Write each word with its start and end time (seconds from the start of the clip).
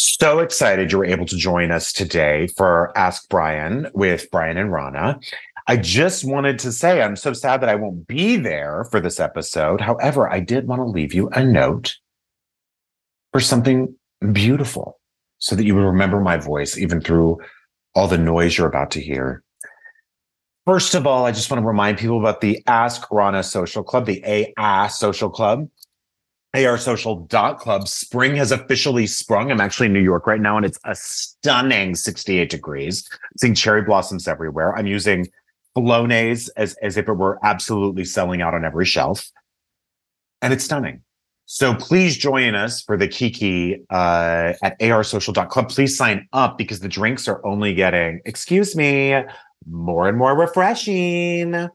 So 0.00 0.38
excited 0.38 0.92
you 0.92 0.98
were 0.98 1.04
able 1.04 1.26
to 1.26 1.36
join 1.36 1.72
us 1.72 1.92
today 1.92 2.46
for 2.56 2.96
Ask 2.96 3.28
Bryan 3.28 3.88
with 3.94 4.30
Bryan 4.30 4.56
and 4.56 4.70
Ronna. 4.70 5.20
I 5.66 5.76
just 5.76 6.24
wanted 6.24 6.60
to 6.60 6.70
say 6.70 7.02
I'm 7.02 7.16
so 7.16 7.32
sad 7.32 7.60
that 7.62 7.68
I 7.68 7.74
won't 7.74 8.06
be 8.06 8.36
there 8.36 8.84
for 8.92 9.00
this 9.00 9.18
episode. 9.18 9.80
However, 9.80 10.30
I 10.30 10.38
did 10.38 10.68
want 10.68 10.78
to 10.82 10.84
leave 10.84 11.12
you 11.12 11.30
a 11.30 11.44
note 11.44 11.96
for 13.32 13.40
something 13.40 13.92
beautiful 14.30 15.00
so 15.38 15.56
that 15.56 15.64
you 15.64 15.74
would 15.74 15.80
remember 15.80 16.20
my 16.20 16.36
voice 16.36 16.78
even 16.78 17.00
through 17.00 17.40
all 17.96 18.06
the 18.06 18.18
noise 18.18 18.56
you're 18.56 18.68
about 18.68 18.92
to 18.92 19.00
hear. 19.00 19.42
First 20.64 20.94
of 20.94 21.08
all, 21.08 21.26
I 21.26 21.32
just 21.32 21.50
want 21.50 21.60
to 21.60 21.66
remind 21.66 21.98
people 21.98 22.20
about 22.20 22.40
the 22.40 22.62
Ask 22.68 23.08
Ronna 23.08 23.44
Social 23.44 23.82
Club, 23.82 24.06
the 24.06 24.54
AR 24.56 24.90
Social 24.90 25.28
Club 25.28 25.68
arsocial.club. 26.64 27.88
Spring 27.88 28.36
has 28.36 28.52
officially 28.52 29.06
sprung. 29.06 29.50
I'm 29.50 29.60
actually 29.60 29.86
in 29.86 29.92
New 29.92 30.00
York 30.00 30.26
right 30.26 30.40
now, 30.40 30.56
and 30.56 30.64
it's 30.64 30.78
a 30.84 30.94
stunning 30.94 31.94
68 31.94 32.50
degrees. 32.50 33.08
I'm 33.12 33.38
seeing 33.38 33.54
cherry 33.54 33.82
blossoms 33.82 34.28
everywhere. 34.28 34.76
I'm 34.76 34.86
using 34.86 35.26
Flonase 35.76 36.48
as, 36.56 36.74
as 36.82 36.96
if 36.96 37.08
it 37.08 37.12
were 37.12 37.38
absolutely 37.42 38.04
selling 38.04 38.42
out 38.42 38.54
on 38.54 38.64
every 38.64 38.86
shelf. 38.86 39.30
And 40.42 40.52
it's 40.52 40.64
stunning. 40.64 41.02
So 41.50 41.74
please 41.74 42.16
join 42.16 42.54
us 42.54 42.82
for 42.82 42.96
the 42.96 43.08
Kiki 43.08 43.82
uh, 43.90 44.52
at 44.62 44.78
arsocial.club. 44.80 45.70
Please 45.70 45.96
sign 45.96 46.28
up 46.32 46.58
because 46.58 46.80
the 46.80 46.88
drinks 46.88 47.26
are 47.26 47.44
only 47.46 47.72
getting, 47.72 48.20
excuse 48.26 48.76
me, 48.76 49.14
more 49.66 50.08
and 50.08 50.18
more 50.18 50.36
refreshing. 50.36 51.68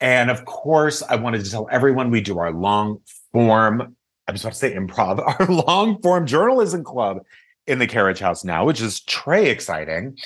And 0.00 0.30
of 0.30 0.44
course, 0.46 1.02
I 1.02 1.16
wanted 1.16 1.44
to 1.44 1.50
tell 1.50 1.68
everyone 1.70 2.10
we 2.10 2.22
do 2.22 2.38
our 2.38 2.50
long 2.50 2.98
form, 3.32 3.96
I 4.28 4.32
was 4.32 4.42
about 4.42 4.52
to 4.52 4.58
say 4.58 4.74
improv, 4.74 5.18
our 5.40 5.46
long 5.46 6.00
form 6.02 6.26
journalism 6.26 6.84
club 6.84 7.18
in 7.66 7.78
the 7.78 7.86
Carriage 7.86 8.18
House 8.18 8.44
now, 8.44 8.64
which 8.64 8.80
is 8.80 9.00
très 9.00 9.46
exciting. 9.46 10.16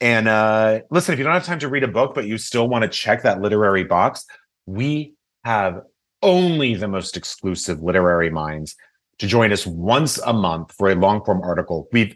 And 0.00 0.28
uh, 0.28 0.80
listen, 0.90 1.12
if 1.12 1.18
you 1.18 1.24
don't 1.24 1.32
have 1.32 1.44
time 1.44 1.58
to 1.60 1.68
read 1.68 1.84
a 1.84 1.88
book, 1.88 2.14
but 2.14 2.26
you 2.26 2.38
still 2.38 2.68
want 2.68 2.82
to 2.82 2.88
check 2.88 3.22
that 3.22 3.40
literary 3.40 3.84
box, 3.84 4.26
we 4.66 5.14
have 5.44 5.80
only 6.22 6.74
the 6.74 6.88
most 6.88 7.16
exclusive 7.16 7.82
literary 7.82 8.30
minds 8.30 8.76
to 9.18 9.26
join 9.26 9.52
us 9.52 9.66
once 9.66 10.18
a 10.18 10.32
month 10.32 10.72
for 10.72 10.90
a 10.90 10.94
long 10.94 11.24
form 11.24 11.40
article. 11.42 11.88
We've 11.92 12.14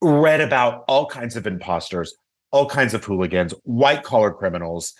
read 0.00 0.40
about 0.40 0.84
all 0.88 1.06
kinds 1.06 1.36
of 1.36 1.46
imposters, 1.46 2.14
all 2.50 2.66
kinds 2.66 2.94
of 2.94 3.04
hooligans, 3.04 3.54
white 3.62 4.02
collar 4.02 4.32
criminals, 4.32 4.94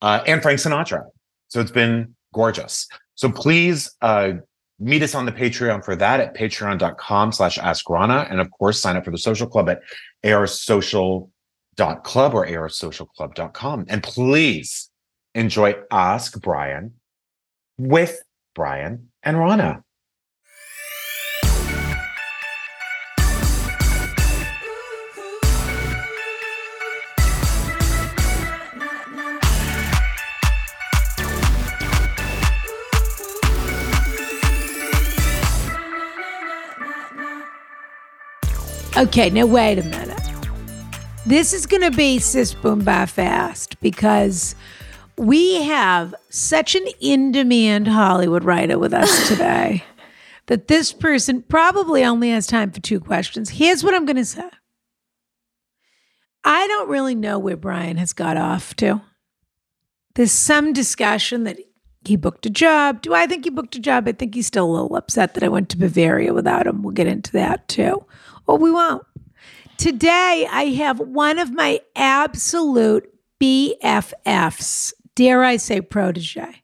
uh, 0.00 0.22
and 0.26 0.42
Frank 0.42 0.58
Sinatra. 0.58 1.04
So 1.48 1.60
it's 1.60 1.70
been 1.70 2.14
gorgeous. 2.34 2.88
So 3.14 3.30
please 3.30 3.94
uh, 4.00 4.32
meet 4.78 5.02
us 5.02 5.14
on 5.14 5.26
the 5.26 5.32
Patreon 5.32 5.84
for 5.84 5.96
that 5.96 6.20
at 6.20 6.34
patreon.com 6.34 7.32
slash 7.32 7.58
askronna. 7.58 8.30
And 8.30 8.40
of 8.40 8.50
course, 8.50 8.80
sign 8.80 8.96
up 8.96 9.04
for 9.04 9.10
the 9.10 9.18
social 9.18 9.46
club 9.46 9.68
at 9.68 9.80
arsocial.club 10.24 11.30
or 12.34 12.46
arsocialclub.com. 12.46 13.86
And 13.88 14.02
please 14.02 14.90
enjoy 15.34 15.76
Ask 15.90 16.40
Bryan 16.40 16.94
with 17.78 18.22
Bryan 18.54 19.10
and 19.22 19.36
Ronna. 19.36 19.82
Okay, 38.94 39.30
now 39.30 39.46
wait 39.46 39.78
a 39.78 39.82
minute. 39.84 40.20
This 41.24 41.54
is 41.54 41.64
going 41.64 41.80
to 41.80 41.96
be 41.96 42.18
Sis 42.18 42.52
Boom 42.52 42.84
Bah 42.84 43.06
Fast 43.06 43.80
because 43.80 44.54
we 45.16 45.62
have 45.62 46.14
such 46.28 46.74
an 46.74 46.86
in 47.00 47.32
demand 47.32 47.88
Hollywood 47.88 48.44
writer 48.44 48.78
with 48.78 48.92
us 48.92 49.28
today 49.28 49.82
that 50.46 50.68
this 50.68 50.92
person 50.92 51.40
probably 51.40 52.04
only 52.04 52.28
has 52.30 52.46
time 52.46 52.70
for 52.70 52.80
two 52.80 53.00
questions. 53.00 53.48
Here's 53.48 53.82
what 53.82 53.94
I'm 53.94 54.04
going 54.04 54.16
to 54.16 54.26
say 54.26 54.48
I 56.44 56.66
don't 56.66 56.90
really 56.90 57.14
know 57.14 57.38
where 57.38 57.56
Bryan 57.56 57.96
has 57.96 58.12
got 58.12 58.36
off 58.36 58.74
to. 58.76 59.00
There's 60.16 60.32
some 60.32 60.74
discussion 60.74 61.44
that 61.44 61.56
he 62.04 62.16
booked 62.16 62.44
a 62.44 62.50
job. 62.50 63.00
Do 63.00 63.14
I 63.14 63.26
think 63.26 63.44
he 63.44 63.50
booked 63.50 63.74
a 63.74 63.80
job? 63.80 64.06
I 64.06 64.12
think 64.12 64.34
he's 64.34 64.48
still 64.48 64.66
a 64.66 64.72
little 64.72 64.96
upset 64.96 65.32
that 65.32 65.42
I 65.42 65.48
went 65.48 65.70
to 65.70 65.78
Bavaria 65.78 66.34
without 66.34 66.66
him. 66.66 66.82
We'll 66.82 66.92
get 66.92 67.06
into 67.06 67.32
that 67.32 67.68
too 67.68 68.04
or 68.46 68.58
we 68.58 68.70
won't. 68.70 69.04
Today, 69.76 70.46
I 70.50 70.66
have 70.76 71.00
one 71.00 71.38
of 71.38 71.52
my 71.52 71.80
absolute 71.96 73.12
BFFs, 73.40 74.92
dare 75.14 75.42
I 75.42 75.56
say, 75.56 75.80
protege. 75.80 76.62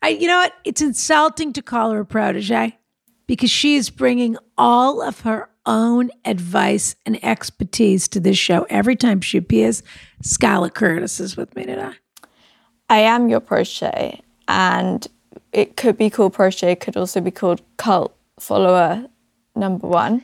I, 0.00 0.08
you 0.08 0.28
know 0.28 0.38
what? 0.38 0.54
It's 0.64 0.82
insulting 0.82 1.52
to 1.54 1.62
call 1.62 1.90
her 1.90 2.00
a 2.00 2.06
protege 2.06 2.78
because 3.26 3.50
she 3.50 3.76
is 3.76 3.90
bringing 3.90 4.36
all 4.56 5.02
of 5.02 5.20
her 5.20 5.48
own 5.64 6.10
advice 6.24 6.96
and 7.06 7.22
expertise 7.24 8.08
to 8.08 8.20
this 8.20 8.38
show 8.38 8.66
every 8.68 8.96
time 8.96 9.20
she 9.20 9.38
appears. 9.38 9.82
Scarlett 10.22 10.74
Curtis 10.74 11.20
is 11.20 11.36
with 11.36 11.54
me 11.56 11.66
today. 11.66 11.92
I 12.88 12.98
am 12.98 13.28
your 13.28 13.40
protege, 13.40 14.20
and 14.48 15.06
it 15.52 15.76
could 15.76 15.96
be 15.96 16.10
called 16.10 16.34
protege, 16.34 16.72
it 16.72 16.80
could 16.80 16.96
also 16.96 17.20
be 17.20 17.30
called 17.30 17.62
cult 17.76 18.14
follower 18.38 19.06
number 19.54 19.86
one. 19.86 20.22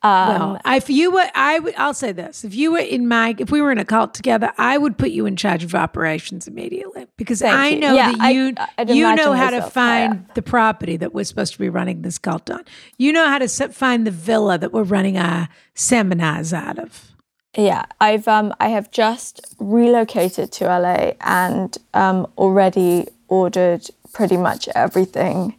Um, 0.00 0.28
well, 0.28 0.60
if 0.64 0.88
you 0.88 1.10
were, 1.10 1.26
I 1.34 1.58
would, 1.58 1.74
I'll 1.74 1.94
say 1.94 2.12
this: 2.12 2.44
if 2.44 2.54
you 2.54 2.72
were 2.72 2.78
in 2.78 3.08
my, 3.08 3.34
if 3.36 3.50
we 3.50 3.60
were 3.60 3.72
in 3.72 3.78
a 3.78 3.84
cult 3.84 4.14
together, 4.14 4.52
I 4.56 4.78
would 4.78 4.96
put 4.96 5.10
you 5.10 5.26
in 5.26 5.34
charge 5.34 5.64
of 5.64 5.74
operations 5.74 6.46
immediately 6.46 7.08
because 7.16 7.42
I 7.42 7.74
know 7.74 7.94
yeah, 7.94 8.12
that 8.12 8.32
you, 8.32 8.54
I, 8.56 8.92
you 8.92 9.16
know 9.16 9.32
how 9.32 9.50
to 9.50 9.62
find 9.62 10.24
the 10.34 10.42
property 10.42 10.96
that 10.98 11.14
we're 11.14 11.24
supposed 11.24 11.52
to 11.54 11.58
be 11.58 11.68
running 11.68 12.02
this 12.02 12.16
cult 12.16 12.48
on. 12.48 12.64
You 12.96 13.12
know 13.12 13.26
how 13.26 13.38
to 13.38 13.48
find 13.48 14.06
the 14.06 14.12
villa 14.12 14.56
that 14.58 14.72
we're 14.72 14.84
running 14.84 15.18
our 15.18 15.48
seminars 15.74 16.52
out 16.52 16.78
of. 16.78 17.12
Yeah, 17.56 17.86
I've 18.00 18.28
um, 18.28 18.54
I 18.60 18.68
have 18.68 18.92
just 18.92 19.40
relocated 19.58 20.52
to 20.52 20.66
LA 20.66 21.14
and 21.20 21.76
um, 21.92 22.30
already 22.38 23.08
ordered 23.26 23.88
pretty 24.12 24.36
much 24.36 24.68
everything 24.76 25.56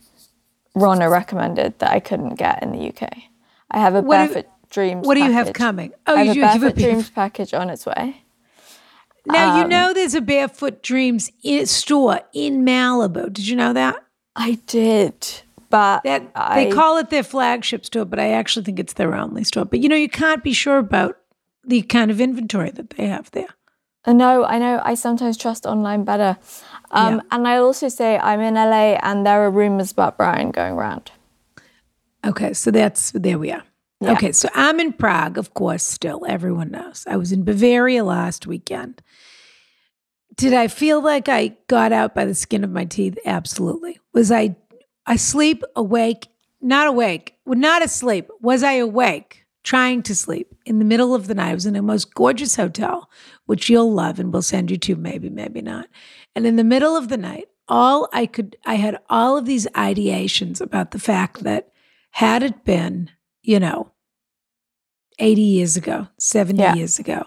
Ronna 0.76 1.12
recommended 1.12 1.78
that 1.80 1.92
I 1.92 2.00
couldn't 2.00 2.36
get 2.36 2.64
in 2.64 2.72
the 2.72 2.88
UK. 2.88 3.18
I 3.72 3.80
have 3.80 3.96
a 3.96 4.02
what 4.02 4.18
Barefoot 4.18 4.46
do, 4.46 4.50
Dreams. 4.70 5.08
What 5.08 5.16
do 5.16 5.22
you 5.22 5.32
package. 5.32 5.48
have 5.48 5.54
coming? 5.54 5.94
Oh, 6.08 6.16
I 6.16 6.24
have 6.24 6.36
you 6.36 6.44
a 6.44 6.46
Barefoot 6.46 6.78
a 6.78 6.82
Dreams 6.82 7.10
package 7.10 7.54
on 7.54 7.70
its 7.70 7.86
way. 7.86 8.24
Now 9.26 9.56
um, 9.56 9.62
you 9.62 9.68
know 9.68 9.94
there's 9.94 10.16
a 10.16 10.22
Barefoot 10.22 10.82
Dreams 10.82 11.32
store 11.66 12.22
in 12.34 12.66
Malibu. 12.66 13.32
Did 13.32 13.48
you 13.48 13.56
know 13.56 13.74
that? 13.74 14.04
I 14.36 14.60
did, 14.68 15.28
but 15.70 16.04
that 16.04 16.32
I, 16.36 16.66
they 16.66 16.72
call 16.72 16.98
it 16.98 17.10
their 17.10 17.24
flagship 17.24 17.86
store, 17.86 18.06
but 18.06 18.20
I 18.20 18.32
actually 18.32 18.64
think 18.64 18.80
it's 18.80 18.94
their 18.94 19.14
only 19.14 19.44
store. 19.44 19.66
But 19.66 19.80
you 19.80 19.90
know, 19.90 19.96
you 19.96 20.10
can't 20.10 20.44
be 20.44 20.54
sure 20.54 20.78
about 20.78 21.18
the 21.64 21.82
kind 21.84 22.10
of 22.10 22.22
inventory 22.22 22.72
that 22.72 22.92
they 22.92 23.08
have 23.08 23.30
there. 23.32 23.50
Uh, 24.06 24.14
no, 24.14 24.46
I 24.46 24.58
know. 24.58 24.82
I 24.84 24.96
sometimes 24.96 25.38
trust 25.38 25.66
online 25.66 26.06
better. 26.06 26.38
Um, 26.92 27.16
yeah. 27.16 27.22
And 27.32 27.48
I 27.48 27.58
also 27.58 27.90
say 27.90 28.18
I'm 28.18 28.40
in 28.40 28.56
LA, 28.56 28.98
and 29.04 29.26
there 29.26 29.44
are 29.44 29.52
rumors 29.52 29.92
about 29.92 30.18
Bryan 30.18 30.52
going 30.52 30.74
around. 30.74 31.12
Okay, 32.26 32.54
so 32.54 32.72
that's 32.72 33.12
there 33.12 33.40
we 33.40 33.52
are. 33.52 33.64
Yeah. 34.02 34.14
Okay, 34.14 34.32
so 34.32 34.50
I'm 34.54 34.80
in 34.80 34.94
Prague, 34.94 35.38
of 35.38 35.54
course, 35.54 35.84
still. 35.84 36.26
Everyone 36.28 36.72
knows. 36.72 37.06
I 37.08 37.18
was 37.18 37.32
in 37.32 37.44
Bavaria 37.44 38.04
last 38.04 38.48
weekend. 38.48 39.02
Did 40.36 40.54
I 40.54 40.70
feel 40.70 41.02
like 41.02 41.28
I 41.28 41.58
got 41.68 41.92
out 41.92 42.16
by 42.16 42.24
the 42.24 42.36
skin 42.36 42.64
of 42.64 42.72
my 42.72 42.86
teeth? 42.86 43.18
Absolutely. 43.26 44.00
Was 44.14 44.32
I 44.32 44.56
asleep, 45.06 45.64
awake, 45.76 46.28
not 46.62 46.88
awake, 46.88 47.36
not 47.46 47.84
asleep? 47.84 48.30
Was 48.40 48.64
I 48.64 48.74
awake, 48.74 49.44
trying 49.64 50.02
to 50.04 50.16
sleep 50.16 50.56
in 50.66 50.80
the 50.80 50.86
middle 50.86 51.14
of 51.14 51.28
the 51.28 51.36
night? 51.36 51.50
I 51.50 51.54
was 51.54 51.66
in 51.66 51.76
a 51.76 51.82
most 51.82 52.14
gorgeous 52.14 52.56
hotel, 52.56 53.10
which 53.48 53.70
you'll 53.70 53.92
love 53.92 54.18
and 54.18 54.32
we'll 54.32 54.42
send 54.42 54.72
you 54.72 54.78
to, 54.78 54.96
maybe, 54.96 55.30
maybe 55.30 55.62
not. 55.62 55.90
And 56.38 56.46
in 56.46 56.56
the 56.56 56.64
middle 56.64 56.96
of 56.96 57.10
the 57.10 57.18
night, 57.18 57.50
all 57.68 58.08
I 58.14 58.26
could, 58.26 58.56
I 58.66 58.76
had 58.76 59.00
all 59.10 59.38
of 59.38 59.46
these 59.46 59.68
ideations 59.68 60.62
about 60.62 60.92
the 60.92 61.00
fact 61.00 61.44
that 61.44 61.74
had 62.12 62.44
it 62.44 62.64
been, 62.66 63.10
you 63.42 63.60
know, 63.60 63.92
80 65.20 65.42
years 65.42 65.76
ago, 65.76 66.08
70 66.18 66.60
yeah. 66.60 66.76
years 66.76 66.98
ago, 66.98 67.24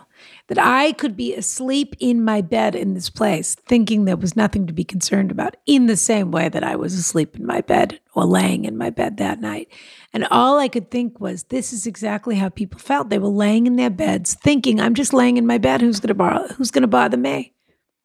that 0.49 0.59
I 0.59 0.93
could 0.93 1.17
be 1.17 1.35
asleep 1.35 1.95
in 1.99 2.25
my 2.25 2.41
bed 2.41 2.75
in 2.75 2.95
this 2.95 3.11
place, 3.11 3.55
thinking 3.55 4.05
there 4.05 4.17
was 4.17 4.37
nothing 4.37 4.67
to 4.67 4.73
be 4.73 4.85
concerned 4.85 5.31
about, 5.31 5.57
in 5.67 5.87
the 5.87 5.97
same 5.97 6.31
way 6.31 6.49
that 6.49 6.65
I 6.65 6.77
was 6.77 6.95
asleep 6.95 7.37
in 7.37 7.47
my 7.47 7.61
bed 7.61 8.01
or 8.15 8.25
laying 8.25 8.65
in 8.65 8.77
my 8.77 8.91
bed 8.91 9.19
that 9.19 9.41
night. 9.41 9.69
And 10.13 10.27
all 10.31 10.59
I 10.59 10.69
could 10.69 10.91
think 10.91 11.21
was, 11.21 11.45
this 11.45 11.73
is 11.73 11.87
exactly 11.87 12.37
how 12.37 12.49
people 12.49 12.79
felt. 12.79 13.11
They 13.11 13.19
were 13.19 13.29
laying 13.29 13.67
in 13.67 13.77
their 13.77 13.91
beds, 13.91 14.35
thinking, 14.35 14.81
I'm 14.81 14.95
just 14.95 15.13
laying 15.13 15.37
in 15.37 15.47
my 15.47 15.59
bed. 15.59 15.81
Who's 15.81 16.01
going 16.01 16.09
to 16.09 16.15
bother? 16.15 16.55
Who's 16.55 16.71
going 16.71 16.83
to 16.83 16.89
bother 16.89 17.17
me? 17.17 17.53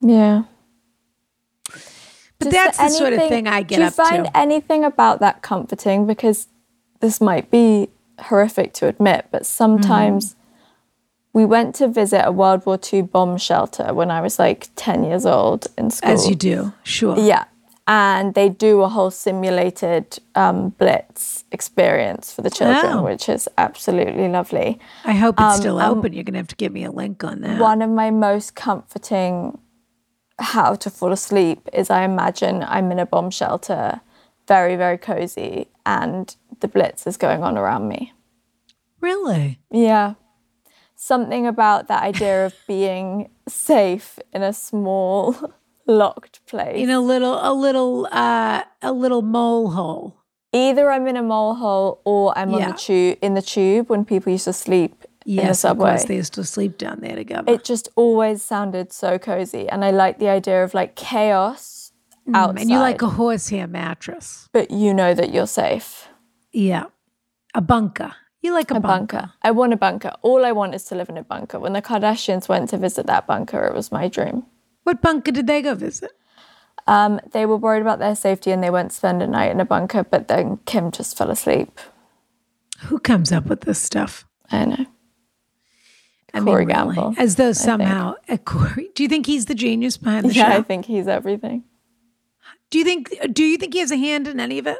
Yeah. 0.01 0.43
But 2.39 2.51
that's 2.51 2.77
the 2.77 2.83
anything, 2.83 2.99
sort 2.99 3.13
of 3.13 3.29
thing 3.29 3.47
I 3.47 3.63
get 3.63 3.81
up 3.81 3.93
to. 3.93 3.97
Do 3.97 4.03
you 4.03 4.09
find 4.09 4.29
anything 4.35 4.83
about 4.83 5.19
that 5.21 5.41
comforting? 5.41 6.05
Because 6.05 6.47
this 6.99 7.21
might 7.21 7.49
be 7.51 7.89
horrific 8.19 8.73
to 8.73 8.87
admit, 8.87 9.27
but 9.31 9.45
sometimes 9.45 10.35
we 11.33 11.45
went 11.45 11.75
to 11.75 11.87
visit 11.87 12.23
a 12.25 12.31
World 12.31 12.65
War 12.65 12.79
II 12.91 13.03
bomb 13.03 13.37
shelter 13.37 13.93
when 13.93 14.09
I 14.09 14.21
was 14.21 14.39
like 14.39 14.69
10 14.75 15.03
years 15.03 15.25
old 15.25 15.67
in 15.77 15.91
school. 15.91 16.11
As 16.11 16.27
you 16.27 16.35
do, 16.35 16.73
sure. 16.83 17.17
Yeah. 17.19 17.45
And 17.89 18.33
they 18.33 18.49
do 18.49 18.81
a 18.81 18.89
whole 18.89 19.11
simulated 19.11 20.19
um, 20.35 20.69
blitz 20.69 21.45
experience 21.51 22.33
for 22.33 22.41
the 22.41 22.49
children, 22.49 22.97
Oh. 22.97 23.03
which 23.03 23.29
is 23.29 23.47
absolutely 23.57 24.27
lovely. 24.27 24.77
I 25.05 25.13
hope 25.13 25.35
it's 25.39 25.57
still 25.57 25.79
um, 25.79 25.99
open. 25.99 26.11
You're 26.11 26.23
going 26.25 26.33
to 26.33 26.39
have 26.39 26.47
to 26.49 26.55
give 26.55 26.73
me 26.73 26.83
a 26.83 26.91
link 26.91 27.23
on 27.23 27.41
that. 27.41 27.59
One 27.61 27.81
of 27.81 27.89
my 27.89 28.09
most 28.11 28.55
comforting 28.55 29.57
how 30.39 30.75
to 30.75 30.89
fall 30.89 31.11
asleep 31.13 31.69
is 31.71 31.89
I 31.89 32.03
imagine 32.03 32.63
I'm 32.63 32.91
in 32.91 32.99
a 32.99 33.05
bomb 33.05 33.31
shelter, 33.31 34.01
very, 34.47 34.75
very 34.75 34.97
cozy, 34.97 35.67
and 35.87 36.35
the 36.59 36.67
blitz 36.67 37.07
is 37.07 37.17
going 37.17 37.41
on 37.41 37.57
around 37.57 37.87
me. 37.87 38.13
Really? 38.99 39.59
Yeah. 39.71 40.15
Something 40.95 41.47
about 41.47 41.87
that 41.87 42.03
idea 42.03 42.45
of 42.45 42.53
being 42.67 43.29
safe 43.47 44.19
in 44.33 44.43
a 44.43 44.51
small, 44.51 45.53
locked 45.87 46.45
place. 46.45 46.75
In 46.77 46.89
a 46.89 46.99
little, 46.99 47.39
a 47.41 47.53
little, 47.53 48.07
uh, 48.11 48.63
a 48.81 48.91
little 48.91 49.21
mole 49.21 49.71
hole. 49.71 50.21
Either 50.53 50.91
I'm 50.91 51.07
in 51.07 51.15
a 51.15 51.23
mole 51.23 51.55
hole 51.55 52.01
or 52.03 52.37
I'm 52.37 52.53
on 52.53 52.71
the 52.71 52.77
tube 52.77 53.19
in 53.21 53.33
the 53.33 53.41
tube 53.41 53.89
when 53.89 54.05
people 54.05 54.31
used 54.31 54.45
to 54.45 54.53
sleep 54.53 55.05
in 55.25 55.45
the 55.45 55.53
subway. 55.53 55.91
course. 55.91 56.05
They 56.05 56.15
used 56.15 56.33
to 56.33 56.43
sleep 56.43 56.77
down 56.77 57.01
there 57.01 57.15
together. 57.15 57.51
it 57.51 57.63
just 57.63 57.89
always 57.95 58.41
sounded 58.41 58.91
so 58.93 59.19
cozy, 59.19 59.67
and 59.69 59.83
I 59.83 59.91
like 59.91 60.19
the 60.19 60.29
idea 60.29 60.63
of 60.63 60.73
like 60.73 60.95
chaos 60.95 61.76
outside, 62.33 62.55
Mm, 62.57 62.61
and 62.61 62.69
you 62.69 62.79
like 62.79 63.01
a 63.01 63.07
horsehair 63.09 63.67
mattress. 63.67 64.49
but 64.53 64.71
you 64.71 64.93
know 64.93 65.13
that 65.13 65.33
you're 65.33 65.47
safe. 65.47 66.07
Yeah. 66.51 66.85
A 67.53 67.61
bunker. 67.61 68.13
You 68.41 68.53
like 68.53 68.71
a, 68.71 68.75
A 68.75 68.79
bunker. 68.79 69.17
bunker. 69.17 69.33
I 69.41 69.51
want 69.51 69.73
a 69.73 69.77
bunker. 69.77 70.11
All 70.21 70.45
I 70.45 70.51
want 70.51 70.75
is 70.75 70.83
to 70.85 70.95
live 70.95 71.09
in 71.09 71.17
a 71.17 71.23
bunker. 71.23 71.59
When 71.59 71.73
the 71.73 71.81
Kardashians 71.81 72.47
went 72.47 72.69
to 72.69 72.77
visit 72.77 73.05
that 73.07 73.25
bunker, 73.27 73.65
it 73.65 73.73
was 73.73 73.91
my 73.91 74.07
dream. 74.07 74.45
What 74.83 75.01
bunker 75.01 75.31
did 75.31 75.47
they 75.47 75.61
go 75.61 75.73
visit? 75.75 76.11
Um, 76.85 77.19
they 77.33 77.45
were 77.45 77.57
worried 77.57 77.81
about 77.81 77.99
their 77.99 78.15
safety 78.15 78.51
and 78.51 78.63
they 78.63 78.69
went 78.69 78.91
to 78.91 78.95
spend 78.97 79.21
a 79.21 79.27
night 79.27 79.51
in 79.51 79.59
a 79.59 79.65
bunker, 79.65 80.03
but 80.05 80.27
then 80.29 80.57
Kim 80.65 80.91
just 80.91 81.17
fell 81.17 81.29
asleep. 81.29 81.79
Who 82.85 82.99
comes 82.99 83.31
up 83.31 83.47
with 83.47 83.61
this 83.61 83.79
stuff? 83.79 84.25
I 84.51 84.65
know. 84.65 84.85
I 86.33 86.39
Corey 86.41 86.65
mean, 86.65 86.77
really, 86.77 86.95
Gamble, 86.95 87.15
as 87.17 87.35
though 87.35 87.51
somehow 87.51 88.15
a 88.29 88.37
Corey. 88.37 88.89
Do 88.95 89.03
you 89.03 89.09
think 89.09 89.25
he's 89.25 89.45
the 89.47 89.55
genius 89.55 89.97
behind 89.97 90.29
the 90.29 90.33
Yeah, 90.33 90.49
I 90.55 90.61
think 90.61 90.85
he's 90.85 91.07
everything. 91.07 91.63
Do 92.69 92.77
you 92.79 92.83
think? 92.83 93.15
Do 93.31 93.43
you 93.43 93.57
think 93.57 93.73
he 93.73 93.79
has 93.79 93.91
a 93.91 93.97
hand 93.97 94.27
in 94.27 94.39
any 94.39 94.59
of 94.59 94.67
it? 94.67 94.79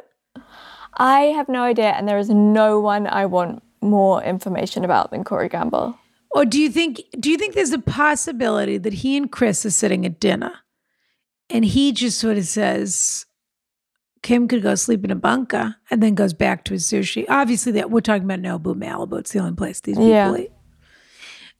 I 0.96 1.20
have 1.36 1.48
no 1.48 1.62
idea, 1.62 1.90
and 1.90 2.08
there 2.08 2.18
is 2.18 2.28
no 2.28 2.80
one 2.80 3.06
I 3.06 3.26
want 3.26 3.62
more 3.80 4.22
information 4.22 4.84
about 4.84 5.10
than 5.10 5.24
Corey 5.24 5.48
Gamble. 5.48 5.98
Or 6.32 6.44
do 6.44 6.60
you 6.60 6.68
think? 6.70 7.02
Do 7.18 7.30
you 7.30 7.38
think 7.38 7.54
there's 7.54 7.72
a 7.72 7.78
possibility 7.78 8.76
that 8.78 8.92
he 8.92 9.16
and 9.16 9.30
Kris 9.30 9.64
are 9.64 9.70
sitting 9.70 10.04
at 10.04 10.20
dinner, 10.20 10.52
and 11.48 11.64
he 11.64 11.92
just 11.92 12.18
sort 12.18 12.36
of 12.36 12.44
says, 12.44 13.24
"Kim 14.22 14.48
could 14.48 14.62
go 14.62 14.74
sleep 14.74 15.04
in 15.04 15.10
a 15.10 15.16
bunker," 15.16 15.76
and 15.90 16.02
then 16.02 16.14
goes 16.14 16.34
back 16.34 16.64
to 16.64 16.74
his 16.74 16.86
sushi. 16.86 17.24
Obviously, 17.28 17.72
that 17.72 17.90
we're 17.90 18.00
talking 18.00 18.30
about 18.30 18.40
Nobu 18.42 18.74
Malibu. 18.74 19.18
It's 19.18 19.32
the 19.32 19.38
only 19.38 19.54
place 19.54 19.80
these 19.80 19.96
people 19.96 20.10
Yeah. 20.10 20.36
eat. 20.36 20.52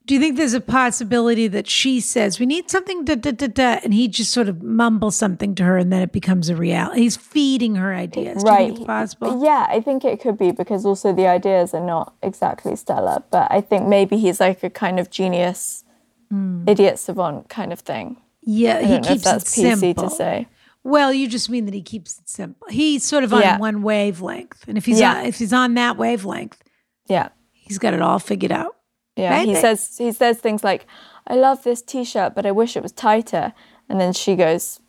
Do 0.08 0.14
you 0.14 0.20
think 0.20 0.38
there's 0.38 0.54
a 0.54 0.60
possibility 0.62 1.48
that 1.48 1.68
she 1.68 2.00
says 2.00 2.40
we 2.40 2.46
need 2.46 2.70
something 2.70 3.04
da 3.04 3.14
da 3.14 3.30
da 3.30 3.46
da, 3.46 3.80
and 3.84 3.92
he 3.92 4.08
just 4.08 4.32
sort 4.32 4.48
of 4.48 4.62
mumbles 4.62 5.16
something 5.16 5.54
to 5.56 5.64
her, 5.64 5.76
and 5.76 5.92
then 5.92 6.00
it 6.00 6.12
becomes 6.12 6.48
a 6.48 6.56
reality? 6.56 7.02
He's 7.02 7.18
feeding 7.18 7.74
her 7.74 7.94
ideas. 7.94 8.42
Do 8.42 8.50
you 8.50 8.56
think 8.56 8.76
it's 8.78 8.86
possible? 8.86 9.44
Yeah, 9.44 9.66
I 9.68 9.82
think 9.82 10.06
it 10.06 10.18
could 10.18 10.38
be 10.38 10.50
because 10.50 10.86
also 10.86 11.12
the 11.12 11.26
ideas 11.26 11.74
are 11.74 11.84
not 11.84 12.14
exactly 12.22 12.74
stellar, 12.74 13.22
but 13.30 13.48
I 13.52 13.60
think 13.60 13.86
maybe 13.86 14.16
he's 14.16 14.40
like 14.40 14.64
a 14.64 14.70
kind 14.70 14.98
of 14.98 15.10
genius, 15.10 15.84
hmm. 16.30 16.66
idiot 16.66 16.98
savant 16.98 17.50
kind 17.50 17.70
of 17.70 17.80
thing. 17.80 18.16
Yeah, 18.40 18.80
he 18.80 18.88
don't 18.88 19.04
know 19.04 19.10
if 19.10 19.22
keeps 19.22 19.26
it 19.26 19.60
PC 19.60 19.78
simple. 19.78 20.08
to 20.08 20.10
say. 20.10 20.48
Well, 20.84 21.12
you 21.12 21.28
just 21.28 21.50
mean 21.50 21.66
that 21.66 21.74
he 21.74 21.82
keeps 21.82 22.18
it 22.18 22.30
simple. 22.30 22.66
He's 22.70 23.04
sort 23.04 23.24
of 23.24 23.34
on 23.34 23.42
Yeah. 23.42 23.58
one 23.58 23.82
wavelength, 23.82 24.66
and 24.66 24.78
if 24.78 24.86
he's 24.86 25.00
Yeah. 25.00 25.18
on, 25.18 25.26
if 25.26 25.38
he's 25.38 25.52
on 25.52 25.74
that 25.74 25.98
wavelength, 25.98 26.62
Yeah. 27.08 27.28
he's 27.52 27.76
got 27.76 27.92
it 27.92 28.00
all 28.00 28.18
figured 28.18 28.52
out. 28.52 28.76
Yeah, 29.18 29.42
he 29.44 29.54
says 29.54 29.96
he 29.98 30.12
says 30.12 30.38
things 30.38 30.62
like, 30.64 30.86
"I 31.26 31.34
love 31.34 31.62
this 31.64 31.82
T-shirt, 31.82 32.34
but 32.34 32.46
I 32.46 32.52
wish 32.52 32.76
it 32.76 32.82
was 32.82 32.92
tighter." 32.92 33.52
And 33.88 34.00
then 34.00 34.12
she 34.12 34.36
goes, 34.36 34.80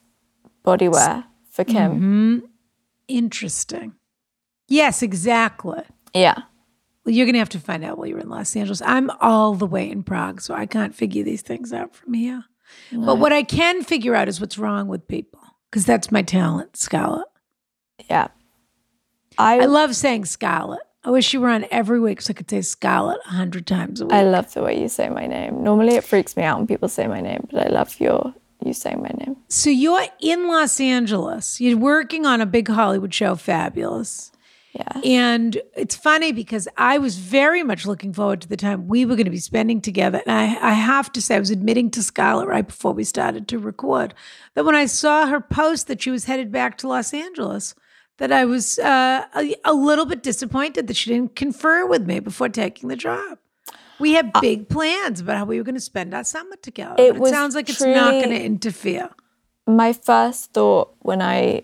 "Bodywear 0.66 1.26
for 1.52 1.64
Kim." 1.64 1.92
Mm-hmm. 1.96 2.38
Interesting. 3.08 3.94
Yes, 4.68 5.02
exactly. 5.02 5.82
Yeah, 6.14 6.38
Well, 7.06 7.14
you're 7.16 7.26
gonna 7.26 7.40
have 7.40 7.50
to 7.50 7.60
find 7.60 7.84
out 7.84 7.98
while 7.98 8.08
you're 8.08 8.20
in 8.20 8.30
Los 8.30 8.56
Angeles. 8.56 8.82
I'm 8.84 9.10
all 9.20 9.56
the 9.56 9.66
way 9.66 9.90
in 9.90 10.04
Prague, 10.04 10.42
so 10.42 10.54
I 10.54 10.66
can't 10.66 10.94
figure 10.96 11.24
these 11.24 11.42
things 11.42 11.74
out 11.74 11.96
from 11.96 12.14
here. 12.14 12.44
But 12.92 13.18
what 13.18 13.34
I 13.34 13.42
can 13.44 13.84
figure 13.84 14.14
out 14.16 14.28
is 14.28 14.40
what's 14.40 14.58
wrong 14.60 14.88
with 14.88 15.08
people, 15.08 15.42
because 15.70 15.86
that's 15.86 16.12
my 16.12 16.22
talent, 16.22 16.78
Scarlett. 16.78 17.26
yeah. 18.10 18.28
I 19.38 19.60
I 19.62 19.66
love 19.66 19.96
saying 19.96 20.26
Scarlett. 20.26 20.82
I 21.04 21.12
wish 21.12 21.34
you 21.34 21.40
were 21.40 21.50
on 21.50 21.66
every 21.72 22.00
week 22.00 22.22
so 22.22 22.32
I 22.32 22.34
could 22.34 22.50
say 22.50 22.62
Scarlett 22.62 23.20
a 23.26 23.30
hundred 23.30 23.66
times 23.66 24.02
a 24.02 24.06
week. 24.06 24.14
I 24.14 24.24
love 24.24 24.54
the 24.54 24.64
way 24.64 24.82
you 24.82 24.90
say 24.90 25.08
my 25.10 25.28
name. 25.28 25.64
Normally, 25.64 25.96
it 25.96 26.04
freaks 26.04 26.36
me 26.36 26.44
out 26.44 26.58
when 26.58 26.68
people 26.68 26.90
say 26.90 27.08
my 27.08 27.22
name, 27.22 27.48
but 27.52 27.68
I 27.68 27.70
love 27.70 28.00
your 28.00 28.34
you 28.66 28.74
saying 28.74 29.02
my 29.02 29.10
name. 29.10 29.38
So 29.48 29.70
you're 29.70 30.06
in 30.22 30.48
Los 30.48 30.80
Angeles. 30.80 31.62
You're 31.62 31.78
working 31.78 32.26
on 32.26 32.42
a 32.42 32.46
big 32.46 32.68
Hollywood 32.68 33.14
show, 33.14 33.36
Fabulous. 33.36 34.32
Yeah, 34.74 35.02
And 35.04 35.60
it's 35.76 35.96
funny 35.96 36.32
because 36.32 36.68
I 36.78 37.00
was 37.00 37.18
very 37.18 37.64
much 37.64 37.88
looking 37.88 38.14
forward 38.14 38.42
to 38.42 38.48
the 38.48 38.56
time 38.56 38.88
we 38.88 39.04
were 39.04 39.16
going 39.16 39.26
to 39.26 39.32
be 39.32 39.40
spending 39.40 39.82
together. 39.82 40.22
And 40.28 40.32
I, 40.32 40.70
I 40.70 40.74
have 40.74 41.12
to 41.14 41.22
say, 41.24 41.38
I 41.38 41.40
was 41.40 41.50
admitting 41.50 41.90
to 41.92 42.04
Scarlett 42.04 42.48
right 42.48 42.68
before 42.68 42.94
we 42.94 43.04
started 43.04 43.48
to 43.48 43.58
record 43.58 44.14
that 44.54 44.66
when 44.66 44.76
I 44.76 44.86
saw 44.86 45.26
her 45.26 45.42
post 45.42 45.88
that 45.88 46.04
she 46.04 46.12
was 46.12 46.26
headed 46.26 46.52
back 46.52 46.78
to 46.78 46.88
Los 46.88 47.16
Angeles, 47.16 47.74
that 48.20 48.32
I 48.32 48.46
was 48.46 48.80
uh, 48.80 49.26
a, 49.36 49.56
a 49.66 49.74
little 49.74 50.06
bit 50.06 50.24
disappointed 50.24 50.88
that 50.88 50.96
she 50.96 51.10
didn't 51.10 51.36
confer 51.36 51.86
with 51.86 52.06
me 52.06 52.20
before 52.20 52.50
taking 52.50 52.88
the 52.90 52.96
job. 52.96 53.40
We 54.00 54.14
had 54.14 54.32
big 54.40 54.70
plans 54.70 55.20
about 55.20 55.36
how 55.38 55.46
we 55.46 55.58
were 55.58 55.64
going 55.66 55.76
to 55.76 55.82
spend 55.82 56.14
our 56.14 56.24
summer 56.24 56.56
together. 56.62 56.96
It 56.98 57.18
it 57.18 57.28
sounds 57.28 57.54
like 57.56 57.68
it's 57.70 57.82
not 57.82 58.12
going 58.12 58.30
to 58.30 58.42
interfere. 58.42 59.10
my 59.68 59.92
first 59.94 60.54
thought 60.54 60.94
when 61.00 61.22
I 61.22 61.64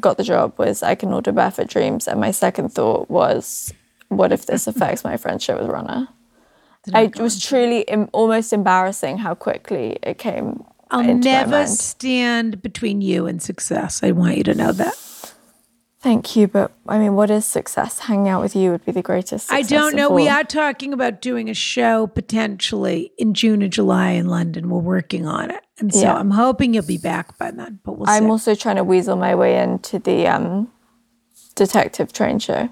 got 0.00 0.16
the 0.16 0.24
job 0.24 0.58
was 0.58 0.82
I 0.82 0.94
can 0.96 1.12
order 1.12 1.30
barefoot 1.32 1.68
dreams, 1.68 2.08
and 2.08 2.18
my 2.20 2.32
second 2.32 2.70
thought 2.72 3.08
was, 3.10 3.72
what 4.08 4.32
if 4.32 4.46
this 4.46 4.66
affects 4.72 5.04
my 5.04 5.16
friendship 5.16 5.60
with 5.60 5.68
Ronna? 5.70 6.08
I 6.92 7.02
it 7.04 7.20
was 7.20 7.40
truly 7.40 7.88
em- 7.88 8.08
almost 8.12 8.52
embarrassing 8.52 9.18
how 9.18 9.34
quickly 9.36 9.98
it 10.02 10.18
came. 10.18 10.64
I'll 10.90 11.14
never 11.14 11.66
stand 11.68 12.60
between 12.60 13.00
you 13.00 13.26
and 13.26 13.40
success. 13.40 14.02
I 14.02 14.10
want 14.10 14.36
you 14.36 14.42
to 14.44 14.54
know 14.54 14.72
that. 14.72 14.94
Thank 16.02 16.34
you, 16.34 16.48
but 16.48 16.72
I 16.88 16.98
mean, 16.98 17.14
what 17.14 17.30
is 17.30 17.46
success? 17.46 18.00
Hanging 18.00 18.28
out 18.28 18.42
with 18.42 18.56
you 18.56 18.72
would 18.72 18.84
be 18.84 18.90
the 18.90 19.02
greatest. 19.02 19.52
I 19.52 19.62
don't 19.62 19.94
know. 19.94 20.10
We 20.10 20.28
are 20.28 20.42
talking 20.42 20.92
about 20.92 21.22
doing 21.22 21.48
a 21.48 21.54
show 21.54 22.08
potentially 22.08 23.12
in 23.18 23.34
June 23.34 23.62
or 23.62 23.68
July 23.68 24.10
in 24.10 24.26
London. 24.26 24.68
We're 24.68 24.80
working 24.80 25.26
on 25.26 25.52
it. 25.52 25.62
And 25.78 25.94
so 25.94 26.00
Yeah. 26.00 26.14
I'm 26.16 26.32
hoping 26.32 26.74
you'll 26.74 26.84
be 26.84 26.98
back 26.98 27.38
by 27.38 27.52
then, 27.52 27.78
but 27.84 27.98
we'll 27.98 28.08
I'm 28.10 28.24
see. 28.24 28.28
also 28.30 28.54
trying 28.56 28.76
to 28.76 28.84
weasel 28.84 29.14
my 29.14 29.36
way 29.36 29.62
into 29.62 30.00
the 30.00 30.26
um, 30.26 30.72
detective 31.54 32.12
train 32.12 32.40
show. 32.40 32.68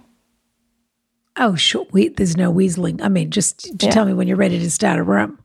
oh, 1.36 1.54
sure. 1.54 1.86
We, 1.92 2.08
there's 2.08 2.36
no 2.36 2.52
weaseling. 2.52 3.00
I 3.00 3.08
mean, 3.08 3.30
just, 3.30 3.60
just 3.60 3.82
Yeah. 3.84 3.90
tell 3.92 4.04
me 4.06 4.12
when 4.12 4.26
you're 4.26 4.36
ready 4.36 4.58
to 4.58 4.70
start 4.70 4.98
a 4.98 5.04
room. 5.04 5.38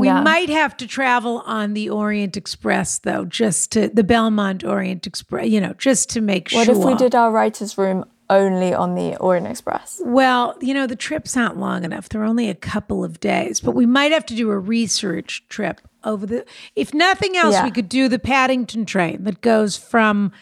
We 0.00 0.08
might 0.10 0.48
have 0.48 0.76
to 0.78 0.86
travel 0.86 1.42
on 1.46 1.74
the 1.74 1.90
Orient 1.90 2.36
Express, 2.36 2.98
though, 2.98 3.24
just 3.24 3.72
to 3.72 3.88
the 3.88 4.02
Belmond 4.04 4.68
Orient 4.68 5.06
Express, 5.06 5.48
you 5.48 5.60
know, 5.60 5.74
just 5.74 6.10
to 6.10 6.20
make 6.20 6.50
What 6.50 6.66
sure. 6.66 6.74
What 6.78 6.92
if 6.92 6.98
we 7.00 7.04
did 7.04 7.14
our 7.14 7.30
writers' 7.30 7.76
room 7.78 8.04
only 8.30 8.72
on 8.72 8.94
the 8.94 9.16
Orient 9.16 9.46
Express? 9.46 10.00
Well, 10.04 10.56
you 10.60 10.72
know, 10.74 10.86
the 10.86 10.96
trips 10.96 11.36
aren't 11.36 11.58
long 11.58 11.84
enough. 11.84 12.08
They're 12.08 12.24
only 12.24 12.48
a 12.48 12.54
couple 12.54 13.04
of 13.04 13.20
days, 13.20 13.60
but 13.60 13.72
we 13.72 13.86
might 13.86 14.12
have 14.12 14.26
to 14.26 14.34
do 14.34 14.50
a 14.50 14.58
research 14.58 15.44
trip 15.48 15.80
over 16.04 16.26
the. 16.26 16.44
If 16.76 16.94
nothing 16.94 17.36
else, 17.36 17.54
Yeah. 17.54 17.64
we 17.64 17.70
could 17.70 17.88
do 17.88 18.08
the 18.08 18.18
Paddington 18.18 18.86
train 18.86 19.24
that 19.24 19.40
goes 19.40 19.76
from 19.76 20.32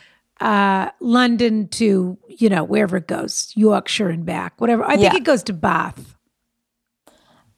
uh, 0.40 0.90
London 0.98 1.68
to, 1.68 2.18
you 2.28 2.48
know, 2.48 2.64
wherever 2.64 2.96
it 2.96 3.06
goes, 3.06 3.52
Yorkshire 3.54 4.08
and 4.08 4.24
back, 4.26 4.60
whatever. 4.60 4.82
I 4.84 4.96
think 4.96 5.12
Yeah. 5.12 5.16
it 5.16 5.24
goes 5.24 5.42
to 5.44 5.52
Bath. 5.52 6.16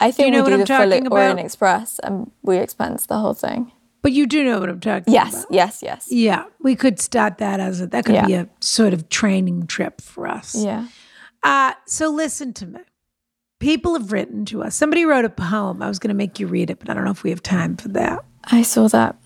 I 0.05 0.11
think 0.11 0.27
you 0.27 0.31
know 0.33 0.39
we 0.39 0.43
what 0.43 0.49
do 0.67 0.75
I'm 0.75 0.91
the 0.91 1.09
full 1.09 1.19
Orient? 1.19 1.41
Express 1.41 1.99
and 2.01 2.31
we 2.43 2.59
expense 2.59 3.07
the 3.07 3.19
whole 3.19 3.35
thing. 3.35 3.73
But 4.03 4.13
you 4.13 4.27
do 4.27 4.45
know 4.45 4.61
what 4.61 4.69
I'm 4.69 4.81
talking 4.81 5.13
Yes, 5.15 5.33
about. 5.45 5.47
Yes, 5.53 5.81
yes, 5.83 6.09
yes. 6.11 6.13
Yeah, 6.13 6.45
we 6.61 6.77
could 6.77 7.01
start 7.01 7.39
that 7.39 7.59
as 7.59 7.81
a, 7.81 7.87
that 7.87 8.05
could 8.05 8.15
Yeah. 8.17 8.27
be 8.27 8.35
a 8.35 8.49
sort 8.61 8.93
of 8.93 9.09
training 9.09 9.67
trip 9.67 10.01
for 10.03 10.27
us. 10.29 10.55
Yeah. 10.55 10.89
Uh, 11.43 11.73
so 11.87 12.11
listen 12.11 12.53
to 12.55 12.67
me. 12.67 12.81
People 13.61 13.95
have 13.95 14.13
written 14.13 14.45
to 14.47 14.63
us. 14.63 14.75
Somebody 14.77 15.07
wrote 15.07 15.25
a 15.25 15.31
poem. 15.31 15.81
I 15.81 15.89
was 15.89 15.99
going 15.99 16.09
to 16.09 16.15
make 16.15 16.39
you 16.39 16.47
read 16.47 16.69
it, 16.69 16.79
but 16.81 16.91
I 16.91 16.95
don't 16.95 17.05
know 17.05 17.11
if 17.13 17.23
we 17.23 17.31
have 17.31 17.43
time 17.43 17.77
for 17.77 17.89
that. 17.89 18.23
I 18.45 18.61
saw 18.63 18.89
that. 18.89 19.17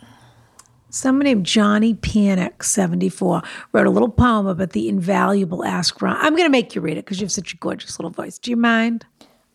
Someone 0.91 1.25
named 1.25 1.45
Johnny 1.45 1.93
Panic, 1.95 2.63
74, 2.63 3.43
wrote 3.73 3.87
a 3.87 3.91
little 3.91 4.09
poem 4.09 4.47
about 4.47 4.71
the 4.71 4.89
invaluable 4.89 5.65
Ask 5.65 6.01
Ron. 6.01 6.17
I'm 6.19 6.33
going 6.35 6.47
to 6.47 6.51
make 6.51 6.75
you 6.75 6.81
read 6.81 6.97
it 6.97 7.05
because 7.05 7.21
you 7.21 7.25
have 7.25 7.33
such 7.33 7.53
a 7.53 7.57
gorgeous 7.57 7.99
little 7.99 8.11
voice. 8.11 8.39
Do 8.39 8.51
you 8.51 8.57
mind? 8.57 9.05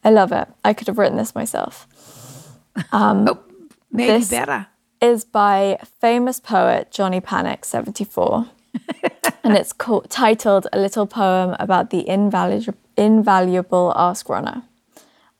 I 0.03 0.09
love 0.09 0.31
it. 0.31 0.47
I 0.63 0.73
could 0.73 0.87
have 0.87 0.97
written 0.97 1.17
this 1.17 1.35
myself. 1.35 1.87
Um, 2.91 3.27
oh, 3.29 3.39
maybe 3.91 4.13
this 4.13 4.31
better. 4.31 4.65
Is 4.99 5.23
by 5.23 5.77
famous 6.01 6.39
poet 6.39 6.89
Johnny 6.89 7.21
Panic, 7.21 7.65
74. 7.65 8.47
and 9.43 9.55
it's 9.55 9.73
called, 9.73 10.09
titled 10.09 10.65
A 10.73 10.79
Little 10.79 11.05
Poem 11.05 11.55
About 11.59 11.91
the 11.91 12.09
Invaluable, 12.09 12.79
invaluable 12.97 13.93
Ask 13.95 14.25
Ronna. 14.25 14.63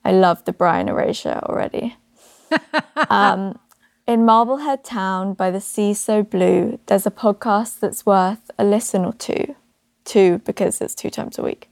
I 0.06 0.12
love 0.12 0.46
the 0.46 0.54
Bryan 0.54 0.90
erasure 0.90 1.40
already. 1.44 1.96
um, 3.10 3.58
in 4.06 4.26
Marblehead 4.26 4.84
Town 4.84 5.34
by 5.34 5.50
the 5.50 5.62
sea 5.62 5.94
so 5.94 6.24
blue, 6.24 6.80
there's 6.88 7.06
a 7.06 7.12
podcast 7.12 7.80
that's 7.80 8.06
worth 8.06 8.52
a 8.60 8.64
listen 8.64 9.06
or 9.06 9.14
two. 9.14 9.56
Two 10.04 10.40
because 10.40 10.82
it's 10.82 10.94
two 10.94 11.10
times 11.10 11.40
a 11.40 11.44
week. 11.44 11.70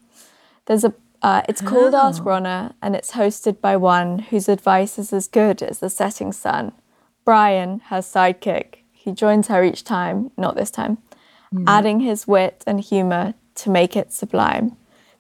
There's 0.66 0.86
a 0.86 0.94
uh, 1.22 1.44
it's 1.48 1.62
called 1.62 1.94
oh. 1.94 2.08
Ask 2.08 2.24
Ronna 2.24 2.74
and 2.82 2.96
it's 2.96 3.12
hosted 3.12 3.62
by 3.62 3.78
one 3.78 4.20
whose 4.20 4.50
advice 4.50 4.98
is 4.98 5.14
as 5.14 5.28
good 5.28 5.62
as 5.62 5.80
the 5.80 5.90
setting 5.90 6.32
sun. 6.32 6.72
Bryan, 7.24 7.82
her 7.86 8.00
sidekick. 8.00 8.78
He 8.92 9.12
joins 9.12 9.48
her 9.48 9.64
each 9.64 9.84
time, 9.84 10.32
not 10.38 10.56
this 10.56 10.72
time, 10.72 10.98
mm. 11.54 11.64
adding 11.68 12.00
his 12.00 12.28
wit 12.28 12.64
and 12.66 12.80
humour 12.80 13.36
to 13.56 13.70
make 13.70 13.96
it 13.96 14.12
sublime. 14.12 14.78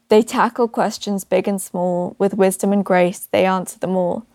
They 0.10 0.22
tackle 0.22 0.67
questions 0.67 1.24
big 1.24 1.48
and 1.48 1.62
small 1.62 2.15
with 2.17 2.34
wisdom 2.34 2.74
and 2.74 2.84
grace, 2.84 3.27
they 3.31 3.46
answer 3.46 3.79
them 3.79 3.96
all. 3.96 4.25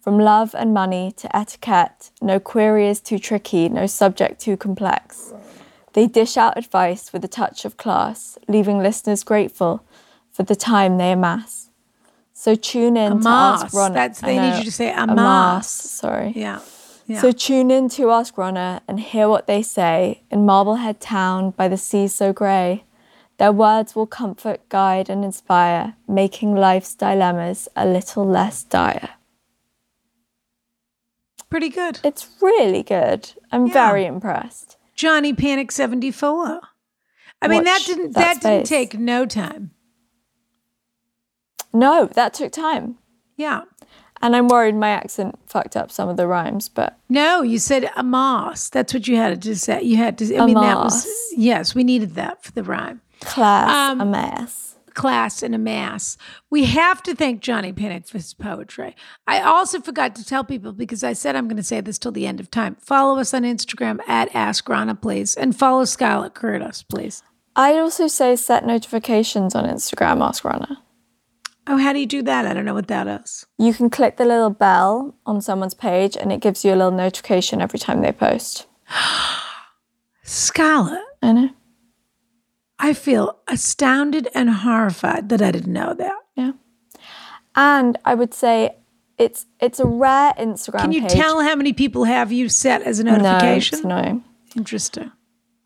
From 0.00 0.18
love 0.18 0.54
and 0.54 0.74
money 0.74 1.12
to 1.16 1.34
etiquette, 1.34 2.10
no 2.20 2.38
query 2.38 2.88
is 2.88 3.00
too 3.00 3.18
tricky, 3.18 3.68
no 3.70 3.86
subject 3.86 4.40
too 4.40 4.56
complex. 4.56 5.32
They 5.94 6.06
dish 6.06 6.36
out 6.36 6.58
advice 6.58 7.12
with 7.12 7.24
a 7.24 7.28
touch 7.28 7.64
of 7.64 7.78
class, 7.78 8.38
leaving 8.48 8.78
listeners 8.78 9.24
grateful 9.24 9.84
for 10.34 10.42
the 10.42 10.54
time 10.54 10.98
they 10.98 11.12
amass. 11.12 11.70
So 12.34 12.54
tune 12.54 12.98
in 12.98 13.12
amass. 13.12 13.60
to 13.60 13.64
Ask 13.64 13.74
Ronna. 13.74 13.94
That's 13.94 14.20
they 14.20 14.38
need 14.38 14.58
you 14.58 14.64
to 14.64 14.70
say 14.70 14.90
amass. 14.92 15.08
amass. 15.08 15.70
Sorry. 15.70 16.32
Yeah. 16.36 16.60
yeah. 17.06 17.22
So 17.22 17.32
tune 17.32 17.70
in 17.70 17.88
to 17.90 18.10
Ask 18.10 18.34
Ronna 18.34 18.82
and 18.86 19.00
hear 19.00 19.30
what 19.30 19.46
they 19.46 19.62
say 19.62 20.24
in 20.30 20.44
Marblehead 20.44 21.00
Town 21.00 21.52
by 21.52 21.68
the 21.68 21.78
sea 21.78 22.06
so 22.08 22.34
grey. 22.34 22.84
Their 23.38 23.52
words 23.52 23.96
will 23.96 24.06
comfort, 24.06 24.68
guide, 24.68 25.08
and 25.08 25.24
inspire, 25.24 25.94
making 26.06 26.54
life's 26.54 26.94
dilemmas 26.94 27.68
a 27.74 27.86
little 27.86 28.26
less 28.26 28.62
dire 28.62 29.10
pretty 31.54 31.68
good. 31.68 32.00
It's 32.02 32.28
really 32.42 32.82
good. 32.82 33.30
I'm 33.52 33.68
yeah. 33.68 33.74
very 33.74 34.06
impressed. 34.06 34.76
Johnny 34.96 35.32
Panic 35.32 35.70
74. 35.70 36.60
I 37.40 37.46
mean 37.46 37.62
that 37.62 37.80
didn't 37.86 38.14
that, 38.14 38.40
that 38.40 38.42
didn't 38.42 38.66
take 38.66 38.98
no 38.98 39.24
time. 39.24 39.70
No, 41.74 42.06
that 42.06 42.34
took 42.34 42.52
time. 42.52 42.96
Yeah. 43.36 43.62
And 44.22 44.34
I'm 44.34 44.48
worried 44.48 44.74
my 44.74 44.90
accent 44.90 45.38
fucked 45.46 45.76
up 45.76 45.90
some 45.90 46.08
of 46.08 46.16
the 46.16 46.26
rhymes, 46.26 46.68
but 46.68 46.98
no, 47.10 47.42
you 47.42 47.58
said 47.58 47.90
Amos. 47.98 48.70
That's 48.70 48.94
what 48.94 49.06
you 49.06 49.16
had 49.16 49.42
to 49.42 49.56
say. 49.56 49.82
You 49.82 49.98
had 49.98 50.16
to. 50.18 50.36
I 50.38 50.46
mean, 50.46 50.54
that 50.54 50.78
was 50.78 51.06
yes. 51.36 51.74
We 51.74 51.84
needed 51.84 52.14
that 52.14 52.42
for 52.42 52.52
the 52.52 52.62
rhyme. 52.62 53.02
Class 53.20 53.90
um, 53.92 54.00
a 54.00 54.06
mess 54.06 54.74
class 54.94 55.42
and 55.42 55.54
a 55.54 55.58
mass. 55.58 56.16
We 56.50 56.64
have 56.64 57.02
to 57.02 57.14
thank 57.14 57.40
Johnny 57.40 57.72
Panic 57.72 58.06
for 58.06 58.18
his 58.18 58.32
poetry. 58.32 58.96
I 59.26 59.40
also 59.40 59.80
forgot 59.80 60.14
to 60.16 60.24
tell 60.24 60.44
people 60.44 60.72
because 60.72 61.04
I 61.04 61.12
said 61.12 61.36
I'm 61.36 61.48
going 61.48 61.56
to 61.58 61.62
say 61.62 61.80
this 61.80 61.98
till 61.98 62.12
the 62.12 62.26
end 62.26 62.40
of 62.40 62.50
time. 62.50 62.76
Follow 62.76 63.18
us 63.18 63.34
on 63.34 63.42
Instagram 63.42 63.98
at 64.08 64.34
Ask 64.34 64.66
Ronna, 64.66 65.00
please, 65.00 65.34
and 65.34 65.56
follow 65.56 65.84
Scarlett 65.84 66.34
Curtis, 66.34 66.82
please. 66.82 67.22
I'd 67.56 67.78
also 67.78 68.08
say 68.08 68.34
set 68.36 68.66
notifications 68.66 69.54
on 69.54 69.64
Instagram, 69.64 70.24
Ask 70.26 70.42
Ronna. 70.44 70.78
Oh, 71.66 71.78
how 71.78 71.92
do 71.92 71.98
you 71.98 72.06
do 72.06 72.22
that? 72.22 72.46
I 72.46 72.52
don't 72.52 72.64
know 72.64 72.74
what 72.74 72.88
that 72.88 73.06
is. 73.06 73.46
You 73.58 73.72
can 73.72 73.88
click 73.88 74.16
the 74.16 74.26
little 74.26 74.50
bell 74.50 75.14
on 75.24 75.40
someone's 75.40 75.74
page 75.74 76.16
and 76.16 76.30
it 76.30 76.40
gives 76.40 76.64
you 76.64 76.72
a 76.72 76.76
little 76.76 76.90
notification 76.90 77.62
every 77.62 77.78
time 77.78 78.02
they 78.02 78.12
post. 78.12 78.66
Scarlett. 80.22 81.02
I 81.22 81.32
know. 81.32 81.50
I 82.78 82.92
feel 82.92 83.38
astounded 83.48 84.28
and 84.34 84.50
horrified 84.50 85.28
that 85.30 85.40
I 85.40 85.50
didn't 85.50 85.72
know 85.72 85.94
that. 85.94 86.12
Yeah. 86.34 86.52
And 87.54 87.98
I 88.04 88.14
would 88.14 88.34
say 88.34 88.76
it's 89.16 89.46
it's 89.60 89.78
a 89.80 89.86
rare 89.86 90.34
Instagram 90.38 90.80
Can 90.80 90.92
you 90.92 91.02
page. 91.02 91.12
tell 91.12 91.40
how 91.40 91.54
many 91.54 91.72
people 91.72 92.04
have 92.04 92.32
you 92.32 92.48
set 92.48 92.82
as 92.82 92.98
a 92.98 93.04
notification? 93.04 93.88
No, 93.88 94.02
no. 94.02 94.22
Interesting. 94.56 95.12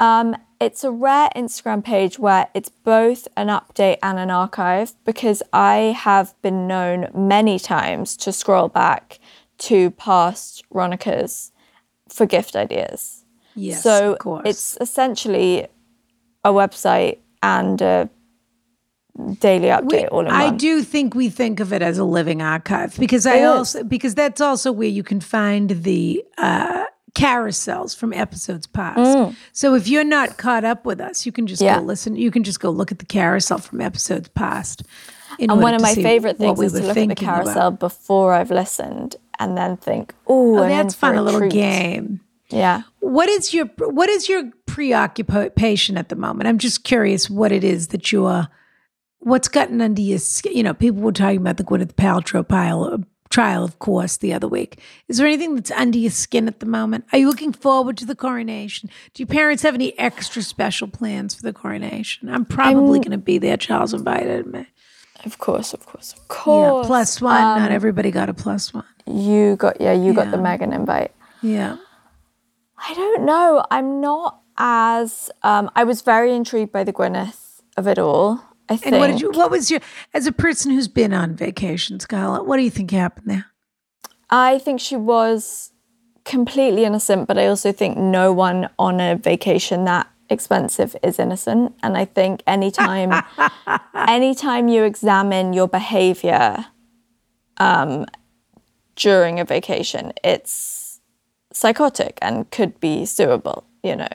Um, 0.00 0.36
it's 0.60 0.82
a 0.84 0.90
rare 0.90 1.30
Instagram 1.36 1.84
page 1.84 2.18
where 2.18 2.48
it's 2.54 2.68
both 2.68 3.28
an 3.36 3.48
update 3.48 3.98
and 4.02 4.18
an 4.18 4.30
archive 4.30 4.92
because 5.04 5.42
I 5.52 5.94
have 5.96 6.34
been 6.42 6.66
known 6.66 7.08
many 7.14 7.58
times 7.58 8.16
to 8.18 8.32
scroll 8.32 8.68
back 8.68 9.20
to 9.58 9.90
past 9.92 10.64
Ronnikas 10.72 11.52
for 12.08 12.26
gift 12.26 12.56
ideas. 12.56 13.24
Yes, 13.54 13.82
so 13.82 14.12
of 14.12 14.18
course. 14.18 14.42
it's 14.44 14.78
essentially 14.80 15.66
a 16.44 16.50
website 16.50 17.18
and 17.42 17.80
a 17.82 18.08
daily 19.40 19.68
update 19.68 20.02
we, 20.02 20.06
all 20.06 20.20
in 20.20 20.28
I 20.28 20.46
one. 20.46 20.56
do 20.56 20.82
think 20.82 21.14
we 21.14 21.28
think 21.28 21.58
of 21.58 21.72
it 21.72 21.82
as 21.82 21.98
a 21.98 22.04
living 22.04 22.40
archive 22.40 22.96
because 22.98 23.26
I 23.26 23.42
also 23.42 23.82
because 23.82 24.14
that's 24.14 24.40
also 24.40 24.70
where 24.70 24.88
you 24.88 25.02
can 25.02 25.20
find 25.20 25.70
the 25.70 26.24
uh, 26.38 26.84
carousels 27.18 27.96
from 27.96 28.12
episodes 28.12 28.66
past. 28.66 29.00
Mm. 29.00 29.36
So 29.52 29.74
if 29.74 29.88
you're 29.88 30.04
not 30.04 30.36
caught 30.36 30.64
up 30.64 30.86
with 30.86 31.00
us, 31.00 31.26
you 31.26 31.32
can 31.32 31.46
just 31.46 31.60
yeah. 31.60 31.78
go 31.78 31.84
listen. 31.84 32.14
You 32.14 32.30
can 32.30 32.44
just 32.44 32.60
go 32.60 32.70
look 32.70 32.92
at 32.92 33.00
the 33.00 33.06
carousel 33.06 33.58
from 33.58 33.80
episodes 33.80 34.28
past. 34.28 34.84
And 35.40 35.60
one 35.60 35.74
of 35.74 35.82
my 35.82 35.94
favorite 35.94 36.38
things 36.38 36.60
is 36.60 36.72
to 36.72 36.80
look 36.80 36.96
at 36.96 37.08
the 37.08 37.14
carousel 37.14 37.68
about. 37.68 37.80
before 37.80 38.34
I've 38.34 38.50
listened 38.50 39.16
and 39.38 39.56
then 39.56 39.76
think, 39.76 40.14
oh, 40.26 40.60
that's 40.60 40.94
fun, 40.94 41.16
a, 41.16 41.20
a 41.20 41.22
little 41.22 41.40
treat. 41.40 41.52
game. 41.52 42.20
Yeah. 42.50 42.82
What 43.00 43.28
is 43.28 43.52
your 43.52 43.66
what 43.78 44.08
is 44.08 44.28
your 44.28 44.50
preoccupation 44.66 45.98
at 45.98 46.08
the 46.08 46.16
moment? 46.16 46.48
I'm 46.48 46.58
just 46.58 46.84
curious 46.84 47.28
what 47.28 47.52
it 47.52 47.62
is 47.62 47.88
that 47.88 48.10
you 48.10 48.24
are 48.26 48.48
what's 49.18 49.48
gotten 49.48 49.80
under 49.80 50.00
your 50.00 50.18
skin. 50.18 50.56
You 50.56 50.62
know, 50.62 50.74
people 50.74 51.02
were 51.02 51.12
talking 51.12 51.38
about 51.38 51.56
the 51.56 51.64
Gwyneth 51.64 51.94
Paltrow 51.94 52.46
pile, 52.46 52.84
uh, 52.84 52.98
trial, 53.30 53.64
of 53.64 53.78
course, 53.78 54.16
the 54.16 54.32
other 54.32 54.48
week. 54.48 54.80
Is 55.08 55.18
there 55.18 55.26
anything 55.26 55.54
that's 55.54 55.70
under 55.70 55.98
your 55.98 56.10
skin 56.10 56.48
at 56.48 56.60
the 56.60 56.66
moment? 56.66 57.04
Are 57.12 57.18
you 57.18 57.28
looking 57.28 57.52
forward 57.52 57.96
to 57.98 58.06
the 58.06 58.14
coronation? 58.14 58.90
Do 59.14 59.22
your 59.22 59.28
parents 59.28 59.62
have 59.62 59.74
any 59.74 59.98
extra 59.98 60.42
special 60.42 60.88
plans 60.88 61.34
for 61.34 61.42
the 61.42 61.52
coronation? 61.52 62.28
I'm 62.28 62.44
probably 62.44 62.98
going 62.98 63.12
to 63.12 63.18
be 63.18 63.38
there. 63.38 63.56
Charles 63.56 63.94
invited 63.94 64.46
me. 64.46 64.66
Of 65.24 65.38
course, 65.38 65.74
of 65.74 65.84
course, 65.84 66.12
of 66.12 66.28
course. 66.28 66.82
Yeah, 66.82 66.86
plus 66.86 67.20
one. 67.20 67.42
Um, 67.42 67.58
Not 67.58 67.72
everybody 67.72 68.10
got 68.10 68.28
a 68.28 68.34
plus 68.34 68.72
one. 68.72 68.84
You 69.06 69.56
got, 69.56 69.80
yeah, 69.80 69.92
you 69.92 70.08
yeah. 70.08 70.12
got 70.12 70.30
the 70.30 70.36
Meghan 70.36 70.72
invite. 70.72 71.12
Yeah. 71.42 71.76
I 72.76 72.94
don't 72.94 73.24
know. 73.24 73.64
I'm 73.70 74.00
not 74.00 74.40
as 74.56 75.30
um, 75.42 75.70
I 75.74 75.84
was 75.84 76.02
very 76.02 76.34
intrigued 76.34 76.72
by 76.72 76.84
the 76.84 76.92
Gwyneth 76.92 77.62
of 77.76 77.86
it 77.86 77.98
all. 77.98 78.44
I 78.68 78.76
think. 78.76 78.94
And 78.94 79.00
what 79.00 79.06
did 79.08 79.20
you? 79.20 79.30
What 79.30 79.50
was 79.50 79.70
your 79.70 79.80
as 80.14 80.26
a 80.26 80.32
person 80.32 80.72
who's 80.72 80.88
been 80.88 81.12
on 81.12 81.34
vacation, 81.34 82.00
Scarlett? 82.00 82.46
What 82.46 82.56
do 82.56 82.62
you 82.62 82.70
think 82.70 82.90
happened 82.90 83.30
there? 83.30 83.46
I 84.30 84.58
think 84.58 84.80
she 84.80 84.96
was 84.96 85.72
completely 86.24 86.84
innocent, 86.84 87.26
but 87.26 87.38
I 87.38 87.46
also 87.46 87.72
think 87.72 87.96
no 87.96 88.32
one 88.32 88.68
on 88.78 89.00
a 89.00 89.16
vacation 89.16 89.84
that 89.84 90.06
expensive 90.30 90.94
is 91.02 91.18
innocent. 91.18 91.74
And 91.82 91.96
I 91.96 92.04
think 92.04 92.42
anytime, 92.46 93.24
anytime 93.94 94.68
you 94.68 94.84
examine 94.84 95.54
your 95.54 95.68
behavior 95.68 96.66
um, 97.56 98.06
during 98.96 99.40
a 99.40 99.44
vacation, 99.44 100.12
it's 100.22 101.00
psychotic 101.52 102.18
and 102.20 102.50
could 102.50 102.78
be 102.80 103.06
suable, 103.06 103.64
you 103.82 103.96
know. 103.96 104.08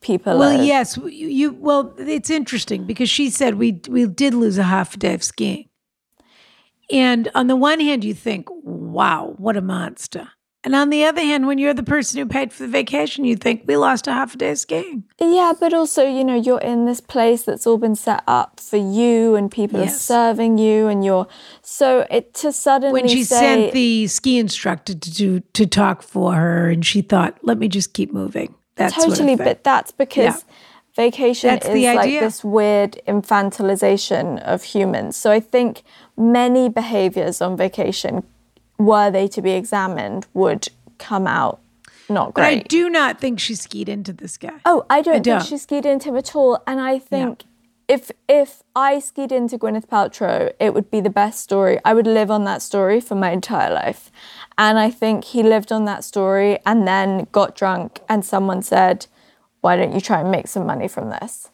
People 0.00 0.38
Well, 0.38 0.60
are, 0.60 0.62
yes, 0.62 0.96
you, 0.96 1.28
you 1.28 1.52
well, 1.54 1.94
it's 1.98 2.30
interesting 2.30 2.84
because 2.84 3.10
she 3.10 3.30
said 3.30 3.54
we 3.56 3.80
we 3.88 4.06
did 4.06 4.34
lose 4.34 4.58
a 4.58 4.62
half 4.64 4.94
a 4.94 4.98
day 4.98 5.14
of 5.14 5.22
skiing. 5.22 5.68
And 6.90 7.28
on 7.34 7.48
the 7.48 7.56
one 7.56 7.80
hand 7.80 8.04
you 8.04 8.14
think, 8.14 8.48
"Wow, 8.50 9.34
what 9.38 9.56
a 9.56 9.60
monster." 9.60 10.30
And 10.66 10.74
on 10.74 10.90
the 10.90 11.04
other 11.04 11.20
hand, 11.20 11.46
when 11.46 11.58
you're 11.58 11.74
the 11.74 11.84
person 11.84 12.18
who 12.18 12.26
paid 12.26 12.52
for 12.52 12.64
the 12.64 12.68
vacation, 12.68 13.24
you 13.24 13.36
think 13.36 13.62
we 13.68 13.76
lost 13.76 14.08
a 14.08 14.12
half 14.12 14.34
a 14.34 14.36
day 14.36 14.50
of 14.50 14.58
skiing. 14.58 15.04
Yeah, 15.20 15.52
but 15.60 15.72
also, 15.72 16.04
you 16.04 16.24
know, 16.24 16.34
you're 16.34 16.60
in 16.60 16.86
this 16.86 17.00
place 17.00 17.44
that's 17.44 17.68
all 17.68 17.78
been 17.78 17.94
set 17.94 18.24
up 18.26 18.58
for 18.58 18.76
you 18.76 19.36
and 19.36 19.48
people 19.48 19.78
yes. 19.78 19.94
are 19.94 19.98
serving 20.00 20.58
you 20.58 20.88
and 20.88 21.04
you're 21.04 21.28
so 21.62 22.04
it 22.10 22.34
to 22.34 22.50
suddenly 22.50 23.00
When 23.00 23.08
she 23.08 23.22
say, 23.22 23.38
sent 23.38 23.74
the 23.74 24.08
ski 24.08 24.40
instructor 24.40 24.94
to 24.94 25.10
do 25.12 25.38
to 25.38 25.66
talk 25.68 26.02
for 26.02 26.34
her 26.34 26.68
and 26.68 26.84
she 26.84 27.00
thought, 27.00 27.38
let 27.42 27.58
me 27.58 27.68
just 27.68 27.94
keep 27.94 28.12
moving. 28.12 28.56
That's 28.76 28.94
totally, 28.94 29.36
but 29.36 29.64
that's 29.64 29.90
because 29.90 30.44
yeah. 30.46 30.54
vacation 30.94 31.50
that's 31.50 31.66
is 31.66 31.84
like 31.84 32.10
this 32.20 32.44
weird 32.44 33.00
infantilization 33.08 34.40
of 34.42 34.62
humans. 34.62 35.16
So 35.16 35.30
I 35.30 35.40
think 35.40 35.82
many 36.16 36.68
behaviors 36.68 37.40
on 37.40 37.56
vacation 37.56 38.22
were 38.78 39.10
they 39.10 39.28
to 39.28 39.42
be 39.42 39.52
examined, 39.52 40.26
would 40.34 40.68
come 40.98 41.26
out 41.26 41.60
not 42.08 42.34
But 42.34 42.44
I 42.44 42.58
do 42.58 42.88
not 42.88 43.20
think 43.20 43.40
she 43.40 43.54
skied 43.54 43.88
into 43.88 44.12
this 44.12 44.36
guy. 44.36 44.60
oh, 44.64 44.84
I 44.88 45.02
don't 45.02 45.22
don't. 45.22 45.40
think 45.40 45.48
she 45.48 45.58
skied 45.58 45.86
into 45.86 46.10
him 46.10 46.16
at 46.16 46.36
all. 46.36 46.62
And 46.66 46.80
I 46.80 46.98
think 46.98 47.44
if 47.88 48.10
if 48.28 48.62
I 48.74 48.98
skied 48.98 49.32
into 49.32 49.58
Gwyneth 49.58 49.86
Paltrow, 49.86 50.52
it 50.60 50.74
would 50.74 50.90
be 50.90 51.00
the 51.00 51.10
best 51.10 51.40
story. 51.40 51.78
I 51.84 51.94
would 51.94 52.06
live 52.06 52.30
on 52.30 52.44
that 52.44 52.62
story 52.62 53.00
for 53.00 53.14
my 53.14 53.30
entire 53.30 53.72
life. 53.72 54.10
And 54.58 54.78
I 54.78 54.90
think 54.90 55.24
he 55.24 55.42
lived 55.42 55.70
on 55.70 55.84
that 55.84 56.02
story 56.04 56.58
and 56.64 56.86
then 56.88 57.26
got 57.32 57.54
drunk 57.56 58.00
and 58.08 58.24
someone 58.24 58.62
said, 58.62 59.06
Why 59.60 59.76
don't 59.76 59.92
you 59.92 60.00
try 60.00 60.20
and 60.20 60.30
make 60.30 60.48
some 60.48 60.66
money 60.66 60.88
from 60.88 61.10
this? 61.10 61.50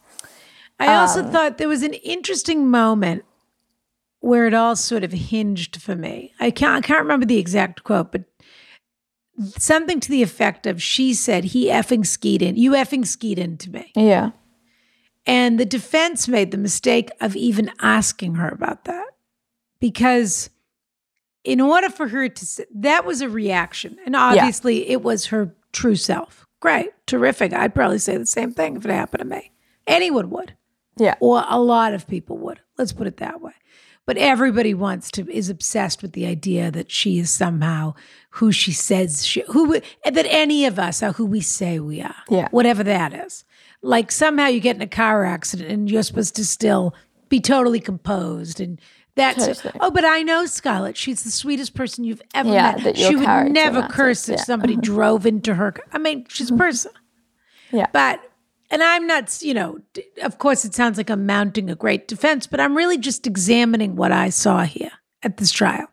I 0.79 0.95
also 0.95 1.23
Um, 1.23 1.31
thought 1.31 1.57
there 1.57 1.67
was 1.69 1.83
an 1.83 1.93
interesting 1.93 2.69
moment 2.69 3.25
where 4.19 4.47
it 4.47 4.53
all 4.53 4.75
sort 4.75 5.03
of 5.03 5.11
hinged 5.11 5.81
for 5.81 5.95
me. 5.95 6.33
I 6.39 6.49
can't 6.49 6.83
I 6.83 6.87
can't 6.87 7.01
remember 7.01 7.25
the 7.25 7.37
exact 7.39 7.83
quote, 7.83 8.11
but 8.11 8.23
something 9.57 9.99
to 9.99 10.09
the 10.09 10.23
effect 10.23 10.65
of 10.65 10.81
she 10.81 11.13
said 11.13 11.43
he 11.45 11.67
effing 11.67 12.05
skied 12.05 12.41
in, 12.41 12.55
you 12.55 12.71
effing 12.71 13.05
skied 13.05 13.39
into 13.39 13.69
me. 13.71 13.91
Yeah. 13.95 14.31
And 15.25 15.59
the 15.59 15.65
defense 15.65 16.27
made 16.27 16.51
the 16.51 16.57
mistake 16.57 17.09
of 17.21 17.35
even 17.35 17.71
asking 17.79 18.35
her 18.35 18.49
about 18.49 18.85
that 18.85 19.07
because 19.79 20.49
in 21.43 21.59
order 21.61 21.89
for 21.89 22.07
her 22.07 22.29
to 22.29 22.65
that 22.73 23.05
was 23.05 23.21
a 23.21 23.29
reaction 23.29 23.97
and 24.05 24.15
obviously 24.15 24.89
it 24.89 25.01
was 25.01 25.27
her 25.27 25.53
true 25.71 25.95
self. 25.95 26.45
Great, 26.59 26.91
terrific. 27.07 27.51
I'd 27.53 27.75
probably 27.75 27.97
say 27.99 28.17
the 28.17 28.25
same 28.25 28.51
thing 28.53 28.77
if 28.77 28.85
it 28.85 28.91
happened 28.91 29.19
to 29.19 29.27
me. 29.27 29.51
Anyone 29.85 30.29
would 30.29 30.55
Yeah. 30.97 31.15
or 31.19 31.43
a 31.47 31.59
lot 31.59 31.93
of 31.93 32.07
people 32.07 32.37
would. 32.37 32.61
Let's 32.77 32.93
put 32.93 33.07
it 33.07 33.17
that 33.17 33.41
way. 33.41 33.51
But 34.05 34.17
everybody 34.17 34.73
wants 34.73 35.09
to 35.11 35.29
is 35.31 35.49
obsessed 35.49 36.01
with 36.01 36.11
the 36.13 36.25
idea 36.25 36.71
that 36.71 36.91
she 36.91 37.19
is 37.19 37.29
somehow 37.29 37.93
who 38.31 38.51
she 38.51 38.71
says 38.73 39.25
she 39.25 39.43
who 39.49 39.79
that 40.05 40.25
any 40.29 40.65
of 40.65 40.77
us 40.77 41.01
are 41.03 41.13
who 41.13 41.25
we 41.25 41.39
say 41.41 41.79
we 41.79 42.01
are. 42.01 42.15
Yeah. 42.29 42.47
Whatever 42.51 42.83
that 42.83 43.13
is. 43.13 43.45
Like 43.81 44.11
somehow 44.11 44.47
you 44.47 44.59
get 44.59 44.75
in 44.77 44.81
a 44.81 44.87
car 44.87 45.25
accident 45.25 45.69
and 45.69 45.89
you're 45.91 46.03
supposed 46.03 46.35
to 46.37 46.45
still 46.45 46.93
be 47.29 47.39
totally 47.39 47.79
composed 47.79 48.59
and 48.59 48.79
that's 49.15 49.63
oh, 49.79 49.91
but 49.91 50.05
I 50.05 50.23
know 50.23 50.45
Scarlett. 50.45 50.97
She's 50.97 51.23
the 51.23 51.31
sweetest 51.31 51.75
person 51.75 52.03
you've 52.03 52.21
ever 52.33 52.51
Yeah, 52.51 52.75
met. 52.83 52.97
She 52.97 53.15
would 53.15 53.51
never 53.51 53.87
curse 53.87 54.27
if 54.27 54.37
yeah. 54.37 54.43
somebody 54.43 54.75
drove 54.81 55.25
into 55.25 55.53
her. 55.53 55.75
I 55.91 55.99
mean, 55.99 56.25
she's 56.29 56.49
a 56.49 56.55
person. 56.55 56.91
Yeah. 57.71 57.87
But, 57.93 58.21
and 58.71 58.81
I'm 58.81 59.05
not, 59.05 59.41
you 59.43 59.53
know, 59.53 59.79
of 60.23 60.39
course, 60.39 60.65
it 60.65 60.73
sounds 60.73 60.97
like 60.97 61.11
I'm 61.11 61.25
mounting 61.27 61.69
a 61.69 61.75
great 61.75 62.07
defense, 62.07 62.47
but 62.47 62.59
I'm 62.59 62.75
really 62.75 62.97
just 62.97 63.27
examining 63.27 63.95
what 63.95 64.11
I 64.11 64.29
saw 64.29 64.63
here 64.63 64.91
at 65.21 65.37
this 65.37 65.51
trial. 65.51 65.87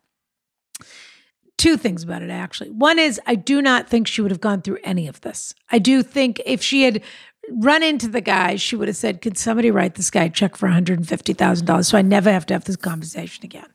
Two 1.58 1.76
things 1.76 2.02
about 2.02 2.22
it, 2.22 2.30
actually. 2.30 2.70
One 2.70 2.98
is 2.98 3.20
I 3.26 3.34
do 3.34 3.60
not 3.60 3.86
think 3.86 4.06
she 4.06 4.22
would 4.22 4.30
have 4.30 4.40
gone 4.40 4.62
through 4.62 4.78
any 4.82 5.06
of 5.08 5.20
this. 5.20 5.54
I 5.70 5.78
do 5.78 6.02
think 6.02 6.40
if 6.46 6.62
she 6.62 6.84
had 6.84 7.02
run 7.50 7.82
into 7.82 8.08
the 8.08 8.20
guy, 8.20 8.56
she 8.56 8.76
would 8.76 8.88
have 8.88 8.96
said, 8.96 9.20
Could 9.20 9.36
somebody 9.38 9.70
write 9.70 9.94
this 9.94 10.10
guy 10.10 10.24
a 10.24 10.30
check 10.30 10.56
for 10.56 10.68
$150,000 10.68 11.84
so 11.84 11.98
I 11.98 12.02
never 12.02 12.30
have 12.32 12.46
to 12.46 12.54
have 12.54 12.64
this 12.64 12.76
conversation 12.76 13.44
again? 13.44 13.66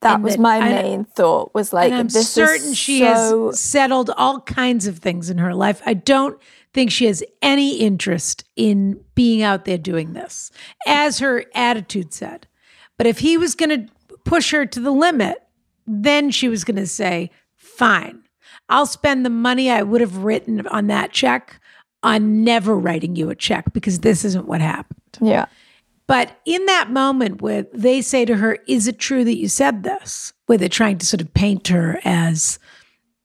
That 0.00 0.14
And 0.16 0.24
was 0.24 0.34
that- 0.34 0.40
my 0.40 0.60
main 0.60 1.04
thought 1.04 1.54
was 1.54 1.72
like 1.72 1.92
I'm 1.92 2.08
certain 2.08 2.72
she 2.72 3.00
so 3.00 3.48
has 3.48 3.60
settled 3.60 4.10
all 4.16 4.40
kinds 4.40 4.86
of 4.86 4.98
things 4.98 5.28
in 5.28 5.38
her 5.38 5.54
life. 5.54 5.82
I 5.84 5.94
don't 5.94 6.38
think 6.72 6.90
she 6.90 7.06
has 7.06 7.22
any 7.42 7.76
interest 7.76 8.44
in 8.56 9.00
being 9.14 9.42
out 9.42 9.64
there 9.66 9.76
doing 9.78 10.12
this, 10.14 10.50
as 10.86 11.18
her 11.18 11.44
attitude 11.54 12.14
said. 12.14 12.46
But 12.96 13.06
if 13.06 13.18
he 13.18 13.36
was 13.36 13.54
going 13.54 13.86
to 13.86 13.92
push 14.24 14.52
her 14.52 14.64
to 14.66 14.80
the 14.80 14.90
limit, 14.92 15.42
then 15.86 16.30
she 16.30 16.48
was 16.48 16.64
going 16.64 16.76
to 16.76 16.86
say, 16.86 17.30
fine, 17.56 18.22
I'll 18.68 18.86
spend 18.86 19.26
the 19.26 19.30
money 19.30 19.70
I 19.70 19.82
would 19.82 20.00
have 20.00 20.18
written 20.18 20.66
on 20.68 20.86
that 20.86 21.12
check 21.12 21.60
on 22.02 22.44
never 22.44 22.76
writing 22.76 23.16
you 23.16 23.30
a 23.30 23.34
check 23.34 23.72
because 23.72 24.00
this 24.00 24.24
isn't 24.24 24.46
what 24.48 24.60
happened. 24.60 25.00
Yeah. 25.20 25.46
But 26.06 26.40
in 26.44 26.64
that 26.66 26.90
moment 26.90 27.40
where 27.40 27.66
they 27.72 28.00
say 28.02 28.24
to 28.24 28.36
her, 28.36 28.58
Is 28.66 28.88
it 28.88 28.98
true 28.98 29.24
that 29.24 29.36
you 29.36 29.48
said 29.48 29.82
this? 29.84 30.32
Where 30.46 30.58
they're 30.58 30.68
trying 30.68 30.98
to 30.98 31.06
sort 31.06 31.20
of 31.20 31.32
paint 31.34 31.68
her 31.68 32.00
as, 32.04 32.58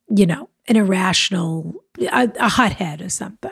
you 0.09 0.25
know, 0.25 0.49
an 0.67 0.75
irrational, 0.75 1.83
a, 1.99 2.29
a 2.39 2.49
hothead 2.49 3.01
or 3.01 3.09
something. 3.09 3.51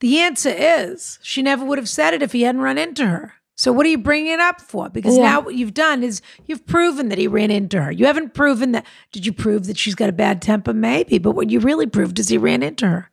The 0.00 0.20
answer 0.20 0.48
is 0.56 1.18
she 1.22 1.42
never 1.42 1.64
would 1.64 1.78
have 1.78 1.88
said 1.88 2.14
it 2.14 2.22
if 2.22 2.32
he 2.32 2.42
hadn't 2.42 2.60
run 2.62 2.78
into 2.78 3.06
her. 3.06 3.34
So 3.56 3.72
what 3.72 3.84
are 3.84 3.90
you 3.90 3.98
bringing 3.98 4.32
it 4.32 4.40
up 4.40 4.60
for? 4.60 4.88
Because 4.88 5.16
Yeah. 5.18 5.24
now 5.24 5.40
what 5.40 5.54
you've 5.54 5.74
done 5.74 6.02
is 6.02 6.22
you've 6.46 6.64
proven 6.66 7.10
that 7.10 7.18
he 7.18 7.26
ran 7.26 7.50
into 7.50 7.82
her. 7.82 7.92
You 7.92 8.06
haven't 8.06 8.32
proven 8.32 8.72
that. 8.72 8.86
Did 9.12 9.26
you 9.26 9.32
prove 9.34 9.66
that 9.66 9.76
she's 9.76 9.94
got 9.94 10.08
a 10.08 10.12
bad 10.12 10.40
temper? 10.40 10.72
Maybe. 10.72 11.18
But 11.18 11.32
what 11.32 11.50
you 11.50 11.60
really 11.60 11.86
proved 11.86 12.18
is 12.18 12.28
he 12.28 12.38
ran 12.38 12.62
into 12.62 12.86
her. 12.88 13.09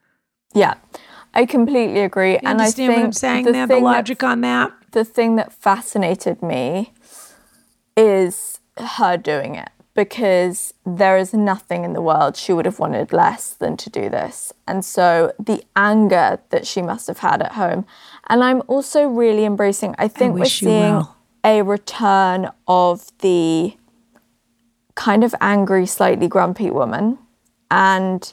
Yeah. 0.54 0.76
I 1.34 1.46
completely 1.46 2.02
agree. 2.02 2.34
You 2.34 2.40
and 2.40 2.48
I 2.48 2.52
understand 2.52 2.76
think 2.76 2.98
what 2.98 3.06
I'm 3.06 3.14
saying 3.14 3.46
the 3.46 3.52
there? 3.52 3.68
The 3.68 3.80
logic 3.80 4.24
on 4.24 4.42
that? 4.42 4.72
the 4.92 5.06
thing 5.06 5.36
that 5.36 5.54
fascinated 5.54 6.42
me 6.42 6.92
is 7.96 8.60
her 8.78 9.18
doing 9.18 9.56
it 9.56 9.70
because 9.94 10.74
there 10.86 11.18
is 11.18 11.34
nothing 11.34 11.84
in 11.84 11.94
the 11.94 12.02
world 12.02 12.36
she 12.36 12.54
would 12.54 12.66
have 12.66 12.80
wanted 12.80 13.12
less 13.12 13.54
than 13.54 13.76
to 13.78 13.90
do 13.90 14.10
this. 14.10 14.54
And 14.68 14.86
so 14.86 15.34
the 15.40 15.64
anger 15.76 16.40
that 16.50 16.68
she 16.68 16.82
must 16.82 17.08
have 17.08 17.20
had 17.20 17.42
at 17.42 17.54
home. 17.54 17.86
And 18.28 18.44
I'm 18.44 18.62
also 18.68 19.08
really 19.08 19.46
embracing, 19.46 19.96
I 19.98 20.08
think 20.08 20.36
we're 20.36 20.46
seeing 20.46 20.96
well. 20.96 21.16
a 21.44 21.64
return 21.64 22.50
of 22.68 23.12
the 23.20 23.76
kind 24.94 25.24
of 25.24 25.34
angry, 25.42 25.88
slightly 25.88 26.28
grumpy 26.28 26.70
woman. 26.70 27.18
And 27.72 28.32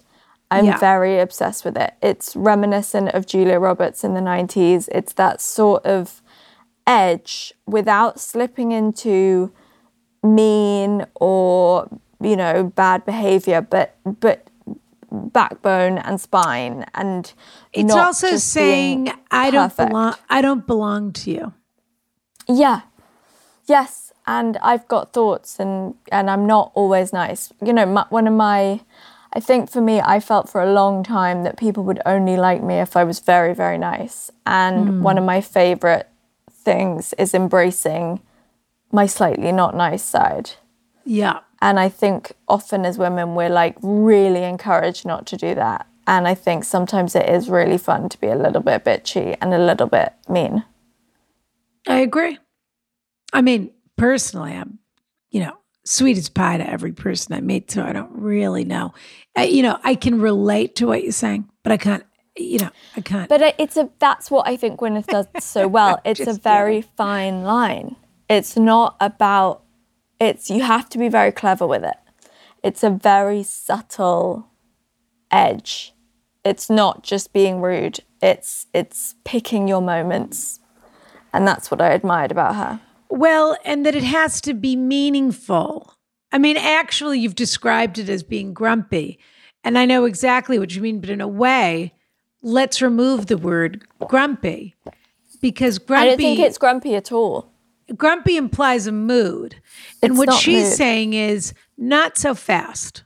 I'm 0.54 0.66
Yeah. 0.66 0.78
very 0.78 1.18
obsessed 1.20 1.64
with 1.64 1.76
it. 1.76 1.94
It's 2.00 2.36
reminiscent 2.36 3.08
of 3.10 3.26
Julia 3.26 3.58
Roberts 3.58 4.04
in 4.04 4.14
the 4.14 4.20
90s. 4.20 4.88
It's 4.92 5.12
that 5.14 5.40
sort 5.40 5.84
of 5.84 6.22
edge 6.86 7.52
without 7.66 8.20
slipping 8.20 8.72
into 8.72 9.50
mean 10.22 11.06
or, 11.16 11.88
you 12.20 12.36
know, 12.36 12.64
bad 12.64 13.04
behavior, 13.04 13.60
but 13.60 13.96
but 14.20 14.46
backbone 15.10 15.98
and 15.98 16.20
spine 16.20 16.84
and 16.94 17.32
It's 17.72 17.94
also 17.94 18.36
saying 18.36 19.12
I 19.30 19.50
don't 19.50 19.76
belong. 19.76 20.14
I 20.28 20.42
don't 20.42 20.66
belong 20.66 21.12
to 21.12 21.30
you. 21.30 21.52
Yeah. 22.48 22.80
Yes, 23.66 24.12
and 24.26 24.58
I've 24.58 24.86
got 24.88 25.12
thoughts 25.12 25.58
and 25.58 25.94
and 26.12 26.28
I'm 26.30 26.46
not 26.46 26.72
always 26.74 27.12
nice. 27.12 27.52
You 27.64 27.72
know, 27.72 27.86
my, 27.86 28.06
one 28.10 28.26
of 28.26 28.34
my 28.34 28.80
I 29.34 29.40
think 29.40 29.70
for 29.70 29.80
me 29.80 30.00
I 30.00 30.20
felt 30.20 30.48
for 30.48 30.62
a 30.62 30.72
long 30.72 31.02
time 31.02 31.42
that 31.42 31.58
people 31.58 31.82
would 31.84 32.00
only 32.06 32.36
like 32.36 32.62
me 32.62 32.76
if 32.76 32.96
I 32.96 33.04
was 33.04 33.18
very 33.20 33.54
very 33.54 33.78
nice. 33.78 34.30
And 34.46 34.88
hmm. 34.88 35.02
one 35.02 35.18
of 35.18 35.24
my 35.24 35.40
favorite 35.40 36.08
things 36.50 37.12
is 37.14 37.34
embracing 37.34 38.20
my 38.92 39.06
slightly 39.06 39.52
not 39.52 39.74
nice 39.74 40.04
side. 40.04 40.52
Yeah. 41.04 41.40
And 41.60 41.80
I 41.80 41.88
think 41.88 42.32
often 42.46 42.84
as 42.84 42.98
women 42.98 43.34
we're 43.34 43.48
like 43.48 43.76
really 43.82 44.44
encouraged 44.44 45.04
not 45.04 45.26
to 45.26 45.36
do 45.36 45.54
that. 45.54 45.86
And 46.06 46.28
I 46.28 46.34
think 46.34 46.64
sometimes 46.64 47.14
it 47.14 47.28
is 47.28 47.48
really 47.48 47.78
fun 47.78 48.08
to 48.10 48.20
be 48.20 48.28
a 48.28 48.36
little 48.36 48.60
bit 48.60 48.84
bitchy 48.84 49.36
and 49.40 49.54
a 49.54 49.58
little 49.58 49.86
bit 49.86 50.12
mean. 50.28 50.64
I 51.88 52.00
agree. 52.00 52.38
I 53.32 53.40
mean, 53.42 53.70
personally, 53.96 54.52
I'm, 54.52 54.78
you 55.30 55.40
know, 55.40 55.56
sweet 55.84 56.16
as 56.16 56.28
pie 56.28 56.56
to 56.56 56.68
every 56.68 56.92
person 56.92 57.34
I 57.34 57.40
meet, 57.40 57.70
so 57.70 57.82
I 57.82 57.92
don't 57.92 58.12
really 58.12 58.64
know. 58.64 58.94
I, 59.36 59.44
you 59.44 59.62
know, 59.62 59.78
I 59.84 59.94
can 59.94 60.20
relate 60.20 60.76
to 60.76 60.86
what 60.86 61.02
you're 61.02 61.12
saying, 61.12 61.48
but 61.62 61.72
I 61.72 61.76
can't. 61.76 62.04
You 62.36 62.58
know, 62.58 62.70
I 62.96 63.00
can't. 63.00 63.28
But 63.28 63.54
it's 63.58 63.76
a 63.76 63.90
that's 64.00 64.28
what 64.28 64.48
I 64.48 64.56
think 64.56 64.80
Gwyneth 64.80 65.06
does 65.06 65.26
so 65.38 65.68
well. 65.76 66.00
It's 66.04 66.26
a 66.26 66.32
very 66.32 66.82
fine 66.82 67.44
line. 67.44 67.94
It's 68.28 68.56
not 68.56 68.96
about 69.00 69.62
it's 70.18 70.50
you 70.50 70.62
have 70.62 70.88
to 70.90 70.98
be 70.98 71.08
very 71.08 71.30
clever 71.30 71.66
with 71.66 71.84
it. 71.84 71.96
It's 72.62 72.82
a 72.82 72.90
very 72.90 73.42
subtle 73.42 74.48
edge. 75.30 75.92
It's 76.44 76.68
not 76.68 77.02
just 77.02 77.32
being 77.32 77.60
rude. 77.60 78.00
It's 78.20 78.66
it's 78.72 79.14
picking 79.24 79.68
your 79.68 79.82
moments. 79.82 80.60
And 81.32 81.46
that's 81.46 81.70
what 81.70 81.80
I 81.80 81.92
admired 81.92 82.30
about 82.30 82.54
her. 82.54 82.80
Well, 83.14 83.56
and 83.64 83.86
that 83.86 83.94
it 83.94 84.02
has 84.04 84.40
to 84.42 84.54
be 84.54 84.74
meaningful. 84.76 85.94
I 86.32 86.38
mean, 86.38 86.56
actually, 86.56 87.20
you've 87.20 87.36
described 87.36 87.98
it 87.98 88.08
as 88.08 88.22
being 88.24 88.52
grumpy. 88.52 89.18
And 89.62 89.78
I 89.78 89.86
know 89.86 90.04
exactly 90.04 90.58
what 90.58 90.74
you 90.74 90.82
mean, 90.82 91.00
but 91.00 91.10
in 91.10 91.20
a 91.20 91.28
way, 91.28 91.94
let's 92.42 92.82
remove 92.82 93.26
the 93.26 93.38
word 93.38 93.84
grumpy 94.00 94.74
because 95.40 95.78
grumpy 95.78 96.02
I 96.06 96.08
don't 96.08 96.18
think 96.18 96.40
it's 96.40 96.58
grumpy 96.58 96.94
at 96.96 97.12
all. 97.12 97.52
grumpy 97.96 98.36
implies 98.36 98.86
a 98.88 98.92
mood. 98.92 99.60
And 100.02 100.12
It's 100.12 100.18
what 100.18 100.32
she's 100.34 100.64
mood. 100.64 100.72
saying 100.74 101.12
is 101.14 101.54
not 101.78 102.18
so 102.18 102.34
fast. 102.34 103.04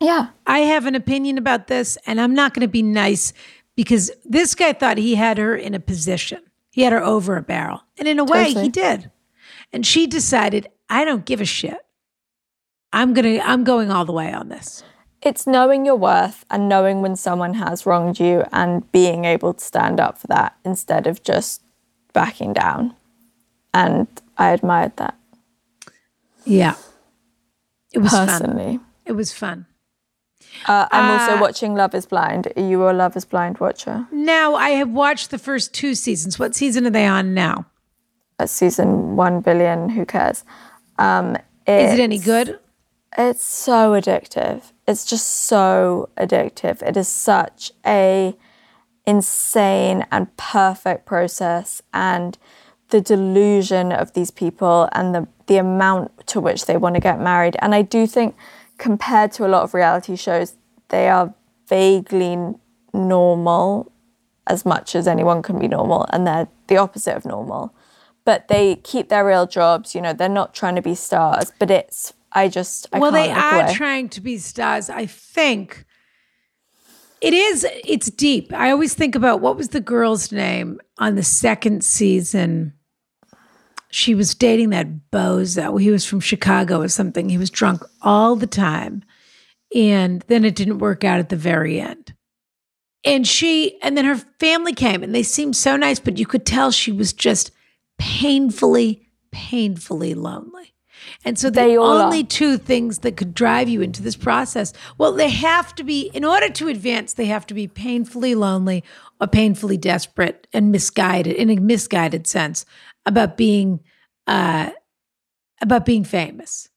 Yeah. 0.00 0.28
I 0.46 0.60
have 0.60 0.84
an 0.84 0.94
opinion 0.94 1.38
about 1.38 1.66
this, 1.68 1.96
and 2.06 2.20
I'm 2.20 2.34
not 2.34 2.52
going 2.52 2.60
to 2.66 2.68
be 2.68 2.82
nice 2.82 3.32
because 3.74 4.10
this 4.24 4.54
guy 4.54 4.74
thought 4.74 4.98
he 4.98 5.14
had 5.14 5.38
her 5.38 5.56
in 5.56 5.72
a 5.74 5.80
position. 5.80 6.42
He 6.72 6.82
had 6.82 6.92
her 6.92 7.02
over 7.02 7.36
a 7.38 7.42
barrel. 7.42 7.82
And 7.98 8.06
in 8.06 8.18
a 8.18 8.24
way, 8.24 8.48
Totally. 8.48 8.64
he 8.64 8.68
did. 8.68 9.10
And 9.76 9.84
she 9.84 10.06
decided, 10.06 10.68
I 10.88 11.04
don't 11.04 11.26
give 11.26 11.42
a 11.42 11.44
shit. 11.44 11.84
I'm 12.94 13.12
going 13.12 13.36
to, 13.36 13.46
I'm 13.46 13.62
going 13.62 13.90
all 13.90 14.06
the 14.06 14.12
way 14.12 14.32
on 14.32 14.48
this. 14.48 14.82
it's 15.20 15.46
knowing 15.46 15.84
your 15.84 15.96
worth 15.96 16.46
and 16.50 16.66
knowing 16.66 17.02
when 17.02 17.14
someone 17.14 17.52
has 17.52 17.84
wronged 17.84 18.18
you 18.18 18.42
and 18.52 18.90
being 18.90 19.26
able 19.26 19.52
to 19.52 19.62
stand 19.62 20.00
up 20.00 20.16
for 20.16 20.28
that 20.28 20.56
instead 20.64 21.06
of 21.06 21.22
just 21.22 21.60
backing 22.14 22.54
down. 22.54 22.94
And 23.74 24.06
I 24.38 24.52
admired 24.52 24.96
that. 24.96 25.14
Yeah. 26.46 26.76
It 27.92 27.98
was 27.98 28.12
personally. 28.12 28.78
fun. 28.78 28.86
It 29.04 29.12
was 29.12 29.34
fun. 29.34 29.66
Uh, 30.66 30.86
I'm 30.90 31.10
uh, 31.10 31.18
also 31.18 31.38
watching 31.38 31.74
Love 31.74 31.94
is 31.94 32.06
Blind. 32.06 32.50
Are 32.56 32.62
you 32.62 32.88
a 32.88 32.92
Love 32.92 33.14
is 33.14 33.26
Blind 33.26 33.58
watcher? 33.58 34.06
No, 34.10 34.54
I 34.54 34.70
have 34.70 34.88
watched 34.88 35.30
the 35.30 35.38
first 35.38 35.74
two 35.74 35.94
seasons. 35.94 36.38
What 36.38 36.54
season 36.54 36.86
are 36.86 36.90
they 36.90 37.06
on 37.06 37.34
now? 37.34 37.66
At 38.38 38.50
season 38.50 39.16
one 39.16 39.40
billion. 39.40 39.90
Who 39.90 40.04
cares? 40.04 40.44
Um, 40.98 41.36
Is 41.66 41.94
it 41.94 42.00
any 42.00 42.18
good? 42.18 42.58
It's 43.16 43.44
so 43.44 43.92
addictive. 43.92 44.72
It's 44.86 45.06
just 45.06 45.26
so 45.26 46.10
addictive. 46.16 46.82
It 46.82 46.96
is 46.96 47.08
such 47.08 47.72
a 47.86 48.36
insane 49.06 50.04
and 50.10 50.36
perfect 50.36 51.06
process 51.06 51.80
and 51.94 52.36
the 52.90 53.00
delusion 53.00 53.92
of 53.92 54.12
these 54.12 54.30
people 54.30 54.88
and 54.92 55.14
the 55.14 55.28
the 55.46 55.56
amount 55.56 56.26
to 56.26 56.40
which 56.40 56.66
they 56.66 56.76
want 56.76 56.94
to 56.96 57.00
get 57.00 57.20
married. 57.20 57.56
And 57.60 57.74
I 57.74 57.82
do 57.82 58.06
think 58.06 58.36
compared 58.78 59.32
to 59.32 59.46
a 59.46 59.48
lot 59.48 59.62
of 59.62 59.74
reality 59.74 60.16
shows, 60.16 60.56
they 60.88 61.08
are 61.08 61.32
vaguely 61.68 62.36
normal 62.92 63.92
as 64.46 64.64
much 64.64 64.94
as 64.94 65.08
anyone 65.08 65.42
can 65.42 65.58
be 65.58 65.68
normal 65.68 66.06
and 66.10 66.26
they're 66.26 66.48
the 66.66 66.76
opposite 66.76 67.16
of 67.16 67.24
normal. 67.24 67.72
But 68.26 68.48
they 68.48 68.76
keep 68.76 69.08
their 69.08 69.24
real 69.24 69.46
jobs, 69.46 69.94
you 69.94 70.02
know, 70.02 70.12
they're 70.12 70.28
not 70.28 70.52
trying 70.52 70.74
to 70.74 70.82
be 70.82 70.94
stars, 70.94 71.50
but 71.58 71.70
it's 71.70 72.12
I 72.32 72.48
just 72.48 72.88
I 72.92 72.98
well, 72.98 73.12
they 73.12 73.30
are 73.30 73.62
away. 73.62 73.74
trying 73.74 74.10
to 74.10 74.20
be 74.20 74.36
stars. 74.36 74.90
I 74.90 75.06
think 75.06 75.86
it 77.22 77.32
is. 77.32 77.66
It's 77.84 78.10
deep. 78.10 78.52
I 78.52 78.70
always 78.70 78.92
think 78.92 79.14
about 79.14 79.40
what 79.40 79.56
was 79.56 79.70
the 79.70 79.80
girl's 79.80 80.30
name 80.30 80.80
on 80.98 81.14
the 81.14 81.22
second 81.22 81.82
season. 81.82 82.74
She 83.90 84.14
was 84.14 84.34
dating 84.34 84.70
that 84.70 85.10
bozo. 85.10 85.80
He 85.80 85.90
was 85.90 86.04
from 86.04 86.20
Chicago 86.20 86.82
or 86.82 86.88
something. 86.88 87.30
He 87.30 87.38
was 87.38 87.48
drunk 87.48 87.82
all 88.02 88.36
the 88.36 88.46
time, 88.46 89.02
and 89.74 90.22
then 90.26 90.44
it 90.44 90.56
didn't 90.56 90.78
work 90.78 91.04
out 91.04 91.20
at 91.20 91.30
the 91.30 91.36
very 91.36 91.80
end. 91.80 92.12
And 93.04 93.26
she, 93.26 93.80
and 93.82 93.96
then 93.96 94.04
her 94.04 94.16
family 94.40 94.74
came, 94.74 95.02
and 95.02 95.14
they 95.14 95.22
seemed 95.22 95.56
so 95.56 95.76
nice, 95.76 96.00
but 96.00 96.18
you 96.18 96.26
could 96.26 96.44
tell 96.44 96.72
she 96.72 96.90
was 96.92 97.12
just 97.12 97.52
painfully, 97.98 99.08
painfully 99.32 100.14
lonely. 100.14 100.74
And 101.24 101.38
so 101.38 101.50
the 101.50 101.76
only 101.76 102.20
are. 102.20 102.26
two 102.26 102.56
things 102.56 103.00
that 103.00 103.16
could 103.16 103.34
drive 103.34 103.68
you 103.68 103.82
into 103.82 104.02
this 104.02 104.16
process, 104.16 104.72
well, 104.96 105.12
they 105.12 105.28
have 105.28 105.74
to 105.74 105.84
be, 105.84 106.10
in 106.14 106.24
order 106.24 106.48
to 106.48 106.68
advance, 106.68 107.12
they 107.12 107.26
have 107.26 107.46
to 107.46 107.54
be 107.54 107.68
painfully 107.68 108.34
lonely 108.34 108.82
or 109.20 109.26
painfully 109.26 109.76
desperate 109.76 110.46
and 110.52 110.72
misguided 110.72 111.36
in 111.36 111.50
a 111.50 111.56
misguided 111.56 112.26
sense 112.26 112.64
about 113.04 113.36
being 113.36 113.80
uh, 114.26 114.70
about 115.62 115.86
being 115.86 116.04
famous, 116.04 116.68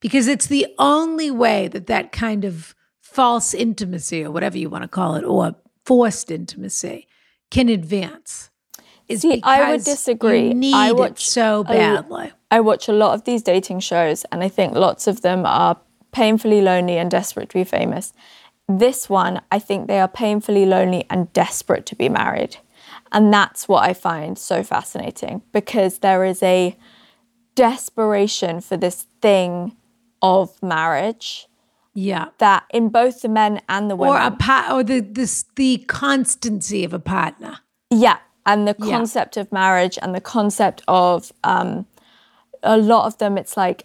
because 0.00 0.28
it's 0.28 0.46
the 0.46 0.66
only 0.78 1.30
way 1.30 1.66
that 1.68 1.86
that 1.86 2.12
kind 2.12 2.44
of 2.44 2.74
false 3.00 3.54
intimacy 3.54 4.22
or 4.22 4.30
whatever 4.30 4.58
you 4.58 4.68
want 4.68 4.82
to 4.82 4.88
call 4.88 5.14
it 5.14 5.24
or 5.24 5.56
forced 5.84 6.30
intimacy 6.30 7.08
can 7.50 7.68
advance. 7.68 8.50
Is 9.08 9.22
See, 9.22 9.40
I 9.42 9.70
would 9.70 9.84
disagree. 9.84 10.52
I 10.74 10.92
watch 10.92 11.12
it 11.12 11.18
so 11.18 11.64
badly. 11.64 12.32
I 12.50 12.60
watch 12.60 12.88
a 12.88 12.92
lot 12.92 13.14
of 13.14 13.24
these 13.24 13.42
dating 13.42 13.80
shows, 13.80 14.24
and 14.30 14.42
I 14.42 14.48
think 14.48 14.74
lots 14.74 15.06
of 15.06 15.22
them 15.22 15.46
are 15.46 15.78
painfully 16.12 16.60
lonely 16.60 16.98
and 16.98 17.10
desperate 17.10 17.48
to 17.50 17.54
be 17.54 17.64
famous. 17.64 18.12
This 18.68 19.08
one, 19.08 19.40
I 19.50 19.58
think 19.58 19.86
they 19.86 19.98
are 19.98 20.08
painfully 20.08 20.66
lonely 20.66 21.06
and 21.08 21.32
desperate 21.32 21.86
to 21.86 21.96
be 21.96 22.10
married. 22.10 22.58
And 23.10 23.32
that's 23.32 23.66
what 23.66 23.88
I 23.88 23.94
find 23.94 24.38
so 24.38 24.62
fascinating 24.62 25.42
because 25.52 25.98
there 26.00 26.24
is 26.24 26.42
a 26.42 26.76
desperation 27.54 28.60
for 28.60 28.76
this 28.76 29.06
thing 29.22 29.74
of 30.20 30.62
marriage. 30.62 31.46
Yeah. 31.94 32.26
That 32.38 32.64
in 32.70 32.90
both 32.90 33.22
the 33.22 33.28
men 33.28 33.62
and 33.70 33.90
the 33.90 33.96
women. 33.96 34.14
Or 34.14 34.20
a 34.20 34.30
pa- 34.30 34.68
or 34.70 34.84
the 34.84 35.00
this 35.00 35.46
the 35.56 35.78
constancy 35.88 36.84
of 36.84 36.92
a 36.92 36.98
partner. 36.98 37.60
Yeah 37.90 38.18
and 38.48 38.66
the 38.66 38.74
concept 38.74 39.36
yeah. 39.36 39.42
of 39.42 39.52
marriage 39.52 39.98
and 40.00 40.14
the 40.14 40.20
concept 40.20 40.82
of 40.88 41.32
um, 41.44 41.86
a 42.62 42.78
lot 42.78 43.06
of 43.06 43.18
them 43.18 43.36
it's 43.36 43.56
like 43.56 43.84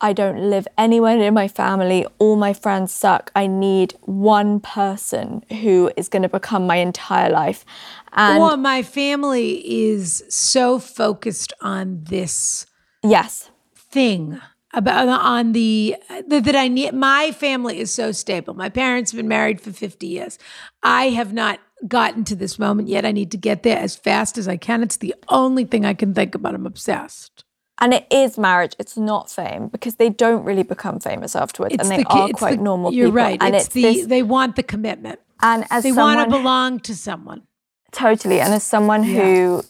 i 0.00 0.12
don't 0.12 0.38
live 0.38 0.66
anywhere 0.78 1.16
near 1.16 1.32
my 1.32 1.48
family 1.48 2.06
all 2.18 2.36
my 2.36 2.52
friends 2.52 2.92
suck 2.92 3.30
i 3.34 3.46
need 3.46 3.94
one 4.02 4.60
person 4.60 5.44
who 5.60 5.90
is 5.96 6.08
going 6.08 6.22
to 6.22 6.28
become 6.28 6.66
my 6.66 6.76
entire 6.76 7.30
life 7.30 7.64
and 8.12 8.38
or 8.38 8.56
my 8.56 8.82
family 8.82 9.50
is 9.90 10.24
so 10.28 10.78
focused 10.78 11.52
on 11.60 12.02
this 12.04 12.66
yes 13.02 13.50
thing 13.76 14.40
about 14.72 15.08
on 15.08 15.52
the 15.52 15.96
that, 16.26 16.44
that 16.44 16.56
I 16.56 16.68
need 16.68 16.92
my 16.94 17.30
family 17.30 17.78
is 17.78 17.94
so 17.94 18.10
stable. 18.10 18.54
My 18.54 18.68
parents 18.68 19.12
have 19.12 19.18
been 19.18 19.28
married 19.28 19.60
for 19.60 19.72
50 19.72 20.06
years. 20.06 20.36
I 20.82 21.10
have 21.10 21.32
not 21.32 21.60
gotten 21.86 22.24
to 22.24 22.36
this 22.36 22.58
moment 22.58 22.88
yet. 22.88 23.04
I 23.04 23.12
need 23.12 23.30
to 23.32 23.36
get 23.36 23.62
there 23.62 23.78
as 23.78 23.96
fast 23.96 24.38
as 24.38 24.48
I 24.48 24.56
can. 24.56 24.82
It's 24.82 24.96
the 24.96 25.14
only 25.28 25.64
thing 25.64 25.84
I 25.84 25.94
can 25.94 26.14
think 26.14 26.34
about. 26.34 26.54
I'm 26.54 26.66
obsessed. 26.66 27.44
And 27.80 27.92
it 27.92 28.06
is 28.10 28.38
marriage. 28.38 28.74
It's 28.78 28.96
not 28.96 29.30
fame 29.30 29.68
because 29.68 29.96
they 29.96 30.08
don't 30.08 30.44
really 30.44 30.62
become 30.62 31.00
famous 31.00 31.34
afterwards, 31.34 31.74
it's 31.74 31.82
and 31.82 31.90
they 31.90 32.04
the, 32.04 32.08
are 32.08 32.28
quite 32.28 32.58
the, 32.58 32.62
normal 32.62 32.92
you're 32.92 33.08
people. 33.08 33.16
right. 33.16 33.42
And 33.42 33.54
it's, 33.54 33.66
it's 33.66 33.74
the 33.74 33.82
this, 33.82 34.06
they 34.06 34.22
want 34.22 34.56
the 34.56 34.62
commitment, 34.62 35.18
and 35.42 35.66
as 35.70 35.82
they 35.82 35.90
someone, 35.90 36.16
want 36.16 36.30
to 36.30 36.36
belong 36.36 36.80
to 36.80 36.94
someone. 36.94 37.42
Totally, 37.90 38.40
and 38.40 38.54
as 38.54 38.62
someone 38.62 39.02
yeah. 39.02 39.22
who 39.22 39.64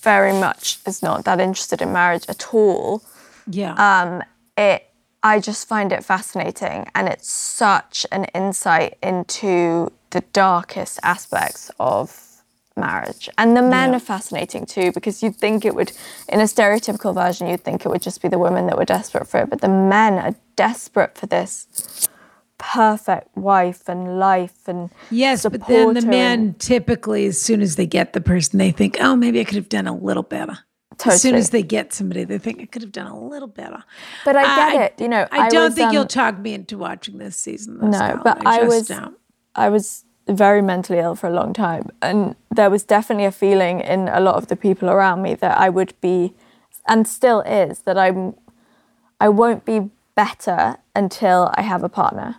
very 0.00 0.32
much 0.32 0.78
is 0.86 1.02
not 1.02 1.24
that 1.26 1.38
interested 1.38 1.82
in 1.82 1.92
marriage 1.92 2.24
at 2.28 2.54
all, 2.54 3.02
yeah, 3.46 3.74
um, 3.74 4.22
it 4.56 4.86
I 5.22 5.38
just 5.38 5.68
find 5.68 5.92
it 5.92 6.04
fascinating, 6.04 6.88
and 6.94 7.08
it's 7.08 7.30
such 7.30 8.06
an 8.10 8.24
insight 8.34 8.96
into 9.02 9.92
the 10.10 10.22
darkest 10.32 10.98
aspects 11.02 11.70
of 11.78 12.42
marriage. 12.76 13.28
And 13.36 13.56
the 13.56 13.62
men 13.62 13.90
yeah. 13.90 13.96
are 13.96 14.00
fascinating 14.00 14.64
too, 14.66 14.92
because 14.92 15.22
you'd 15.22 15.36
think 15.36 15.64
it 15.64 15.74
would, 15.74 15.92
in 16.28 16.40
a 16.40 16.44
stereotypical 16.44 17.14
version, 17.14 17.48
you'd 17.48 17.64
think 17.64 17.84
it 17.84 17.88
would 17.88 18.02
just 18.02 18.22
be 18.22 18.28
the 18.28 18.38
women 18.38 18.66
that 18.66 18.78
were 18.78 18.84
desperate 18.84 19.26
for 19.26 19.40
it, 19.40 19.50
but 19.50 19.60
the 19.60 19.68
men 19.68 20.14
are 20.14 20.34
desperate 20.56 21.16
for 21.16 21.26
this 21.26 22.08
perfect 22.58 23.36
wife 23.36 23.88
and 23.88 24.18
life 24.18 24.66
and 24.66 24.90
yes 25.12 25.44
but 25.44 25.68
then 25.68 25.94
the 25.94 26.02
men 26.02 26.52
typically 26.54 27.24
as 27.24 27.40
soon 27.40 27.62
as 27.62 27.76
they 27.76 27.86
get 27.86 28.14
the 28.14 28.20
person 28.20 28.58
they 28.58 28.72
think 28.72 28.96
oh 28.98 29.14
maybe 29.14 29.38
i 29.38 29.44
could 29.44 29.54
have 29.54 29.68
done 29.68 29.86
a 29.86 29.94
little 29.94 30.24
better 30.24 30.58
Totally. 30.98 31.14
As 31.14 31.22
soon 31.22 31.34
as 31.36 31.50
they 31.50 31.62
get 31.62 31.92
somebody, 31.92 32.24
they 32.24 32.38
think 32.38 32.60
I 32.60 32.66
could 32.66 32.82
have 32.82 32.90
done 32.90 33.06
a 33.06 33.16
little 33.16 33.46
better. 33.46 33.84
But 34.24 34.34
I 34.34 34.42
get 34.42 34.76
uh, 34.76 34.84
it. 34.84 34.94
You 35.00 35.08
know, 35.08 35.28
I, 35.30 35.42
I 35.42 35.48
don't 35.48 35.66
was, 35.66 35.74
think 35.76 35.88
um, 35.88 35.94
you'll 35.94 36.06
talk 36.06 36.36
me 36.40 36.54
into 36.54 36.76
watching 36.76 37.18
this 37.18 37.36
season. 37.36 37.78
no, 37.78 38.20
but 38.24 38.44
I, 38.44 38.60
I 38.60 38.62
was. 38.64 38.88
Don't. 38.88 39.16
I 39.58 39.68
was 39.68 40.04
very 40.28 40.62
mentally 40.62 40.98
ill 40.98 41.14
for 41.14 41.26
a 41.26 41.32
long 41.32 41.52
time. 41.52 41.90
And 42.02 42.36
there 42.50 42.70
was 42.70 42.84
definitely 42.84 43.24
a 43.24 43.32
feeling 43.32 43.80
in 43.80 44.08
a 44.08 44.20
lot 44.20 44.36
of 44.36 44.46
the 44.46 44.56
people 44.56 44.88
around 44.88 45.22
me 45.22 45.34
that 45.34 45.58
I 45.58 45.68
would 45.68 45.94
be, 46.00 46.34
and 46.86 47.08
still 47.08 47.40
is, 47.40 47.80
that 47.80 47.98
I'm, 47.98 48.34
I 49.20 49.28
won't 49.28 49.64
be 49.64 49.90
better 50.14 50.76
until 50.94 51.52
I 51.54 51.62
have 51.62 51.82
a 51.82 51.88
partner. 51.88 52.36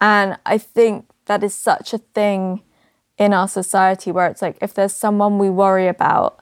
And 0.00 0.36
I 0.44 0.58
think 0.58 1.06
that 1.26 1.42
is 1.42 1.54
such 1.54 1.92
a 1.92 1.98
thing 1.98 2.62
in 3.16 3.32
our 3.32 3.48
society 3.48 4.12
where 4.12 4.28
it's 4.28 4.42
like 4.42 4.56
if 4.60 4.74
there's 4.74 4.94
someone 4.94 5.38
we 5.38 5.50
worry 5.50 5.88
about, 5.88 6.40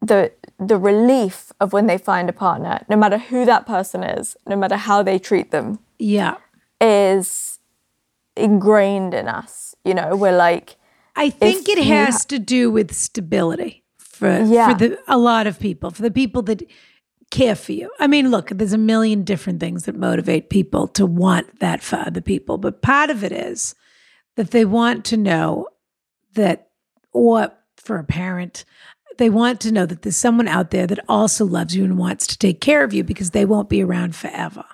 the 0.00 0.32
the 0.58 0.76
relief 0.76 1.52
of 1.60 1.72
when 1.72 1.86
they 1.86 1.98
find 1.98 2.28
a 2.28 2.32
partner, 2.32 2.84
no 2.88 2.96
matter 2.96 3.18
who 3.18 3.44
that 3.44 3.66
person 3.66 4.02
is, 4.02 4.36
no 4.46 4.56
matter 4.56 4.76
how 4.76 5.02
they 5.02 5.18
treat 5.18 5.50
them, 5.50 5.80
yeah, 5.98 6.36
is 6.80 7.57
ingrained 8.38 9.14
in 9.14 9.28
us. 9.28 9.74
You 9.84 9.94
know, 9.94 10.16
we're 10.16 10.36
like. 10.36 10.76
I 11.16 11.30
think 11.30 11.68
it 11.68 11.82
has 11.84 12.14
ha- 12.14 12.24
to 12.28 12.38
do 12.38 12.70
with 12.70 12.94
stability 12.94 13.84
for 13.98 14.40
yeah. 14.42 14.68
for 14.68 14.78
the 14.78 14.98
a 15.08 15.18
lot 15.18 15.46
of 15.46 15.58
people, 15.58 15.90
for 15.90 16.02
the 16.02 16.10
people 16.10 16.42
that 16.42 16.62
care 17.30 17.54
for 17.54 17.72
you. 17.72 17.90
I 17.98 18.06
mean, 18.06 18.30
look, 18.30 18.48
there's 18.48 18.72
a 18.72 18.78
million 18.78 19.22
different 19.22 19.60
things 19.60 19.84
that 19.84 19.94
motivate 19.94 20.50
people 20.50 20.88
to 20.88 21.06
want 21.06 21.60
that 21.60 21.82
for 21.82 21.96
other 21.96 22.20
people, 22.20 22.58
but 22.58 22.82
part 22.82 23.10
of 23.10 23.22
it 23.22 23.32
is 23.32 23.74
that 24.36 24.50
they 24.50 24.64
want 24.64 25.04
to 25.06 25.16
know 25.16 25.68
that, 26.34 26.68
or 27.12 27.52
for 27.76 27.98
a 27.98 28.04
parent, 28.04 28.64
they 29.18 29.30
want 29.30 29.60
to 29.60 29.72
know 29.72 29.84
that 29.84 30.02
there's 30.02 30.16
someone 30.16 30.48
out 30.48 30.70
there 30.70 30.86
that 30.86 31.04
also 31.08 31.44
loves 31.44 31.74
you 31.74 31.84
and 31.84 31.98
wants 31.98 32.26
to 32.28 32.38
take 32.38 32.60
care 32.60 32.84
of 32.84 32.94
you 32.94 33.02
because 33.02 33.32
they 33.32 33.44
won't 33.44 33.68
be 33.68 33.82
around 33.82 34.14
forever. 34.14 34.64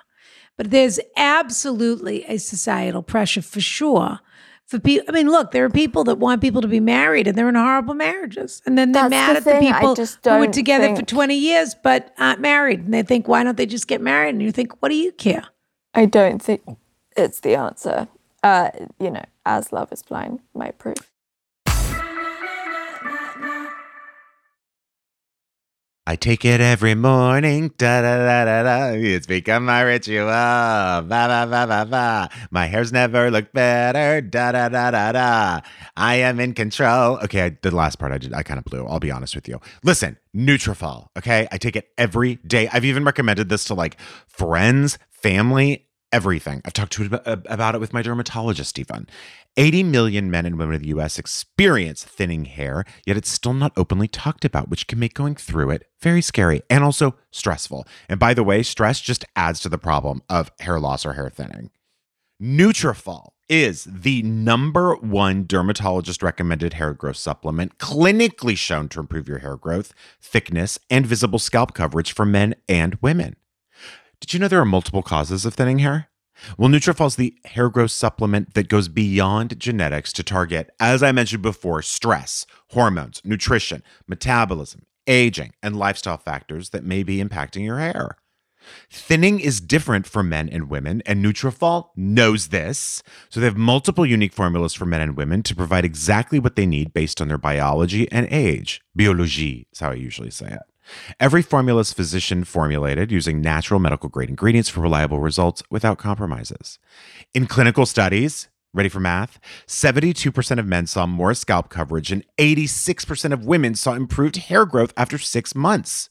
But 0.57 0.71
there's 0.71 0.99
absolutely 1.17 2.23
a 2.25 2.37
societal 2.37 3.03
pressure 3.03 3.41
for 3.41 3.59
sure 3.59 4.19
for 4.65 4.79
people. 4.79 5.05
I 5.07 5.11
mean, 5.11 5.29
look, 5.29 5.51
there 5.51 5.65
are 5.65 5.69
people 5.69 6.03
that 6.05 6.15
want 6.15 6.41
people 6.41 6.61
to 6.61 6.67
be 6.67 6.79
married 6.79 7.27
and 7.27 7.37
they're 7.37 7.49
in 7.49 7.55
horrible 7.55 7.93
marriages. 7.93 8.61
And 8.65 8.77
then 8.77 8.91
they're 8.91 9.09
That's 9.09 9.11
mad 9.11 9.43
the 9.43 9.51
at 9.51 9.61
the 9.61 9.65
people 9.65 9.95
who 10.33 10.39
were 10.39 10.51
together 10.51 10.85
think... 10.85 10.99
for 10.99 11.05
20 11.05 11.35
years 11.35 11.75
but 11.83 12.13
aren't 12.17 12.39
married. 12.39 12.79
And 12.79 12.93
they 12.93 13.03
think, 13.03 13.27
why 13.27 13.43
don't 13.43 13.57
they 13.57 13.65
just 13.65 13.87
get 13.87 14.01
married? 14.01 14.29
And 14.29 14.41
you 14.41 14.51
think, 14.51 14.81
what 14.81 14.89
do 14.89 14.95
you 14.95 15.11
care? 15.11 15.45
I 15.93 16.05
don't 16.05 16.41
think 16.41 16.63
it's 17.15 17.39
the 17.41 17.55
answer. 17.55 18.07
Uh, 18.43 18.69
you 18.99 19.09
know, 19.09 19.25
as 19.45 19.71
Love 19.71 19.91
is 19.91 20.03
Blind 20.03 20.39
might 20.53 20.77
prove. 20.77 21.11
I 26.07 26.15
take 26.15 26.45
it 26.45 26.61
every 26.61 26.93
morning. 26.93 27.71
Da 27.79 28.01
da 28.03 28.17
da 28.17 28.45
da 28.45 28.61
da. 28.61 28.91
It's 28.93 29.25
become 29.25 29.65
my 29.65 29.81
ritual. 29.81 30.27
Ba 30.27 31.03
ba 31.09 31.47
ba 31.49 31.65
ba 31.65 31.85
ba. 31.89 32.29
My 32.51 32.67
hair's 32.67 32.93
never 32.93 33.31
looked 33.31 33.53
better. 33.53 34.21
Da 34.21 34.51
da 34.51 34.69
da 34.69 34.91
da 34.91 35.11
da. 35.13 35.61
I 35.97 36.15
am 36.17 36.39
in 36.39 36.53
control. 36.53 37.17
Okay, 37.23 37.45
I, 37.45 37.57
the 37.59 37.75
last 37.75 37.97
part 37.97 38.11
I 38.11 38.19
did, 38.19 38.35
I 38.35 38.43
kind 38.43 38.59
of 38.59 38.65
blew. 38.65 38.85
I'll 38.85 38.99
be 38.99 39.09
honest 39.09 39.33
with 39.33 39.47
you. 39.47 39.59
Listen, 39.83 40.17
Nutrafol. 40.35 41.07
Okay, 41.17 41.47
I 41.51 41.57
take 41.57 41.75
it 41.75 41.89
every 41.97 42.35
day. 42.35 42.69
I've 42.71 42.85
even 42.85 43.03
recommended 43.03 43.49
this 43.49 43.63
to 43.65 43.73
like 43.73 43.99
friends, 44.27 44.99
family, 45.09 45.87
everything. 46.11 46.61
I've 46.65 46.73
talked 46.73 46.93
to 46.93 47.19
about 47.25 47.73
it 47.73 47.81
with 47.81 47.93
my 47.93 48.03
dermatologist 48.03 48.77
even. 48.77 49.07
80 49.57 49.83
million 49.83 50.29
men 50.29 50.45
and 50.45 50.57
women 50.57 50.75
in 50.75 50.81
the 50.81 50.89
US 50.89 51.17
experience 51.17 52.03
thinning 52.03 52.45
hair, 52.45 52.85
yet 53.05 53.17
it's 53.17 53.29
still 53.29 53.53
not 53.53 53.73
openly 53.77 54.07
talked 54.07 54.45
about, 54.45 54.69
which 54.69 54.87
can 54.87 54.99
make 54.99 55.13
going 55.13 55.35
through 55.35 55.71
it 55.71 55.87
very 56.01 56.21
scary 56.21 56.61
and 56.69 56.83
also 56.83 57.15
stressful. 57.31 57.87
And 58.09 58.19
by 58.19 58.33
the 58.33 58.43
way, 58.43 58.63
stress 58.63 58.99
just 58.99 59.25
adds 59.35 59.59
to 59.61 59.69
the 59.69 59.77
problem 59.77 60.21
of 60.29 60.51
hair 60.59 60.79
loss 60.79 61.05
or 61.05 61.13
hair 61.13 61.29
thinning. 61.29 61.71
Nutrafol 62.41 63.29
is 63.47 63.85
the 63.85 64.21
number 64.23 64.95
one 64.95 65.45
dermatologist 65.45 66.23
recommended 66.23 66.73
hair 66.73 66.93
growth 66.93 67.17
supplement 67.17 67.77
clinically 67.77 68.57
shown 68.57 68.89
to 68.89 68.99
improve 68.99 69.27
your 69.27 69.39
hair 69.39 69.55
growth, 69.55 69.93
thickness, 70.19 70.79
and 70.89 71.05
visible 71.05 71.39
scalp 71.39 71.73
coverage 71.73 72.13
for 72.13 72.25
men 72.25 72.55
and 72.67 72.95
women. 73.01 73.35
Did 74.19 74.33
you 74.33 74.39
know 74.39 74.47
there 74.47 74.59
are 74.59 74.65
multiple 74.65 75.03
causes 75.03 75.45
of 75.45 75.53
thinning 75.53 75.79
hair? 75.79 76.09
Well, 76.57 76.69
Nutrafol 76.69 77.07
is 77.07 77.15
the 77.15 77.35
hair 77.45 77.69
growth 77.69 77.91
supplement 77.91 78.53
that 78.53 78.67
goes 78.67 78.87
beyond 78.87 79.59
genetics 79.59 80.11
to 80.13 80.23
target, 80.23 80.69
as 80.79 81.01
I 81.01 81.11
mentioned 81.11 81.41
before, 81.41 81.81
stress, 81.81 82.45
hormones, 82.71 83.21
nutrition, 83.23 83.83
metabolism, 84.07 84.85
aging, 85.07 85.53
and 85.63 85.77
lifestyle 85.77 86.17
factors 86.17 86.69
that 86.69 86.83
may 86.83 87.03
be 87.03 87.23
impacting 87.23 87.63
your 87.63 87.79
hair. 87.79 88.17
Thinning 88.89 89.39
is 89.39 89.61
different 89.61 90.07
for 90.07 90.23
men 90.23 90.49
and 90.49 90.69
women, 90.69 91.03
and 91.05 91.23
Nutrafol 91.23 91.89
knows 91.95 92.47
this. 92.47 93.03
So 93.29 93.39
they 93.39 93.45
have 93.45 93.57
multiple 93.57 94.05
unique 94.05 94.33
formulas 94.33 94.73
for 94.73 94.85
men 94.85 95.01
and 95.01 95.15
women 95.15 95.43
to 95.43 95.55
provide 95.55 95.85
exactly 95.85 96.39
what 96.39 96.55
they 96.55 96.65
need 96.65 96.93
based 96.93 97.21
on 97.21 97.27
their 97.27 97.37
biology 97.37 98.11
and 98.11 98.27
age. 98.31 98.81
Biologie 98.97 99.65
is 99.71 99.79
how 99.79 99.91
I 99.91 99.95
usually 99.95 100.31
say 100.31 100.47
it. 100.47 100.61
Every 101.19 101.41
formula 101.41 101.81
is 101.81 101.93
physician 101.93 102.43
formulated 102.43 103.11
using 103.11 103.41
natural 103.41 103.79
medical 103.79 104.09
grade 104.09 104.29
ingredients 104.29 104.69
for 104.69 104.81
reliable 104.81 105.19
results 105.19 105.63
without 105.69 105.97
compromises. 105.97 106.79
In 107.33 107.47
clinical 107.47 107.85
studies, 107.85 108.49
ready 108.73 108.89
for 108.89 108.99
math? 108.99 109.39
72% 109.67 110.59
of 110.59 110.67
men 110.67 110.87
saw 110.87 111.05
more 111.05 111.33
scalp 111.33 111.69
coverage 111.69 112.11
and 112.11 112.25
86% 112.37 113.31
of 113.31 113.45
women 113.45 113.75
saw 113.75 113.93
improved 113.93 114.35
hair 114.35 114.65
growth 114.65 114.93
after 114.97 115.17
6 115.17 115.55
months. 115.55 116.09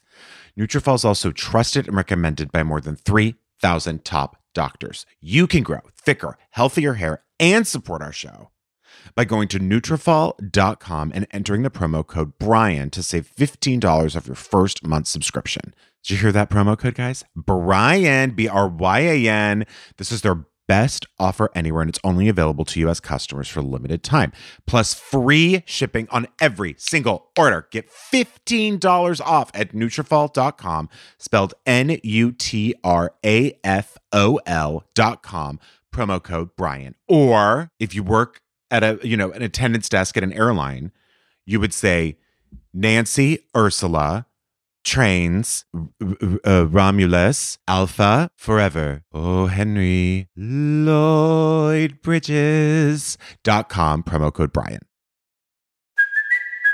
Nutrafol 0.58 0.94
is 0.94 1.04
also 1.04 1.32
trusted 1.32 1.87
and 1.87 1.96
recommended 1.96 2.52
by 2.52 2.62
more 2.62 2.80
than 2.80 2.96
3,000 2.96 4.04
top 4.04 4.37
doctors. 4.54 5.04
You 5.20 5.46
can 5.46 5.62
grow 5.62 5.80
thicker, 5.96 6.38
healthier 6.50 6.94
hair 6.94 7.22
and 7.40 7.66
support 7.66 8.00
our 8.02 8.12
show 8.12 8.50
by 9.14 9.24
going 9.24 9.48
to 9.48 9.58
Nutrafol.com 9.58 11.12
and 11.14 11.26
entering 11.30 11.62
the 11.62 11.70
promo 11.70 12.06
code 12.06 12.38
Bryan 12.38 12.90
to 12.90 13.02
save 13.02 13.30
$15 13.34 14.16
off 14.16 14.26
your 14.26 14.36
first 14.36 14.86
month 14.86 15.06
subscription. 15.06 15.74
Did 16.02 16.10
you 16.14 16.16
hear 16.18 16.32
that 16.32 16.50
promo 16.50 16.78
code, 16.78 16.94
guys? 16.94 17.24
Bryan, 17.34 18.30
B 18.30 18.46
R 18.46 18.68
Y 18.68 19.00
A 19.00 19.28
N. 19.28 19.64
This 19.96 20.12
is 20.12 20.20
their 20.22 20.44
best 20.66 21.06
offer 21.18 21.50
anywhere, 21.54 21.82
and 21.82 21.88
it's 21.88 22.00
only 22.04 22.28
available 22.28 22.64
to 22.66 22.80
U.S. 22.80 23.00
customers 23.00 23.48
for 23.48 23.62
limited 23.62 24.02
time. 24.02 24.32
Plus 24.66 24.94
free 24.94 25.62
shipping 25.66 26.08
on 26.10 26.26
every 26.40 26.74
single 26.78 27.30
order. 27.38 27.68
Get 27.70 27.90
$15 27.90 29.20
off 29.20 29.50
at 29.54 29.72
Nutrafol.com, 29.72 30.88
spelled 31.18 31.54
N-U-T-R-A-F-O-L 31.66 32.04
dot 34.94 35.22
com, 35.22 35.60
promo 35.94 36.22
code 36.22 36.56
Bryan. 36.56 36.94
Or 37.08 37.70
if 37.78 37.94
you 37.94 38.02
work 38.02 38.40
at 38.74 38.82
a 38.82 38.98
you 39.02 39.16
know 39.16 39.30
an 39.30 39.42
attendance 39.42 39.88
desk 39.88 40.16
at 40.16 40.24
an 40.24 40.32
airline, 40.32 40.90
you 41.46 41.60
would 41.60 41.72
say 41.72 42.18
Nancy 42.72 43.46
Ursula 43.56 44.26
trains 44.84 45.64
uh, 46.44 46.66
Romulus 46.66 47.58
Alpha 47.66 48.30
forever. 48.37 49.04
Oh 49.12 49.46
Henry 49.46 50.28
Lloyd 50.37 52.02
Bridges 52.02 53.16
dot 53.42 53.68
com 53.68 54.02
promo 54.02 54.32
code 54.32 54.52
Bryan. 54.52 54.80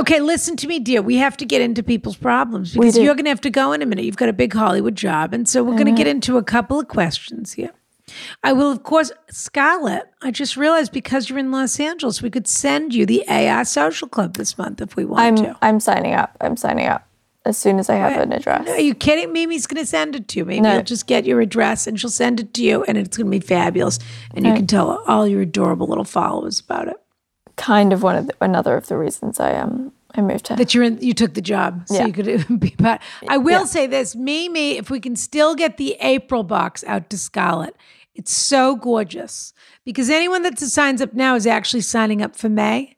Okay, 0.00 0.20
listen 0.20 0.56
to 0.56 0.66
me, 0.66 0.78
dear. 0.78 1.02
We 1.02 1.16
have 1.16 1.36
to 1.36 1.44
get 1.44 1.60
into 1.60 1.82
people's 1.82 2.16
problems 2.16 2.72
because 2.72 2.96
you're 2.96 3.14
going 3.14 3.24
to 3.24 3.30
have 3.30 3.40
to 3.42 3.50
go 3.50 3.72
in 3.72 3.82
a 3.82 3.86
minute. 3.86 4.04
You've 4.04 4.16
got 4.16 4.28
a 4.30 4.32
big 4.32 4.52
Hollywood 4.52 4.96
job. 4.96 5.34
And 5.34 5.48
so 5.48 5.62
we're 5.62 5.76
going 5.76 5.86
to 5.86 5.92
get 5.92 6.06
into 6.06 6.38
a 6.38 6.42
couple 6.42 6.80
of 6.80 6.88
questions 6.88 7.52
here. 7.52 7.70
I 8.42 8.52
will, 8.52 8.72
of 8.72 8.82
course, 8.82 9.12
Scarlett. 9.30 10.04
I 10.22 10.30
just 10.30 10.56
realized 10.56 10.90
because 10.92 11.28
you're 11.28 11.38
in 11.38 11.52
Los 11.52 11.78
Angeles, 11.78 12.22
we 12.22 12.30
could 12.30 12.48
send 12.48 12.92
you 12.94 13.06
the 13.06 13.24
AR 13.28 13.64
Social 13.64 14.08
Club 14.08 14.34
this 14.34 14.58
month 14.58 14.80
if 14.80 14.96
we 14.96 15.04
want 15.04 15.22
I'm 15.22 15.36
to. 15.36 15.56
I'm 15.62 15.78
signing 15.78 16.14
up. 16.14 16.36
I'm 16.40 16.56
signing 16.56 16.86
up 16.86 17.06
as 17.44 17.56
soon 17.56 17.78
as 17.78 17.88
I 17.88 17.94
have 17.94 18.20
an 18.20 18.32
address. 18.32 18.68
Are 18.68 18.80
you 18.80 18.94
kidding? 18.94 19.32
Mimi's 19.32 19.66
going 19.66 19.80
to 19.80 19.86
send 19.86 20.16
it 20.16 20.28
to 20.28 20.38
you. 20.38 20.44
Maybe 20.44 20.60
No. 20.62 20.74
you'll 20.74 20.82
just 20.82 21.06
get 21.06 21.24
your 21.24 21.40
address 21.40 21.86
and 21.86 22.00
she'll 22.00 22.10
send 22.10 22.40
it 22.40 22.52
to 22.54 22.64
you, 22.64 22.82
and 22.84 22.98
it's 22.98 23.16
going 23.16 23.30
to 23.30 23.38
be 23.38 23.44
fabulous. 23.44 23.98
And 24.34 24.44
you 24.44 24.54
can 24.54 24.66
tell 24.66 25.04
all 25.06 25.26
your 25.26 25.42
adorable 25.42 25.86
little 25.86 26.04
followers 26.04 26.58
about 26.58 26.88
it. 26.88 26.96
Kind 27.60 27.92
of 27.92 28.02
one 28.02 28.16
of 28.16 28.26
the, 28.26 28.34
another 28.40 28.76
of 28.76 28.86
the 28.88 28.96
reasons 28.96 29.38
I 29.38 29.54
um 29.56 29.92
I 30.14 30.22
moved 30.22 30.48
here. 30.48 30.56
that 30.56 30.74
you're 30.74 30.82
in, 30.82 30.98
you 31.00 31.12
took 31.14 31.34
the 31.34 31.40
job, 31.42 31.82
so 31.86 31.94
Yeah. 31.94 32.06
you 32.06 32.12
could 32.12 32.60
be 32.60 32.70
part. 32.70 33.00
I 33.28 33.36
will 33.38 33.60
Yeah. 33.60 33.64
say 33.66 33.86
this, 33.86 34.16
Mimi, 34.16 34.76
if 34.78 34.90
we 34.90 34.98
can 34.98 35.14
still 35.14 35.54
get 35.54 35.76
the 35.76 35.96
April 36.00 36.42
box 36.42 36.82
out 36.84 37.08
to 37.10 37.18
Scarlett, 37.18 37.76
it's 38.14 38.32
so 38.32 38.74
gorgeous 38.76 39.52
because 39.84 40.10
anyone 40.10 40.42
that 40.42 40.58
signs 40.58 41.00
up 41.00 41.12
now 41.14 41.36
is 41.36 41.46
actually 41.46 41.82
signing 41.82 42.22
up 42.22 42.34
for 42.34 42.48
May. 42.48 42.96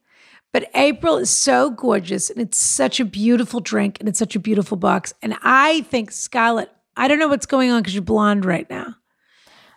But 0.53 0.71
April 0.75 1.17
is 1.19 1.31
so 1.31 1.71
gorgeous 1.71 2.29
and 2.31 2.39
it's 2.41 2.59
such 2.59 3.01
a 3.01 3.05
beautiful 3.07 3.61
drink 3.61 3.97
and 4.01 4.09
it's 4.09 4.19
such 4.19 4.37
a 4.37 4.41
beautiful 4.41 4.77
box. 4.77 5.13
And 5.23 5.35
I 5.43 5.81
think 5.83 6.11
Scarlett, 6.13 6.71
I 6.97 7.09
don't 7.09 7.19
know 7.19 7.29
what's 7.29 7.47
going 7.47 7.71
on 7.71 7.81
because 7.83 7.95
you're 7.95 8.03
blonde 8.03 8.45
right 8.45 8.69
now. 8.71 8.97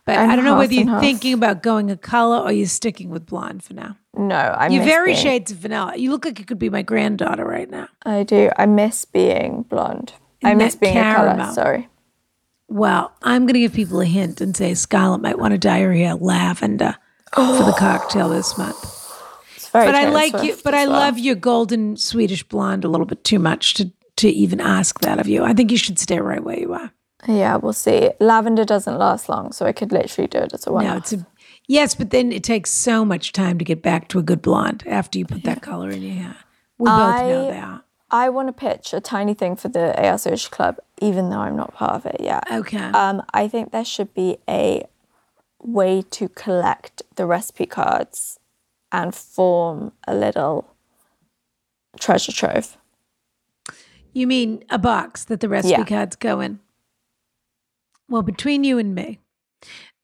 But 0.05 0.17
I 0.17 0.35
don't 0.35 0.45
know 0.45 0.57
whether 0.57 0.73
you're 0.73 0.87
half. 0.87 1.01
thinking 1.01 1.33
about 1.33 1.63
going 1.63 1.89
a 1.89 1.97
color 1.97 2.37
or 2.37 2.51
you're 2.51 2.67
sticking 2.67 3.09
with 3.09 3.25
blonde 3.25 3.63
for 3.63 3.73
now. 3.73 3.97
no, 4.15 4.35
I 4.35 4.67
You're 4.67 4.83
miss 4.83 4.93
very 4.93 5.13
being, 5.13 5.23
shades 5.23 5.51
of 5.51 5.57
vanilla. 5.57 5.93
You 5.97 6.11
look 6.11 6.25
like 6.25 6.37
you 6.37 6.45
could 6.45 6.59
be 6.59 6.69
my 6.69 6.83
granddaughter 6.83 7.43
right 7.43 7.69
now. 7.69 7.87
I 8.05 8.21
do. 8.23 8.51
I 8.55 8.67
miss 8.67 9.03
being 9.05 9.63
blonde. 9.63 10.13
I 10.43 10.53
miss 10.53 10.75
being 10.75 10.95
a 10.95 11.13
color. 11.15 11.51
Sorry. 11.53 11.89
Well, 12.67 13.11
I'm 13.23 13.43
going 13.43 13.55
to 13.55 13.59
give 13.59 13.73
people 13.73 13.99
a 13.99 14.05
hint 14.05 14.41
and 14.41 14.55
say 14.55 14.73
Scarlett 14.75 15.21
might 15.21 15.39
want 15.39 15.53
to 15.53 15.57
dye 15.57 15.81
her 15.81 15.93
hair 15.93 16.15
lavender 16.15 16.95
for 17.33 17.41
the 17.41 17.73
oh. 17.73 17.75
cocktail 17.77 18.29
this 18.29 18.57
month. 18.57 18.77
It's 19.55 19.69
very 19.69 19.87
But 19.87 19.95
I 19.95 20.09
like 20.09 20.43
you. 20.43 20.55
But 20.63 20.75
I 20.75 20.87
well. 20.87 20.99
love 20.99 21.17
your 21.17 21.35
golden 21.35 21.97
Swedish 21.97 22.43
blonde 22.43 22.85
a 22.85 22.89
little 22.89 23.05
bit 23.07 23.23
too 23.23 23.39
much 23.39 23.73
to 23.75 23.91
to 24.17 24.29
even 24.29 24.61
ask 24.61 25.01
that 25.01 25.19
of 25.19 25.27
you. 25.27 25.43
I 25.43 25.53
think 25.53 25.71
you 25.71 25.77
should 25.77 25.99
stay 25.99 26.19
right 26.19 26.43
where 26.43 26.57
you 26.57 26.73
are. 26.73 26.91
Yeah, 27.27 27.55
we'll 27.57 27.73
see. 27.73 28.11
Lavender 28.19 28.65
doesn't 28.65 28.97
last 28.97 29.29
long, 29.29 29.51
so 29.51 29.65
I 29.65 29.71
could 29.71 29.91
literally 29.91 30.27
do 30.27 30.39
it 30.39 30.53
as 30.53 30.67
a 30.67 30.71
one. 30.71 30.85
No, 30.85 30.97
it's 30.97 31.13
a 31.13 31.25
yes, 31.67 31.95
but 31.95 32.11
then 32.11 32.31
it 32.31 32.43
takes 32.43 32.71
so 32.71 33.03
much 33.03 33.31
time 33.31 33.57
to 33.57 33.65
get 33.65 33.81
back 33.81 34.07
to 34.09 34.19
a 34.19 34.23
good 34.23 34.41
blonde 34.41 34.83
after 34.85 35.17
you 35.17 35.25
put 35.25 35.43
that 35.43 35.61
color 35.61 35.89
in 35.89 36.01
your 36.01 36.13
hair. 36.15 36.35
We 36.77 36.89
both 36.89 37.21
know 37.21 37.47
that. 37.47 37.81
I 38.11 38.29
want 38.29 38.47
to 38.49 38.53
pitch 38.53 38.93
a 38.93 39.01
tiny 39.01 39.33
thing 39.33 39.55
for 39.55 39.67
the 39.69 39.99
AR 39.99 40.17
Social 40.17 40.51
Club, 40.51 40.77
even 41.01 41.29
though 41.29 41.39
I'm 41.39 41.55
not 41.55 41.73
part 41.73 41.93
of 41.93 42.05
it 42.05 42.17
yet. 42.19 42.43
Okay. 42.51 42.77
Um, 42.77 43.23
I 43.33 43.47
think 43.47 43.71
there 43.71 43.83
should 43.85 44.13
be 44.13 44.37
a 44.47 44.85
way 45.59 46.03
to 46.11 46.29
collect 46.29 47.01
the 47.15 47.25
recipe 47.25 47.65
cards 47.65 48.39
and 48.91 49.15
form 49.15 49.91
a 50.07 50.13
little 50.13 50.69
treasure 51.99 52.31
trove. 52.31 52.77
You 54.13 54.27
mean 54.27 54.63
a 54.69 54.77
box 54.77 55.25
that 55.25 55.39
the 55.39 55.49
recipe 55.49 55.71
Yeah. 55.71 55.83
cards 55.85 56.15
go 56.15 56.39
in? 56.39 56.59
Well, 58.07 58.21
between 58.21 58.63
you 58.63 58.77
and 58.77 58.93
me, 58.93 59.19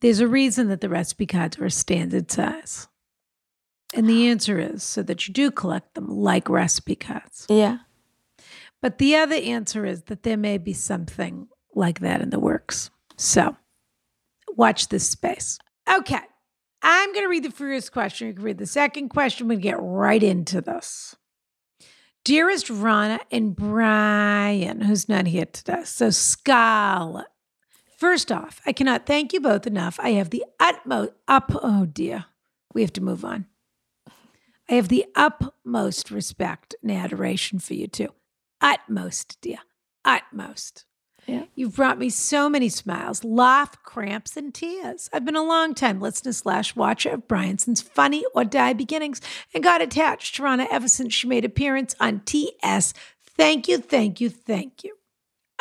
there's 0.01 0.19
a 0.19 0.27
reason 0.27 0.69
that 0.69 0.81
the 0.81 0.89
recipe 0.89 1.25
cards 1.25 1.59
are 1.59 1.65
a 1.65 1.71
standard 1.71 2.31
size. 2.31 2.87
And 3.93 4.09
the 4.09 4.27
answer 4.27 4.57
is 4.57 4.83
so 4.83 5.03
that 5.03 5.27
you 5.27 5.33
do 5.33 5.51
collect 5.51 5.93
them 5.93 6.07
like 6.07 6.49
recipe 6.49 6.95
cards. 6.95 7.45
Yeah. 7.49 7.79
But 8.81 8.97
the 8.97 9.15
other 9.15 9.35
answer 9.35 9.85
is 9.85 10.03
that 10.03 10.23
there 10.23 10.37
may 10.37 10.57
be 10.57 10.73
something 10.73 11.47
like 11.75 11.99
that 11.99 12.21
in 12.21 12.29
the 12.29 12.39
works. 12.39 12.89
So 13.17 13.55
watch 14.55 14.89
this 14.89 15.09
space. 15.09 15.59
Okay. 15.91 16.19
I'm 16.81 17.13
going 17.13 17.25
to 17.25 17.29
read 17.29 17.43
the 17.43 17.51
first 17.51 17.91
question. 17.91 18.27
You 18.27 18.33
can 18.33 18.43
read 18.43 18.57
the 18.57 18.65
second 18.65 19.09
question. 19.09 19.47
We're 19.47 19.59
get 19.59 19.77
right 19.79 20.23
into 20.23 20.61
this. 20.61 21.15
Dearest 22.23 22.67
Ronna 22.67 23.19
and 23.31 23.55
Bryan, 23.55 24.81
who's 24.81 25.09
not 25.09 25.27
here 25.27 25.45
today. 25.45 25.83
So, 25.85 26.09
Scarlett. 26.09 27.27
First 28.01 28.31
off, 28.31 28.61
I 28.65 28.73
cannot 28.73 29.05
thank 29.05 29.31
you 29.31 29.39
both 29.39 29.67
enough. 29.67 29.99
I 29.99 30.13
have 30.13 30.31
the 30.31 30.43
utmost 30.59 31.11
up. 31.27 31.51
Oh 31.53 31.85
dear, 31.85 32.25
we 32.73 32.81
have 32.81 32.91
to 32.93 33.03
move 33.03 33.23
on. 33.23 33.45
I 34.67 34.73
have 34.73 34.87
the 34.87 35.05
utmost 35.15 36.09
respect 36.09 36.73
and 36.81 36.91
adoration 36.91 37.59
for 37.59 37.75
you 37.75 37.85
two. 37.85 38.07
Utmost, 38.59 39.37
dear. 39.41 39.59
Utmost. 40.03 40.85
Yeah. 41.27 41.43
You've 41.53 41.75
brought 41.75 41.99
me 41.99 42.09
so 42.09 42.49
many 42.49 42.69
smiles, 42.69 43.23
laugh, 43.23 43.83
cramps, 43.83 44.35
and 44.35 44.51
tears. 44.51 45.07
I've 45.13 45.23
been 45.23 45.35
a 45.35 45.43
long 45.43 45.75
time 45.75 46.01
listener 46.01 46.33
slash 46.33 46.75
watcher 46.75 47.11
of 47.11 47.27
Bryanson's 47.27 47.83
funny 47.83 48.25
or 48.33 48.43
die 48.43 48.73
beginnings 48.73 49.21
and 49.53 49.63
got 49.63 49.79
attached 49.79 50.37
to 50.37 50.41
Ronna 50.41 50.65
ever 50.71 50.87
since 50.87 51.13
she 51.13 51.27
made 51.27 51.45
appearance 51.45 51.95
on 51.99 52.21
TS. 52.21 52.95
Thank 53.37 53.67
you, 53.67 53.77
thank 53.77 54.19
you, 54.19 54.31
thank 54.31 54.83
you. 54.83 54.95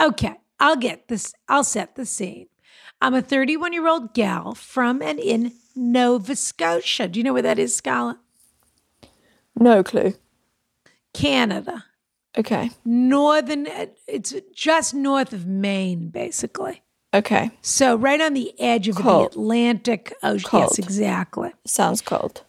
Okay, 0.00 0.37
I'll 0.61 0.77
get 0.77 1.09
this. 1.09 1.33
I'll 1.49 1.64
set 1.64 1.96
the 1.96 2.07
scene. 2.07 2.46
I'm 3.01 3.14
a 3.14 3.23
31 3.23 3.73
year 3.73 3.88
old 3.88 4.14
gal 4.14 4.55
from 4.55 5.01
and 5.03 5.18
in 5.18 5.53
Nova 5.75 6.37
Scotia. 6.37 7.09
Do 7.09 7.18
you 7.18 7.25
know 7.25 7.33
where 7.33 7.42
that 7.42 7.59
is, 7.59 7.75
Scarlett? 7.75 8.18
No 9.59 9.83
clue. 9.83 10.14
Canada. 11.14 11.87
Okay. 12.38 12.70
Northern, 12.85 13.66
it's 14.07 14.35
just 14.55 14.94
north 14.94 15.33
of 15.33 15.46
Maine, 15.46 16.09
basically. 16.09 16.83
Okay. 17.12 17.51
So 17.62 17.96
right 17.96 18.20
on 18.20 18.35
the 18.35 18.59
edge 18.61 18.87
of 18.87 18.96
Cold. 18.96 19.33
the 19.33 19.38
Atlantic 19.38 20.14
Ocean. 20.23 20.49
Cold. 20.49 20.62
Yes, 20.70 20.79
exactly. 20.79 21.53
Sounds 21.66 22.01
cold. 22.01 22.44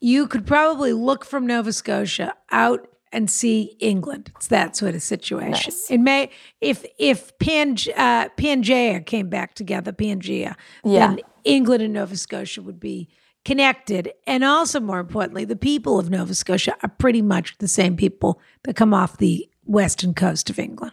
You 0.00 0.26
could 0.28 0.46
probably 0.46 0.92
look 0.92 1.24
from 1.24 1.46
Nova 1.46 1.72
Scotia 1.72 2.34
out 2.50 2.88
and 3.12 3.30
see 3.30 3.76
England. 3.80 4.30
It's 4.36 4.48
that 4.48 4.76
sort 4.76 4.94
of 4.94 5.02
situation. 5.02 5.50
Nice. 5.50 5.90
It 5.90 5.98
may 5.98 6.30
if 6.60 6.84
if 6.98 7.36
Pan, 7.38 7.70
uh, 7.96 8.28
Pangea 8.36 9.04
came 9.04 9.28
back 9.28 9.54
together, 9.54 9.92
Pangea, 9.92 10.54
Yeah. 10.84 11.06
then 11.08 11.20
England 11.44 11.82
and 11.82 11.94
Nova 11.94 12.16
Scotia 12.16 12.62
would 12.62 12.80
be 12.80 13.08
connected. 13.44 14.12
And 14.26 14.44
also, 14.44 14.80
more 14.80 14.98
importantly, 15.00 15.44
the 15.44 15.56
people 15.56 15.98
of 15.98 16.10
Nova 16.10 16.34
Scotia 16.34 16.76
are 16.82 16.88
pretty 16.88 17.22
much 17.22 17.56
the 17.58 17.68
same 17.68 17.96
people 17.96 18.40
that 18.64 18.76
come 18.76 18.92
off 18.92 19.16
the 19.18 19.48
western 19.64 20.12
coast 20.14 20.50
of 20.50 20.58
England 20.58 20.92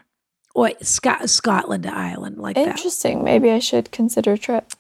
or 0.54 0.72
Scot- 0.82 1.30
Scotland 1.30 1.84
to 1.84 1.94
Ireland, 1.94 2.38
like 2.38 2.56
that. 2.56 2.68
Interesting. 2.68 3.24
Maybe 3.24 3.50
I 3.52 3.60
should 3.60 3.92
consider 3.92 4.34
a 4.34 4.38
trip. 4.38 4.72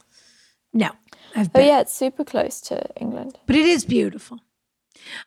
No, 0.74 0.90
I've 1.36 1.48
Oh 1.50 1.60
been. 1.60 1.68
yeah, 1.68 1.82
it's 1.82 1.94
super 1.94 2.24
close 2.24 2.62
to 2.62 2.86
England. 3.00 3.38
but 3.46 3.56
it 3.56 3.66
is 3.66 3.84
beautiful. 3.86 4.40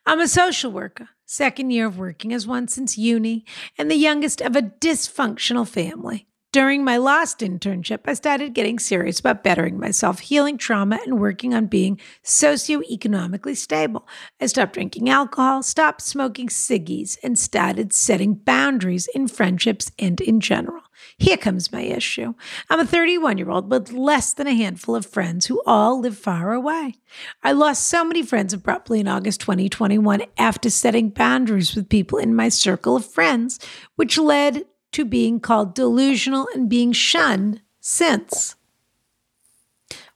I'm 0.07 0.21
a 0.21 0.29
social 0.29 0.71
worker, 0.71 1.09
second 1.27 1.71
year 1.71 1.87
of 1.87 1.99
working 1.99 2.33
as 2.33 2.47
one 2.47 2.69
since 2.69 2.97
uni, 2.97 3.45
and 3.77 3.91
the 3.91 3.97
youngest 3.97 4.41
of 4.41 4.57
a 4.57 4.63
dysfunctional 4.63 5.67
family. 5.67 6.28
During 6.51 6.83
my 6.83 6.97
last 6.97 7.41
internship, 7.41 8.01
I 8.07 8.15
started 8.15 8.55
getting 8.55 8.79
serious 8.79 9.21
about 9.21 9.45
bettering 9.45 9.79
myself, 9.79 10.21
healing 10.21 10.57
trauma, 10.57 10.99
and 11.05 11.21
working 11.21 11.53
on 11.53 11.67
being 11.67 12.01
socioeconomically 12.25 13.55
stable. 13.55 14.09
I 14.41 14.47
stopped 14.47 14.73
drinking 14.73 15.11
alcohol, 15.11 15.63
stopped 15.63 16.01
smoking 16.01 16.49
ciggies, 16.49 17.19
and 17.23 17.39
started 17.39 17.93
setting 17.93 18.33
boundaries 18.33 19.09
in 19.15 19.29
friendships 19.29 19.93
and 19.99 20.19
in 20.23 20.41
general. 20.41 20.85
Here 21.19 21.37
comes 21.37 21.71
my 21.71 21.83
issue. 21.83 22.33
I'm 22.71 22.81
a 22.81 22.87
31 22.87 23.37
year 23.37 23.51
old 23.51 23.71
with 23.71 23.93
less 23.93 24.33
than 24.33 24.47
a 24.47 24.55
handful 24.55 24.97
of 24.97 25.05
friends 25.05 25.47
who 25.47 25.63
all 25.67 26.01
live 26.01 26.17
far 26.17 26.55
away. 26.55 26.95
I 27.43 27.53
lost 27.53 27.87
so 27.89 28.05
many 28.05 28.23
friends 28.23 28.55
abruptly 28.55 29.01
in 29.01 29.07
August 29.07 29.43
2021 29.43 30.23
after 30.39 30.71
setting 30.71 31.11
boundaries 31.11 31.75
with 31.75 31.91
people 31.91 32.19
in 32.19 32.35
my 32.35 32.49
circle 32.49 32.97
of 32.97 33.05
friends, 33.05 33.61
which 33.97 34.17
led 34.17 34.65
to 34.93 35.05
being 35.05 35.41
called 35.41 35.75
delusional 35.75 36.49
and 36.55 36.69
being 36.69 36.93
shunned 36.93 37.61
since. 37.81 38.57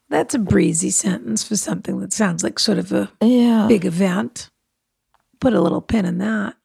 That's 0.08 0.35
a 0.35 0.38
breezy 0.38 0.90
sentence 0.90 1.42
for 1.42 1.56
something 1.56 2.00
that 2.00 2.12
sounds 2.12 2.42
like 2.42 2.58
sort 2.58 2.78
of 2.78 2.92
a 2.92 3.11
Yeah. 3.22 3.66
big 3.68 3.85
event. 3.85 4.50
Put 5.40 5.54
a 5.54 5.61
little 5.61 5.80
pin 5.80 6.04
in 6.04 6.18
that. 6.18 6.56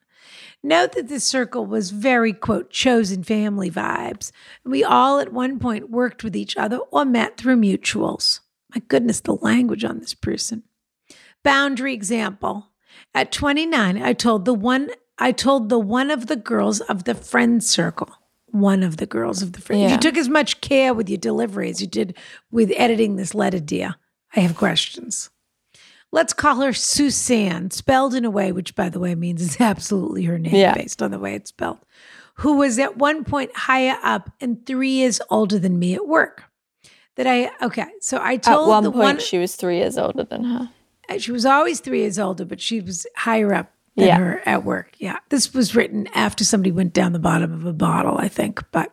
Note 0.63 0.93
that 0.93 1.07
this 1.07 1.23
circle 1.23 1.65
was 1.65 1.91
very, 1.91 2.33
quote, 2.33 2.69
chosen 2.71 3.23
family 3.23 3.71
vibes. 3.71 4.31
We 4.65 4.83
all 4.83 5.19
at 5.19 5.31
one 5.31 5.59
point 5.59 5.89
worked 5.89 6.23
with 6.23 6.35
each 6.35 6.57
other 6.57 6.77
or 6.91 7.05
met 7.05 7.37
through 7.37 7.57
mutuals. 7.57 8.41
My 8.75 8.81
goodness, 8.87 9.21
the 9.21 9.35
language 9.35 9.85
on 9.85 9.99
this 9.99 10.13
person. 10.13 10.63
Boundary 11.43 11.93
example. 11.93 12.71
At 13.13 13.31
29, 13.31 14.01
I 14.01 14.11
told 14.13 14.43
the 14.45 14.53
one 14.53 14.89
I 15.19 15.31
told 15.31 15.69
the 15.69 15.79
one 15.79 16.11
of 16.11 16.27
the 16.27 16.35
girls 16.35 16.79
of 16.81 17.03
the 17.05 17.15
friend 17.15 17.63
circle. 17.63 18.09
One 18.51 18.81
of 18.83 18.97
the 18.97 19.05
girls 19.05 19.41
of 19.41 19.53
the 19.53 19.61
friend. 19.61 19.81
Yeah. 19.81 19.91
You 19.91 19.97
took 19.97 20.15
as 20.17 20.29
much 20.29 20.61
care 20.61 20.93
with 20.93 21.09
your 21.09 21.17
delivery 21.17 21.69
as 21.69 21.81
you 21.81 21.87
did 21.87 22.15
with 22.49 22.71
editing 22.75 23.15
this 23.15 23.35
letter, 23.35 23.59
dear. 23.59 23.95
I 24.35 24.39
have 24.41 24.55
questions. 24.55 25.29
Let's 26.11 26.31
call 26.33 26.61
her 26.61 26.71
Suzanne, 26.71 27.69
spelled 27.71 28.13
in 28.15 28.23
a 28.23 28.29
way 28.29 28.51
which, 28.53 28.73
by 28.75 28.87
the 28.89 28.99
way, 28.99 29.13
means 29.15 29.43
it's 29.43 29.59
absolutely 29.59 30.23
her 30.23 30.39
name 30.39 30.55
Yeah. 30.55 30.73
based 30.73 31.01
on 31.03 31.11
the 31.11 31.19
way 31.19 31.35
it's 31.35 31.49
spelled, 31.49 31.79
who 32.35 32.55
was 32.57 32.79
at 32.79 32.97
one 32.97 33.25
point 33.25 33.53
higher 33.55 33.97
up 34.01 34.31
and 34.39 34.65
three 34.65 34.91
years 34.91 35.19
older 35.29 35.59
than 35.59 35.77
me 35.77 35.93
at 35.95 36.07
work. 36.07 36.45
That 37.15 37.27
I, 37.27 37.49
okay, 37.65 37.87
so 37.99 38.17
I 38.17 38.33
At 38.35 38.43
told 38.43 38.69
one 38.69 38.83
point, 38.85 38.95
one, 38.95 39.19
she 39.19 39.37
was 39.39 39.55
three 39.55 39.77
years 39.79 39.97
older 39.97 40.23
than 40.23 40.43
her. 40.45 40.69
Uh, 41.09 41.17
she 41.17 41.31
was 41.31 41.45
always 41.45 41.79
three 41.81 42.01
years 42.01 42.17
older, 42.19 42.45
but 42.45 42.61
she 42.61 42.79
was 42.79 43.05
higher 43.15 43.53
up 43.53 43.71
than 43.97 44.07
Yeah. 44.07 44.19
her 44.19 44.41
at 44.45 44.63
work. 44.63 44.93
Yeah. 44.99 45.17
This 45.29 45.53
was 45.53 45.75
written 45.75 46.07
after 46.13 46.45
somebody 46.45 46.71
went 46.71 46.93
down 46.93 47.11
the 47.11 47.19
bottom 47.19 47.51
of 47.51 47.65
a 47.65 47.73
bottle, 47.73 48.17
I 48.17 48.29
think, 48.29 48.63
but 48.71 48.91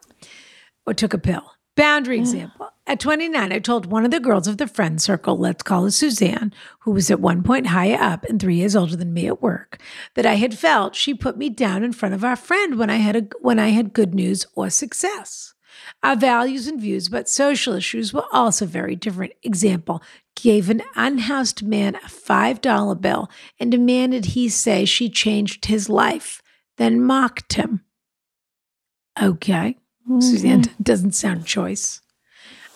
or 0.87 0.95
took 0.95 1.15
a 1.15 1.19
pill. 1.19 1.45
Boundary 1.77 2.19
mm. 2.19 2.21
example. 2.21 2.71
At 2.87 3.01
29, 3.01 3.51
I 3.53 3.59
told 3.61 3.87
one 3.87 4.05
of 4.05 4.11
the 4.11 4.21
girls 4.21 4.47
of 4.47 4.59
the 4.59 4.67
friend 4.67 5.01
circle, 5.01 5.39
let's 5.39 5.63
call 5.63 5.85
her 5.85 5.91
Suzanne, 5.91 6.53
who 6.81 6.91
was 6.91 7.11
at 7.11 7.21
one 7.21 7.43
point 7.43 7.69
higher 7.69 7.97
up 7.99 8.25
and 8.25 8.41
three 8.41 8.57
years 8.57 8.77
older 8.77 8.95
than 8.95 9.15
me 9.15 9.27
at 9.27 9.41
work, 9.41 9.81
that 10.15 10.27
I 10.27 10.35
had 10.35 10.57
felt 10.57 10.95
she 10.95 11.15
put 11.15 11.39
me 11.39 11.49
down 11.49 11.83
in 11.83 11.93
front 11.93 12.15
of 12.15 12.25
our 12.25 12.37
friend 12.37 12.79
when 12.79 12.91
I 12.91 12.97
had 12.97 13.17
a, 13.17 13.23
when 13.41 13.59
I 13.59 13.69
had 13.69 13.95
good 13.95 14.15
news 14.15 14.47
or 14.55 14.69
success. 14.69 15.55
Our 16.03 16.17
values 16.17 16.67
and 16.67 16.81
views 16.81 17.09
about 17.09 17.29
social 17.29 17.75
issues 17.75 18.13
were 18.13 18.27
also 18.33 18.67
very 18.67 18.97
different. 18.97 19.33
Example, 19.43 20.03
gave 20.35 20.71
an 20.71 20.83
unhoused 20.95 21.63
man 21.63 21.97
a 21.97 22.09
$5 22.09 23.01
bill 23.01 23.31
and 23.59 23.71
demanded 23.71 24.27
he 24.27 24.49
say 24.49 24.85
she 24.85 25.09
changed 25.09 25.67
his 25.67 25.89
life, 25.89 26.43
then 26.77 27.03
mocked 27.03 27.55
him. 27.55 27.85
Okay. 29.21 29.79
Suzanne 30.21 30.63
mm-hmm. 30.63 30.83
doesn't 30.83 31.15
sound 31.15 31.47
choice. 31.47 32.03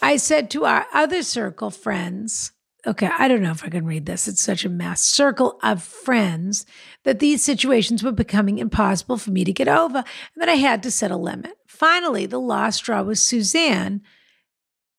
I 0.01 0.17
said 0.17 0.51
to 0.51 0.65
our 0.65 0.87
other 0.95 1.23
circle 1.23 1.71
friends, 1.71 2.53
okay, 2.87 3.11
I 3.19 3.29
don't 3.29 3.43
know 3.43 3.51
if 3.51 3.65
I 3.65 3.69
can 3.69 3.85
read 3.85 4.07
this. 4.07 4.29
It's 4.29 4.41
such 4.41 4.65
a 4.65 4.71
mess. 4.71 5.03
Circle 5.03 5.59
of 5.63 5.83
friends 5.83 6.65
that 7.05 7.19
these 7.19 7.45
situations 7.45 8.03
were 8.03 8.13
becoming 8.13 8.59
impossible 8.59 9.19
for 9.19 9.31
me 9.31 9.45
to 9.45 9.53
get 9.53 9.69
over 9.69 9.99
and 9.99 10.43
that 10.43 10.49
I 10.49 10.55
had 10.55 10.83
to 10.85 10.91
set 10.91 11.11
a 11.11 11.17
limit. 11.17 11.53
Finally, 11.67 12.27
the 12.27 12.41
last 12.41 12.77
straw 12.77 13.03
was 13.03 13.25
Suzanne 13.25 14.01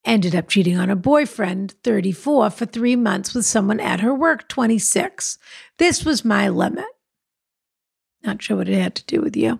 ended 0.05 0.35
up 0.35 0.47
cheating 0.47 0.77
on 0.77 0.89
her 0.89 0.95
boyfriend, 0.95 1.75
34, 1.83 2.49
for 2.49 2.65
three 2.65 2.95
months 2.95 3.33
with 3.33 3.45
someone 3.45 3.79
at 3.79 3.99
her 3.99 4.13
work, 4.13 4.47
26. 4.47 5.37
This 5.77 6.05
was 6.05 6.25
my 6.25 6.49
limit. 6.49 6.85
Not 8.23 8.41
sure 8.41 8.57
what 8.57 8.69
it 8.69 8.79
had 8.79 8.95
to 8.95 9.05
do 9.05 9.21
with 9.21 9.35
you. 9.35 9.59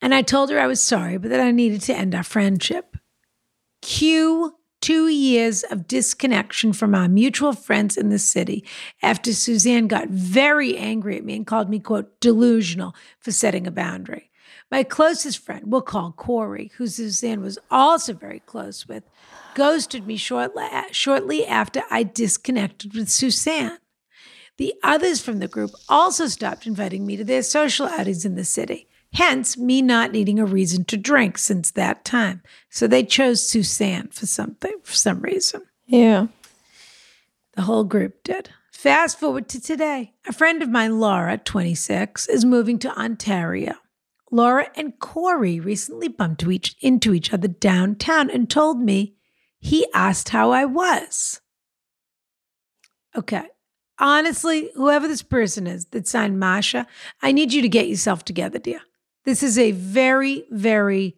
And 0.00 0.14
I 0.14 0.22
told 0.22 0.50
her 0.50 0.60
I 0.60 0.66
was 0.66 0.82
sorry, 0.82 1.18
but 1.18 1.30
that 1.30 1.40
I 1.40 1.50
needed 1.50 1.80
to 1.82 1.96
end 1.96 2.14
our 2.14 2.22
friendship. 2.22 2.96
Cue 3.82 4.54
two 4.80 5.08
years 5.08 5.62
of 5.64 5.88
disconnection 5.88 6.72
from 6.72 6.94
our 6.94 7.08
mutual 7.08 7.52
friends 7.52 7.96
in 7.96 8.10
the 8.10 8.18
city 8.18 8.64
after 9.02 9.32
Suzanne 9.32 9.86
got 9.86 10.08
very 10.08 10.76
angry 10.76 11.16
at 11.16 11.24
me 11.24 11.34
and 11.34 11.46
called 11.46 11.70
me, 11.70 11.80
quote, 11.80 12.20
delusional 12.20 12.94
for 13.18 13.32
setting 13.32 13.66
a 13.66 13.70
boundary. 13.70 14.25
My 14.70 14.82
closest 14.82 15.38
friend, 15.38 15.62
we'll 15.66 15.82
call 15.82 16.12
Corey, 16.12 16.72
who 16.76 16.88
Suzanne 16.88 17.40
was 17.40 17.58
also 17.70 18.12
very 18.12 18.40
close 18.40 18.88
with, 18.88 19.04
ghosted 19.54 20.06
me 20.06 20.16
shortly, 20.16 20.64
shortly 20.90 21.46
after 21.46 21.82
I 21.90 22.02
disconnected 22.02 22.94
with 22.94 23.08
Suzanne. 23.08 23.78
The 24.58 24.74
others 24.82 25.20
from 25.20 25.38
the 25.38 25.48
group 25.48 25.70
also 25.88 26.26
stopped 26.26 26.66
inviting 26.66 27.06
me 27.06 27.16
to 27.16 27.24
their 27.24 27.42
social 27.42 27.86
outings 27.86 28.24
in 28.24 28.34
the 28.34 28.44
city. 28.44 28.88
hence 29.16 29.56
me 29.56 29.82
not 29.82 30.12
needing 30.12 30.38
a 30.38 30.44
reason 30.44 30.84
to 30.84 30.96
drink 30.96 31.38
since 31.38 31.70
that 31.72 32.04
time. 32.04 32.42
So 32.70 32.86
they 32.86 33.02
chose 33.02 33.46
Suzanne 33.46 34.08
for 34.08 34.26
something, 34.26 34.74
for 34.82 34.94
some 34.94 35.20
reason. 35.20 35.62
Yeah. 35.86 36.26
The 37.54 37.62
whole 37.62 37.84
group 37.84 38.22
did. 38.22 38.50
Fast 38.70 39.18
forward 39.18 39.48
to 39.48 39.60
today. 39.60 40.12
A 40.28 40.32
friend 40.32 40.62
of 40.62 40.68
mine, 40.68 41.00
Laura, 41.00 41.38
26, 41.38 42.28
is 42.28 42.44
moving 42.44 42.78
to 42.80 42.98
Ontario. 42.98 43.74
Laura 44.30 44.68
and 44.74 44.98
Corey 44.98 45.60
recently 45.60 46.08
bumped 46.08 46.42
each, 46.44 46.74
into 46.80 47.14
each 47.14 47.32
other 47.32 47.48
downtown 47.48 48.28
and 48.30 48.50
told 48.50 48.80
me 48.80 49.14
he 49.58 49.86
asked 49.94 50.30
how 50.30 50.50
I 50.50 50.64
was. 50.64 51.40
Okay. 53.16 53.46
Honestly, 53.98 54.70
whoever 54.74 55.08
this 55.08 55.22
person 55.22 55.66
is 55.66 55.86
that 55.86 56.06
signed 56.06 56.38
Masha, 56.38 56.86
I 57.22 57.32
need 57.32 57.52
you 57.52 57.62
to 57.62 57.68
get 57.68 57.88
yourself 57.88 58.24
together, 58.24 58.58
dear. 58.58 58.80
This 59.24 59.42
is 59.42 59.58
a 59.58 59.72
very, 59.72 60.44
very 60.50 61.16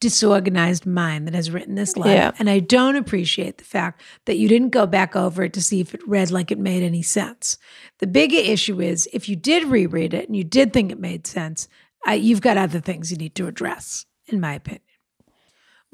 disorganized 0.00 0.86
mind 0.86 1.26
that 1.26 1.34
has 1.34 1.50
written 1.50 1.74
this 1.74 1.96
letter. 1.96 2.14
Yeah. 2.14 2.32
And 2.38 2.48
I 2.48 2.58
don't 2.58 2.96
appreciate 2.96 3.58
the 3.58 3.64
fact 3.64 4.02
that 4.24 4.38
you 4.38 4.48
didn't 4.48 4.70
go 4.70 4.86
back 4.86 5.14
over 5.14 5.44
it 5.44 5.52
to 5.52 5.62
see 5.62 5.80
if 5.80 5.94
it 5.94 6.06
read 6.08 6.30
like 6.30 6.50
it 6.50 6.58
made 6.58 6.82
any 6.82 7.02
sense. 7.02 7.58
The 7.98 8.06
bigger 8.06 8.38
issue 8.38 8.80
is 8.80 9.08
if 9.12 9.28
you 9.28 9.36
did 9.36 9.64
reread 9.64 10.14
it 10.14 10.26
and 10.26 10.34
you 10.34 10.42
did 10.42 10.72
think 10.72 10.90
it 10.90 10.98
made 10.98 11.26
sense, 11.26 11.68
uh, 12.06 12.12
you've 12.12 12.40
got 12.40 12.56
other 12.56 12.80
things 12.80 13.10
you 13.10 13.16
need 13.16 13.34
to 13.36 13.46
address, 13.46 14.06
in 14.26 14.40
my 14.40 14.54
opinion. 14.54 14.82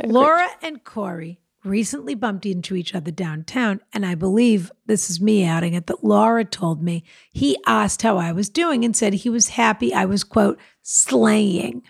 Laura 0.04 0.48
and 0.62 0.84
Corey 0.84 1.40
recently 1.64 2.14
bumped 2.14 2.46
into 2.46 2.76
each 2.76 2.94
other 2.94 3.10
downtown, 3.10 3.80
and 3.92 4.06
I 4.06 4.14
believe 4.14 4.70
this 4.86 5.10
is 5.10 5.20
me 5.20 5.44
adding 5.44 5.74
it 5.74 5.86
that 5.86 6.04
Laura 6.04 6.44
told 6.44 6.82
me 6.82 7.04
he 7.32 7.58
asked 7.66 8.02
how 8.02 8.18
I 8.18 8.32
was 8.32 8.48
doing 8.48 8.84
and 8.84 8.94
said 8.94 9.14
he 9.14 9.30
was 9.30 9.48
happy 9.48 9.92
I 9.92 10.04
was, 10.04 10.22
quote, 10.24 10.58
slaying. 10.82 11.82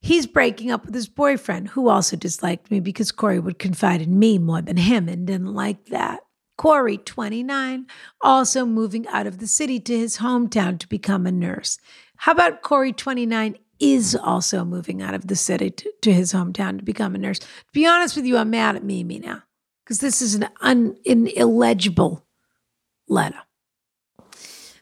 He's 0.00 0.26
breaking 0.26 0.70
up 0.70 0.84
with 0.84 0.94
his 0.94 1.08
boyfriend, 1.08 1.68
who 1.68 1.88
also 1.88 2.16
disliked 2.16 2.70
me 2.70 2.80
because 2.80 3.12
Corey 3.12 3.40
would 3.40 3.58
confide 3.58 4.02
in 4.02 4.18
me 4.18 4.38
more 4.38 4.62
than 4.62 4.76
him 4.76 5.08
and 5.08 5.26
didn't 5.26 5.54
like 5.54 5.86
that. 5.86 6.20
Corey, 6.56 6.98
29, 6.98 7.86
also 8.22 8.64
moving 8.64 9.06
out 9.08 9.26
of 9.26 9.38
the 9.38 9.46
city 9.46 9.78
to 9.80 9.96
his 9.96 10.18
hometown 10.18 10.78
to 10.78 10.88
become 10.88 11.26
a 11.26 11.32
nurse. 11.32 11.78
How 12.16 12.32
about 12.32 12.62
Corey, 12.62 12.92
29, 12.92 13.58
is 13.78 14.16
also 14.16 14.64
moving 14.64 15.02
out 15.02 15.14
of 15.14 15.26
the 15.26 15.36
city 15.36 15.70
to, 15.70 15.92
to 16.02 16.12
his 16.12 16.32
hometown 16.32 16.78
to 16.78 16.84
become 16.84 17.14
a 17.14 17.18
nurse? 17.18 17.40
To 17.40 17.46
be 17.72 17.86
honest 17.86 18.16
with 18.16 18.24
you, 18.24 18.38
I'm 18.38 18.50
mad 18.50 18.76
at 18.76 18.84
Mimi 18.84 19.18
now 19.18 19.42
because 19.84 19.98
this 19.98 20.22
is 20.22 20.34
an, 20.34 20.48
un, 20.60 20.96
an 21.04 21.26
illegible 21.28 22.26
letter. 23.08 23.40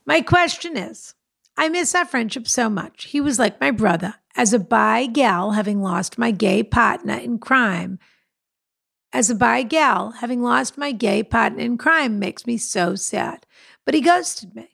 My 0.06 0.20
question 0.20 0.76
is 0.76 1.14
I 1.56 1.68
miss 1.68 1.94
our 1.94 2.04
friendship 2.04 2.48
so 2.48 2.68
much. 2.68 3.04
He 3.04 3.20
was 3.20 3.38
like 3.38 3.60
my 3.60 3.70
brother. 3.70 4.14
As 4.36 4.52
a 4.52 4.58
bi 4.58 5.06
gal, 5.06 5.52
having 5.52 5.80
lost 5.80 6.18
my 6.18 6.30
gay 6.30 6.62
partner 6.62 7.14
in 7.14 7.38
crime, 7.38 7.98
as 9.14 9.30
a 9.30 9.34
bi 9.34 9.62
gal, 9.62 10.10
having 10.10 10.42
lost 10.42 10.76
my 10.76 10.90
gay 10.90 11.22
partner 11.22 11.60
in 11.60 11.78
crime 11.78 12.18
makes 12.18 12.46
me 12.46 12.58
so 12.58 12.96
sad. 12.96 13.46
But 13.84 13.94
he 13.94 14.00
ghosted 14.00 14.56
me. 14.56 14.70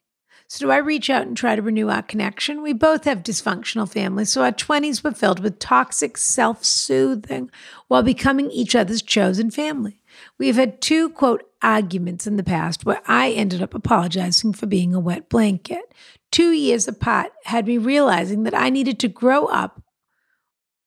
So, 0.49 0.67
do 0.67 0.73
I 0.73 0.79
reach 0.79 1.11
out 1.11 1.27
and 1.29 1.37
try 1.37 1.55
to 1.55 1.63
renew 1.63 1.91
our 1.91 2.03
connection? 2.03 2.63
We 2.63 2.73
both 2.73 3.05
have 3.05 3.23
dysfunctional 3.23 3.89
families, 3.89 4.33
so 4.33 4.43
our 4.43 4.51
20s 4.51 5.05
were 5.05 5.13
filled 5.13 5.39
with 5.39 5.61
toxic 5.61 6.17
self 6.17 6.65
soothing 6.65 7.51
while 7.87 8.03
becoming 8.03 8.51
each 8.51 8.75
other's 8.75 9.03
chosen 9.03 9.51
family. 9.51 10.03
We 10.39 10.49
have 10.49 10.57
had 10.57 10.81
two, 10.81 11.11
quote, 11.11 11.45
arguments 11.63 12.27
in 12.27 12.37
the 12.37 12.43
past 12.43 12.85
where 12.85 13.03
I 13.07 13.31
ended 13.31 13.63
up 13.63 13.75
apologizing 13.75 14.55
for 14.55 14.67
being 14.67 14.95
a 14.95 14.99
wet 14.99 15.29
blanket. 15.29 15.95
Two 16.33 16.51
years 16.51 16.89
apart 16.89 17.31
had 17.45 17.67
me 17.67 17.77
realizing 17.77 18.45
that 18.45 18.55
I 18.55 18.71
needed 18.71 18.99
to 19.01 19.09
grow 19.09 19.47
up 19.47 19.83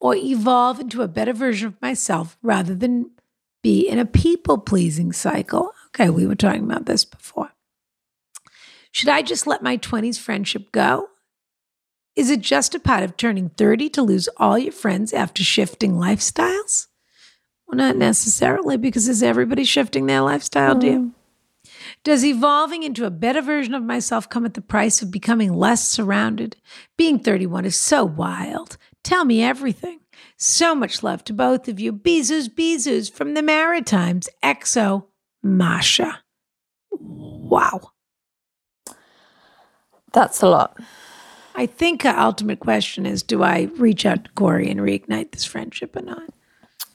or 0.01 0.15
evolve 0.15 0.79
into 0.79 1.03
a 1.03 1.07
better 1.07 1.33
version 1.33 1.67
of 1.67 1.81
myself 1.81 2.37
rather 2.41 2.75
than 2.75 3.11
be 3.63 3.87
in 3.87 3.97
a 3.97 4.05
people 4.05 4.59
pleasing 4.59 5.11
cycle. 5.11 5.73
Okay, 5.87 6.09
we 6.09 6.27
were 6.27 6.35
talking 6.35 6.63
about 6.63 6.85
this 6.85 7.05
before. 7.05 7.51
Should 8.91 9.09
I 9.09 9.23
just 9.23 9.47
let 9.47 9.63
my 9.63 9.77
20s 9.77 10.19
friendship 10.19 10.71
go? 10.71 11.09
Is 12.15 12.29
it 12.29 12.41
just 12.41 12.75
a 12.75 12.79
part 12.79 13.01
of 13.01 13.17
turning 13.17 13.49
30 13.49 13.89
to 13.89 14.03
lose 14.03 14.29
all 14.37 14.59
your 14.59 14.71
friends 14.71 15.13
after 15.13 15.43
shifting 15.43 15.93
lifestyles? 15.93 16.87
Well, 17.65 17.77
not 17.77 17.95
necessarily, 17.95 18.77
because 18.77 19.07
is 19.07 19.23
everybody 19.23 19.63
shifting 19.63 20.05
their 20.05 20.21
lifestyle, 20.21 20.75
dear? 20.75 20.99
Mm. 20.99 21.11
Does 22.03 22.23
evolving 22.23 22.83
into 22.83 23.05
a 23.05 23.09
better 23.09 23.41
version 23.41 23.73
of 23.73 23.81
myself 23.81 24.29
come 24.29 24.45
at 24.45 24.53
the 24.53 24.61
price 24.61 25.01
of 25.01 25.09
becoming 25.09 25.53
less 25.53 25.87
surrounded? 25.87 26.57
Being 26.97 27.17
31 27.17 27.65
is 27.65 27.77
so 27.77 28.03
wild. 28.03 28.77
Tell 29.03 29.25
me 29.25 29.41
everything. 29.41 30.01
So 30.45 30.75
much 30.75 31.03
love 31.03 31.23
to 31.23 31.33
both 31.33 31.69
of 31.69 31.79
you. 31.79 31.93
Bezoos, 31.93 32.49
Bezoos 32.49 33.09
from 33.09 33.33
the 33.33 33.41
Maritimes. 33.41 34.27
EXO, 34.43 35.05
Masha. 35.41 36.19
Wow. 36.91 37.91
That's 40.11 40.41
a 40.41 40.49
lot. 40.49 40.77
I 41.55 41.65
think 41.65 42.03
our 42.03 42.17
ultimate 42.19 42.59
question 42.59 43.05
is 43.05 43.23
do 43.23 43.41
I 43.41 43.69
reach 43.77 44.05
out 44.05 44.25
to 44.25 44.31
Corey 44.31 44.69
and 44.69 44.81
reignite 44.81 45.31
this 45.31 45.45
friendship 45.45 45.95
or 45.95 46.01
not? 46.01 46.23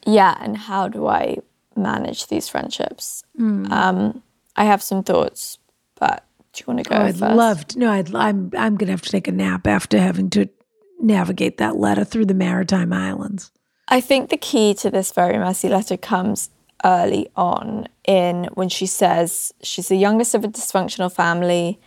Yeah, 0.04 0.36
and 0.42 0.54
how 0.54 0.88
do 0.88 1.06
I 1.06 1.38
manage 1.74 2.26
these 2.26 2.50
friendships? 2.50 3.22
Um, 3.38 4.22
I 4.56 4.64
have 4.64 4.82
some 4.82 5.02
thoughts, 5.02 5.56
but 5.98 6.22
do 6.52 6.60
you 6.60 6.64
want 6.74 6.84
to 6.84 6.90
go 6.90 6.96
Oh, 6.96 7.02
I'd 7.02 7.16
first? 7.18 7.34
love 7.34 7.66
to. 7.68 7.78
No, 7.78 7.90
I'd, 7.92 8.14
I'm, 8.14 8.50
I'm 8.58 8.76
going 8.76 8.88
to 8.88 8.92
have 8.92 9.02
to 9.02 9.10
take 9.10 9.26
a 9.26 9.32
nap 9.32 9.66
after 9.66 9.98
having 9.98 10.28
to 10.30 10.50
navigate 10.98 11.58
that 11.58 11.76
letter 11.76 12.04
through 12.04 12.26
the 12.26 12.34
Maritime 12.34 12.92
Islands. 12.92 13.50
I 13.88 14.00
think 14.00 14.30
the 14.30 14.36
key 14.36 14.74
to 14.74 14.90
this 14.90 15.12
very 15.12 15.38
messy 15.38 15.68
letter 15.68 15.96
comes 15.96 16.50
early 16.84 17.28
on 17.34 17.88
in 18.06 18.44
when 18.54 18.68
she 18.68 18.86
says 18.86 19.52
she's 19.62 19.88
the 19.88 19.96
youngest 19.96 20.34
of 20.34 20.44
a 20.44 20.48
dysfunctional 20.48 21.12
family 21.12 21.80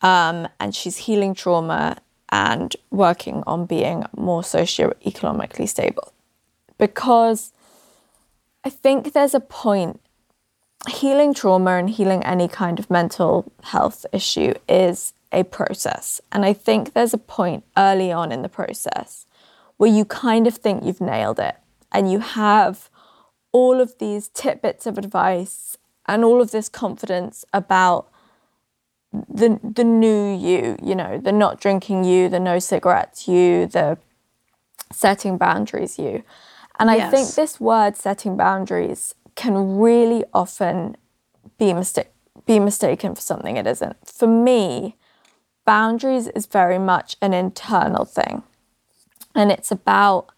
um, 0.00 0.48
and 0.60 0.74
she's 0.74 0.98
healing 0.98 1.34
trauma 1.34 1.98
and 2.30 2.76
working 2.90 3.42
on 3.46 3.66
being 3.66 4.04
more 4.16 4.42
socioeconomically 4.42 5.68
stable. 5.68 6.12
Because 6.78 7.52
I 8.64 8.70
think 8.70 9.12
there's 9.12 9.34
a 9.34 9.40
point, 9.40 10.00
healing 10.88 11.34
trauma 11.34 11.72
and 11.72 11.88
healing 11.88 12.24
any 12.24 12.48
kind 12.48 12.78
of 12.78 12.90
mental 12.90 13.52
health 13.62 14.04
issue 14.12 14.54
is 14.68 15.12
a 15.34 15.44
process. 15.44 16.20
And 16.32 16.44
I 16.44 16.52
think 16.52 16.92
there's 16.92 17.12
a 17.12 17.18
point 17.18 17.64
early 17.76 18.10
on 18.12 18.32
in 18.32 18.42
the 18.42 18.48
process 18.48 19.26
where 19.76 19.90
you 19.90 20.04
kind 20.04 20.46
of 20.46 20.56
think 20.56 20.84
you've 20.84 21.00
nailed 21.00 21.38
it 21.38 21.56
and 21.92 22.10
you 22.10 22.20
have 22.20 22.88
all 23.52 23.80
of 23.80 23.98
these 23.98 24.28
tidbits 24.28 24.86
of 24.86 24.96
advice 24.98 25.76
and 26.06 26.24
all 26.24 26.40
of 26.40 26.50
this 26.50 26.68
confidence 26.68 27.44
about 27.52 28.08
the 29.12 29.60
the 29.62 29.84
new 29.84 30.36
you, 30.36 30.76
you 30.82 30.94
know, 30.94 31.18
the 31.18 31.30
not 31.30 31.60
drinking 31.60 32.02
you, 32.04 32.28
the 32.28 32.40
no 32.40 32.58
cigarettes 32.58 33.28
you, 33.28 33.66
the 33.66 33.96
setting 34.92 35.38
boundaries 35.38 35.98
you. 35.98 36.24
And 36.78 36.90
I 36.90 37.08
think 37.10 37.34
this 37.34 37.60
word 37.60 37.96
setting 37.96 38.36
boundaries 38.36 39.14
can 39.36 39.78
really 39.78 40.24
often 40.32 40.96
be 41.58 41.72
mistake 41.72 42.10
be 42.46 42.58
mistaken 42.58 43.14
for 43.14 43.20
something 43.20 43.56
it 43.56 43.66
isn't. 43.66 43.96
For 44.06 44.26
me, 44.26 44.96
boundaries 45.64 46.28
is 46.28 46.46
very 46.46 46.78
much 46.78 47.16
an 47.20 47.32
internal 47.32 48.04
thing. 48.04 48.42
And 49.34 49.50
it's 49.50 49.70
about 49.70 50.30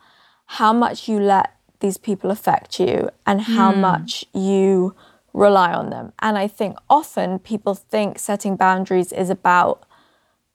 how 0.46 0.72
much 0.72 1.08
you 1.08 1.18
let 1.18 1.54
these 1.80 1.98
people 1.98 2.30
affect 2.30 2.80
you 2.80 3.10
and 3.26 3.42
how 3.42 3.72
hmm. 3.72 3.80
much 3.80 4.24
you 4.32 4.94
rely 5.34 5.72
on 5.72 5.90
them. 5.90 6.12
And 6.20 6.38
I 6.38 6.48
think 6.48 6.78
often 6.88 7.38
people 7.38 7.74
think 7.74 8.18
setting 8.18 8.56
boundaries 8.56 9.12
is 9.12 9.28
about 9.28 9.84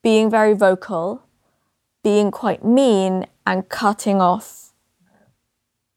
being 0.01 0.29
very 0.29 0.53
vocal, 0.53 1.23
being 2.03 2.31
quite 2.31 2.65
mean, 2.65 3.27
and 3.45 3.69
cutting 3.69 4.19
off 4.21 4.73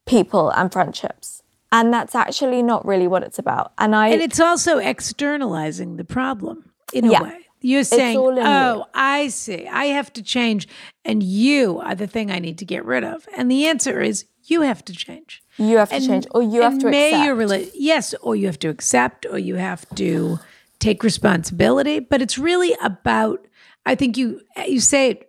people 0.07 0.51
and 0.51 0.71
friendships. 0.71 1.43
And 1.73 1.93
that's 1.93 2.15
actually 2.15 2.63
not 2.63 2.87
really 2.87 3.09
what 3.09 3.23
it's 3.23 3.39
about. 3.39 3.73
And 3.79 3.97
I 3.97 4.09
And 4.09 4.21
it's 4.21 4.39
also 4.39 4.79
externalizing 4.79 5.97
the 5.97 6.05
problem 6.05 6.71
in 6.93 7.11
Yeah. 7.11 7.21
a 7.21 7.25
way. 7.25 7.44
You're 7.67 7.83
saying, 7.85 8.19
oh, 8.19 8.85
I 8.93 9.29
see. 9.29 9.67
I 9.67 9.87
have 9.87 10.13
to 10.13 10.23
change. 10.23 10.69
And 11.03 11.23
you 11.23 11.79
are 11.81 11.95
the 11.95 12.07
thing 12.07 12.31
I 12.31 12.39
need 12.39 12.59
to 12.59 12.67
get 12.67 12.85
rid 12.85 13.05
of. 13.05 13.27
And 13.35 13.51
the 13.51 13.67
answer 13.67 14.03
is 14.03 14.27
you 14.45 14.61
have 14.61 14.85
to 14.85 14.93
change. 14.93 15.43
you 15.57 15.79
have 15.79 15.89
to 15.89 15.99
change 15.99 16.27
or 16.33 16.43
you 16.43 16.61
have 16.61 16.79
to 16.81 16.91
may 16.91 17.09
accept. 17.15 17.25
your 17.25 17.37
rela- 17.37 17.71
yes, 17.73 18.15
or 18.21 18.37
you 18.37 18.45
have 18.47 18.59
to 18.59 18.69
accept, 18.69 19.25
or 19.25 19.39
you 19.39 19.55
have 19.55 19.89
to 19.95 20.39
take 20.79 21.03
responsibility. 21.03 22.01
But 22.01 22.21
it's 22.21 22.37
really 22.37 22.77
about. 22.83 23.47
I 23.87 23.95
think 23.95 24.19
you 24.19 24.43
you 24.67 24.81
say 24.81 25.11
it 25.13 25.29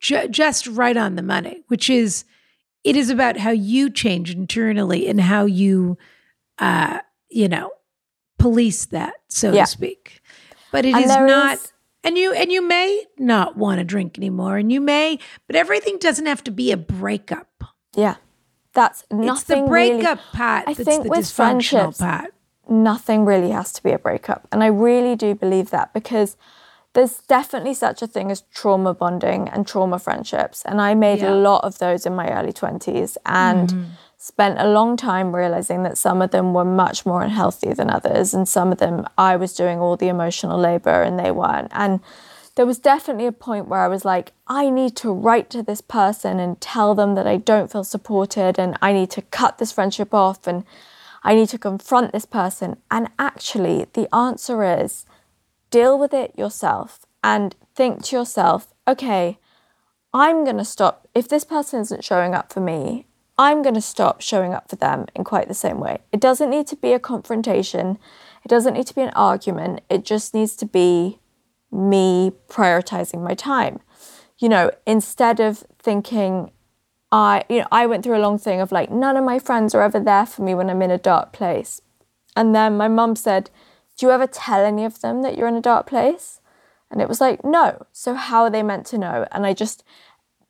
ju- 0.00 0.28
just 0.28 0.68
right 0.68 0.96
on 0.96 1.16
the 1.16 1.22
money, 1.22 1.64
which 1.68 1.90
is 1.90 2.24
it 2.84 2.94
is 2.94 3.10
about 3.10 3.36
how 3.36 3.50
you 3.50 3.90
change 3.90 4.32
internally 4.32 5.08
and 5.08 5.20
how 5.20 5.44
you, 5.44 5.98
uh, 6.58 7.00
you 7.28 7.48
know, 7.48 7.72
police 8.38 8.86
that, 8.86 9.14
so 9.28 9.52
Yeah. 9.52 9.64
to 9.64 9.70
speak. 9.70 10.19
But 10.72 10.84
it 10.84 10.94
And 10.94 11.04
is 11.04 11.10
not. 11.10 11.54
is- 11.54 11.72
And 12.02 12.16
you 12.16 12.32
and 12.32 12.50
you 12.50 12.62
may 12.66 13.04
not 13.18 13.56
want 13.58 13.78
to 13.78 13.84
drink 13.84 14.16
anymore, 14.16 14.56
and 14.56 14.72
you 14.72 14.80
may, 14.80 15.18
but 15.46 15.54
everything 15.56 15.98
doesn't 15.98 16.24
have 16.26 16.42
to 16.44 16.50
be 16.50 16.72
a 16.72 16.76
breakup. 16.76 17.64
Yeah. 17.94 18.14
That's 18.72 19.04
nothing 19.10 19.28
it's 19.30 19.42
the 19.44 19.68
breakup 19.68 20.18
really, 20.18 20.30
part 20.32 20.64
I 20.68 20.72
that's 20.74 20.88
think 20.88 21.02
the 21.04 21.08
with 21.10 21.20
dysfunctional 21.20 21.98
part. 21.98 22.32
nothing 22.68 23.24
really 23.26 23.50
has 23.50 23.72
to 23.74 23.82
be 23.82 23.90
a 23.90 23.98
breakup. 23.98 24.46
And 24.52 24.62
I 24.62 24.68
really 24.68 25.14
do 25.16 25.34
believe 25.34 25.70
that 25.70 25.92
because 25.92 26.36
there's 26.94 27.18
definitely 27.28 27.74
such 27.74 28.00
a 28.00 28.06
thing 28.06 28.30
as 28.30 28.42
trauma 28.54 28.94
bonding 28.94 29.48
and 29.48 29.66
trauma 29.66 29.98
friendships. 29.98 30.62
And 30.64 30.80
I 30.80 30.94
made 30.94 31.18
Yeah. 31.20 31.32
a 31.32 31.34
lot 31.34 31.64
of 31.64 31.78
those 31.78 32.06
in 32.06 32.14
my 32.14 32.28
early 32.30 32.52
20s 32.52 33.16
and 33.26 33.68
mm. 33.68 33.84
Spent 34.22 34.60
a 34.60 34.68
long 34.68 34.98
time 34.98 35.34
realizing 35.34 35.82
that 35.82 35.96
some 35.96 36.20
of 36.20 36.30
them 36.30 36.52
were 36.52 36.64
much 36.64 37.06
more 37.06 37.22
unhealthy 37.22 37.72
than 37.72 37.88
others. 37.88 38.34
And 38.34 38.46
some 38.46 38.70
of 38.70 38.76
them 38.76 39.06
I 39.16 39.34
was 39.36 39.54
doing 39.54 39.78
all 39.78 39.96
the 39.96 40.08
emotional 40.08 40.58
labor 40.58 41.02
and 41.02 41.18
they 41.18 41.30
weren't. 41.30 41.68
And 41.70 42.00
there 42.54 42.66
was 42.66 42.78
definitely 42.78 43.24
a 43.24 43.32
point 43.32 43.68
where 43.68 43.80
I 43.80 43.88
was 43.88 44.04
like, 44.04 44.32
I 44.46 44.68
need 44.68 44.94
to 44.96 45.10
write 45.10 45.48
to 45.50 45.62
this 45.62 45.80
person 45.80 46.38
and 46.38 46.60
tell 46.60 46.94
them 46.94 47.14
that 47.14 47.26
I 47.26 47.38
don't 47.38 47.72
feel 47.72 47.82
supported 47.82 48.58
and 48.58 48.76
I 48.82 48.92
need 48.92 49.10
to 49.12 49.22
cut 49.22 49.56
this 49.56 49.72
friendship 49.72 50.12
off 50.12 50.46
and 50.46 50.64
I 51.22 51.34
need 51.34 51.48
to 51.48 51.58
confront 51.58 52.12
this 52.12 52.26
person. 52.26 52.76
And 52.90 53.08
actually, 53.18 53.86
the 53.94 54.14
answer 54.14 54.62
is 54.62 55.06
deal 55.70 55.98
with 55.98 56.12
it 56.12 56.38
yourself 56.38 57.06
and 57.24 57.56
think 57.74 58.04
to 58.04 58.16
yourself, 58.16 58.74
okay, 58.86 59.38
I'm 60.12 60.44
going 60.44 60.58
to 60.58 60.64
stop. 60.66 61.08
If 61.14 61.26
this 61.26 61.44
person 61.44 61.80
isn't 61.80 62.04
showing 62.04 62.34
up 62.34 62.52
for 62.52 62.60
me, 62.60 63.06
I'm 63.40 63.62
going 63.62 63.74
to 63.74 63.80
stop 63.80 64.20
showing 64.20 64.52
up 64.52 64.68
for 64.68 64.76
them 64.76 65.06
in 65.16 65.24
quite 65.24 65.48
the 65.48 65.54
same 65.54 65.80
way. 65.80 66.00
It 66.12 66.20
doesn't 66.20 66.50
need 66.50 66.66
to 66.66 66.76
be 66.76 66.92
a 66.92 66.98
confrontation, 66.98 67.98
it 68.44 68.48
doesn't 68.48 68.74
need 68.74 68.86
to 68.88 68.94
be 68.94 69.00
an 69.00 69.14
argument. 69.16 69.80
It 69.88 70.04
just 70.04 70.34
needs 70.34 70.54
to 70.56 70.66
be 70.66 71.20
me 71.72 72.32
prioritizing 72.48 73.22
my 73.22 73.32
time. 73.32 73.80
You 74.38 74.50
know, 74.50 74.70
instead 74.86 75.40
of 75.40 75.64
thinking, 75.78 76.50
I, 77.10 77.44
you 77.48 77.60
know, 77.60 77.66
I 77.72 77.86
went 77.86 78.04
through 78.04 78.18
a 78.18 78.26
long 78.26 78.38
thing 78.38 78.60
of 78.60 78.72
like, 78.72 78.90
none 78.90 79.16
of 79.16 79.24
my 79.24 79.38
friends 79.38 79.74
are 79.74 79.82
ever 79.82 80.00
there 80.00 80.26
for 80.26 80.42
me 80.42 80.54
when 80.54 80.68
I'm 80.68 80.82
in 80.82 80.90
a 80.90 80.98
dark 80.98 81.32
place. 81.32 81.80
And 82.36 82.54
then 82.54 82.76
my 82.76 82.88
mum 82.88 83.16
said, 83.16 83.48
Do 83.96 84.04
you 84.04 84.12
ever 84.12 84.26
tell 84.26 84.66
any 84.66 84.84
of 84.84 85.00
them 85.00 85.22
that 85.22 85.38
you're 85.38 85.48
in 85.48 85.56
a 85.56 85.62
dark 85.62 85.86
place? 85.86 86.42
And 86.90 87.00
it 87.00 87.08
was 87.08 87.22
like, 87.22 87.42
No. 87.42 87.86
So 87.90 88.12
how 88.12 88.42
are 88.42 88.50
they 88.50 88.62
meant 88.62 88.84
to 88.88 88.98
know? 88.98 89.26
And 89.32 89.46
I 89.46 89.54
just, 89.54 89.82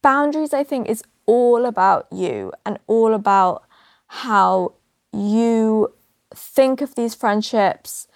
boundaries, 0.02 0.52
I 0.52 0.64
think, 0.64 0.88
is 0.88 1.04
all 1.26 1.64
about 1.66 2.06
you 2.10 2.52
and 2.64 2.78
all 2.86 3.14
about 3.14 3.64
how 4.06 4.74
you 5.12 5.92
think 6.34 6.80
of 6.80 6.94
these 6.94 7.14
friendships, 7.14 8.08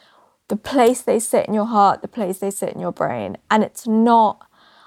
the 0.49 0.57
place 0.57 1.01
they 1.01 1.19
sit 1.19 1.47
in 1.47 1.55
your 1.55 1.67
heart, 1.67 2.03
the 2.03 2.09
place 2.09 2.39
they 2.39 2.51
sit 2.51 2.73
in 2.73 2.81
your 2.81 2.93
brain. 2.93 3.37
And 3.51 3.63
it's 3.63 3.87
not, 3.87 4.47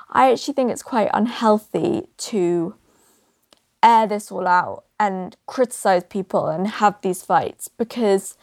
I 0.09 0.31
actually 0.31 0.53
think 0.53 0.71
it's 0.71 0.83
quite 0.83 1.09
unhealthy 1.13 2.07
to 2.17 2.75
air 3.83 4.07
this 4.07 4.31
all 4.31 4.47
out 4.47 4.85
and 4.99 5.35
criticize 5.45 6.03
people 6.03 6.47
and 6.47 6.67
have 6.67 6.95
these 7.01 7.23
fights 7.23 7.67
because 7.67 8.37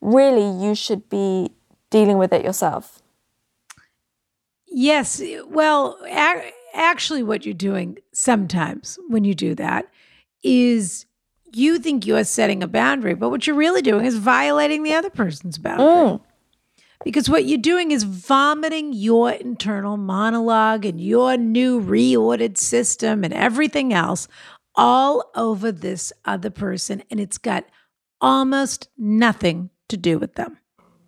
really 0.00 0.48
you 0.64 0.74
should 0.74 1.08
be 1.08 1.50
dealing 1.90 2.18
with 2.18 2.32
it 2.32 2.44
yourself. 2.44 3.02
Yes. 4.66 5.22
Well, 5.46 5.98
ac- 6.04 6.52
actually, 6.74 7.22
what 7.22 7.44
you're 7.46 7.54
doing 7.54 7.98
sometimes 8.16 8.98
when 9.08 9.24
you 9.24 9.34
do 9.34 9.54
that 9.54 9.86
is 10.42 11.04
you 11.52 11.78
think 11.78 12.06
you're 12.06 12.24
setting 12.24 12.62
a 12.62 12.66
boundary, 12.66 13.14
but 13.14 13.28
what 13.28 13.46
you're 13.46 13.54
really 13.54 13.82
doing 13.82 14.06
is 14.06 14.16
violating 14.16 14.82
the 14.82 14.94
other 14.94 15.10
person's 15.10 15.58
boundary. 15.58 15.86
Mm. 15.86 16.20
Because 17.04 17.28
what 17.28 17.44
you're 17.44 17.58
doing 17.58 17.90
is 17.90 18.04
vomiting 18.04 18.94
your 18.94 19.32
internal 19.32 19.98
monologue 19.98 20.86
and 20.86 20.98
your 20.98 21.36
new 21.36 21.78
reordered 21.78 22.56
system 22.56 23.22
and 23.22 23.34
everything 23.34 23.92
else 23.92 24.28
all 24.74 25.30
over 25.34 25.70
this 25.70 26.10
other 26.24 26.50
person. 26.50 27.02
And 27.10 27.20
it's 27.20 27.38
got 27.38 27.66
almost 28.18 28.88
nothing 28.96 29.68
to 29.88 29.98
do 29.98 30.18
with 30.18 30.36
them. 30.36 30.56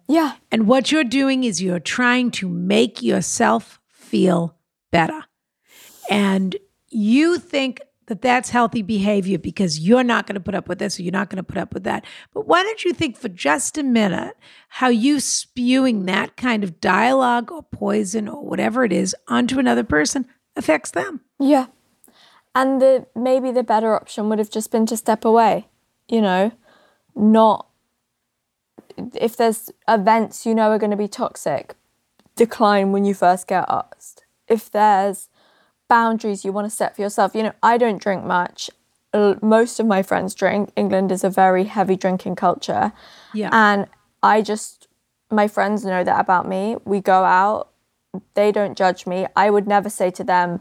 Yeah. 0.09 0.34
And 0.52 0.66
what 0.66 0.92
you're 0.92 1.04
doing 1.04 1.44
is 1.44 1.62
you're 1.62 1.80
trying 1.80 2.30
to 2.32 2.48
make 2.50 3.02
yourself 3.02 3.80
feel 3.90 4.56
better. 4.90 5.24
And 6.11 6.56
you 6.91 7.39
think 7.39 7.80
that 8.09 8.22
that's 8.22 8.49
healthy 8.51 8.82
behavior 8.82 9.39
because 9.39 9.78
you're 9.78 10.03
not 10.03 10.26
going 10.26 10.34
to 10.34 10.41
put 10.41 10.55
up 10.55 10.68
with 10.68 10.78
this 10.78 10.99
or 10.99 11.03
you're 11.03 11.12
not 11.12 11.28
going 11.30 11.36
to 11.36 11.43
put 11.43 11.59
up 11.59 11.74
with 11.74 11.84
that. 11.84 12.05
But 12.32 12.47
why 12.47 12.62
don't 12.62 12.84
you 12.84 12.93
think 12.93 13.16
for 13.16 13.28
just 13.28 13.78
a 13.78 13.82
minute 13.82 14.34
how 14.68 14.89
you 14.89 15.20
spewing 15.20 16.07
that 16.07 16.36
kind 16.36 16.64
of 16.64 16.80
dialogue 16.80 17.53
or 17.53 17.62
poison 17.62 18.28
or 18.28 18.45
whatever 18.45 18.84
it 18.84 18.93
is 18.93 19.14
onto 19.28 19.59
another 19.59 19.84
person 19.84 20.26
affects 20.57 20.91
them? 20.91 21.20
Yeah. 21.39 21.66
And 22.55 22.80
the 22.80 23.07
maybe 23.14 23.53
the 23.53 23.62
better 23.62 23.95
option 23.95 24.28
would 24.28 24.39
have 24.39 24.51
just 24.51 24.70
been 24.70 24.86
to 24.86 24.97
step 24.97 25.24
away, 25.24 25.68
you 26.09 26.22
know, 26.22 26.53
not 27.14 27.68
if 29.14 29.36
there's 29.36 29.70
events 29.86 30.45
you 30.47 30.55
know 30.55 30.70
are 30.70 30.78
going 30.78 30.91
to 30.91 30.97
be 30.97 31.09
toxic, 31.09 31.74
decline 32.36 32.91
when 32.91 33.05
you 33.05 33.14
first 33.14 33.47
get 33.47 33.64
asked. 33.68 34.24
If 34.49 34.70
there's 34.70 35.28
boundaries 35.89 36.45
you 36.45 36.53
want 36.53 36.66
to 36.66 36.74
set 36.74 36.95
for 36.95 37.03
yourself, 37.03 37.34
you 37.34 37.43
know, 37.43 37.53
I 37.62 37.78
don't 37.78 38.01
drink 38.01 38.24
much. 38.24 38.70
Uh, 39.12 39.34
Most 39.41 39.80
of 39.80 39.86
my 39.86 40.03
friends 40.03 40.34
drink. 40.34 40.70
England 40.76 41.11
is 41.11 41.24
a 41.24 41.30
very 41.30 41.64
heavy 41.64 41.97
drinking 41.97 42.36
culture. 42.36 42.93
Yeah. 43.34 43.51
And 43.53 43.86
I 44.22 44.43
just, 44.43 44.89
my 45.30 45.49
friends 45.49 45.84
know 45.84 46.05
that 46.05 46.20
about 46.20 46.47
me. 46.47 46.76
We 46.84 47.01
go 47.01 47.24
out, 47.24 47.70
they 48.34 48.53
don't 48.53 48.76
judge 48.76 49.07
me. 49.07 49.26
I 49.34 49.51
would 49.51 49.66
never 49.66 49.89
say 49.89 50.11
to 50.12 50.24
them, 50.24 50.61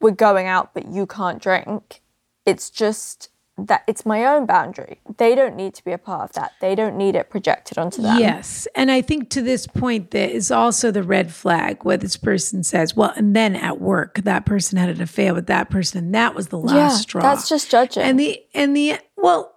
we're 0.00 0.12
going 0.12 0.46
out, 0.46 0.74
but 0.74 0.88
you 0.88 1.06
can't 1.06 1.42
drink. 1.42 2.00
It's 2.46 2.70
just 2.70 3.30
that 3.66 3.82
it's 3.88 4.06
my 4.06 4.24
own 4.24 4.46
boundary. 4.46 5.00
They 5.16 5.34
don't 5.34 5.56
need 5.56 5.74
to 5.74 5.84
be 5.84 5.92
a 5.92 5.98
part 5.98 6.30
of 6.30 6.32
that. 6.34 6.52
They 6.60 6.74
don't 6.74 6.96
need 6.96 7.16
it 7.16 7.28
projected 7.28 7.76
onto 7.76 8.00
them. 8.02 8.18
Yes. 8.18 8.68
And 8.74 8.90
I 8.90 9.02
think 9.02 9.30
to 9.30 9.42
this 9.42 9.66
point, 9.66 10.12
there 10.12 10.28
is 10.30 10.50
also 10.50 10.90
the 10.90 11.02
red 11.02 11.32
flag 11.32 11.84
where 11.84 11.96
this 11.96 12.16
person 12.16 12.62
says, 12.62 12.94
well, 12.94 13.12
and 13.16 13.34
then 13.34 13.56
at 13.56 13.80
work, 13.80 14.20
that 14.22 14.46
person 14.46 14.78
had 14.78 14.88
an 14.90 15.00
affair 15.02 15.34
with 15.34 15.46
that 15.48 15.70
person, 15.70 16.04
and 16.04 16.14
that 16.14 16.34
was 16.34 16.48
the 16.48 16.58
last 16.58 16.74
Yeah, 16.76 16.88
straw. 16.98 17.22
that's 17.22 17.48
just 17.48 17.70
judging. 17.70 18.02
And 18.04 18.18
the, 18.20 18.40
and 18.54 18.76
the, 18.76 18.98
well, 19.16 19.54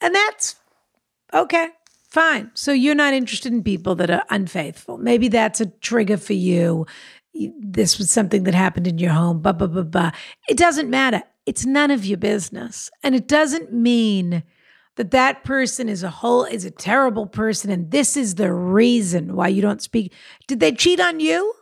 and 0.00 0.14
that's 0.14 0.56
okay, 1.32 1.68
fine. 2.10 2.50
So 2.54 2.72
you're 2.72 2.94
not 2.94 3.14
interested 3.14 3.52
in 3.52 3.62
people 3.62 3.94
that 3.94 4.10
are 4.10 4.24
unfaithful. 4.30 4.98
Maybe 4.98 5.28
that's 5.28 5.60
a 5.60 5.66
trigger 5.66 6.18
for 6.18 6.34
you. 6.34 6.86
You- 7.32 7.54
This 7.58 7.96
was 7.98 8.10
something 8.10 8.42
that 8.42 8.54
happened 8.54 8.86
in 8.86 8.98
your 8.98 9.12
home, 9.12 9.40
blah, 9.40 9.52
blah, 9.52 9.68
blah, 9.68 9.82
blah. 9.84 10.10
It 10.48 10.58
doesn't 10.58 10.90
matter. 10.90 11.22
It's 11.46 11.66
none 11.66 11.90
of 11.90 12.04
your 12.04 12.18
business. 12.18 12.90
And 13.02 13.14
it 13.14 13.26
doesn't 13.26 13.72
mean 13.72 14.42
that 14.96 15.10
that 15.10 15.44
person 15.44 15.88
is 15.88 16.02
a 16.02 16.10
whole 16.10 16.44
is 16.44 16.64
a 16.64 16.70
terrible 16.70 17.26
person 17.26 17.70
and 17.70 17.90
this 17.90 18.16
is 18.16 18.34
the 18.34 18.52
reason 18.52 19.34
why 19.34 19.48
you 19.48 19.62
don't 19.62 19.82
speak 19.82 20.12
did 20.46 20.60
they 20.60 20.72
cheat 20.72 21.00
on 21.00 21.18
you 21.18 21.54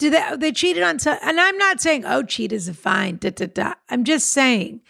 did 0.00 0.12
they 0.12 0.36
they 0.36 0.50
cheated 0.52 0.82
on 0.82 0.98
some 0.98 1.16
and 1.22 1.38
i'm 1.40 1.56
not 1.58 1.80
saying 1.80 2.04
oh 2.04 2.22
cheaters 2.24 2.68
are 2.68 2.74
fine 2.74 3.16
da, 3.18 3.30
da, 3.30 3.46
da. 3.46 3.74
i'm 3.88 4.02
just 4.02 4.30
saying 4.30 4.80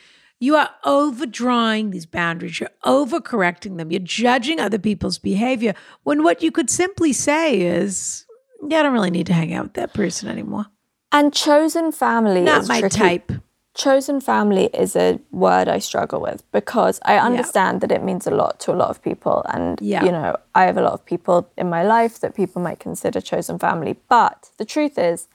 you 0.41 0.57
are 0.57 0.71
overdrawing 0.85 1.91
these 1.91 2.07
boundaries 2.07 2.59
you're 2.59 2.71
overcorrecting 2.85 3.77
them 3.77 3.91
you're 3.91 4.01
judging 4.01 4.59
other 4.59 4.79
people's 4.79 5.19
behavior 5.19 5.75
when 6.03 6.23
what 6.23 6.43
you 6.43 6.51
could 6.51 6.71
simply 6.71 7.13
say 7.13 7.61
is 7.61 8.25
yeah 8.69 8.81
i 8.81 8.83
don't 8.83 8.95
really 8.95 9.11
need 9.11 9.27
to 9.27 9.35
hang 9.35 9.53
out 9.53 9.65
with 9.65 9.75
that 9.75 9.93
person 9.93 10.29
anymore 10.31 10.65
And 11.13 11.33
chosen 11.35 11.93
family 11.93 12.41
not 12.41 12.63
is 12.63 12.69
my 12.69 12.81
tricky. 12.81 12.97
type 12.99 13.33
chosen 13.75 14.21
family 14.21 14.67
is 14.73 14.95
a 14.95 15.19
word 15.33 15.69
I 15.69 15.81
struggle 15.81 16.21
with 16.21 16.43
because 16.53 17.01
I 17.05 17.19
understand 17.19 17.81
that 17.81 17.91
it 17.91 18.03
means 18.05 18.27
a 18.27 18.31
lot 18.31 18.61
to 18.61 18.73
a 18.73 18.75
lot 18.77 18.89
of 18.89 19.03
people. 19.03 19.45
And, 19.49 19.79
Yeah. 19.83 20.05
you 20.05 20.13
know, 20.13 20.37
I 20.55 20.65
have 20.65 20.77
a 20.77 20.81
lot 20.83 20.93
of 20.93 21.05
people 21.05 21.49
in 21.57 21.69
my 21.69 21.83
life 21.83 22.21
that 22.21 22.35
people 22.35 22.63
might 22.63 22.79
consider 22.79 23.21
chosen 23.21 23.59
family. 23.59 23.97
But 24.09 24.51
the 24.59 24.65
truth 24.65 24.97
is, 24.97 25.27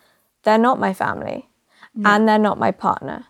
they're 0.44 0.58
not 0.58 0.80
my 0.80 0.94
family 0.94 1.50
and 2.06 2.28
they're 2.28 2.40
not 2.40 2.58
my 2.58 2.72
partner. 2.72 3.26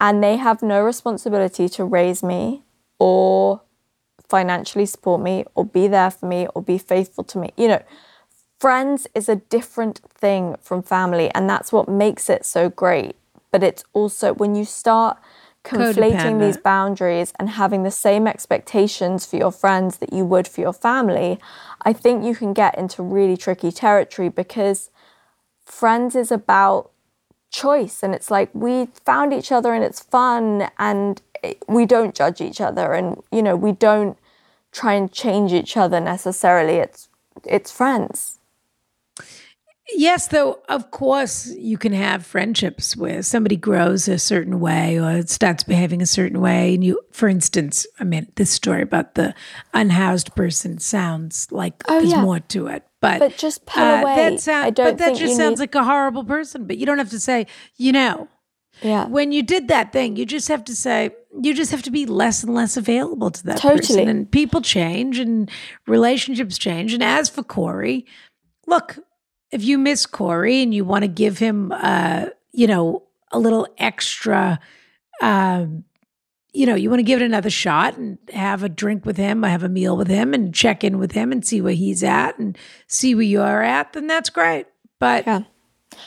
And 0.00 0.22
they 0.22 0.36
have 0.36 0.62
no 0.62 0.80
responsibility 0.82 1.68
to 1.70 1.84
raise 1.84 2.22
me 2.22 2.62
or 2.98 3.62
financially 4.28 4.86
support 4.86 5.20
me 5.20 5.44
or 5.56 5.64
be 5.64 5.88
there 5.88 6.10
for 6.10 6.26
me 6.26 6.46
or 6.54 6.62
be 6.62 6.78
faithful 6.78 7.24
to 7.24 7.38
me. 7.38 7.52
You 7.56 7.66
know, 7.68 7.82
friends 8.60 9.08
is 9.12 9.28
a 9.28 9.36
different 9.36 10.00
thing 10.14 10.56
from 10.62 10.82
family 10.82 11.30
and 11.34 11.50
that's 11.50 11.72
what 11.72 11.88
makes 11.88 12.30
it 12.30 12.46
so 12.46 12.68
great 12.68 13.16
but 13.50 13.62
it's 13.62 13.84
also 13.92 14.34
when 14.34 14.54
you 14.54 14.64
start 14.64 15.18
conflating 15.62 16.40
these 16.40 16.56
boundaries 16.56 17.34
and 17.38 17.50
having 17.50 17.82
the 17.82 17.90
same 17.90 18.26
expectations 18.26 19.26
for 19.26 19.36
your 19.36 19.52
friends 19.52 19.98
that 19.98 20.12
you 20.12 20.24
would 20.24 20.48
for 20.48 20.62
your 20.62 20.72
family 20.72 21.38
i 21.82 21.92
think 21.92 22.24
you 22.24 22.34
can 22.34 22.54
get 22.54 22.76
into 22.78 23.02
really 23.02 23.36
tricky 23.36 23.70
territory 23.70 24.30
because 24.30 24.90
friends 25.66 26.16
is 26.16 26.32
about 26.32 26.90
choice 27.50 28.02
and 28.02 28.14
it's 28.14 28.30
like 28.30 28.48
we 28.54 28.86
found 29.04 29.34
each 29.34 29.52
other 29.52 29.74
and 29.74 29.84
it's 29.84 30.00
fun 30.00 30.70
and 30.78 31.20
we 31.68 31.84
don't 31.84 32.14
judge 32.14 32.40
each 32.40 32.60
other 32.60 32.92
and 32.92 33.22
you 33.30 33.42
know 33.42 33.56
we 33.56 33.72
don't 33.72 34.16
try 34.72 34.94
and 34.94 35.12
change 35.12 35.52
each 35.52 35.76
other 35.76 36.00
necessarily. 36.00 36.74
It's 36.74 37.08
it's 37.44 37.72
friends 37.72 38.38
Yes, 39.94 40.28
though, 40.28 40.60
of 40.68 40.90
course, 40.90 41.46
you 41.56 41.76
can 41.76 41.92
have 41.92 42.24
friendships 42.24 42.96
where 42.96 43.22
somebody 43.22 43.56
grows 43.56 44.08
a 44.08 44.18
certain 44.18 44.60
way 44.60 44.98
or 44.98 45.26
starts 45.26 45.64
behaving 45.64 46.00
a 46.00 46.06
certain 46.06 46.40
way. 46.40 46.74
And 46.74 46.84
you, 46.84 47.00
for 47.12 47.28
instance, 47.28 47.86
I 47.98 48.04
mean, 48.04 48.28
this 48.36 48.50
story 48.50 48.82
about 48.82 49.14
the 49.14 49.34
unhoused 49.74 50.34
person 50.34 50.78
sounds 50.78 51.48
like 51.50 51.74
Oh, 51.88 52.00
there's 52.00 52.12
yeah. 52.12 52.22
more 52.22 52.40
to 52.40 52.68
it. 52.68 52.84
But, 53.00 53.18
But 53.18 53.36
just 53.38 53.66
pull 53.66 53.82
uh, 53.82 54.02
away. 54.02 54.14
That 54.16 54.40
sound, 54.40 54.66
I 54.66 54.70
don't 54.70 54.86
but 54.86 54.98
that 54.98 55.16
just 55.16 55.36
sounds 55.36 55.58
need- 55.58 55.64
like 55.64 55.74
a 55.74 55.84
horrible 55.84 56.24
person. 56.24 56.66
But 56.66 56.76
you 56.78 56.86
don't 56.86 56.98
have 56.98 57.10
to 57.10 57.20
say, 57.20 57.46
you 57.76 57.92
know, 57.92 58.28
Yeah. 58.82 59.06
when 59.06 59.32
you 59.32 59.42
did 59.42 59.68
that 59.68 59.92
thing, 59.92 60.16
you 60.16 60.26
just 60.26 60.48
have 60.48 60.64
to 60.66 60.74
say, 60.76 61.10
you 61.42 61.54
just 61.54 61.70
have 61.70 61.82
to 61.82 61.90
be 61.90 62.06
less 62.06 62.42
and 62.44 62.54
less 62.54 62.76
available 62.76 63.30
to 63.30 63.44
that 63.44 63.60
person. 63.60 63.78
Totally. 63.96 64.02
And 64.04 64.30
people 64.30 64.60
change 64.60 65.18
and 65.18 65.50
relationships 65.86 66.58
change. 66.58 66.92
And 66.92 67.02
as 67.02 67.28
for 67.28 67.42
Corey, 67.42 68.04
look, 68.66 68.98
if 69.52 69.64
you 69.64 69.78
miss 69.78 70.06
Corey 70.06 70.62
and 70.62 70.72
you 70.74 70.84
want 70.84 71.02
to 71.02 71.08
give 71.08 71.38
him, 71.38 71.72
uh, 71.72 72.26
you 72.52 72.66
know, 72.66 73.02
a 73.32 73.38
little 73.38 73.66
extra, 73.78 74.58
um, 75.20 75.84
you 76.52 76.66
know, 76.66 76.74
you 76.74 76.90
want 76.90 76.98
to 77.00 77.04
give 77.04 77.20
it 77.22 77.24
another 77.24 77.50
shot 77.50 77.96
and 77.96 78.18
have 78.32 78.62
a 78.62 78.68
drink 78.68 79.06
with 79.06 79.16
him, 79.16 79.44
or 79.44 79.48
have 79.48 79.62
a 79.62 79.68
meal 79.68 79.96
with 79.96 80.08
him, 80.08 80.34
and 80.34 80.54
check 80.54 80.82
in 80.82 80.98
with 80.98 81.12
him 81.12 81.30
and 81.32 81.44
see 81.46 81.60
where 81.60 81.74
he's 81.74 82.02
at 82.02 82.38
and 82.38 82.58
see 82.88 83.14
where 83.14 83.22
you're 83.24 83.62
at, 83.62 83.92
then 83.92 84.06
that's 84.06 84.30
great. 84.30 84.66
But 84.98 85.26
Yeah. 85.26 85.42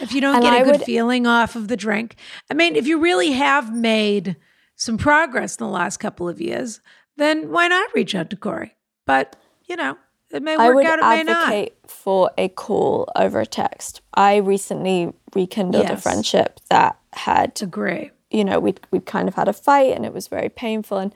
if 0.02 0.12
you 0.14 0.20
don't 0.22 0.36
And 0.36 0.44
get 0.44 0.54
a 0.54 0.58
I 0.58 0.64
good 0.64 0.72
would- 0.78 0.84
feeling 0.86 1.26
off 1.26 1.56
of 1.56 1.70
the 1.70 1.78
drink, 1.78 2.16
I 2.52 2.54
mean, 2.56 2.76
if 2.76 2.88
you 2.88 3.00
really 3.00 3.32
have 3.32 3.74
made 3.74 4.36
some 4.76 4.98
progress 4.98 5.56
in 5.56 5.66
the 5.66 5.72
last 5.72 5.98
couple 5.98 6.28
of 6.28 6.42
years, 6.42 6.82
then 7.16 7.52
why 7.52 7.68
not 7.70 7.94
reach 7.94 8.14
out 8.16 8.30
to 8.32 8.36
Corey? 8.36 8.76
But 9.06 9.36
you 9.66 9.78
know, 9.78 9.98
it 10.34 10.44
may 10.44 10.56
I 10.56 10.68
work 10.68 10.76
would 10.76 10.86
out, 10.86 11.00
it 11.00 11.02
may 11.02 11.24
not. 11.24 11.44
advocate 11.44 11.78
for 11.88 12.32
a 12.38 12.50
call 12.50 13.10
over 13.16 13.40
a 13.40 13.46
text. 13.46 14.02
I 14.14 14.38
recently 14.38 15.14
rekindled 15.36 15.90
a 15.90 15.98
friendship 15.98 16.60
that 16.70 16.98
had 17.14 17.62
Agree. 17.62 18.12
you 18.32 18.44
know, 18.44 18.60
we'd, 18.60 18.80
we'd 18.92 19.06
kind 19.06 19.28
of 19.28 19.36
had 19.36 19.48
a 19.48 19.54
fight 19.54 19.94
and 19.96 20.06
it 20.06 20.14
was 20.14 20.28
very 20.28 20.50
painful. 20.50 20.98
And 20.98 21.14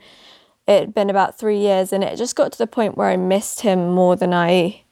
it 0.66 0.80
had 0.80 0.94
been 0.94 1.10
about 1.10 1.38
three 1.38 1.58
years. 1.58 1.92
And 1.92 2.04
it 2.04 2.16
just 2.16 2.36
got 2.36 2.52
to 2.52 2.58
the 2.58 2.66
point 2.66 2.96
where 2.96 3.08
I 3.08 3.16
missed 3.16 3.62
him 3.62 3.90
more 3.90 4.14
than 4.16 4.32
I 4.32 4.82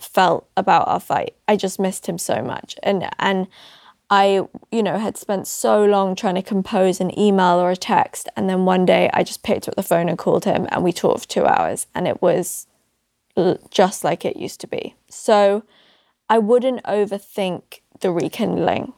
felt 0.00 0.48
about 0.56 0.88
our 0.88 1.00
fight. 1.00 1.36
I 1.46 1.56
just 1.56 1.78
missed 1.78 2.08
him 2.08 2.18
so 2.18 2.42
much. 2.42 2.76
And, 2.82 3.08
and 3.18 3.46
I, 4.10 4.42
you 4.72 4.82
know, 4.82 4.98
had 4.98 5.16
spent 5.16 5.46
so 5.46 5.84
long 5.84 6.16
trying 6.16 6.34
to 6.34 6.42
compose 6.42 7.00
an 7.00 7.16
email 7.18 7.60
or 7.60 7.70
a 7.70 7.76
text. 7.76 8.28
And 8.36 8.50
then 8.50 8.64
one 8.64 8.84
day 8.84 9.08
I 9.14 9.22
just 9.22 9.42
picked 9.42 9.68
up 9.68 9.76
the 9.76 9.82
phone 9.82 10.08
and 10.08 10.18
called 10.18 10.44
him 10.44 10.66
and 10.70 10.82
we 10.82 10.92
talked 10.92 11.20
for 11.20 11.28
two 11.28 11.46
hours. 11.46 11.86
And 11.94 12.08
it 12.08 12.20
was 12.20 12.66
just 13.70 14.04
like 14.04 14.24
it 14.24 14.36
used 14.36 14.60
to 14.60 14.66
be. 14.66 14.94
So 15.08 15.64
I 16.28 16.38
wouldn't 16.38 16.82
overthink 16.84 17.80
the 18.00 18.10
rekindling. 18.10 18.92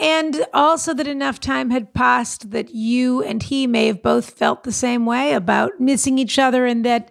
And 0.00 0.46
also 0.54 0.94
that 0.94 1.08
enough 1.08 1.40
time 1.40 1.70
had 1.70 1.92
passed 1.92 2.50
that 2.50 2.74
you 2.74 3.22
and 3.22 3.42
he 3.42 3.66
may 3.66 3.86
have 3.86 4.02
both 4.02 4.30
felt 4.30 4.62
the 4.62 4.72
same 4.72 5.06
way 5.06 5.32
about 5.32 5.80
missing 5.80 6.18
each 6.18 6.38
other 6.38 6.66
and 6.66 6.84
that 6.84 7.10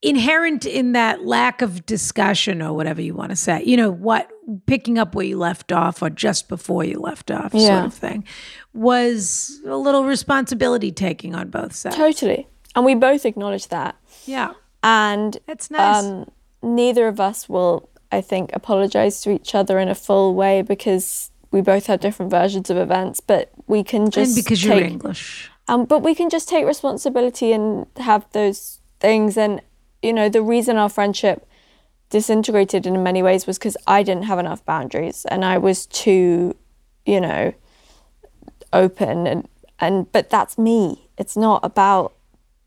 inherent 0.00 0.64
in 0.64 0.92
that 0.92 1.24
lack 1.24 1.60
of 1.60 1.84
discussion 1.84 2.62
or 2.62 2.72
whatever 2.72 3.00
you 3.00 3.14
want 3.14 3.30
to 3.30 3.36
say, 3.36 3.62
you 3.64 3.76
know, 3.76 3.90
what 3.90 4.30
picking 4.66 4.98
up 4.98 5.14
where 5.14 5.26
you 5.26 5.36
left 5.36 5.72
off 5.72 6.02
or 6.02 6.10
just 6.10 6.48
before 6.48 6.84
you 6.84 6.98
left 6.98 7.30
off 7.30 7.52
yeah. 7.52 7.66
sort 7.66 7.86
of 7.86 7.94
thing 7.94 8.24
was 8.72 9.60
a 9.66 9.76
little 9.76 10.04
responsibility 10.04 10.90
taking 10.90 11.34
on 11.34 11.50
both 11.50 11.74
sides. 11.74 11.96
Totally. 11.96 12.48
And 12.74 12.84
we 12.84 12.94
both 12.94 13.26
acknowledge 13.26 13.68
that. 13.68 13.96
Yeah. 14.24 14.52
And 14.82 15.38
That's 15.46 15.70
nice. 15.70 16.04
um, 16.04 16.30
neither 16.62 17.08
of 17.08 17.20
us 17.20 17.48
will, 17.48 17.88
I 18.12 18.20
think, 18.20 18.50
apologize 18.52 19.20
to 19.22 19.30
each 19.30 19.54
other 19.54 19.78
in 19.78 19.88
a 19.88 19.94
full 19.94 20.34
way 20.34 20.62
because 20.62 21.30
we 21.50 21.60
both 21.60 21.86
had 21.86 22.00
different 22.00 22.30
versions 22.30 22.70
of 22.70 22.76
events. 22.76 23.20
But 23.20 23.50
we 23.66 23.82
can 23.82 24.10
just 24.10 24.36
and 24.36 24.44
because 24.44 24.64
you're 24.64 24.74
take, 24.74 24.90
English. 24.90 25.50
um, 25.66 25.84
but 25.84 26.00
we 26.00 26.14
can 26.14 26.30
just 26.30 26.48
take 26.48 26.66
responsibility 26.66 27.52
and 27.52 27.86
have 27.96 28.26
those 28.32 28.80
things. 29.00 29.36
And 29.36 29.60
you 30.02 30.12
know, 30.12 30.28
the 30.28 30.42
reason 30.42 30.76
our 30.76 30.88
friendship 30.88 31.46
disintegrated 32.10 32.86
in 32.86 33.02
many 33.02 33.22
ways 33.22 33.46
was 33.46 33.58
because 33.58 33.76
I 33.86 34.02
didn't 34.02 34.24
have 34.24 34.38
enough 34.38 34.64
boundaries 34.64 35.26
and 35.26 35.44
I 35.44 35.58
was 35.58 35.86
too, 35.86 36.56
you 37.04 37.20
know, 37.20 37.52
open 38.72 39.26
and 39.26 39.48
and 39.80 40.10
but 40.12 40.30
that's 40.30 40.58
me. 40.58 41.08
It's 41.16 41.36
not 41.36 41.60
about 41.64 42.14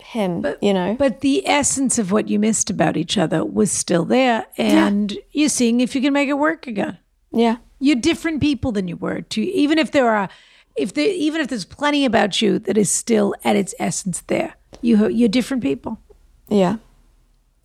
him, 0.01 0.45
you 0.61 0.73
know. 0.73 0.95
But 0.97 1.21
the 1.21 1.47
essence 1.47 1.97
of 1.97 2.11
what 2.11 2.27
you 2.27 2.39
missed 2.39 2.69
about 2.69 2.97
each 2.97 3.17
other 3.17 3.43
was 3.45 3.71
still 3.71 4.05
there. 4.05 4.45
And 4.57 5.17
you're 5.31 5.49
seeing 5.49 5.81
if 5.81 5.95
you 5.95 6.01
can 6.01 6.13
make 6.13 6.29
it 6.29 6.37
work 6.37 6.67
again. 6.67 6.97
yeah. 7.31 7.57
You're 7.83 7.95
different 7.95 8.41
people 8.41 8.71
than 8.71 8.87
you 8.87 8.95
were 8.95 9.21
to 9.21 9.41
even 9.41 9.79
if 9.79 9.91
there 9.91 10.07
are 10.11 10.29
if 10.75 10.93
there 10.93 11.07
even 11.07 11.41
if 11.41 11.47
there's 11.47 11.65
plenty 11.65 12.05
about 12.05 12.39
you 12.39 12.59
that 12.59 12.77
is 12.77 12.91
still 12.91 13.33
at 13.43 13.55
its 13.55 13.73
essence 13.79 14.21
there. 14.27 14.53
You 14.81 15.07
you're 15.09 15.27
different 15.27 15.63
people. 15.63 15.99
Yeah. 16.47 16.77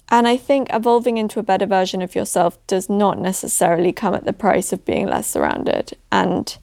And 0.09 0.27
I 0.27 0.37
think 0.37 0.69
evolving 0.73 1.19
into 1.19 1.41
a 1.41 1.43
better 1.43 1.67
version 1.67 2.01
of 2.01 2.15
yourself 2.15 2.65
does 2.67 2.89
not 2.89 3.19
necessarily 3.19 3.93
come 3.93 4.15
at 4.15 4.25
the 4.25 4.33
price 4.33 4.73
of 4.73 4.85
being 4.85 5.07
less 5.07 5.27
surrounded. 5.29 5.97
And 6.11 6.57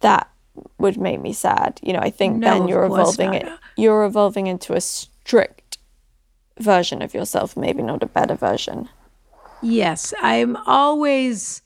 that 0.00 0.30
would 0.78 0.96
make 0.96 1.20
me 1.20 1.32
sad. 1.32 1.80
You 1.82 1.92
know, 1.92 2.00
I 2.00 2.10
think 2.10 2.36
No, 2.36 2.58
then 2.58 2.68
you're 2.68 2.84
evolving 2.84 3.34
it 3.34 3.48
you're 3.78 4.04
evolving 4.04 4.48
into 4.48 4.74
a 4.74 4.80
strict 4.80 5.78
version 6.58 7.00
of 7.00 7.14
yourself, 7.14 7.56
maybe 7.56 7.82
not 7.82 8.02
a 8.02 8.06
better 8.06 8.34
version. 8.34 8.88
Yes, 9.62 10.12
I'm 10.20 10.56
always 10.66 11.62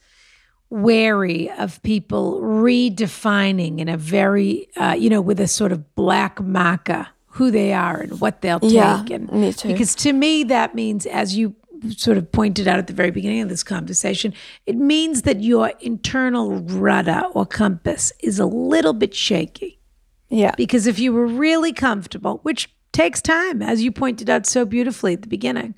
wary 0.69 1.51
of 1.51 1.83
people 1.83 2.41
redefining 2.41 3.79
in 3.79 3.89
a 3.89 3.97
very, 3.97 4.69
uh, 4.77 4.95
you 4.99 5.09
know, 5.11 5.21
with 5.21 5.41
a 5.41 5.49
sort 5.49 5.73
of 5.73 5.95
black 5.95 6.41
marker 6.41 7.09
who 7.27 7.51
they 7.51 7.73
are 7.73 7.99
and 7.99 8.21
what 8.21 8.43
they'll 8.43 8.61
take. 8.61 8.73
Yeah, 8.73 9.05
and 9.11 9.33
me 9.33 9.53
too. 9.55 9.69
Because 9.69 9.95
to 9.97 10.13
me, 10.13 10.45
that 10.45 10.75
means, 10.75 11.07
as 11.07 11.37
you 11.37 11.55
sort 11.91 12.17
of 12.19 12.31
pointed 12.31 12.69
out 12.69 12.79
at 12.79 12.87
the 12.87 12.93
very 12.93 13.11
beginning 13.11 13.41
of 13.43 13.49
this 13.49 13.63
conversation, 13.63 14.33
it 14.67 14.77
means 14.77 15.23
that 15.23 15.43
your 15.43 15.73
internal 15.81 16.61
rudder 16.61 17.23
or 17.33 17.45
compass 17.47 18.13
is 18.21 18.39
a 18.39 18.47
little 18.47 18.93
bit 18.93 19.15
shaky. 19.15 19.81
Yeah. 20.29 20.55
Because 20.57 20.87
if 20.87 20.99
you 20.99 21.13
were 21.13 21.27
really 21.27 21.73
comfortable, 21.73 22.41
which 22.43 22.75
takes 22.93 23.21
time, 23.21 23.63
as 23.63 23.83
you 23.83 23.93
pointed 23.93 24.31
out 24.31 24.47
so 24.47 24.65
beautifully 24.65 25.13
at 25.13 25.23
the 25.23 25.29
beginning, 25.29 25.75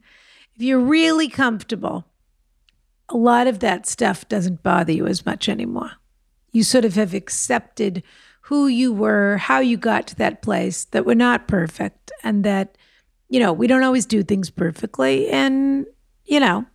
if 0.55 0.63
you're 0.63 0.79
really 0.79 1.29
comfortable, 1.29 2.05
a 3.09 3.17
lot 3.17 3.47
of 3.47 3.59
that 3.61 3.87
stuff 3.87 4.29
doesn't 4.29 4.63
bother 4.63 4.93
you 4.93 5.07
as 5.07 5.27
much 5.27 5.49
anymore. 5.49 5.93
You 6.53 6.63
sort 6.63 6.85
of 6.85 6.95
have 6.95 7.15
accepted 7.15 8.03
who 8.43 8.69
you 8.69 8.93
were, 8.93 9.39
how 9.39 9.59
you 9.61 9.77
got 9.77 10.07
to 10.07 10.17
that 10.17 10.43
place, 10.43 10.85
that 10.87 11.07
we're 11.07 11.15
not 11.15 11.49
perfect, 11.49 12.13
and 12.23 12.45
that, 12.45 12.77
you 13.29 13.41
know, 13.41 13.53
we 13.53 13.67
don't 13.67 13.83
always 13.83 14.07
do 14.07 14.23
things 14.23 14.51
perfectly, 14.51 15.29
and, 15.31 15.87
you 16.25 16.41
know, 16.41 16.67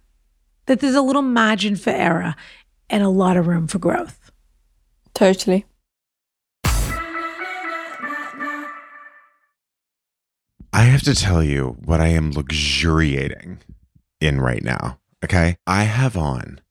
that 0.65 0.79
there's 0.79 0.95
a 0.95 1.01
little 1.01 1.21
margin 1.21 1.75
for 1.75 1.89
error 1.89 2.35
and 2.89 3.03
a 3.03 3.09
lot 3.09 3.37
of 3.37 3.47
room 3.47 3.67
for 3.67 3.79
growth. 3.79 4.31
Totally. 5.13 5.65
I 10.71 10.83
have 10.83 11.01
to 11.03 11.15
tell 11.15 11.43
you 11.43 11.77
what 11.83 11.99
I 11.99 12.07
am 12.09 12.31
luxuriating 12.31 13.59
in 14.21 14.39
right 14.39 14.63
now. 14.63 14.99
Okay. 15.23 15.57
I 15.65 15.83
have 15.83 16.15
on 16.15 16.61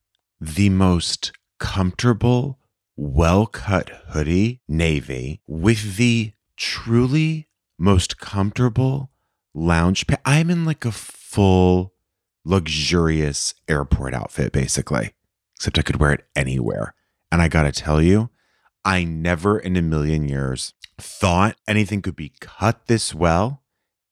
the 0.40 0.70
most 0.70 1.32
comfortable, 1.58 2.58
well 2.96 3.46
cut 3.46 3.90
hoodie, 4.08 4.60
navy, 4.68 5.40
with 5.46 5.96
the 5.96 6.32
truly 6.56 7.48
most 7.78 8.18
comfortable 8.18 9.10
lounge 9.54 10.06
pants. 10.06 10.22
I'm 10.24 10.50
in 10.50 10.64
like 10.64 10.84
a 10.84 10.92
full, 10.92 11.92
luxurious 12.48 13.54
airport 13.68 14.14
outfit, 14.14 14.52
basically, 14.52 15.12
except 15.56 15.78
I 15.78 15.82
could 15.82 15.96
wear 15.96 16.12
it 16.12 16.24
anywhere. 16.34 16.94
And 17.30 17.42
I 17.42 17.48
got 17.48 17.64
to 17.64 17.72
tell 17.72 18.00
you, 18.00 18.30
I 18.84 19.04
never 19.04 19.58
in 19.58 19.76
a 19.76 19.82
million 19.82 20.28
years 20.28 20.72
thought 20.98 21.56
anything 21.68 22.00
could 22.00 22.16
be 22.16 22.32
cut 22.40 22.86
this 22.86 23.14
well 23.14 23.62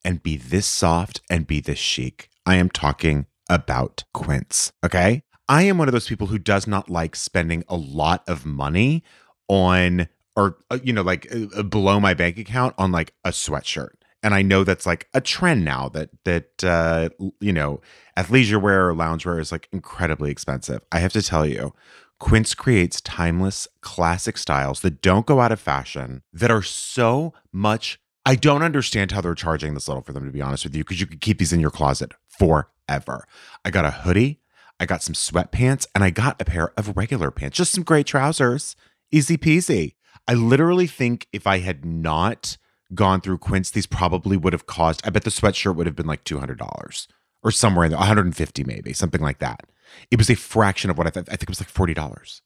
and 0.05 0.22
be 0.22 0.37
this 0.37 0.66
soft 0.66 1.22
and 1.30 1.47
be 1.47 1.61
this 1.61 1.78
chic. 1.78 2.28
I 2.45 2.57
am 2.57 2.68
talking 2.68 3.26
about 3.49 4.05
Quince. 4.12 4.72
Okay. 4.84 5.22
I 5.49 5.62
am 5.62 5.78
one 5.78 5.89
of 5.89 5.93
those 5.93 6.09
people 6.09 6.26
who 6.26 6.39
does 6.39 6.66
not 6.66 6.91
like 6.91 7.16
spending 7.16 7.64
a 7.68 7.76
lot 7.76 8.22
of 8.28 8.45
money 8.45 9.03
on, 9.49 10.09
or, 10.34 10.59
uh, 10.70 10.78
you 10.82 10.93
know, 10.93 11.03
like 11.03 11.26
uh, 11.32 11.62
below 11.62 12.01
my 12.01 12.14
bank 12.14 12.37
account 12.37 12.74
on 12.76 12.93
like 12.93 13.14
a 13.24 13.30
sweatshirt. 13.30 13.95
And 14.22 14.34
I 14.34 14.42
know 14.42 14.64
that's 14.64 14.86
like 14.86 15.08
a 15.14 15.20
trend 15.20 15.64
now 15.64 15.88
that, 15.90 16.10
that, 16.24 16.64
uh, 16.64 17.10
you 17.40 17.52
know, 17.52 17.80
athleisure 18.16 18.60
wear 18.60 18.88
or 18.88 18.94
loungewear 18.94 19.40
is 19.40 19.52
like 19.52 19.68
incredibly 19.72 20.30
expensive. 20.30 20.82
I 20.90 20.98
have 20.98 21.12
to 21.12 21.22
tell 21.22 21.46
you, 21.46 21.74
Quince 22.18 22.54
creates 22.54 23.00
timeless, 23.00 23.68
classic 23.82 24.38
styles 24.38 24.80
that 24.80 25.02
don't 25.02 25.26
go 25.26 25.40
out 25.40 25.52
of 25.52 25.60
fashion, 25.60 26.22
that 26.32 26.50
are 26.50 26.62
so 26.62 27.34
much. 27.52 28.00
I 28.24 28.34
don't 28.34 28.62
understand 28.62 29.12
how 29.12 29.20
they're 29.20 29.34
charging 29.34 29.74
this 29.74 29.86
little 29.86 30.02
for 30.02 30.12
them, 30.12 30.24
to 30.24 30.32
be 30.32 30.40
honest 30.40 30.64
with 30.64 30.74
you, 30.74 30.82
because 30.82 31.00
you 31.00 31.06
could 31.06 31.20
keep 31.20 31.38
these 31.38 31.52
in 31.52 31.60
your 31.60 31.70
closet 31.70 32.12
forever. 32.26 33.26
I 33.64 33.70
got 33.70 33.84
a 33.84 33.90
hoodie, 33.90 34.40
I 34.80 34.86
got 34.86 35.02
some 35.02 35.14
sweatpants, 35.14 35.86
and 35.94 36.02
I 36.02 36.10
got 36.10 36.40
a 36.40 36.44
pair 36.44 36.72
of 36.78 36.96
regular 36.96 37.30
pants, 37.30 37.58
just 37.58 37.72
some 37.72 37.84
gray 37.84 38.02
trousers. 38.02 38.76
Easy 39.12 39.36
peasy. 39.36 39.94
I 40.26 40.34
literally 40.34 40.86
think 40.86 41.28
if 41.32 41.46
I 41.46 41.58
had 41.58 41.84
not 41.84 42.56
gone 42.95 43.20
through 43.20 43.39
Quince, 43.39 43.70
these 43.70 43.87
probably 43.87 44.37
would 44.37 44.53
have 44.53 44.66
cost, 44.66 45.07
I 45.07 45.11
bet 45.11 45.24
the 45.24 45.30
sweatshirt 45.30 45.76
would 45.76 45.87
have 45.87 45.97
been 45.97 46.07
like 46.07 46.24
$200 46.24 47.07
or 47.43 47.51
somewhere 47.51 47.84
in 47.84 47.91
there, 47.91 47.99
150 47.99 48.64
maybe, 48.64 48.93
something 48.93 49.20
like 49.20 49.39
that. 49.39 49.64
It 50.11 50.18
was 50.18 50.30
a 50.30 50.34
fraction 50.34 50.91
of 50.91 50.99
what 50.99 51.07
I 51.07 51.11
thought. 51.11 51.28
I 51.28 51.37
think 51.37 51.45
it 51.45 51.49
was 51.49 51.61
like 51.61 51.72
$40. 51.72 52.41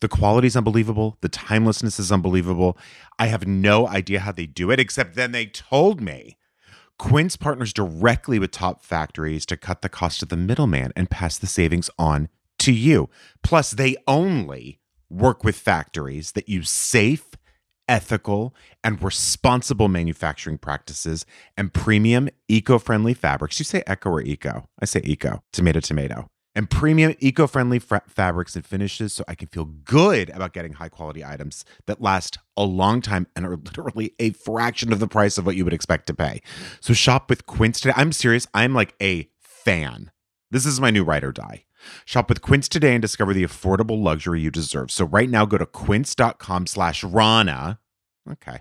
The 0.00 0.08
quality 0.08 0.46
is 0.46 0.56
unbelievable. 0.56 1.18
The 1.20 1.28
timelessness 1.28 1.98
is 1.98 2.10
unbelievable. 2.10 2.78
I 3.18 3.26
have 3.26 3.46
no 3.46 3.86
idea 3.86 4.20
how 4.20 4.32
they 4.32 4.46
do 4.46 4.70
it, 4.70 4.80
except 4.80 5.14
then 5.14 5.32
they 5.32 5.46
told 5.46 6.00
me 6.00 6.38
Quince 6.98 7.36
partners 7.36 7.72
directly 7.72 8.38
with 8.38 8.50
top 8.50 8.84
factories 8.84 9.46
to 9.46 9.56
cut 9.56 9.82
the 9.82 9.88
cost 9.88 10.22
of 10.22 10.28
the 10.28 10.36
middleman 10.36 10.92
and 10.96 11.10
pass 11.10 11.38
the 11.38 11.46
savings 11.46 11.90
on 11.98 12.28
to 12.60 12.72
you. 12.72 13.08
Plus, 13.42 13.70
they 13.70 13.96
only 14.06 14.80
work 15.08 15.42
with 15.42 15.56
factories 15.56 16.32
that 16.32 16.48
use 16.48 16.70
safe, 16.70 17.30
ethical, 17.90 18.54
and 18.84 19.02
responsible 19.02 19.88
manufacturing 19.88 20.56
practices 20.56 21.26
and 21.56 21.74
premium 21.74 22.28
eco 22.48 22.78
friendly 22.78 23.12
fabrics. 23.12 23.58
You 23.58 23.64
say 23.64 23.82
eco 23.86 24.10
or 24.10 24.22
eco? 24.22 24.68
I 24.80 24.84
say 24.84 25.00
eco, 25.04 25.42
tomato, 25.52 25.80
tomato. 25.80 26.28
And 26.54 26.70
premium 26.70 27.14
eco 27.18 27.46
friendly 27.46 27.80
fra- 27.80 28.02
fabrics 28.06 28.54
and 28.54 28.64
finishes 28.64 29.12
so 29.12 29.24
I 29.26 29.34
can 29.34 29.48
feel 29.48 29.64
good 29.64 30.30
about 30.30 30.52
getting 30.52 30.74
high 30.74 30.88
quality 30.88 31.24
items 31.24 31.64
that 31.86 32.00
last 32.00 32.38
a 32.56 32.64
long 32.64 33.02
time 33.02 33.26
and 33.34 33.44
are 33.44 33.56
literally 33.64 34.14
a 34.20 34.30
fraction 34.30 34.92
of 34.92 35.00
the 35.00 35.08
price 35.08 35.36
of 35.36 35.44
what 35.44 35.56
you 35.56 35.64
would 35.64 35.74
expect 35.74 36.06
to 36.06 36.14
pay. 36.14 36.42
So 36.80 36.94
shop 36.94 37.28
with 37.28 37.46
Quince 37.46 37.80
today. 37.80 37.94
I'm 37.96 38.12
serious. 38.12 38.46
I'm 38.54 38.72
like 38.72 38.94
a 39.02 39.28
fan. 39.40 40.12
This 40.52 40.64
is 40.64 40.80
my 40.80 40.90
new 40.90 41.04
ride 41.04 41.24
or 41.24 41.32
die. 41.32 41.64
Shop 42.04 42.28
with 42.28 42.42
Quince 42.42 42.68
today 42.68 42.94
and 42.94 43.02
discover 43.02 43.34
the 43.34 43.44
affordable 43.44 44.02
luxury 44.02 44.40
you 44.40 44.50
deserve. 44.50 44.90
So 44.90 45.04
right 45.04 45.28
now 45.28 45.46
go 45.46 45.58
to 45.58 45.66
quince.com 45.66 46.66
slash 46.66 47.02
Ronna. 47.02 47.78
Okay. 48.30 48.58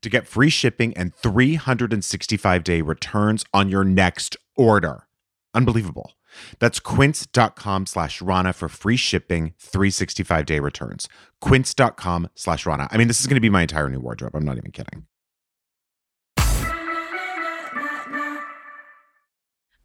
To 0.00 0.08
get 0.08 0.26
free 0.26 0.50
shipping 0.50 0.96
and 0.96 1.14
365 1.14 2.64
day 2.64 2.82
returns 2.82 3.44
on 3.52 3.68
your 3.68 3.84
next 3.84 4.36
order. 4.56 5.06
Unbelievable. 5.54 6.12
That's 6.58 6.80
quince.com 6.80 7.86
slash 7.86 8.20
Ronna 8.20 8.54
for 8.54 8.68
free 8.68 8.96
shipping, 8.96 9.52
365 9.58 10.46
day 10.46 10.60
returns. 10.60 11.08
Quince.com 11.40 12.30
slash 12.34 12.64
Ronna. 12.64 12.88
I 12.90 12.96
mean, 12.96 13.08
this 13.08 13.20
is 13.20 13.26
going 13.26 13.36
to 13.36 13.40
be 13.40 13.50
my 13.50 13.62
entire 13.62 13.88
new 13.88 14.00
wardrobe. 14.00 14.34
I'm 14.34 14.44
not 14.44 14.56
even 14.56 14.70
kidding. 14.70 15.06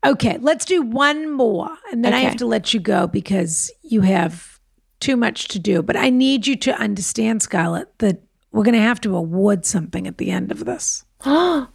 Okay, 0.05 0.37
let's 0.39 0.65
do 0.65 0.81
one 0.81 1.31
more. 1.31 1.69
And 1.91 2.03
then 2.05 2.13
I 2.13 2.19
have 2.21 2.37
to 2.37 2.45
let 2.45 2.73
you 2.73 2.79
go 2.79 3.07
because 3.07 3.71
you 3.81 4.01
have 4.01 4.59
too 4.99 5.17
much 5.17 5.47
to 5.49 5.59
do. 5.59 5.81
But 5.81 5.95
I 5.97 6.09
need 6.09 6.47
you 6.47 6.55
to 6.57 6.79
understand, 6.79 7.41
Scarlett, 7.41 7.97
that 7.99 8.21
we're 8.51 8.63
going 8.63 8.73
to 8.75 8.79
have 8.81 9.01
to 9.01 9.15
award 9.15 9.65
something 9.65 10.07
at 10.07 10.17
the 10.17 10.31
end 10.31 10.51
of 10.51 10.65
this. 10.65 11.03
yes. 11.25 11.67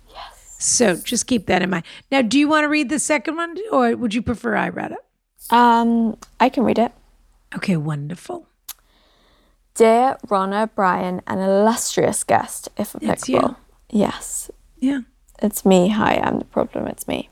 So 0.59 0.97
just 0.97 1.27
keep 1.27 1.47
that 1.47 1.63
in 1.63 1.71
mind. 1.71 1.85
Now, 2.11 2.23
do 2.23 2.39
you 2.39 2.49
want 2.49 2.65
to 2.65 2.69
read 2.69 2.89
the 2.89 2.99
second 2.99 3.37
one 3.37 3.57
or 3.71 3.97
would 3.97 4.15
you 4.15 4.23
prefer 4.23 4.55
I 4.57 4.69
read 4.69 4.93
it? 4.93 4.99
Um, 5.51 6.17
I 6.41 6.49
can 6.49 6.63
read 6.63 6.79
it. 6.79 6.93
Okay, 7.55 7.77
wonderful. 7.77 8.47
Dear 9.75 10.17
Ronna, 10.29 10.73
Bryan, 10.75 11.23
an 11.27 11.39
illustrious 11.39 12.25
guest, 12.25 12.69
if 12.77 12.95
It's 13.01 13.29
applicable. 13.29 13.57
Yes, 13.91 14.51
Yeah. 14.79 15.01
it's 15.43 15.65
me. 15.67 15.89
Hi, 15.89 16.21
I'm 16.23 16.39
the 16.39 16.45
problem. 16.45 16.87
It's 16.87 17.09
me. 17.09 17.29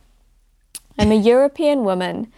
I'm 1.01 1.12
a 1.12 1.16
European 1.16 1.84
woman 1.84 2.30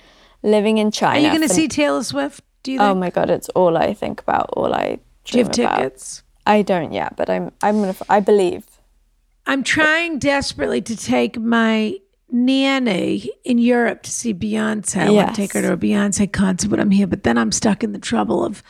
living 0.43 0.79
in 0.79 0.93
China. 0.93 1.19
Are 1.19 1.21
you 1.21 1.37
going 1.37 1.49
to 1.49 1.53
see 1.53 1.67
Taylor 1.67 2.05
Swift? 2.05 2.45
Do 2.63 2.71
you 2.71 2.79
oh 2.79 2.83
think? 2.83 2.97
Oh 2.97 3.01
my 3.01 3.11
god, 3.11 3.29
it's 3.29 3.49
all 3.51 3.77
I 3.77 3.93
think 3.93 4.21
about. 4.21 4.51
All 4.53 4.73
I 4.73 5.01
do 5.25 5.39
you 5.39 5.45
have 5.45 5.59
about. 5.59 5.77
tickets? 5.77 6.23
I 6.47 6.63
don't 6.63 6.93
yet, 6.93 7.17
but 7.17 7.29
I'm. 7.29 7.51
I'm 7.63 7.81
gonna. 7.81 7.97
I 8.09 8.21
believe. 8.21 8.65
I'm 9.47 9.65
trying 9.65 10.21
desperately 10.21 10.81
to 10.83 10.97
take 10.97 11.39
my 11.39 11.99
nanny 12.31 13.31
in 13.45 13.59
Europe 13.59 14.03
to 14.05 14.11
see 14.13 14.33
Beyonce. 14.33 15.09
I 15.09 15.11
want 15.11 15.31
to 15.31 15.35
take 15.35 15.53
her 15.55 15.63
to 15.63 15.73
a 15.73 15.77
Beyonce 15.77 16.33
concert 16.33 16.71
when 16.71 16.79
I'm 16.79 16.93
here, 16.93 17.09
but 17.09 17.25
then 17.25 17.37
I'm 17.37 17.51
stuck 17.51 17.83
in 17.83 17.93
the 17.93 17.99
trouble 17.99 18.45
of 18.45 18.63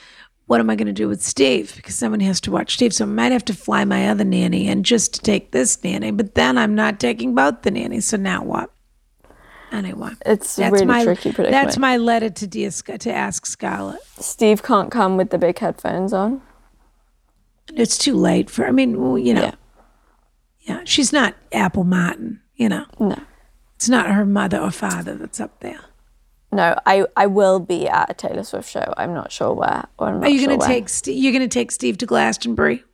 what 0.46 0.60
am 0.60 0.70
I 0.70 0.76
going 0.76 0.86
to 0.86 0.92
do 0.92 1.08
with 1.08 1.22
Steve 1.22 1.74
because 1.76 1.94
someone 1.94 2.20
has 2.20 2.40
to 2.42 2.50
watch 2.50 2.74
Steve. 2.74 2.94
So 2.94 3.04
I 3.04 3.08
might 3.08 3.32
have 3.32 3.44
to 3.46 3.54
fly 3.54 3.84
my 3.84 4.08
other 4.08 4.24
nanny 4.24 4.68
and 4.68 4.84
just 4.84 5.14
to 5.14 5.20
take 5.20 5.50
this 5.50 5.82
nanny, 5.84 6.10
but 6.10 6.34
then 6.34 6.56
I'm 6.56 6.74
not 6.74 6.98
taking 6.98 7.34
both 7.34 7.62
the 7.62 7.70
nannies. 7.70 8.06
So 8.06 8.16
now 8.16 8.42
what? 8.42 8.70
Anyway, 9.72 10.10
It's 10.26 10.56
that's 10.56 10.70
really 10.72 10.84
my 10.84 11.02
tricky 11.02 11.32
predicament. 11.32 11.50
that's 11.50 11.78
my 11.78 11.96
letter 11.96 12.28
to 12.30 12.46
dear 12.46 12.70
to 12.70 13.12
ask 13.12 13.46
Scarlett. 13.46 14.00
Steve 14.18 14.62
can't 14.62 14.90
come 14.90 15.16
with 15.16 15.30
the 15.30 15.38
big 15.38 15.58
headphones 15.58 16.12
on. 16.12 16.42
It's 17.74 17.96
too 17.96 18.14
late 18.14 18.50
for. 18.50 18.66
I 18.66 18.70
mean, 18.70 19.00
well, 19.00 19.16
you 19.18 19.32
know, 19.34 19.42
Yeah. 19.42 19.54
yeah, 20.60 20.80
she's 20.84 21.12
not 21.12 21.34
Apple 21.52 21.84
Martin. 21.84 22.40
You 22.56 22.68
know, 22.68 22.84
No. 23.00 23.16
it's 23.76 23.88
not 23.88 24.10
her 24.10 24.26
mother 24.26 24.58
or 24.58 24.70
father 24.70 25.14
that's 25.14 25.40
up 25.40 25.58
there. 25.60 25.80
No, 26.52 26.76
I, 26.84 27.06
I 27.16 27.26
will 27.26 27.58
be 27.60 27.88
at 27.88 28.10
a 28.10 28.14
Taylor 28.14 28.42
Swift 28.44 28.68
show. 28.70 28.92
I'm 28.98 29.14
not 29.14 29.32
sure 29.32 29.54
where. 29.54 29.86
Not 29.98 30.22
Are 30.22 30.28
you 30.28 30.40
sure 30.40 30.48
to 30.50 30.56
when. 30.58 30.68
take 30.68 30.90
Steve? 30.90 31.16
You're 31.22 31.32
going 31.32 31.48
to 31.48 31.48
take 31.48 31.70
Steve 31.72 31.96
to 31.98 32.06
Glastonbury? 32.06 32.84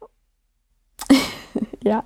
Yeah, 1.80 2.02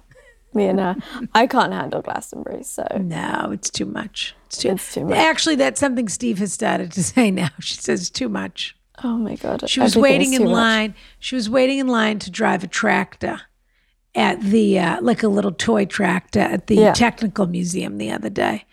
me 0.55 0.67
and 0.67 0.79
her. 0.81 0.97
I 1.35 1.47
can't 1.47 1.73
handle 1.73 2.03
Glastonbury, 2.03 2.63
so 2.63 2.87
No, 3.01 3.51
it's 3.53 3.71
too 3.71 3.87
much. 3.87 4.35
It's 4.47 4.59
too, 4.59 4.71
It's 4.71 4.95
too 4.95 5.05
much. 5.05 5.17
Actually, 5.19 5.57
that's 5.57 5.81
something 5.81 6.09
Steve 6.09 6.39
has 6.39 6.53
started 6.53 6.93
to 6.93 7.03
say 7.13 7.31
now. 7.31 7.51
She 7.61 7.75
says 7.75 8.11
too 8.11 8.29
much. 8.29 8.77
oh 9.05 9.17
my 9.17 9.37
god. 9.37 9.69
She 9.69 9.81
was 9.81 9.97
waiting 9.97 10.33
in 10.35 10.41
too 10.43 10.45
much. 10.47 10.53
line. 10.55 10.95
She 11.19 11.35
was 11.35 11.49
waiting 11.51 11.79
in 11.79 11.89
line 11.89 12.19
to 12.21 12.31
drive 12.31 12.63
a 12.63 12.67
tractor 12.69 13.41
at 14.15 14.41
the 14.43 14.79
uh, 14.79 15.01
like 15.01 15.23
a 15.23 15.29
little 15.29 15.53
toy 15.53 15.85
tractor 15.87 16.41
at 16.41 16.67
the 16.67 16.77
Yeah. 16.77 16.93
technical 16.93 17.47
museum 17.47 17.97
the 17.99 18.11
other 18.11 18.29
day. 18.31 18.67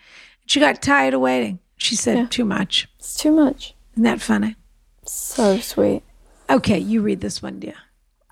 She 0.46 0.60
got 0.60 0.82
tired 0.82 1.14
of 1.14 1.20
waiting. 1.22 1.60
She 1.76 1.96
said 1.96 2.30
too 2.30 2.44
much. 2.44 2.88
It's 2.98 3.16
too 3.16 3.30
much. 3.32 3.74
Isn't 3.94 4.02
that 4.04 4.20
funny? 4.20 4.56
So 5.06 5.58
sweet. 5.60 6.02
Okay, 6.50 6.78
you 6.78 7.00
read 7.00 7.20
this 7.22 7.40
one, 7.40 7.58
dear. 7.60 7.74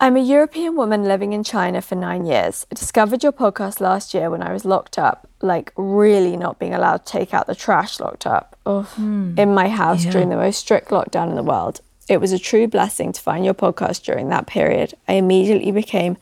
I'm 0.01 0.16
a 0.16 0.20
European 0.20 0.76
woman 0.76 1.03
living 1.05 1.32
in 1.32 1.42
China 1.42 1.82
for 1.82 1.96
nine 1.96 2.24
years. 2.24 2.64
I 2.70 2.76
discovered 2.76 3.24
your 3.24 3.32
podcast 3.32 3.80
last 3.80 4.14
year 4.14 4.30
when 4.30 4.42
I 4.42 4.53
was 4.53 4.64
locked 4.64 4.96
up, 4.96 5.28
like 5.42 5.72
really 5.76 6.36
not 6.36 6.61
being 6.61 6.72
allowed 6.72 7.05
to 7.05 7.12
take 7.12 7.34
out 7.34 7.49
the 7.49 7.57
trash 7.57 7.99
locked 7.99 8.24
up 8.24 8.57
oh, 8.64 8.88
in 8.96 9.55
my 9.55 9.68
house 9.68 10.05
during 10.05 10.28
the 10.28 10.36
most 10.36 10.59
strict 10.59 10.90
lockdown 10.90 11.30
in 11.30 11.34
the 11.34 11.42
world. 11.42 11.80
It 12.09 12.20
was 12.20 12.30
a 12.30 12.38
true 12.38 12.68
blessing 12.68 13.12
to 13.12 13.20
find 13.20 13.44
your 13.44 13.55
podcast 13.55 14.05
during 14.05 14.28
that 14.28 14.46
period. 14.46 14.94
I 15.09 15.14
immediately 15.14 15.72
became 15.72 16.16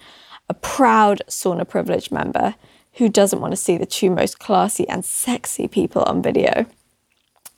a 0.49 0.55
proud 0.55 1.21
sauna 1.29 1.69
privilege 1.69 2.11
member 2.11 2.55
who 2.95 3.11
doesn't 3.11 3.43
want 3.43 3.53
to 3.53 3.57
see 3.57 3.77
the 3.77 3.85
two 3.85 4.09
most 4.09 4.39
classy 4.39 4.89
and 4.89 5.05
sexy 5.05 5.69
people 5.69 6.03
on 6.05 6.23
video 6.23 6.65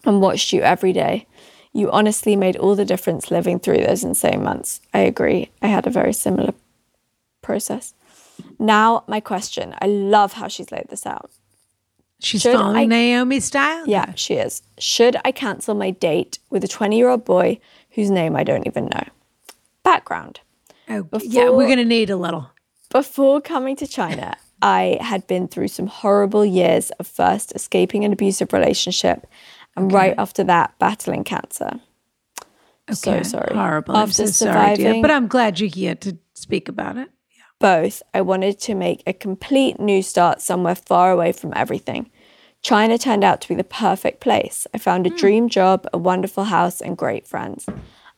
and 0.05 0.21
watched 0.21 0.53
you 0.53 0.63
every 0.63 0.93
day. 0.93 1.29
You 1.73 1.91
honestly 1.91 2.35
made 2.37 2.57
all 2.57 2.75
the 2.75 2.85
difference 2.85 3.31
living 3.31 3.59
through 3.59 3.79
those 3.79 4.03
insane 4.05 4.43
months. 4.43 4.81
I 4.95 5.01
agree. 5.01 5.51
I 5.63 5.69
had 5.69 5.87
a 5.87 5.91
very 5.91 6.13
similar 6.13 6.55
process. 7.43 7.95
Now, 8.59 9.05
my 9.09 9.21
question 9.21 9.75
I 9.81 9.87
love 9.87 10.35
how 10.35 10.49
she's 10.49 10.71
laid 10.73 10.87
this 10.89 11.07
out. 11.07 11.31
She's 12.21 12.43
Should 12.43 12.57
following 12.57 12.77
I- 12.77 12.85
Naomi 12.87 13.41
style. 13.41 13.87
Yeah, 13.87 14.13
she 14.15 14.35
is. 14.35 14.63
Should 14.79 15.17
I 15.25 15.31
cancel 15.33 15.75
my 15.75 15.91
date 15.91 16.39
with 16.51 16.65
a 16.65 16.69
20 16.69 16.97
year 16.97 17.09
old 17.09 17.25
boy 17.25 17.61
whose 17.91 18.11
name 18.11 18.35
I 18.37 18.45
don't 18.45 18.67
even 18.67 18.87
know? 18.87 19.05
Background. 19.85 20.41
Oh, 20.89 21.07
yeah, 21.23 21.51
we're 21.51 21.67
going 21.67 21.79
to 21.79 21.85
need 21.85 22.11
a 22.11 22.17
little. 22.17 22.51
Before 22.91 23.41
coming 23.43 23.77
to 23.77 23.87
China, 23.87 24.37
I 24.63 24.97
had 25.01 25.27
been 25.27 25.47
through 25.47 25.69
some 25.69 25.87
horrible 25.87 26.45
years 26.45 26.91
of 26.93 27.07
first 27.07 27.53
escaping 27.55 28.05
an 28.05 28.13
abusive 28.13 28.53
relationship 28.53 29.27
and 29.83 29.93
right 29.93 30.15
after 30.19 30.45
that, 30.45 30.79
battling 30.79 31.25
cancer. 31.25 31.81
So 32.93 33.13
Okay, 33.13 33.23
sorry. 33.23 33.55
Horrible. 33.55 33.97
I'm 33.97 34.09
After 34.09 34.27
so 34.27 34.47
sorry, 34.47 34.77
dear. 34.77 34.87
surviving- 34.87 35.03
But 35.03 35.11
I'm 35.11 35.29
glad 35.29 35.61
you're 35.61 35.71
here 35.71 35.95
to 35.97 36.17
speak 36.35 36.69
about 36.69 36.97
it. 36.97 37.11
Yeah. 37.37 37.43
both, 37.61 38.03
I 38.15 38.21
wanted 38.23 38.59
to 38.61 38.75
make 38.75 39.03
a 39.07 39.13
complete 39.13 39.79
new 39.79 40.03
start 40.03 40.41
somewhere 40.41 40.75
far 40.75 41.11
away 41.11 41.33
from 41.33 41.53
everything. 41.55 42.11
China 42.63 42.99
turned 42.99 43.25
out 43.25 43.41
to 43.41 43.49
be 43.49 43.55
the 43.55 43.65
perfect 43.65 44.21
place. 44.21 44.67
I 44.75 44.79
found 44.79 45.07
a 45.07 45.11
hmm. 45.11 45.17
dream 45.17 45.49
job, 45.49 45.87
a 45.93 45.99
wonderful 45.99 46.45
house, 46.45 46.81
and 46.81 46.97
great 46.97 47.27
friends. 47.27 47.67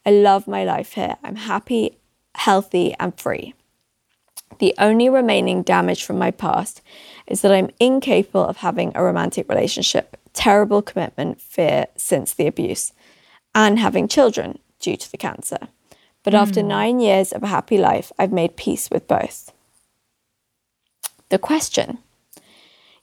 I 0.07 0.11
love 0.11 0.47
my 0.47 0.65
life 0.65 0.93
here. 0.93 1.17
I'm 1.23 1.37
happy, 1.37 1.99
healthy, 2.35 2.95
and 2.99 3.19
free. 3.19 3.55
The 4.59 4.75
only 4.79 5.09
remaining 5.09 5.63
damage 5.63 6.05
from 6.05 6.19
my 6.19 6.31
past 6.31 6.83
is 7.27 7.41
that 7.43 7.53
I'm 7.53 7.71
incapable 7.79 8.45
of 8.45 8.59
having 8.59 8.93
a 8.95 9.03
romantic 9.03 9.49
relationship, 9.49 10.17
terrible 10.33 10.83
commitment 10.83 11.41
fear 11.41 11.87
since 11.97 12.35
the 12.35 12.47
abuse, 12.47 12.93
and 13.55 13.79
having 13.79 14.09
children 14.09 14.59
due 14.79 14.97
to 14.97 15.11
the 15.11 15.19
cancer. 15.19 15.69
But 16.23 16.35
after 16.35 16.61
hmm. 16.61 16.69
nine 16.69 17.01
years 17.01 17.33
of 17.33 17.43
a 17.43 17.49
happy 17.49 17.79
life, 17.79 18.13
I've 18.19 18.33
made 18.33 18.57
peace 18.57 18.91
with 18.91 19.09
both. 19.09 19.53
The 21.31 21.39
question 21.39 21.99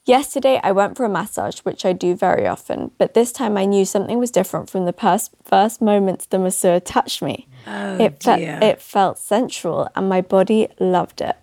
Yesterday, 0.08 0.58
I 0.64 0.72
went 0.72 0.96
for 0.96 1.04
a 1.04 1.10
massage, 1.10 1.60
which 1.60 1.84
I 1.84 1.92
do 1.92 2.16
very 2.16 2.48
often, 2.48 2.92
but 2.98 3.14
this 3.14 3.34
time 3.34 3.58
I 3.58 3.66
knew 3.66 3.84
something 3.84 4.18
was 4.18 4.32
different 4.32 4.70
from 4.70 4.86
the 4.86 4.94
pers- 4.94 5.30
first 5.44 5.82
moments 5.82 6.26
the 6.26 6.40
masseur 6.40 6.80
touched 6.80 7.22
me. 7.22 7.46
Oh, 7.68 7.98
it, 7.98 8.24
fe- 8.24 8.38
dear. 8.38 8.60
it 8.62 8.82
felt 8.82 9.20
sensual, 9.20 9.90
and 9.98 10.08
my 10.08 10.22
body 10.22 10.70
loved 10.80 11.20
it. 11.20 11.36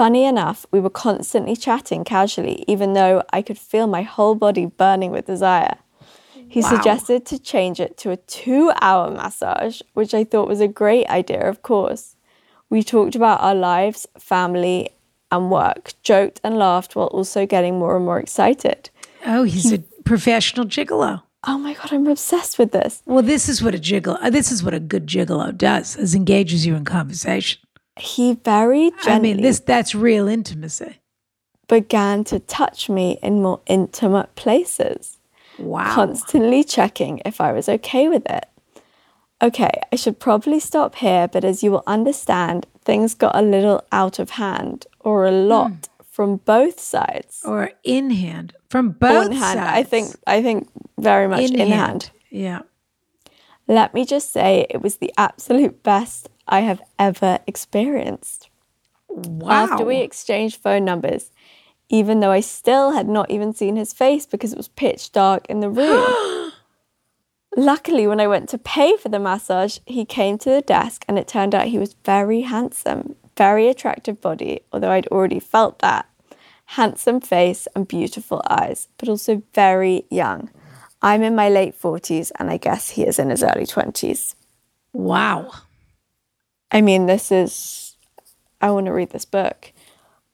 Funny 0.00 0.24
enough, 0.24 0.64
we 0.70 0.80
were 0.80 0.88
constantly 0.88 1.54
chatting 1.54 2.04
casually, 2.04 2.64
even 2.66 2.94
though 2.94 3.22
I 3.34 3.42
could 3.42 3.58
feel 3.58 3.86
my 3.86 4.00
whole 4.00 4.34
body 4.34 4.64
burning 4.64 5.10
with 5.10 5.26
desire. 5.26 5.76
He 6.32 6.62
Wow. 6.62 6.70
suggested 6.70 7.26
to 7.26 7.38
change 7.38 7.80
it 7.80 7.98
to 7.98 8.10
a 8.10 8.16
two 8.16 8.72
hour 8.80 9.10
massage, 9.10 9.82
which 9.92 10.14
I 10.14 10.24
thought 10.24 10.48
was 10.48 10.62
a 10.62 10.68
great 10.68 11.06
idea, 11.10 11.46
of 11.46 11.60
course. 11.60 12.16
We 12.70 12.82
talked 12.82 13.14
about 13.14 13.42
our 13.42 13.54
lives, 13.54 14.06
family, 14.18 14.88
and 15.30 15.50
work, 15.50 15.92
joked 16.02 16.40
and 16.42 16.56
laughed 16.56 16.96
while 16.96 17.08
also 17.08 17.44
getting 17.44 17.78
more 17.78 17.94
and 17.94 18.06
more 18.06 18.18
excited. 18.18 18.88
Oh, 19.26 19.42
he's 19.42 19.70
a 19.70 19.80
professional 20.04 20.64
gigolo. 20.64 21.24
Oh 21.46 21.58
my 21.58 21.74
God, 21.74 21.92
I'm 21.92 22.06
obsessed 22.06 22.58
with 22.58 22.72
this. 22.72 23.02
Well, 23.04 23.22
this 23.22 23.50
is 23.50 23.62
what 23.62 23.74
a 23.74 23.78
gigolo. 23.78 24.32
This 24.32 24.50
is 24.50 24.64
what 24.64 24.72
a 24.72 24.80
good 24.80 25.06
gigolo 25.06 25.54
does: 25.54 25.96
is 25.96 26.14
engages 26.14 26.64
you 26.64 26.74
in 26.74 26.86
conversation. 26.86 27.60
He 27.98 28.34
very 28.34 28.90
gently 29.02 29.12
I 29.12 29.18
mean, 29.18 29.42
this 29.42 29.60
that's 29.60 29.94
real 29.94 30.28
intimacy. 30.28 31.00
began 31.68 32.24
to 32.24 32.38
touch 32.40 32.88
me 32.88 33.18
in 33.22 33.42
more 33.42 33.60
intimate 33.66 34.34
places. 34.34 35.18
Wow. 35.58 35.92
constantly 35.94 36.64
checking 36.64 37.20
if 37.26 37.38
I 37.38 37.52
was 37.52 37.68
okay 37.68 38.08
with 38.08 38.24
it. 38.30 38.46
Okay, 39.42 39.70
I 39.92 39.96
should 39.96 40.18
probably 40.18 40.58
stop 40.58 40.94
here, 40.96 41.28
but 41.28 41.44
as 41.44 41.62
you 41.62 41.70
will 41.70 41.82
understand, 41.86 42.66
things 42.82 43.14
got 43.14 43.36
a 43.36 43.42
little 43.42 43.84
out 43.92 44.18
of 44.18 44.30
hand, 44.30 44.86
or 45.00 45.26
a 45.26 45.30
hmm. 45.30 45.48
lot 45.48 45.88
from 46.10 46.36
both 46.36 46.78
sides. 46.80 47.42
or 47.44 47.72
in 47.84 48.10
hand 48.10 48.54
from 48.68 48.90
both 48.90 49.32
hand, 49.32 49.58
sides. 49.58 49.58
I 49.58 49.82
think. 49.82 50.16
I 50.26 50.42
think 50.42 50.68
very 50.98 51.26
much 51.26 51.50
in, 51.50 51.70
hand. 51.70 52.10
Yeah. 52.30 52.62
Let 53.66 53.94
me 53.94 54.04
just 54.04 54.32
say, 54.32 54.66
it 54.68 54.82
was 54.82 54.96
the 54.96 55.12
absolute 55.16 55.82
best 55.82 56.28
I 56.50 56.60
have 56.60 56.82
ever 56.98 57.38
experienced. 57.46 58.50
Wow. 59.08 59.50
After 59.50 59.84
we 59.84 59.98
exchanged 59.98 60.60
phone 60.60 60.84
numbers, 60.84 61.30
even 61.88 62.20
though 62.20 62.30
I 62.30 62.40
still 62.40 62.92
had 62.92 63.08
not 63.08 63.30
even 63.30 63.54
seen 63.54 63.76
his 63.76 63.92
face 63.92 64.26
because 64.26 64.52
it 64.52 64.56
was 64.56 64.68
pitch 64.68 65.12
dark 65.12 65.46
in 65.48 65.60
the 65.60 65.70
room. 65.80 66.52
Luckily, 67.56 68.06
when 68.06 68.20
I 68.20 68.28
went 68.28 68.48
to 68.50 68.58
pay 68.58 68.96
for 68.96 69.08
the 69.08 69.18
massage, 69.18 69.78
he 69.86 70.04
came 70.04 70.38
to 70.38 70.50
the 70.50 70.60
desk 70.60 71.04
and 71.08 71.18
it 71.18 71.26
turned 71.26 71.54
out 71.54 71.66
he 71.66 71.78
was 71.78 71.96
very 72.04 72.42
handsome, 72.42 73.16
very 73.36 73.68
attractive 73.68 74.20
body, 74.20 74.60
although 74.72 74.90
I'd 74.92 75.08
already 75.08 75.40
felt 75.40 75.80
that. 75.80 76.06
Handsome 76.66 77.20
face 77.20 77.66
and 77.74 77.88
beautiful 77.88 78.40
eyes, 78.48 78.86
but 78.98 79.08
also 79.08 79.42
very 79.52 80.04
young. 80.10 80.50
I'm 81.02 81.22
in 81.22 81.34
my 81.34 81.48
late 81.48 81.80
40s 81.80 82.30
and 82.38 82.50
I 82.50 82.56
guess 82.56 82.90
he 82.90 83.02
is 83.04 83.18
in 83.18 83.30
his 83.30 83.42
early 83.42 83.66
20s. 83.66 84.34
wow. 84.92 85.50
I 86.72 86.80
mean, 86.80 87.06
this 87.06 87.32
is. 87.32 87.96
I 88.60 88.70
want 88.70 88.86
to 88.86 88.92
read 88.92 89.10
this 89.10 89.24
book. 89.24 89.72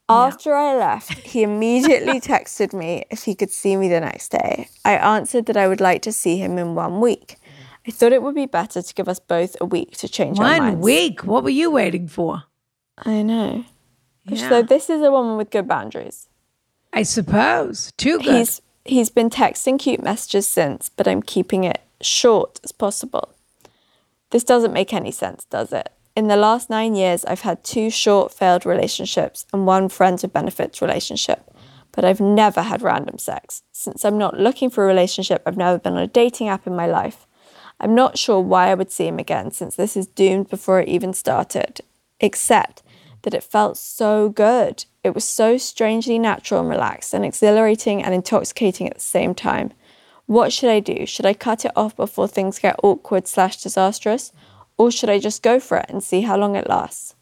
After 0.09 0.55
I 0.55 0.77
left, 0.77 1.13
he 1.19 1.43
immediately 1.43 2.21
texted 2.33 2.73
me 2.73 3.05
if 3.11 3.25
he 3.25 3.35
could 3.35 3.51
see 3.51 3.77
me 3.77 3.89
the 3.89 4.01
next 4.01 4.31
day. 4.31 4.69
I 4.85 4.95
answered 4.95 5.47
that 5.47 5.57
I 5.57 5.67
would 5.67 5.81
like 5.81 6.03
to 6.03 6.13
see 6.13 6.37
him 6.37 6.59
in 6.59 6.75
one 6.75 7.01
week. 7.01 7.37
I 7.87 7.91
thought 7.91 8.13
it 8.13 8.23
would 8.23 8.35
be 8.35 8.47
better 8.47 8.83
to 8.83 8.95
give 8.95 9.09
us 9.09 9.19
both 9.19 9.57
a 9.61 9.65
week 9.65 9.97
to 9.99 10.09
change 10.09 10.39
our 10.39 10.59
One 10.59 10.81
week. 10.81 11.25
What 11.25 11.45
were 11.45 11.51
you 11.51 11.71
waiting 11.71 12.09
for? 12.09 12.45
I 12.99 13.23
know. 13.23 13.65
Yeah. 14.25 14.49
So 14.49 14.63
this 14.63 14.91
is 14.91 15.03
a 15.03 15.11
woman 15.11 15.37
with 15.37 15.51
good 15.51 15.69
boundaries. 15.69 16.29
I 16.93 17.03
suppose. 17.03 17.93
Too 17.97 18.19
good. 18.19 18.37
He's 18.37 18.63
he's 18.85 19.11
been 19.11 19.31
texting 19.31 19.79
cute 19.79 20.03
messages 20.03 20.47
since, 20.47 20.89
but 20.89 21.07
I'm 21.07 21.23
keeping 21.23 21.65
it 21.65 21.83
short 22.01 22.61
as 22.65 22.73
possible. 22.73 23.35
This 24.31 24.45
doesn't 24.45 24.73
make 24.73 24.93
any 24.93 25.13
sense, 25.13 25.45
does 25.45 25.73
it? 25.73 25.91
In 26.17 26.29
the 26.29 26.37
last 26.37 26.71
nine 26.71 26.95
years, 26.95 27.27
I've 27.27 27.43
had 27.43 27.63
two 27.63 27.91
short 27.91 28.33
failed 28.33 28.65
relationships 28.65 29.45
and 29.53 29.67
one 29.67 29.91
friends 29.91 30.23
with 30.23 30.33
benefits 30.33 30.81
relationship, 30.81 31.55
but 31.93 32.07
I've 32.07 32.23
never 32.23 32.63
had 32.63 32.81
random 32.81 33.19
sex. 33.19 33.63
Since 33.71 34.03
I'm 34.03 34.17
not 34.17 34.41
looking 34.41 34.71
for 34.71 34.83
a 34.83 34.87
relationship, 34.87 35.43
I've 35.45 35.59
never 35.59 35.79
been 35.79 35.93
on 35.93 36.03
a 36.03 36.07
dating 36.07 36.49
app 36.49 36.67
in 36.67 36.75
my 36.75 36.87
life. 36.87 37.27
I'm 37.79 37.95
not 37.95 38.17
sure 38.17 38.41
why 38.41 38.69
I 38.69 38.75
would 38.75 38.91
see 38.91 39.07
him 39.07 39.19
again 39.19 39.51
since 39.51 39.77
this 39.77 39.95
is 39.95 40.07
doomed 40.07 40.49
before 40.49 40.81
it 40.81 40.89
even 40.89 41.13
started, 41.13 41.83
except 42.19 42.83
that 43.21 43.35
it 43.35 43.45
felt 43.45 43.77
so 43.77 44.31
good. 44.31 44.87
It 45.05 45.15
was 45.15 45.29
so 45.29 45.59
strangely 45.59 46.19
natural 46.19 46.63
and 46.63 46.71
relaxed 46.71 47.13
and 47.13 47.27
exhilarating 47.27 48.03
and 48.03 48.15
intoxicating 48.15 48.89
at 48.89 48.95
the 48.95 49.01
same 49.01 49.35
time. 49.35 49.71
What 50.25 50.51
should 50.51 50.71
I 50.71 50.81
do? 50.81 51.05
Should 51.05 51.27
I 51.27 51.35
cut 51.35 51.67
it 51.67 51.73
off 51.77 51.95
before 51.95 52.27
things 52.27 52.59
get 52.59 52.81
awkward 52.83 53.29
slash 53.29 53.59
disastrous? 53.59 54.33
Or 54.79 54.91
should 54.91 55.11
I 55.11 55.19
just 55.19 55.43
go 55.43 55.59
for 55.59 55.79
it 55.79 55.87
and 55.89 56.03
see 56.03 56.23
how 56.23 56.37
long 56.37 56.57
it 56.57 56.69
lasts? 56.69 57.15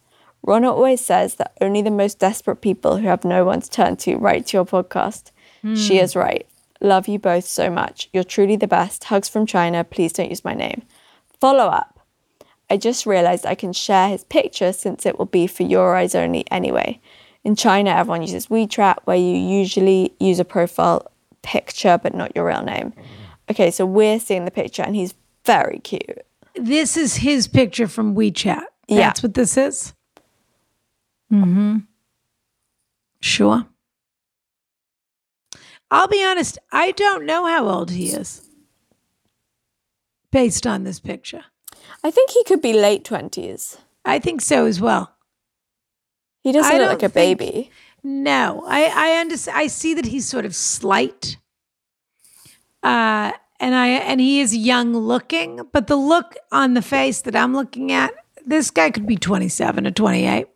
Ronna 0.46 0.70
always 0.70 1.00
says 1.00 1.36
that 1.36 1.56
only 1.60 1.82
the 1.82 1.90
most 1.90 2.18
desperate 2.18 2.60
people 2.60 2.98
who 2.98 3.06
have 3.06 3.24
no 3.24 3.44
one 3.44 3.60
to 3.60 3.70
turn 3.70 3.96
to 3.98 4.16
write 4.16 4.46
to 4.46 4.58
your 4.58 4.66
podcast. 4.66 5.30
She 5.74 5.96
hmm. 5.96 6.04
is 6.04 6.14
right. 6.14 6.46
Love 6.80 7.08
you 7.08 7.18
both 7.18 7.46
so 7.46 7.70
much. 7.70 8.10
You're 8.12 8.24
truly 8.24 8.56
the 8.56 8.66
best. 8.66 9.04
Hugs 9.04 9.28
from 9.28 9.46
China. 9.46 9.84
Please 9.84 10.12
don't 10.12 10.28
use 10.28 10.44
my 10.44 10.52
name. 10.52 10.82
Follow 11.40 11.66
up. 11.66 12.00
I 12.68 12.76
just 12.76 13.06
realized 13.06 13.46
I 13.46 13.54
can 13.54 13.72
share 13.72 14.08
his 14.08 14.24
picture 14.24 14.72
since 14.72 15.06
it 15.06 15.18
will 15.18 15.26
be 15.26 15.46
for 15.46 15.62
your 15.62 15.96
eyes 15.96 16.14
only 16.14 16.44
anyway. 16.50 17.00
In 17.42 17.56
China, 17.56 17.90
everyone 17.90 18.22
uses 18.22 18.48
WeChat, 18.48 18.96
where 19.04 19.16
you 19.16 19.36
usually 19.36 20.14
use 20.18 20.38
a 20.38 20.44
profile 20.44 21.10
picture 21.42 21.98
but 22.02 22.14
not 22.14 22.34
your 22.34 22.46
real 22.46 22.62
name. 22.62 22.92
Mm. 22.92 23.04
Okay, 23.50 23.70
so 23.70 23.86
we're 23.86 24.18
seeing 24.18 24.44
the 24.44 24.50
picture 24.50 24.82
and 24.82 24.96
he's 24.96 25.14
very 25.44 25.78
cute. 25.78 26.24
This 26.54 26.96
is 26.96 27.16
his 27.16 27.46
picture 27.48 27.88
from 27.88 28.14
WeChat. 28.14 28.64
Yeah. 28.88 28.96
That's 28.98 29.22
what 29.22 29.34
this 29.34 29.56
is. 29.56 29.94
Mm-hmm. 31.32 31.78
Sure. 33.20 33.66
I'll 35.90 36.08
be 36.08 36.24
honest, 36.24 36.58
I 36.72 36.90
don't 36.92 37.24
know 37.24 37.46
how 37.46 37.68
old 37.68 37.90
he 37.90 38.08
is 38.08 38.42
based 40.30 40.66
on 40.66 40.84
this 40.84 40.98
picture. 41.00 41.44
I 42.02 42.10
think 42.10 42.30
he 42.30 42.42
could 42.44 42.60
be 42.60 42.72
late 42.72 43.04
20s. 43.04 43.78
I 44.04 44.18
think 44.18 44.40
so 44.40 44.66
as 44.66 44.80
well. 44.80 45.14
He 46.42 46.52
doesn't 46.52 46.74
I 46.74 46.78
look 46.78 46.88
like 46.88 47.02
a 47.02 47.08
think- 47.08 47.38
baby. 47.38 47.70
No, 48.06 48.62
I 48.66 48.84
I 48.94 49.20
understand. 49.20 49.56
I 49.56 49.66
see 49.66 49.94
that 49.94 50.04
he's 50.04 50.28
sort 50.28 50.44
of 50.44 50.54
slight, 50.54 51.38
uh, 52.82 53.32
and 53.64 53.74
I 53.74 53.88
and 53.88 54.20
he 54.20 54.40
is 54.40 54.54
young 54.54 54.94
looking, 54.94 55.62
but 55.72 55.86
the 55.86 55.96
look 55.96 56.36
on 56.52 56.74
the 56.74 56.82
face 56.82 57.22
that 57.22 57.34
I'm 57.34 57.54
looking 57.54 57.92
at, 57.92 58.12
this 58.44 58.70
guy 58.70 58.90
could 58.90 59.06
be 59.06 59.16
27 59.16 59.86
or 59.86 59.90
28. 59.90 60.46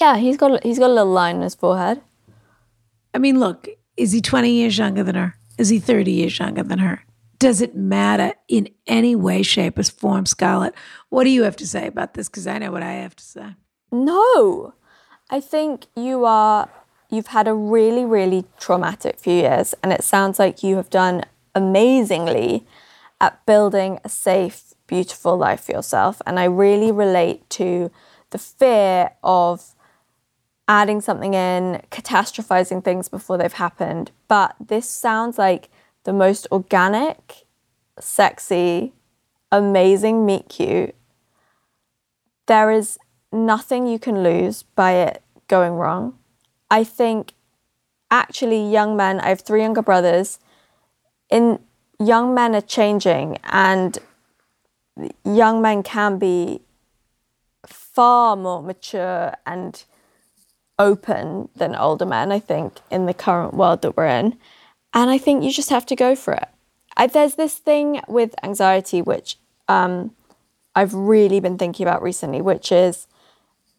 Yeah, 0.00 0.16
he's 0.16 0.38
got 0.38 0.64
he's 0.64 0.78
got 0.78 0.88
a 0.88 0.94
little 0.94 1.12
line 1.12 1.36
in 1.36 1.42
his 1.42 1.54
forehead. 1.54 2.00
I 3.12 3.18
mean, 3.18 3.38
look, 3.38 3.68
is 3.98 4.12
he 4.12 4.22
20 4.22 4.50
years 4.50 4.78
younger 4.78 5.02
than 5.02 5.14
her? 5.14 5.34
Is 5.58 5.68
he 5.68 5.78
30 5.78 6.10
years 6.10 6.38
younger 6.38 6.62
than 6.62 6.78
her? 6.78 7.04
Does 7.38 7.60
it 7.60 7.76
matter 7.76 8.32
in 8.48 8.70
any 8.86 9.14
way, 9.14 9.42
shape, 9.42 9.78
or 9.78 9.82
form, 9.82 10.24
Scarlett? 10.24 10.74
What 11.10 11.24
do 11.24 11.30
you 11.30 11.42
have 11.42 11.56
to 11.56 11.66
say 11.66 11.86
about 11.86 12.14
this? 12.14 12.30
Because 12.30 12.46
I 12.46 12.56
know 12.56 12.72
what 12.72 12.82
I 12.82 12.92
have 12.92 13.16
to 13.16 13.24
say. 13.24 13.56
No. 13.90 14.72
I 15.28 15.40
think 15.40 15.86
you 15.94 16.24
are 16.24 16.70
you've 17.10 17.26
had 17.26 17.46
a 17.46 17.52
really 17.52 18.06
really 18.06 18.46
traumatic 18.58 19.18
few 19.20 19.34
years 19.34 19.74
and 19.82 19.92
it 19.92 20.02
sounds 20.02 20.38
like 20.38 20.62
you 20.62 20.76
have 20.76 20.88
done 20.88 21.22
amazingly 21.54 22.66
at 23.20 23.44
building 23.46 23.98
a 24.04 24.08
safe 24.08 24.74
beautiful 24.86 25.36
life 25.36 25.64
for 25.64 25.72
yourself 25.72 26.20
and 26.26 26.38
I 26.38 26.44
really 26.44 26.92
relate 26.92 27.48
to 27.50 27.90
the 28.30 28.38
fear 28.38 29.12
of 29.22 29.74
adding 30.68 31.00
something 31.00 31.34
in, 31.34 31.82
catastrophizing 31.90 32.82
things 32.82 33.08
before 33.08 33.36
they've 33.36 33.52
happened. 33.52 34.10
But 34.28 34.54
this 34.58 34.88
sounds 34.88 35.38
like 35.38 35.68
the 36.04 36.12
most 36.12 36.46
organic, 36.50 37.44
sexy, 37.98 38.92
amazing 39.50 40.24
meet 40.24 40.48
cute. 40.48 40.94
There 42.46 42.70
is 42.70 42.98
nothing 43.30 43.86
you 43.86 43.98
can 43.98 44.22
lose 44.22 44.62
by 44.62 44.92
it 44.92 45.22
going 45.48 45.74
wrong. 45.74 46.18
I 46.70 46.84
think 46.84 47.34
actually 48.10 48.70
young 48.70 48.96
men, 48.96 49.20
I 49.20 49.28
have 49.28 49.42
three 49.42 49.60
younger 49.60 49.82
brothers, 49.82 50.38
in 51.32 51.58
young 51.98 52.34
men 52.34 52.54
are 52.54 52.60
changing 52.60 53.38
and 53.44 53.98
young 55.24 55.62
men 55.62 55.82
can 55.82 56.18
be 56.18 56.60
far 57.66 58.36
more 58.36 58.62
mature 58.62 59.32
and 59.46 59.84
open 60.78 61.48
than 61.56 61.74
older 61.74 62.04
men, 62.04 62.30
I 62.30 62.38
think, 62.38 62.80
in 62.90 63.06
the 63.06 63.14
current 63.14 63.54
world 63.54 63.80
that 63.82 63.96
we're 63.96 64.06
in. 64.06 64.36
And 64.92 65.10
I 65.10 65.16
think 65.16 65.42
you 65.42 65.50
just 65.50 65.70
have 65.70 65.86
to 65.86 65.96
go 65.96 66.14
for 66.14 66.34
it. 66.34 66.48
I, 66.98 67.06
there's 67.06 67.36
this 67.36 67.56
thing 67.56 68.02
with 68.06 68.34
anxiety, 68.42 69.00
which 69.00 69.38
um, 69.68 70.14
I've 70.74 70.92
really 70.92 71.40
been 71.40 71.56
thinking 71.56 71.86
about 71.86 72.02
recently, 72.02 72.42
which 72.42 72.70
is 72.70 73.06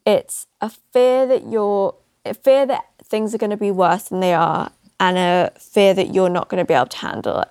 it's 0.08 0.47
a 0.60 0.70
fear 0.70 1.28
that 1.28 1.51
you're, 1.51 1.93
a 2.26 2.34
fear 2.34 2.66
that 2.66 2.86
things 3.04 3.36
are 3.36 3.38
going 3.38 3.51
to 3.51 3.58
be 3.58 3.70
worse 3.70 4.06
than 4.06 4.22
they 4.22 4.34
are 4.34 4.72
and 5.04 5.18
a 5.18 5.51
fear 5.60 5.93
that 5.93 6.14
you're 6.14 6.30
not 6.30 6.47
going 6.47 6.64
to 6.64 6.66
be 6.66 6.74
able 6.74 6.86
to 6.86 6.97
handle 6.97 7.41
it. 7.41 7.49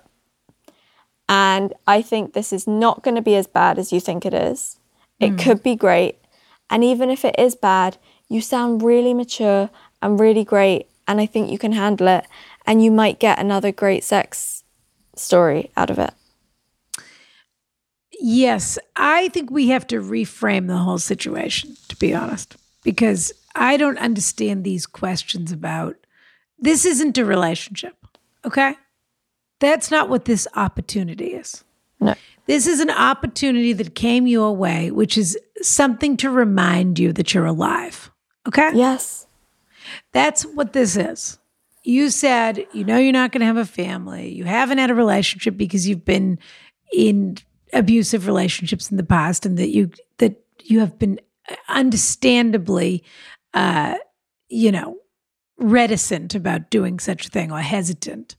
And 1.29 1.71
I 1.85 2.01
think 2.01 2.33
this 2.33 2.51
is 2.51 2.65
not 2.65 3.03
going 3.03 3.13
to 3.13 3.21
be 3.21 3.35
as 3.35 3.45
bad 3.45 3.77
as 3.77 3.93
you 3.93 3.99
think 3.99 4.25
it 4.25 4.33
is. 4.33 4.79
It 5.19 5.29
hmm. 5.29 5.35
could 5.37 5.61
be 5.61 5.75
great. 5.75 6.17
And 6.71 6.83
even 6.83 7.11
if 7.11 7.23
it 7.23 7.35
is 7.37 7.55
bad, 7.55 7.97
you 8.27 8.41
sound 8.41 8.81
really 8.81 9.13
mature 9.13 9.69
and 10.01 10.19
really 10.19 10.43
great. 10.43 10.87
And 11.07 11.21
I 11.21 11.27
think 11.27 11.51
you 11.51 11.59
can 11.59 11.73
handle 11.73 12.07
it. 12.07 12.25
And 12.65 12.83
you 12.83 12.89
might 12.89 13.19
get 13.19 13.37
another 13.37 13.71
great 13.71 14.03
sex 14.03 14.63
story 15.15 15.69
out 15.77 15.91
of 15.91 15.99
it. 15.99 16.13
Yes, 18.19 18.79
I 18.95 19.27
think 19.29 19.51
we 19.51 19.67
have 19.67 19.85
to 19.87 20.01
reframe 20.01 20.67
the 20.67 20.77
whole 20.77 20.97
situation, 20.97 21.75
to 21.89 21.95
be 21.97 22.15
honest, 22.15 22.55
because 22.83 23.31
I 23.53 23.77
don't 23.77 23.99
understand 23.99 24.63
these 24.63 24.87
questions 24.87 25.51
about 25.51 25.97
this 26.63 26.85
isn't 26.85 27.17
a 27.17 27.25
relationship. 27.25 27.95
Okay. 28.45 28.75
That's 29.59 29.91
not 29.91 30.09
what 30.09 30.25
this 30.25 30.47
opportunity 30.55 31.33
is. 31.33 31.63
No. 31.99 32.15
This 32.45 32.67
is 32.67 32.79
an 32.79 32.89
opportunity 32.89 33.73
that 33.73 33.95
came 33.95 34.27
your 34.27 34.55
way, 34.55 34.91
which 34.91 35.17
is 35.17 35.37
something 35.61 36.17
to 36.17 36.29
remind 36.29 36.99
you 36.99 37.13
that 37.13 37.33
you're 37.33 37.45
alive. 37.45 38.11
Okay. 38.47 38.71
Yes. 38.73 39.27
That's 40.11 40.43
what 40.43 40.73
this 40.73 40.95
is. 40.95 41.37
You 41.83 42.09
said 42.09 42.65
you 42.71 42.85
know 42.85 42.97
you're 42.97 43.11
not 43.11 43.33
going 43.33 43.41
to 43.41 43.45
have 43.45 43.57
a 43.57 43.65
family. 43.65 44.33
You 44.33 44.45
haven't 44.45 44.77
had 44.77 44.89
a 44.89 44.95
relationship 44.95 45.57
because 45.57 45.87
you've 45.87 46.05
been 46.05 46.39
in 46.93 47.37
abusive 47.73 48.25
relationships 48.25 48.89
in 48.89 48.95
the 48.95 49.03
past, 49.03 49.45
and 49.45 49.57
that 49.57 49.69
you 49.69 49.91
that 50.19 50.41
you 50.63 50.79
have 50.79 50.97
been 50.97 51.19
understandably, 51.67 53.03
uh, 53.53 53.95
you 54.47 54.71
know, 54.71 54.97
reticent 55.63 56.35
about 56.35 56.69
doing 56.69 56.99
such 56.99 57.27
a 57.27 57.29
thing 57.29 57.51
or 57.51 57.59
hesitant. 57.59 58.35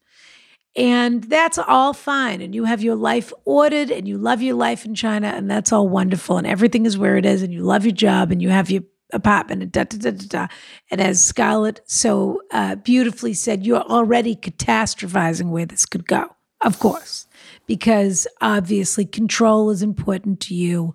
And 0.76 1.22
that's 1.24 1.58
all 1.58 1.92
fine. 1.92 2.40
And 2.40 2.54
you 2.54 2.64
have 2.64 2.82
your 2.82 2.96
life 2.96 3.32
ordered 3.44 3.90
and 3.90 4.08
you 4.08 4.18
love 4.18 4.42
your 4.42 4.56
life 4.56 4.84
in 4.84 4.94
China, 4.94 5.28
and 5.28 5.48
that's 5.48 5.72
all 5.72 5.88
wonderful. 5.88 6.36
And 6.36 6.46
everything 6.46 6.84
is 6.84 6.98
where 6.98 7.16
it 7.16 7.24
is, 7.24 7.42
and 7.42 7.52
you 7.52 7.62
love 7.62 7.84
your 7.84 7.94
job 7.94 8.32
and 8.32 8.42
you 8.42 8.48
have 8.48 8.70
your 8.70 8.82
apartment 9.12 9.62
and 9.62 9.70
da 9.70 9.84
da 9.84 9.98
da 9.98 10.10
da 10.10 10.26
da. 10.26 10.46
And 10.90 11.00
as 11.00 11.24
Scarlett 11.24 11.80
so 11.84 12.42
uh, 12.50 12.74
beautifully 12.76 13.34
said, 13.34 13.64
you're 13.64 13.82
already 13.82 14.34
catastrophizing 14.34 15.50
where 15.50 15.66
this 15.66 15.86
could 15.86 16.06
go, 16.06 16.34
of 16.60 16.80
course, 16.80 17.26
because 17.66 18.26
obviously 18.40 19.04
control 19.04 19.70
is 19.70 19.82
important 19.82 20.40
to 20.40 20.54
you 20.54 20.94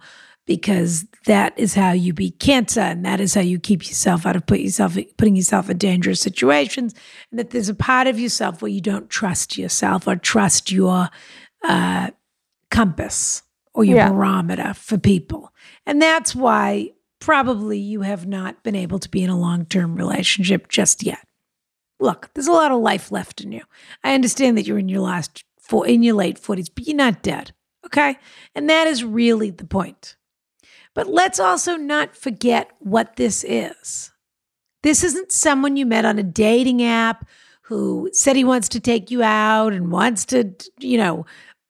because 0.50 1.06
that 1.28 1.54
is 1.60 1.76
how 1.76 1.92
you 1.92 2.12
beat 2.12 2.40
cancer 2.40 2.80
and 2.80 3.06
that 3.06 3.20
is 3.20 3.36
how 3.36 3.42
you 3.42 3.60
keep 3.60 3.88
yourself 3.88 4.26
out 4.26 4.36
of 4.36 4.48
put 4.48 4.60
yourself 4.60 4.98
putting 5.16 5.36
yourself 5.36 5.70
in 5.70 5.78
dangerous 5.78 6.20
situations 6.20 6.96
and 7.30 7.40
that 7.40 7.52
there's 7.52 7.70
a 7.70 7.76
part 7.76 8.08
of 8.08 8.20
yourself 8.20 8.60
where 8.60 8.72
you 8.72 8.82
don't 8.82 9.12
trust 9.12 9.60
yourself 9.60 10.08
or 10.08 10.16
trust 10.16 10.72
your 10.72 11.10
uh, 11.68 12.10
compass 12.72 13.44
or 13.76 13.84
your 13.84 13.98
Yeah. 13.98 14.10
barometer 14.10 14.74
for 14.74 14.98
people. 14.98 15.54
And 15.86 16.02
that's 16.02 16.34
why 16.34 16.94
probably 17.20 17.78
you 17.78 18.02
have 18.02 18.26
not 18.26 18.64
been 18.64 18.76
able 18.76 18.98
to 18.98 19.10
be 19.10 19.22
in 19.22 19.30
a 19.30 19.40
long-term 19.40 19.94
relationship 19.96 20.68
just 20.68 21.04
yet. 21.04 21.28
Look 22.00 22.32
there's 22.34 22.48
a 22.48 22.52
lot 22.52 22.72
of 22.72 22.82
life 22.82 23.12
left 23.12 23.40
in 23.40 23.52
you. 23.52 23.62
I 24.04 24.16
understand 24.16 24.58
that 24.58 24.66
you're 24.66 24.80
in 24.80 24.90
your 24.90 25.02
last 25.02 25.44
four 25.62 25.86
in 25.86 26.02
your 26.02 26.16
late 26.16 26.42
40s 26.42 26.72
but 26.74 26.88
you're 26.88 26.96
not 26.98 27.22
dead 27.22 27.52
okay? 27.86 28.18
And 28.56 28.70
that 28.70 28.88
is 28.88 29.04
really 29.04 29.52
the 29.52 29.66
point 29.66 30.16
but 31.00 31.08
let's 31.08 31.40
also 31.40 31.78
not 31.78 32.14
forget 32.14 32.72
what 32.80 33.16
this 33.16 33.46
is. 33.46 34.12
This 34.84 35.02
isn't 35.02 35.32
someone 35.32 35.78
you 35.78 35.86
met 35.86 36.04
on 36.04 36.20
a 36.20 36.24
dating 36.24 36.84
app 36.84 37.26
who 37.62 38.10
said 38.12 38.36
he 38.36 38.44
wants 38.44 38.68
to 38.68 38.82
take 38.82 39.10
you 39.10 39.24
out 39.24 39.72
and 39.72 39.94
wants 39.94 40.26
to, 40.26 40.54
you 40.78 40.98
know, 40.98 41.26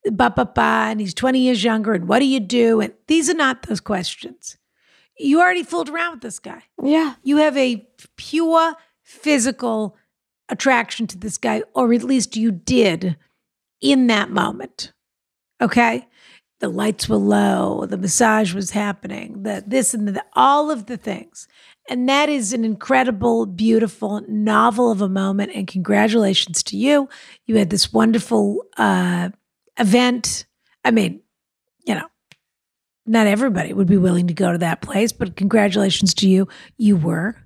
ba 0.05 0.34
ba 0.36 0.47
ba, 0.47 0.88
and 0.89 0.99
he's 0.99 1.13
20 1.13 1.38
years 1.38 1.63
younger. 1.63 1.93
And 1.93 2.07
what 2.07 2.17
do 2.17 2.25
you 2.25 2.39
do? 2.39 2.82
And 2.82 2.91
these 3.05 3.30
are 3.30 3.36
not 3.36 3.67
those 3.67 3.80
questions. 3.80 4.57
You 5.19 5.41
already 5.41 5.61
fooled 5.61 5.89
around 5.89 6.13
with 6.13 6.21
this 6.21 6.39
guy. 6.39 6.63
Yeah. 6.82 7.13
You 7.21 7.38
have 7.38 7.55
a 7.55 7.88
pure 8.17 8.73
physical 9.03 9.95
attraction 10.49 11.05
to 11.05 11.19
this 11.19 11.38
guy, 11.38 11.61
or 11.75 11.93
at 11.93 12.01
least 12.01 12.36
you 12.36 12.49
did 12.51 13.15
in 13.80 14.07
that 14.07 14.32
moment. 14.32 14.91
Okay. 15.61 16.07
The 16.60 16.70
lights 16.70 17.07
were 17.07 17.16
low, 17.16 17.86
the 17.86 17.97
massage 17.97 18.53
was 18.53 18.72
happening, 18.72 19.43
the 19.43 19.64
this 19.66 19.93
and 19.93 20.07
the 20.07 20.24
all 20.34 20.70
of 20.70 20.88
the 20.88 20.97
things. 20.97 21.47
And 21.89 22.07
that 22.07 22.30
is 22.30 22.53
an 22.53 22.64
incredible, 22.64 23.47
beautiful 23.47 24.22
novel 24.28 24.91
of 24.91 25.01
a 25.01 25.10
moment. 25.10 25.51
And 25.55 25.68
congratulations 25.68 26.62
to 26.64 26.78
you. 26.78 27.10
You 27.45 27.57
had 27.57 27.72
this 27.72 27.91
wonderful 27.91 28.64
uh, 28.78 29.30
event. 29.78 30.45
I 30.86 30.91
mean, 30.91 31.22
you 31.86 31.95
know, 31.95 32.07
not 33.07 33.26
everybody 33.26 33.74
would 33.74 33.88
be 33.88 33.97
willing 33.97 34.28
to 34.28 34.36
go 34.36 34.51
to 34.51 34.60
that 34.60 34.82
place, 34.82 35.12
but 35.12 35.36
congratulations 35.36 36.14
to 36.16 36.30
you. 36.30 36.47
You 36.78 36.95
were. 36.95 37.38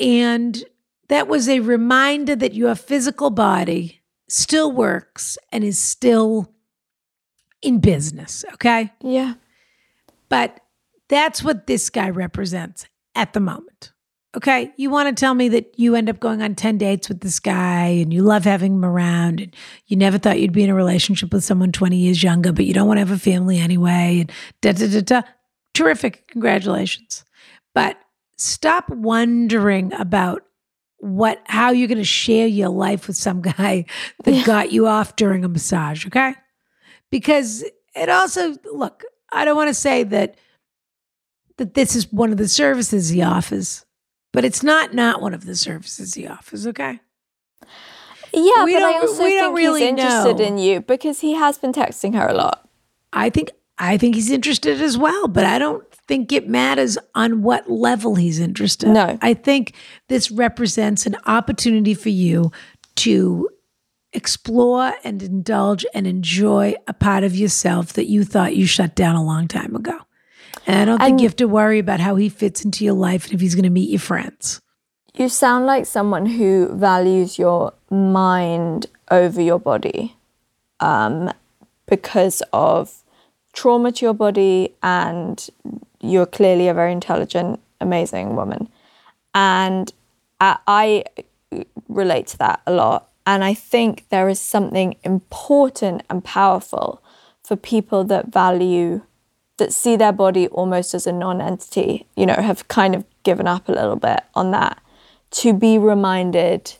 And 0.00 0.62
that 1.08 1.28
was 1.28 1.48
a 1.48 1.60
reminder 1.60 2.34
that 2.34 2.54
your 2.54 2.74
physical 2.74 3.30
body 3.30 4.00
still 4.28 4.72
works 4.72 5.38
and 5.52 5.62
is 5.62 5.78
still 5.78 6.52
in 7.62 7.78
business. 7.80 8.44
Okay. 8.54 8.90
Yeah. 9.00 9.34
But 10.28 10.60
that's 11.08 11.42
what 11.42 11.66
this 11.66 11.90
guy 11.90 12.10
represents 12.10 12.86
at 13.14 13.32
the 13.32 13.40
moment. 13.40 13.92
Okay. 14.34 14.72
You 14.78 14.88
want 14.88 15.14
to 15.14 15.20
tell 15.20 15.34
me 15.34 15.50
that 15.50 15.78
you 15.78 15.94
end 15.94 16.08
up 16.08 16.18
going 16.18 16.40
on 16.40 16.54
10 16.54 16.78
dates 16.78 17.08
with 17.10 17.20
this 17.20 17.38
guy 17.38 17.84
and 17.86 18.12
you 18.14 18.22
love 18.22 18.44
having 18.44 18.74
him 18.74 18.84
around 18.84 19.40
and 19.40 19.54
you 19.86 19.96
never 19.96 20.16
thought 20.16 20.40
you'd 20.40 20.52
be 20.52 20.64
in 20.64 20.70
a 20.70 20.74
relationship 20.74 21.32
with 21.34 21.44
someone 21.44 21.70
20 21.70 21.96
years 21.98 22.22
younger, 22.22 22.50
but 22.52 22.64
you 22.64 22.72
don't 22.72 22.88
want 22.88 22.96
to 22.96 23.02
have 23.06 23.10
a 23.10 23.18
family 23.18 23.58
anyway. 23.58 24.20
And 24.20 24.32
da 24.62 24.72
da 24.72 24.88
da 24.90 25.00
da. 25.02 25.22
Terrific. 25.74 26.26
Congratulations. 26.28 27.24
But 27.74 27.98
stop 28.38 28.88
wondering 28.88 29.92
about 29.94 30.42
what 30.98 31.42
how 31.46 31.70
you're 31.72 31.88
going 31.88 31.98
to 31.98 32.04
share 32.04 32.46
your 32.46 32.68
life 32.70 33.06
with 33.08 33.16
some 33.16 33.42
guy 33.42 33.84
that 34.24 34.32
Yeah. 34.32 34.44
got 34.44 34.72
you 34.72 34.86
off 34.86 35.16
during 35.16 35.44
a 35.44 35.48
massage, 35.48 36.06
okay? 36.06 36.34
Because 37.12 37.62
it 37.94 38.08
also 38.08 38.56
look, 38.72 39.04
I 39.32 39.44
don't 39.44 39.54
want 39.56 39.68
to 39.68 39.74
say 39.74 40.02
that 40.02 40.36
that 41.58 41.74
this 41.74 41.94
is 41.94 42.10
one 42.10 42.32
of 42.32 42.38
the 42.38 42.48
services 42.48 43.10
he 43.10 43.22
offers, 43.22 43.86
but 44.32 44.44
it's 44.44 44.64
not 44.64 44.94
not 44.94 45.22
one 45.22 45.34
of 45.34 45.46
the 45.46 45.54
services 45.54 46.14
he 46.14 46.26
offers, 46.26 46.66
okay? 46.66 46.98
Yeah, 48.34 48.64
We 48.64 48.72
but 48.72 48.82
I 48.82 48.92
don't- 48.92 49.00
also 49.02 49.22
we 49.24 49.30
think 49.30 49.40
don't 49.42 49.54
really 49.54 49.80
he's 49.82 49.88
interested 49.90 50.38
know. 50.38 50.44
in 50.44 50.58
you 50.58 50.80
because 50.80 51.20
he 51.20 51.34
has 51.34 51.58
been 51.58 51.72
texting 51.72 52.14
her 52.16 52.26
a 52.26 52.34
lot. 52.34 52.66
I 53.12 53.28
think 53.30 53.50
I 53.78 53.98
think 53.98 54.14
he's 54.14 54.30
interested 54.30 54.80
as 54.80 54.96
well, 54.96 55.28
but 55.28 55.44
I 55.44 55.58
don't 55.58 55.84
think 56.08 56.32
it 56.32 56.48
matters 56.48 56.96
on 57.14 57.42
what 57.42 57.70
level 57.70 58.14
he's 58.14 58.38
interested. 58.38 58.88
No. 58.88 59.18
I 59.20 59.34
think 59.34 59.74
this 60.08 60.30
represents 60.30 61.04
an 61.04 61.16
opportunity 61.26 61.92
for 61.94 62.08
you 62.10 62.52
to 62.96 63.48
explore 64.12 64.92
and 65.04 65.22
indulge 65.22 65.86
and 65.94 66.06
enjoy 66.06 66.74
a 66.86 66.92
part 66.92 67.24
of 67.24 67.34
yourself 67.34 67.92
that 67.94 68.08
you 68.08 68.24
thought 68.24 68.56
you 68.56 68.66
shut 68.66 68.94
down 68.94 69.16
a 69.16 69.24
long 69.24 69.48
time 69.48 69.74
ago. 69.74 69.98
And 70.66 70.76
I 70.80 70.84
don't 70.84 70.98
think 70.98 71.10
And- 71.12 71.20
you 71.20 71.26
have 71.28 71.36
to 71.36 71.48
worry 71.48 71.78
about 71.78 72.00
how 72.00 72.16
he 72.16 72.28
fits 72.28 72.64
into 72.64 72.84
your 72.84 72.94
life 72.94 73.24
and 73.26 73.34
if 73.34 73.40
he's 73.40 73.54
going 73.54 73.64
to 73.64 73.70
meet 73.70 73.90
your 73.90 74.00
friends. 74.00 74.60
You 75.14 75.28
sound 75.28 75.66
like 75.66 75.84
someone 75.86 76.24
who 76.26 76.68
values 76.72 77.38
your 77.38 77.74
mind 77.90 78.86
over 79.10 79.40
your 79.42 79.58
body 79.58 80.16
um, 80.80 81.30
because 81.86 82.42
of 82.52 83.02
trauma 83.52 83.92
to 83.92 84.06
your 84.06 84.14
body, 84.14 84.74
and 84.82 85.46
you're 86.00 86.24
clearly 86.26 86.68
a 86.68 86.74
very 86.74 86.92
intelligent, 86.92 87.60
amazing 87.80 88.34
woman. 88.36 88.68
And 89.34 89.92
I, 90.40 90.56
I 90.66 91.04
relate 91.88 92.26
to 92.28 92.38
that 92.38 92.62
a 92.66 92.72
lot. 92.72 93.08
And 93.26 93.44
I 93.44 93.54
think 93.54 94.08
there 94.08 94.28
is 94.28 94.40
something 94.40 94.96
important 95.04 96.02
and 96.10 96.24
powerful 96.24 97.02
for 97.42 97.56
people 97.56 98.04
that 98.04 98.32
value, 98.32 99.02
that 99.58 99.72
see 99.72 99.96
their 99.96 100.12
body 100.12 100.48
almost 100.48 100.94
as 100.94 101.06
a 101.06 101.12
non 101.12 101.40
entity, 101.40 102.06
you 102.16 102.26
know, 102.26 102.34
have 102.34 102.68
kind 102.68 102.94
of 102.94 103.04
given 103.22 103.46
up 103.46 103.68
a 103.68 103.72
little 103.72 103.96
bit 103.96 104.20
on 104.34 104.50
that, 104.50 104.82
to 105.30 105.52
be 105.52 105.78
reminded 105.78 106.74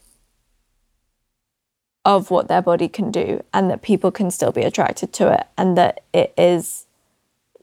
of 2.05 2.30
what 2.30 2.49
their 2.49 2.62
body 2.62 2.88
can 2.88 3.11
do 3.11 3.43
and 3.53 3.70
that 3.70 3.82
people 3.82 4.11
can 4.11 4.30
still 4.30 4.53
be 4.53 4.62
attracted 4.62 5.12
to 5.12 5.32
it 5.32 5.47
and 5.57 5.78
that 5.78 6.03
it 6.12 6.34
is, 6.36 6.86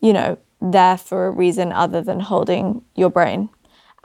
you 0.01 0.13
know, 0.13 0.37
there 0.61 0.97
for 0.97 1.27
a 1.27 1.31
reason 1.31 1.71
other 1.71 2.01
than 2.01 2.21
holding 2.21 2.81
your 2.95 3.09
brain. 3.09 3.49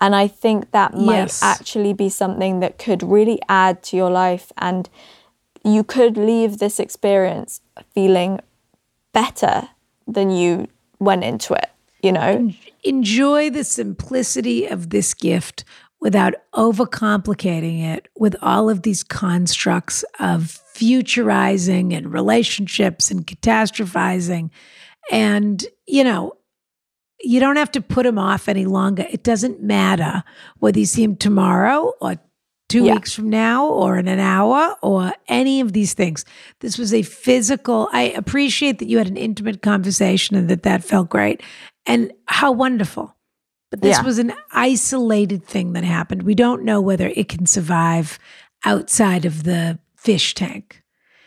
And 0.00 0.14
I 0.14 0.26
think 0.26 0.72
that 0.72 0.94
might 0.94 1.16
Yes. 1.16 1.42
actually 1.42 1.92
be 1.92 2.08
something 2.08 2.60
that 2.60 2.78
could 2.78 3.02
really 3.02 3.40
add 3.48 3.82
to 3.84 3.96
your 3.96 4.10
life. 4.10 4.52
And 4.58 4.88
you 5.64 5.84
could 5.84 6.16
leave 6.16 6.58
this 6.58 6.78
experience 6.78 7.60
feeling 7.94 8.40
better 9.12 9.68
than 10.06 10.30
you 10.30 10.66
went 10.98 11.24
into 11.24 11.54
it, 11.54 11.70
you 12.02 12.12
know? 12.12 12.52
Enjoy 12.82 13.50
the 13.50 13.64
simplicity 13.64 14.66
of 14.66 14.90
this 14.90 15.14
gift 15.14 15.64
without 16.00 16.34
overcomplicating 16.54 17.82
it 17.82 18.08
with 18.18 18.36
all 18.42 18.68
of 18.68 18.82
these 18.82 19.02
constructs 19.02 20.04
of 20.20 20.60
futurizing 20.74 21.94
and 21.96 22.12
relationships 22.12 23.10
and 23.10 23.26
catastrophizing. 23.26 24.50
And, 25.10 25.64
you 25.86 26.04
know, 26.04 26.34
you 27.20 27.40
don't 27.40 27.56
have 27.56 27.72
to 27.72 27.80
put 27.80 28.06
him 28.06 28.18
off 28.18 28.48
any 28.48 28.66
longer. 28.66 29.06
It 29.10 29.22
doesn't 29.22 29.62
matter 29.62 30.24
whether 30.58 30.78
you 30.78 30.86
see 30.86 31.02
him 31.02 31.16
tomorrow 31.16 31.92
or 32.00 32.16
two 32.68 32.84
Yeah. 32.84 32.94
weeks 32.94 33.12
from 33.14 33.30
now 33.30 33.66
or 33.66 33.98
in 33.98 34.08
an 34.08 34.18
hour 34.18 34.74
or 34.82 35.12
any 35.28 35.60
of 35.60 35.72
these 35.72 35.92
things. 35.94 36.24
This 36.60 36.76
was 36.78 36.92
a 36.92 37.02
physical. 37.02 37.88
I 37.92 38.02
appreciate 38.10 38.78
that 38.78 38.88
you 38.88 38.98
had 38.98 39.06
an 39.08 39.16
intimate 39.16 39.62
conversation 39.62 40.36
and 40.36 40.48
that 40.48 40.62
that 40.64 40.82
felt 40.84 41.08
great 41.08 41.42
and 41.86 42.10
how 42.26 42.52
wonderful. 42.52 43.14
But 43.70 43.82
this 43.82 43.98
Yeah. 43.98 44.04
was 44.04 44.18
an 44.18 44.32
isolated 44.52 45.44
thing 45.44 45.72
that 45.74 45.84
happened. 45.84 46.22
We 46.22 46.34
don't 46.34 46.62
know 46.64 46.80
whether 46.80 47.08
it 47.14 47.28
can 47.28 47.46
survive 47.46 48.18
outside 48.64 49.24
of 49.24 49.42
the 49.44 49.78
fish 49.96 50.34
tank. 50.34 50.82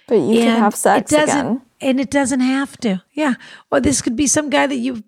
But 0.07 0.15
you 0.19 0.41
can 0.41 0.59
have 0.59 0.75
sex 0.75 1.11
it 1.11 1.15
doesn't, 1.15 1.39
again. 1.39 1.61
And 1.81 1.99
it 1.99 2.09
doesn't 2.09 2.39
have 2.39 2.77
to. 2.77 3.03
Yeah. 3.13 3.35
Or 3.71 3.79
this 3.79 4.01
could 4.01 4.15
be 4.15 4.27
some 4.27 4.49
guy 4.49 4.65
that 4.65 4.77
you 4.77 5.03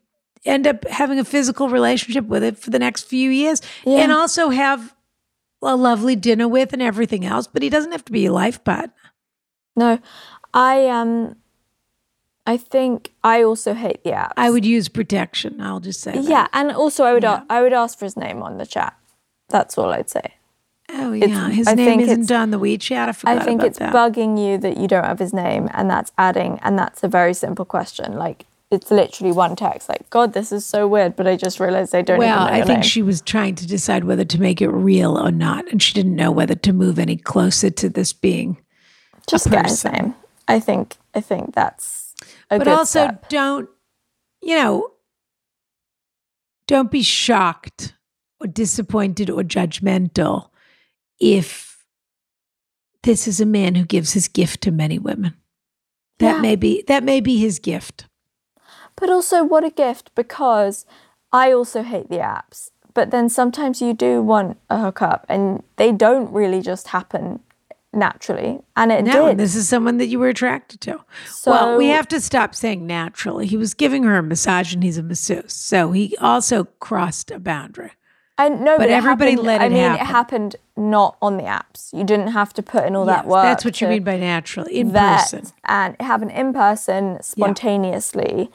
end 0.46 0.66
up 0.68 0.88
having 0.88 1.20
a 1.20 1.26
physical 1.26 1.70
relationship 1.70 2.26
with 2.26 2.44
it 2.44 2.58
for 2.58 2.70
the 2.70 2.80
next 2.80 3.04
few 3.04 3.30
years 3.30 3.62
Yeah. 3.86 4.00
and 4.00 4.12
also 4.12 4.50
have 4.50 4.96
a 5.62 5.76
lovely 5.76 6.16
dinner 6.16 6.48
with 6.48 6.72
and 6.74 6.82
everything 6.82 7.26
else, 7.26 7.46
but 7.48 7.62
he 7.62 7.70
doesn't 7.70 7.92
have 7.92 8.06
to 8.06 8.12
be 8.12 8.22
your 8.22 8.32
life 8.32 8.64
partner. 8.64 8.94
No, 9.76 10.00
I 10.54 10.88
um, 10.88 11.36
I 12.48 12.58
think 12.58 13.12
I 13.24 13.44
also 13.44 13.74
hate 13.74 14.04
the 14.04 14.12
apps. 14.12 14.34
I 14.38 14.50
would 14.50 14.66
use 14.66 14.88
protection. 14.90 15.62
I'll 15.62 15.80
just 15.82 16.02
say 16.02 16.14
that. 16.14 16.24
Yeah, 16.24 16.48
and 16.54 16.72
also 16.72 17.04
I 17.04 17.14
would 17.14 17.24
Yeah. 17.24 17.44
I 17.50 17.62
would 17.62 17.74
ask 17.74 18.00
for 18.00 18.06
his 18.06 18.16
name 18.18 18.42
on 18.42 18.58
the 18.58 18.66
chat. 18.66 18.96
That's 19.50 19.78
all 19.78 19.92
I'd 19.92 20.10
say. 20.10 20.36
Oh, 20.92 21.14
It's- 21.14 21.30
yeah. 21.30 21.50
His 21.50 21.68
I 21.68 21.76
name 21.76 22.00
isn't 22.00 22.24
it's- 22.24 22.32
on 22.42 22.50
the 22.52 22.60
WeChat. 22.60 23.10
I 23.10 23.12
forgot 23.12 23.38
I 23.38 23.46
think 23.46 23.60
about 23.62 23.68
it's 23.68 23.80
that. 23.80 23.94
bugging 23.94 24.44
you 24.44 24.58
that 24.58 24.78
you 24.78 24.88
don't 24.88 25.04
have 25.04 25.20
his 25.20 25.34
name, 25.34 25.70
and 25.74 25.90
that's 25.90 26.12
adding, 26.18 26.60
and 26.64 26.80
that's 26.80 27.04
a 27.04 27.08
very 27.08 27.34
simple 27.36 27.66
question. 27.66 28.14
Like 28.18 28.46
it's 28.72 28.92
literally 28.92 29.32
one 29.32 29.56
text. 29.56 29.90
Like 29.90 30.10
God, 30.10 30.34
this 30.34 30.52
is 30.52 30.66
so 30.66 30.88
weird, 30.88 31.16
but 31.16 31.28
I 31.28 31.36
just 31.36 31.60
realized 31.60 31.96
I 31.96 32.02
don't 32.02 32.20
well, 32.20 32.44
even 32.44 32.54
know 32.54 32.60
I 32.62 32.66
think 32.66 32.80
name. 32.80 32.88
she 32.88 33.02
was 33.02 33.22
trying 33.22 33.56
to 33.56 33.68
decide 33.68 34.04
whether 34.04 34.26
to 34.26 34.40
make 34.42 34.62
it 34.62 34.70
real 34.70 35.18
or 35.18 35.32
not, 35.32 35.68
and 35.72 35.82
she 35.82 35.94
didn't 35.94 36.16
know 36.16 36.32
whether 36.32 36.56
to 36.56 36.74
move 36.74 37.00
any 37.00 37.18
closer 37.18 37.70
to 37.70 37.90
this 37.90 38.14
being. 38.14 38.58
just 39.30 39.50
get 39.50 39.68
his 39.68 39.84
name. 39.86 40.14
I 40.48 40.60
think 40.60 40.96
I 41.14 41.22
think 41.22 41.54
that's 41.56 42.14
a 42.50 42.58
but 42.58 42.66
good 42.66 42.74
also 42.74 43.06
step. 43.06 43.30
don't 43.30 43.70
you 44.42 44.56
know 44.56 44.92
don't 46.68 46.92
be 46.92 47.02
shocked 47.04 47.94
or 48.40 48.48
disappointed 48.48 49.30
or 49.30 49.42
judgmental 49.44 50.50
if 51.20 51.84
this 53.04 53.28
is 53.28 53.40
a 53.42 53.46
man 53.46 53.76
who 53.76 53.86
gives 53.86 54.14
his 54.14 54.28
gift 54.28 54.62
to 54.62 54.72
many 54.72 54.98
women 55.00 55.34
that 56.20 56.36
Yeah. 56.38 56.42
may 56.42 56.56
be 56.56 56.84
that 56.88 57.04
may 57.04 57.20
be 57.22 57.38
his 57.38 57.60
gift 57.60 58.06
But 59.00 59.10
also, 59.10 59.44
what 59.44 59.64
a 59.64 59.70
gift 59.70 60.12
because 60.16 60.86
I 61.32 61.52
also 61.52 61.84
hate 61.84 62.10
the 62.10 62.18
apps. 62.18 62.72
But 62.94 63.12
then 63.12 63.30
sometimes 63.30 63.82
you 63.82 63.94
do 63.94 64.22
want 64.22 64.58
a 64.70 64.80
hookup, 64.80 65.26
and 65.30 65.64
they 65.78 65.92
don't 65.92 66.32
really 66.34 66.62
just 66.62 66.90
happen 66.90 67.40
naturally. 67.94 68.60
And 68.76 68.92
it 68.92 69.04
no 69.06 69.30
did. 69.30 69.38
this 69.38 69.56
is 69.56 69.68
someone 69.70 69.98
that 69.98 70.08
you 70.08 70.20
were 70.20 70.28
attracted 70.30 70.80
to 70.82 71.00
so 71.28 71.52
well 71.52 71.78
we 71.78 71.88
have 71.88 72.08
to 72.10 72.22
stop 72.22 72.54
saying 72.54 72.86
naturally 72.86 73.48
he 73.48 73.58
was 73.58 73.74
giving 73.74 74.04
her 74.04 74.16
a 74.18 74.22
massage 74.22 74.76
and 74.76 74.84
he's 74.84 75.00
a 75.00 75.02
masseuse 75.04 75.54
so 75.54 75.92
he 75.92 76.16
also 76.18 76.66
crossed 76.80 77.32
a 77.32 77.40
boundary 77.40 77.92
I 78.38 78.48
know, 78.48 78.78
but, 78.78 78.84
But 78.84 78.90
it 78.90 78.94
everybody 78.94 79.32
happened- 79.32 79.48
let 79.48 79.62
I 79.62 79.68
mean, 79.68 79.80
happen. 79.80 80.00
it 80.02 80.06
happened 80.06 80.56
not 80.78 81.18
on 81.22 81.36
the 81.36 81.44
apps. 81.44 81.92
You 81.92 82.06
didn't 82.06 82.28
have 82.30 82.54
to 82.54 82.64
put 82.64 82.86
in 82.86 82.96
all 82.96 83.04
that 83.04 83.26
work. 83.26 83.44
that's 83.44 83.66
what 83.66 83.82
you 83.82 83.88
mean 83.90 84.04
by 84.04 84.16
naturally 84.18 84.80
in 84.80 84.92
person 84.94 85.48
and 85.66 85.96
it 86.00 86.04
happened 86.04 86.32
in 86.32 86.54
person 86.54 87.18
spontaneously, 87.22 88.50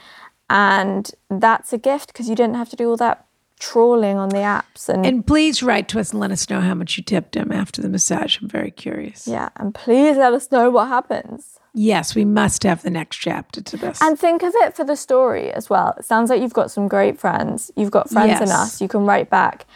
and 0.54 1.10
that's 1.28 1.72
a 1.72 1.78
gift 1.78 2.06
because 2.12 2.28
you 2.28 2.36
didn't 2.36 2.54
have 2.54 2.70
to 2.70 2.76
do 2.76 2.88
all 2.88 2.96
that 2.98 3.26
trawling 3.60 4.16
on 4.16 4.28
the 4.28 4.38
apps 4.38 4.88
and, 4.88 5.04
And 5.06 5.26
please 5.26 5.62
write 5.62 5.88
to 5.88 5.98
us 6.00 6.12
and 6.12 6.20
let 6.20 6.30
us 6.30 6.48
know 6.50 6.60
how 6.60 6.74
much 6.74 6.96
you 6.96 7.02
tipped 7.04 7.34
him 7.36 7.50
after 7.52 7.82
the 7.82 7.88
massage. 7.88 8.40
I'm 8.40 8.48
very 8.48 8.70
curious. 8.70 9.26
yeah. 9.26 9.48
And 9.56 9.74
please 9.74 10.16
let 10.16 10.32
us 10.32 10.50
know 10.50 10.70
what 10.70 10.88
happens. 10.88 11.58
Yes, 11.72 12.14
we 12.14 12.24
must 12.24 12.62
have 12.62 12.82
the 12.82 12.90
next 12.90 13.16
chapter 13.16 13.60
to 13.60 13.76
this. 13.76 14.00
And 14.00 14.16
think 14.18 14.42
of 14.44 14.52
it 14.56 14.76
for 14.76 14.84
the 14.84 14.96
story 14.96 15.50
as 15.52 15.68
well. 15.68 15.94
It 15.98 16.04
sounds 16.04 16.30
like 16.30 16.40
you've 16.40 16.52
got 16.52 16.70
some 16.70 16.86
great 16.88 17.18
friends. 17.18 17.70
You've 17.76 17.90
got 17.90 18.10
friends 18.10 18.40
in 18.40 18.48
us. 18.50 18.80
You 18.80 18.86
can 18.88 19.04
write 19.06 19.28
back. 19.30 19.66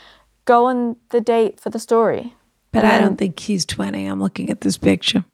Go 0.44 0.66
on 0.66 0.96
the 1.10 1.20
date 1.20 1.58
for 1.58 1.70
the 1.70 1.80
story. 1.80 2.34
but 2.72 2.84
I 2.84 2.98
don't 3.00 3.16
think 3.16 3.38
he's 3.40 3.64
20. 3.66 4.06
I'm 4.06 4.20
looking 4.22 4.48
at 4.50 4.60
this 4.60 4.78
picture. 4.78 5.24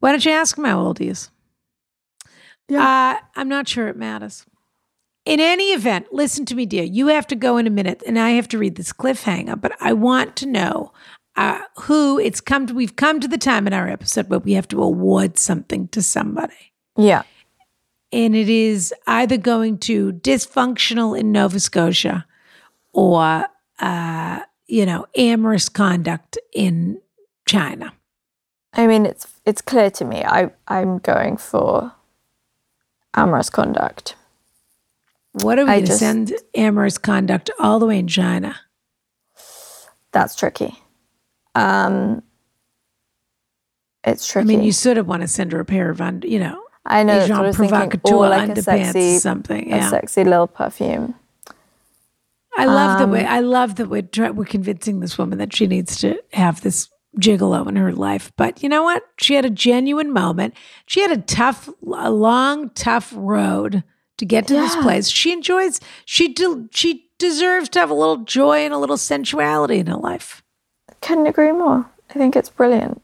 Why 0.00 0.12
don't 0.12 0.24
you 0.24 0.32
ask 0.32 0.56
him 0.56 0.64
how 0.64 0.80
old 0.80 0.98
he 0.98 1.08
is? 1.08 1.30
Uh, 2.70 3.16
I'm 3.36 3.48
not 3.48 3.68
sure 3.68 3.88
it 3.88 3.96
matters. 3.96 4.46
In 5.26 5.38
any 5.40 5.72
event, 5.72 6.06
listen 6.12 6.44
to 6.46 6.54
me, 6.54 6.66
dear. 6.66 6.82
You 6.84 7.08
have 7.08 7.26
to 7.28 7.36
go 7.36 7.56
in 7.56 7.66
a 7.66 7.70
minute, 7.70 8.02
and 8.06 8.18
I 8.18 8.30
have 8.30 8.48
to 8.48 8.58
read 8.58 8.76
this 8.76 8.92
cliffhanger. 8.92 9.60
But 9.60 9.72
I 9.80 9.92
want 9.92 10.34
to 10.36 10.46
know 10.46 10.92
uh, 11.36 11.60
who 11.80 12.18
it's 12.18 12.40
come 12.40 12.66
to. 12.66 12.74
We've 12.74 12.96
come 12.96 13.20
to 13.20 13.28
the 13.28 13.38
time 13.38 13.66
in 13.66 13.72
our 13.72 13.88
episode 13.88 14.28
where 14.28 14.38
we 14.40 14.54
have 14.54 14.68
to 14.68 14.82
award 14.82 15.38
something 15.38 15.88
to 15.88 16.02
somebody. 16.02 16.72
Yeah. 16.96 17.22
and 18.12 18.34
it 18.34 18.48
is 18.48 18.92
either 19.06 19.36
going 19.36 19.78
to 19.78 20.12
dysfunctional 20.12 21.18
in 21.18 21.32
Nova 21.32 21.60
Scotia 21.60 22.26
or 22.92 23.46
uh, 23.78 24.40
you 24.66 24.84
know 24.86 25.06
amorous 25.16 25.68
conduct 25.68 26.38
in 26.52 27.00
China. 27.46 27.92
I 28.74 28.86
mean, 28.86 29.06
it's 29.06 29.26
it's 29.46 29.62
clear 29.62 29.90
to 29.92 30.04
me. 30.04 30.24
I 30.24 30.50
I'm 30.66 30.98
going 30.98 31.36
for 31.36 31.92
amorous 33.14 33.50
conduct. 33.50 34.14
What 35.32 35.58
are 35.58 35.64
we 35.64 35.70
going 35.70 35.84
to 35.86 35.92
send 35.92 36.32
amorous 36.54 36.98
conduct 36.98 37.50
all 37.60 37.78
the 37.78 37.86
way 37.86 37.98
in 37.98 38.08
China? 38.08 38.56
That's 40.12 40.34
tricky. 40.34 40.76
Um, 41.54 42.22
it's 44.02 44.26
tricky. 44.26 44.44
I 44.44 44.46
mean, 44.48 44.62
you 44.64 44.72
sort 44.72 44.98
of 44.98 45.06
want 45.06 45.22
to 45.22 45.28
send 45.28 45.52
her 45.52 45.60
a 45.60 45.64
pair 45.64 45.90
of 45.90 46.00
under, 46.00 46.26
you 46.26 46.40
know, 46.40 46.60
I 46.84 47.02
know 47.04 47.18
that's 47.18 47.30
what 47.30 47.38
I 47.38 47.42
Jean 47.42 47.46
was 47.46 47.56
thinking. 47.56 47.70
Provocateur 47.70 48.14
Or 48.14 48.28
like 48.28 48.48
a 48.48 48.52
underpants, 48.54 48.64
sexy, 48.64 49.18
something. 49.18 49.72
a 49.72 49.88
sexy 49.88 50.24
little 50.24 50.46
perfume. 50.48 51.14
I 52.56 52.64
love 52.64 52.98
that 52.98 53.08
we 53.08 53.20
Um, 53.20 53.26
I 53.26 53.40
love 53.40 53.76
that 53.76 53.88
we're 53.88 54.32
we're 54.32 54.44
convincing 54.44 55.00
this 55.00 55.16
woman 55.16 55.38
that 55.38 55.54
she 55.54 55.66
needs 55.66 55.98
to 56.00 56.20
have 56.32 56.60
this 56.62 56.88
gigolo 57.18 57.66
in 57.68 57.76
her 57.76 57.92
life. 57.92 58.32
But 58.36 58.62
you 58.62 58.68
know 58.68 58.82
what? 58.82 59.02
She 59.18 59.34
had 59.34 59.44
a 59.44 59.50
genuine 59.50 60.12
moment. 60.12 60.54
She 60.86 61.00
had 61.00 61.10
a 61.10 61.16
tough, 61.20 61.68
a 61.92 62.10
long, 62.10 62.70
tough 62.70 63.12
road 63.16 63.82
to 64.18 64.24
get 64.24 64.46
to 64.48 64.54
this 64.54 64.76
place. 64.76 65.08
She 65.08 65.32
enjoys. 65.32 65.80
She 66.04 66.32
de- 66.32 66.68
she 66.72 67.08
deserves 67.18 67.68
to 67.70 67.78
have 67.80 67.90
a 67.90 67.94
little 67.94 68.18
joy 68.24 68.58
and 68.64 68.72
a 68.74 68.78
little 68.78 68.96
sensuality 68.96 69.78
in 69.78 69.86
her 69.86 69.96
life. 69.96 70.42
Couldn't 71.00 71.26
agree 71.26 71.52
more. 71.52 71.90
I 72.10 72.12
think 72.14 72.36
it's 72.36 72.50
brilliant. 72.50 73.00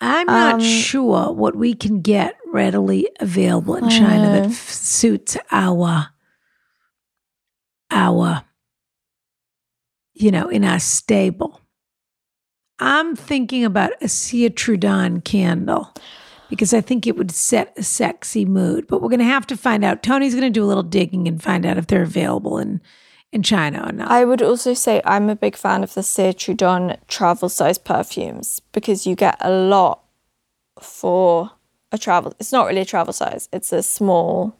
I'm 0.00 0.26
not 0.26 0.54
Um, 0.56 0.60
sure 0.60 1.32
what 1.32 1.56
we 1.56 1.72
can 1.74 2.02
get 2.02 2.36
readily 2.46 3.08
available 3.18 3.76
in 3.76 3.88
China 3.88 4.28
that 4.30 4.50
f- 4.50 4.70
suits 4.70 5.36
our 5.50 6.08
our 7.90 8.44
you 10.12 10.30
know 10.30 10.48
in 10.48 10.64
our 10.64 10.78
stable. 10.80 11.60
I'm 12.78 13.16
thinking 13.16 13.64
about 13.64 13.92
a 14.00 14.08
Cire 14.08 14.50
Trudon 14.50 15.24
candle 15.24 15.92
because 16.48 16.74
I 16.74 16.80
think 16.80 17.06
it 17.06 17.16
would 17.16 17.30
set 17.30 17.72
a 17.76 17.82
sexy 17.82 18.44
mood. 18.44 18.86
But 18.86 19.00
we're 19.00 19.08
going 19.08 19.18
to 19.20 19.24
have 19.24 19.46
to 19.48 19.56
find 19.56 19.84
out. 19.84 20.02
Tony's 20.02 20.34
going 20.34 20.50
to 20.50 20.50
do 20.50 20.64
a 20.64 20.66
little 20.66 20.82
digging 20.82 21.26
and 21.26 21.42
find 21.42 21.64
out 21.64 21.78
if 21.78 21.86
they're 21.86 22.02
available 22.02 22.58
in 22.58 22.80
in 23.32 23.42
China 23.42 23.84
or 23.88 23.92
not. 23.92 24.10
I 24.10 24.24
would 24.24 24.40
also 24.40 24.72
say 24.72 25.02
I'm 25.04 25.28
a 25.28 25.36
big 25.36 25.56
fan 25.56 25.82
of 25.82 25.94
the 25.94 26.02
Cire 26.02 26.32
Trudon 26.32 26.96
travel 27.08 27.48
size 27.48 27.76
perfumes 27.76 28.60
because 28.72 29.06
you 29.06 29.16
get 29.16 29.36
a 29.40 29.50
lot 29.50 30.02
for 30.80 31.50
a 31.90 31.98
travel. 31.98 32.34
It's 32.38 32.52
not 32.52 32.66
really 32.66 32.82
a 32.82 32.84
travel 32.86 33.12
size. 33.12 33.48
It's 33.52 33.72
a 33.72 33.82
small 33.82 34.56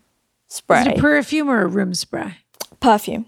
spray. 0.48 0.80
Is 0.80 0.86
it 0.88 0.98
a 0.98 1.00
perfume 1.00 1.48
or 1.48 1.62
a 1.62 1.66
room 1.66 1.94
spray? 1.94 2.38
perfume 2.80 3.26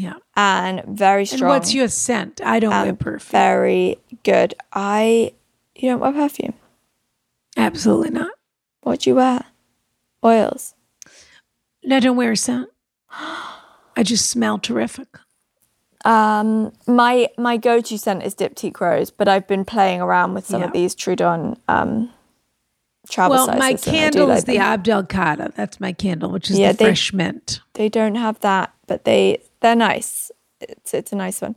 Yeah. 0.00 0.14
and 0.36 0.84
very 0.86 1.22
And 1.22 1.28
strong. 1.28 1.48
what's 1.50 1.74
your 1.74 1.88
scent? 1.88 2.40
I 2.44 2.60
don't 2.60 2.70
wear 2.70 2.94
perfume. 2.94 3.30
Very 3.30 3.96
good. 4.22 4.54
I 4.72 5.32
you 5.74 5.90
don't 5.90 6.00
wear 6.00 6.12
perfume. 6.12 6.54
Absolutely 7.56 8.10
not. 8.10 8.30
What 8.82 9.00
do 9.00 9.10
you 9.10 9.16
wear? 9.16 9.44
Oils. 10.24 10.74
No, 11.84 11.96
I 11.96 12.00
don't 12.00 12.16
wear 12.16 12.32
a 12.32 12.36
scent. 12.36 12.68
I 13.10 14.02
just 14.02 14.28
smell 14.30 14.58
terrific. 14.58 15.08
Um, 16.04 16.72
my 16.86 17.28
my 17.36 17.56
go 17.56 17.80
to 17.80 17.98
scent 17.98 18.22
is 18.22 18.34
Diptyque 18.34 18.80
Rose, 18.80 19.10
but 19.10 19.26
I've 19.28 19.46
been 19.48 19.64
playing 19.64 20.00
around 20.00 20.34
with 20.34 20.46
some 20.46 20.60
Yeah. 20.60 20.66
of 20.68 20.72
these 20.72 20.94
Trudon 20.94 21.56
um, 21.68 22.10
travel 23.08 23.36
well, 23.36 23.46
sizes. 23.46 23.58
my 23.60 23.66
I 23.68 23.72
do 23.72 23.90
candle 23.90 24.30
is 24.30 24.44
the. 24.44 24.58
Abd 24.58 24.88
El 24.88 25.04
Kader. 25.04 25.52
That's 25.56 25.80
my 25.80 25.92
candle, 25.92 26.30
which 26.30 26.50
is 26.50 26.58
Yeah, 26.58 26.72
the 26.72 26.78
they- 26.78 26.84
fresh 26.86 27.12
mint. 27.12 27.60
They 27.74 27.88
don't 27.88 28.14
have 28.16 28.40
that, 28.40 28.72
but 28.86 29.04
they 29.04 29.42
they're 29.60 29.76
nice. 29.76 30.30
it's 30.60 30.94
it's 30.94 31.12
a 31.12 31.16
nice 31.16 31.40
one. 31.40 31.56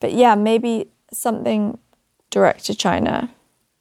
But 0.00 0.12
yeah, 0.12 0.34
maybe 0.34 0.88
something 1.12 1.78
direct 2.30 2.64
to 2.66 2.74
China. 2.74 3.30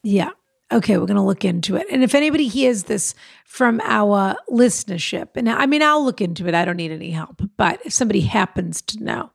Yeah. 0.04 0.32
Okay, 0.72 0.98
we're 1.00 1.08
going 1.08 1.18
to 1.18 1.24
look 1.24 1.44
into 1.44 1.76
it. 1.76 1.88
And 1.90 2.04
if 2.04 2.14
anybody 2.14 2.48
hears 2.48 2.84
this 2.84 3.16
from 3.46 3.82
our 3.84 4.36
listenership, 4.52 5.30
and 5.36 5.50
I 5.50 5.66
mean, 5.66 5.82
I'll 5.82 6.04
look 6.06 6.22
into 6.22 6.48
it. 6.48 6.54
I 6.54 6.64
don't 6.64 6.78
need 6.78 6.92
any 6.92 7.10
help. 7.10 7.42
But 7.58 7.80
if 7.86 7.94
somebody 7.94 8.22
happens 8.22 8.82
to 8.84 9.04
know, 9.04 9.32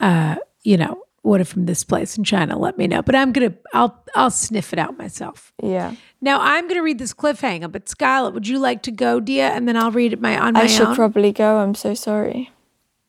uh, 0.00 0.36
you 0.64 0.76
know, 0.76 1.02
order 1.22 1.44
from 1.44 1.66
this 1.66 1.84
place 1.84 2.16
in 2.16 2.24
China, 2.24 2.58
let 2.58 2.78
me 2.78 2.86
know. 2.86 3.02
But 3.02 3.14
I'm 3.14 3.32
gonna, 3.32 3.54
I'll, 3.74 4.02
I'll 4.14 4.30
sniff 4.30 4.72
it 4.72 4.78
out 4.78 4.96
myself. 4.96 5.52
Yeah. 5.62 5.94
Now 6.20 6.38
I'm 6.40 6.68
gonna 6.68 6.82
read 6.82 6.98
this 6.98 7.12
cliffhanger. 7.14 7.70
But 7.70 7.88
Scarlett, 7.88 8.34
would 8.34 8.46
you 8.48 8.58
like 8.58 8.82
to 8.82 8.90
go, 8.90 9.20
dear? 9.20 9.50
And 9.52 9.68
then 9.68 9.76
I'll 9.76 9.90
read 9.92 10.12
it 10.12 10.20
my 10.20 10.38
on 10.38 10.54
my 10.54 10.62
I 10.62 10.66
should 10.66 10.88
own. 10.88 10.94
probably 10.96 11.32
go. 11.32 11.58
I'm 11.58 11.74
so 11.74 11.94
sorry. 11.94 12.50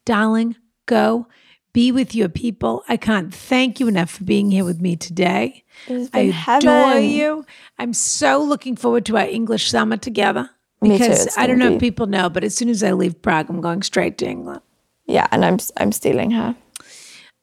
Darling, 0.06 0.56
go 0.86 1.28
be 1.74 1.92
with 1.92 2.16
your 2.16 2.30
people. 2.30 2.84
I 2.90 2.98
can't 2.98 3.34
thank 3.34 3.80
you 3.80 3.88
enough 3.88 4.10
for 4.10 4.24
being 4.24 4.50
here 4.52 4.66
with 4.66 4.82
me 4.82 4.96
today. 4.96 5.64
I 5.88 6.08
been 6.12 6.30
adore 6.48 6.72
heaven. 6.90 7.04
you. 7.04 7.46
I'm 7.78 7.94
so 7.94 8.42
looking 8.44 8.76
forward 8.76 9.06
to 9.06 9.18
our 9.18 9.28
English 9.28 9.70
summer 9.70 9.98
together. 9.98 10.50
Me 10.82 10.98
too, 10.98 11.04
Because 11.04 11.38
I 11.38 11.46
don't 11.46 11.60
know 11.60 11.74
if 11.74 11.80
people 11.80 12.08
know, 12.08 12.30
but 12.30 12.44
as 12.44 12.56
soon 12.56 12.70
as 12.70 12.82
I 12.84 12.94
leave 12.94 13.22
Prague, 13.22 13.50
I'm 13.50 13.62
going 13.62 13.84
straight 13.84 14.18
to 14.20 14.26
England. 14.28 14.62
Yeah, 15.06 15.28
and 15.32 15.44
I'm 15.46 15.58
I'm 15.78 15.92
stealing 15.92 16.32
her. 16.32 16.56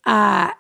Uh, 0.07 0.53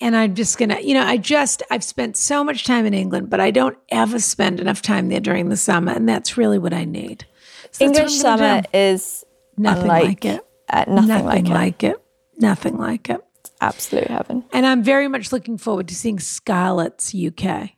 and 0.00 0.16
I'm 0.16 0.34
just 0.34 0.58
gonna, 0.58 0.80
you 0.80 0.94
know, 0.94 1.04
I 1.04 1.16
just 1.16 1.62
I've 1.70 1.84
spent 1.84 2.16
so 2.16 2.42
much 2.42 2.64
time 2.64 2.84
in 2.86 2.92
England, 2.94 3.30
but 3.30 3.38
I 3.40 3.50
don't 3.52 3.78
ever 3.90 4.18
spend 4.18 4.58
enough 4.60 4.82
time 4.82 5.08
there 5.08 5.20
during 5.20 5.48
the 5.48 5.56
summer, 5.56 5.92
and 5.92 6.08
that's 6.08 6.36
really 6.36 6.58
what 6.58 6.74
I 6.74 6.84
need. 6.84 7.24
So 7.70 7.84
English 7.84 8.12
summer 8.14 8.62
do. 8.62 8.68
is 8.74 9.24
nothing 9.56 9.82
unlike 9.84 10.04
like 10.04 10.24
it. 10.24 10.46
Uh, 10.68 10.84
nothing, 10.88 11.06
Nothing 11.06 11.24
like, 11.26 11.44
it. 11.46 11.52
like 11.52 11.82
it. 11.84 12.02
Nothing 12.38 12.78
like 12.78 13.10
it. 13.10 13.20
Absolute 13.60 14.08
heaven. 14.08 14.44
And 14.52 14.66
I'm 14.66 14.82
very 14.82 15.06
much 15.06 15.30
looking 15.32 15.56
forward 15.58 15.86
to 15.88 15.94
seeing 15.94 16.18
Scarlett's 16.18 17.14
UK. 17.14 17.70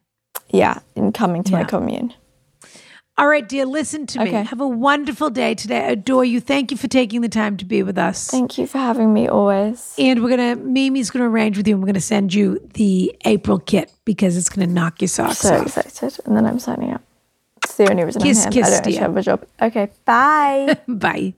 Yeah, 0.50 0.78
in 0.96 1.12
coming 1.12 1.42
to 1.44 1.52
Yeah. 1.52 1.58
my 1.58 1.64
commune. 1.64 2.14
All 3.16 3.28
right, 3.28 3.48
dear, 3.48 3.64
listen 3.64 4.06
to 4.08 4.18
me. 4.18 4.28
Okay. 4.28 4.42
Have 4.42 4.60
a 4.60 4.66
wonderful 4.66 5.30
day 5.30 5.54
today. 5.54 5.84
I 5.84 5.90
adore 5.90 6.24
you. 6.24 6.40
Thank 6.40 6.72
you 6.72 6.76
for 6.76 6.88
taking 6.88 7.20
the 7.20 7.28
time 7.28 7.56
to 7.58 7.64
be 7.64 7.84
with 7.84 7.96
us. 7.96 8.28
Thank 8.28 8.58
you 8.58 8.66
for 8.66 8.78
having 8.78 9.12
me 9.12 9.28
always. 9.28 9.94
and 9.98 10.20
we're 10.22 10.30
gonna 10.30 10.56
Mimi's 10.56 11.10
gonna 11.10 11.28
arrange 11.28 11.56
with 11.56 11.68
you 11.68 11.74
and 11.74 11.82
we're 11.82 11.86
gonna 11.86 12.00
send 12.00 12.34
you 12.34 12.58
the 12.74 13.14
April 13.24 13.58
kit 13.60 13.92
because 14.04 14.36
it's 14.36 14.48
gonna 14.48 14.66
knock 14.66 15.00
your 15.00 15.08
socks 15.08 15.38
So 15.38 15.54
off. 15.60 15.70
So 15.70 15.80
excited. 15.82 16.26
And 16.26 16.36
then 16.36 16.44
I'm 16.44 16.58
signing 16.58 16.92
up. 16.92 17.02
It's 17.62 17.76
the 17.76 17.88
only 17.88 18.02
reason 18.04 18.20
Kiss, 18.20 18.46
I'm 18.46 18.52
here. 18.52 18.62
kiss, 18.62 18.66
I 18.66 18.70
don't 18.70 18.78
actually 18.78 18.92
dear. 18.92 19.00
have 19.02 19.16
a 19.16 19.22
job. 19.22 19.46
Okay, 19.62 19.90
bye. 20.04 20.78
Bye. 20.88 21.34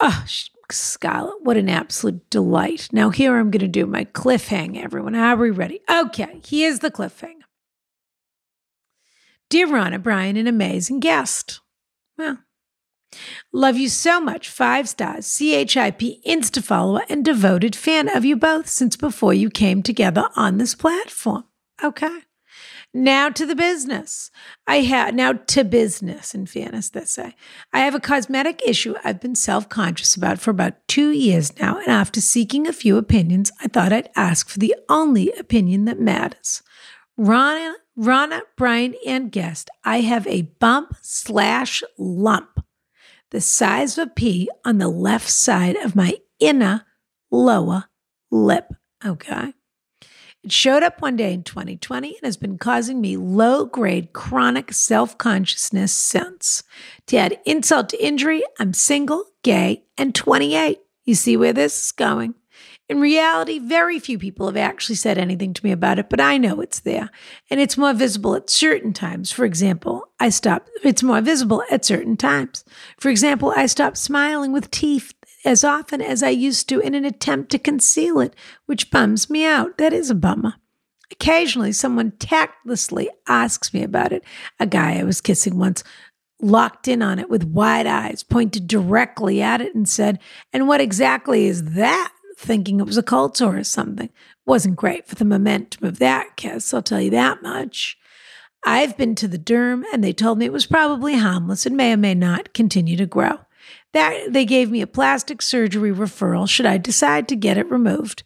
Oh, 0.00 0.24
sh- 0.26 0.48
Scarlett, 0.70 1.42
what 1.42 1.56
an 1.56 1.68
absolute 1.68 2.28
delight. 2.30 2.88
Now, 2.92 3.10
here 3.10 3.36
I'm 3.36 3.50
going 3.50 3.60
to 3.60 3.68
do 3.68 3.86
my 3.86 4.04
cliffhanger, 4.06 4.82
everyone. 4.82 5.14
Are 5.14 5.36
we 5.36 5.50
ready? 5.50 5.80
Okay, 5.88 6.40
here's 6.46 6.80
the 6.80 6.90
cliffhanger. 6.90 7.35
Dear 9.48 9.68
Ronna, 9.68 10.02
Bryan, 10.02 10.36
an 10.36 10.48
amazing 10.48 10.98
guest. 10.98 11.60
Well, 12.18 12.38
love 13.52 13.76
you 13.76 13.88
so 13.88 14.20
much. 14.20 14.48
Five 14.48 14.88
stars, 14.88 15.38
CHIP, 15.38 16.00
Insta 16.26 16.62
follower, 16.62 17.02
and 17.08 17.24
devoted 17.24 17.76
fan 17.76 18.08
of 18.08 18.24
you 18.24 18.36
both 18.36 18.68
since 18.68 18.96
before 18.96 19.32
you 19.32 19.48
came 19.48 19.82
together 19.82 20.28
on 20.34 20.58
this 20.58 20.74
platform. 20.74 21.44
Okay. 21.82 22.22
Now 22.92 23.28
to 23.28 23.46
the 23.46 23.54
business. 23.54 24.30
I 24.66 24.80
have 24.80 25.14
now 25.14 25.34
to 25.34 25.64
business, 25.64 26.34
in 26.34 26.46
fairness, 26.46 26.88
they 26.88 27.04
say. 27.04 27.34
I 27.72 27.80
have 27.80 27.94
a 27.94 28.00
cosmetic 28.00 28.62
issue 28.66 28.94
I've 29.04 29.20
been 29.20 29.34
self 29.34 29.68
conscious 29.68 30.16
about 30.16 30.40
for 30.40 30.50
about 30.50 30.88
two 30.88 31.10
years 31.10 31.56
now, 31.60 31.76
and 31.78 31.88
after 31.88 32.20
seeking 32.20 32.66
a 32.66 32.72
few 32.72 32.96
opinions, 32.96 33.52
I 33.60 33.68
thought 33.68 33.92
I'd 33.92 34.08
ask 34.16 34.48
for 34.48 34.58
the 34.58 34.74
only 34.88 35.30
opinion 35.32 35.84
that 35.84 36.00
matters. 36.00 36.62
Ronna, 37.18 37.74
Ronna, 37.98 38.42
Bryan, 38.56 38.94
and 39.06 39.32
guest, 39.32 39.70
I 39.84 40.00
have 40.00 40.26
a 40.26 40.42
bump 40.42 40.96
slash 41.00 41.82
lump, 41.96 42.62
the 43.30 43.40
size 43.40 43.96
of 43.96 44.08
a 44.08 44.10
pea 44.10 44.48
on 44.64 44.78
the 44.78 44.88
left 44.88 45.30
side 45.30 45.76
of 45.76 45.96
my 45.96 46.18
inner 46.38 46.84
lower 47.30 47.84
lip. 48.30 48.72
Okay. 49.04 49.54
It 50.42 50.52
showed 50.52 50.82
up 50.82 51.00
one 51.00 51.16
day 51.16 51.32
in 51.32 51.42
2020 51.42 52.08
and 52.08 52.24
has 52.24 52.36
been 52.36 52.58
causing 52.58 53.00
me 53.00 53.16
low 53.16 53.64
grade 53.64 54.12
chronic 54.12 54.72
self 54.72 55.16
consciousness 55.18 55.92
since. 55.92 56.62
To 57.06 57.16
add 57.16 57.40
insult 57.46 57.88
to 57.88 58.04
injury, 58.04 58.42
I'm 58.58 58.74
single, 58.74 59.24
gay, 59.42 59.84
and 59.96 60.14
28. 60.14 60.78
You 61.04 61.14
see 61.14 61.36
where 61.36 61.52
this 61.52 61.86
is 61.86 61.92
going. 61.92 62.34
In 62.88 63.00
reality, 63.00 63.58
very 63.58 63.98
few 63.98 64.16
people 64.16 64.46
have 64.46 64.56
actually 64.56 64.94
said 64.94 65.18
anything 65.18 65.52
to 65.54 65.64
me 65.64 65.72
about 65.72 65.98
it, 65.98 66.08
but 66.08 66.20
I 66.20 66.38
know 66.38 66.60
it's 66.60 66.78
there. 66.78 67.10
And 67.50 67.58
it's 67.58 67.76
more 67.76 67.92
visible 67.92 68.36
at 68.36 68.48
certain 68.48 68.92
times. 68.92 69.32
For 69.32 69.44
example, 69.44 70.08
I 70.20 70.28
stop, 70.28 70.68
it's 70.84 71.02
more 71.02 71.20
visible 71.20 71.64
at 71.68 71.84
certain 71.84 72.16
times. 72.16 72.64
For 73.00 73.08
example, 73.08 73.52
I 73.56 73.66
stop 73.66 73.96
smiling 73.96 74.52
with 74.52 74.70
teeth 74.70 75.12
as 75.44 75.64
often 75.64 76.00
as 76.00 76.22
I 76.22 76.28
used 76.28 76.68
to 76.68 76.78
in 76.78 76.94
an 76.94 77.04
attempt 77.04 77.50
to 77.50 77.58
conceal 77.58 78.20
it, 78.20 78.34
which 78.66 78.90
bums 78.92 79.28
me 79.28 79.44
out. 79.44 79.78
That 79.78 79.92
is 79.92 80.08
a 80.08 80.14
bummer. 80.14 80.54
Occasionally, 81.10 81.72
someone 81.72 82.12
tactlessly 82.12 83.10
asks 83.26 83.74
me 83.74 83.82
about 83.82 84.12
it. 84.12 84.22
A 84.60 84.66
guy 84.66 84.98
I 84.98 85.04
was 85.04 85.20
kissing 85.20 85.58
once 85.58 85.82
locked 86.40 86.86
in 86.88 87.02
on 87.02 87.18
it 87.18 87.30
with 87.30 87.44
wide 87.44 87.86
eyes, 87.86 88.22
pointed 88.22 88.66
directly 88.66 89.40
at 89.40 89.60
it, 89.60 89.74
and 89.74 89.88
said, 89.88 90.18
And 90.52 90.68
what 90.68 90.80
exactly 90.80 91.46
is 91.46 91.74
that? 91.74 92.12
Thinking 92.36 92.80
it 92.80 92.86
was 92.86 92.98
a 92.98 93.02
cult 93.02 93.40
or 93.40 93.62
something. 93.64 94.10
Wasn't 94.44 94.76
great 94.76 95.06
for 95.06 95.14
the 95.14 95.24
momentum 95.24 95.86
of 95.86 95.98
that 95.98 96.36
kiss, 96.36 96.74
I'll 96.74 96.82
tell 96.82 97.00
you 97.00 97.10
that 97.10 97.42
much. 97.42 97.96
I've 98.64 98.96
been 98.96 99.14
to 99.16 99.28
the 99.28 99.38
derm 99.38 99.84
and 99.92 100.02
they 100.02 100.12
told 100.12 100.38
me 100.38 100.44
it 100.44 100.52
was 100.52 100.66
probably 100.66 101.16
harmless 101.16 101.66
and 101.66 101.76
may 101.76 101.92
or 101.92 101.96
may 101.96 102.14
not 102.14 102.52
continue 102.52 102.96
to 102.96 103.06
grow. 103.06 103.38
That 103.92 104.32
they 104.32 104.44
gave 104.44 104.70
me 104.70 104.82
a 104.82 104.86
plastic 104.86 105.40
surgery 105.40 105.92
referral 105.92 106.48
should 106.48 106.66
I 106.66 106.76
decide 106.76 107.28
to 107.28 107.36
get 107.36 107.56
it 107.56 107.70
removed. 107.70 108.24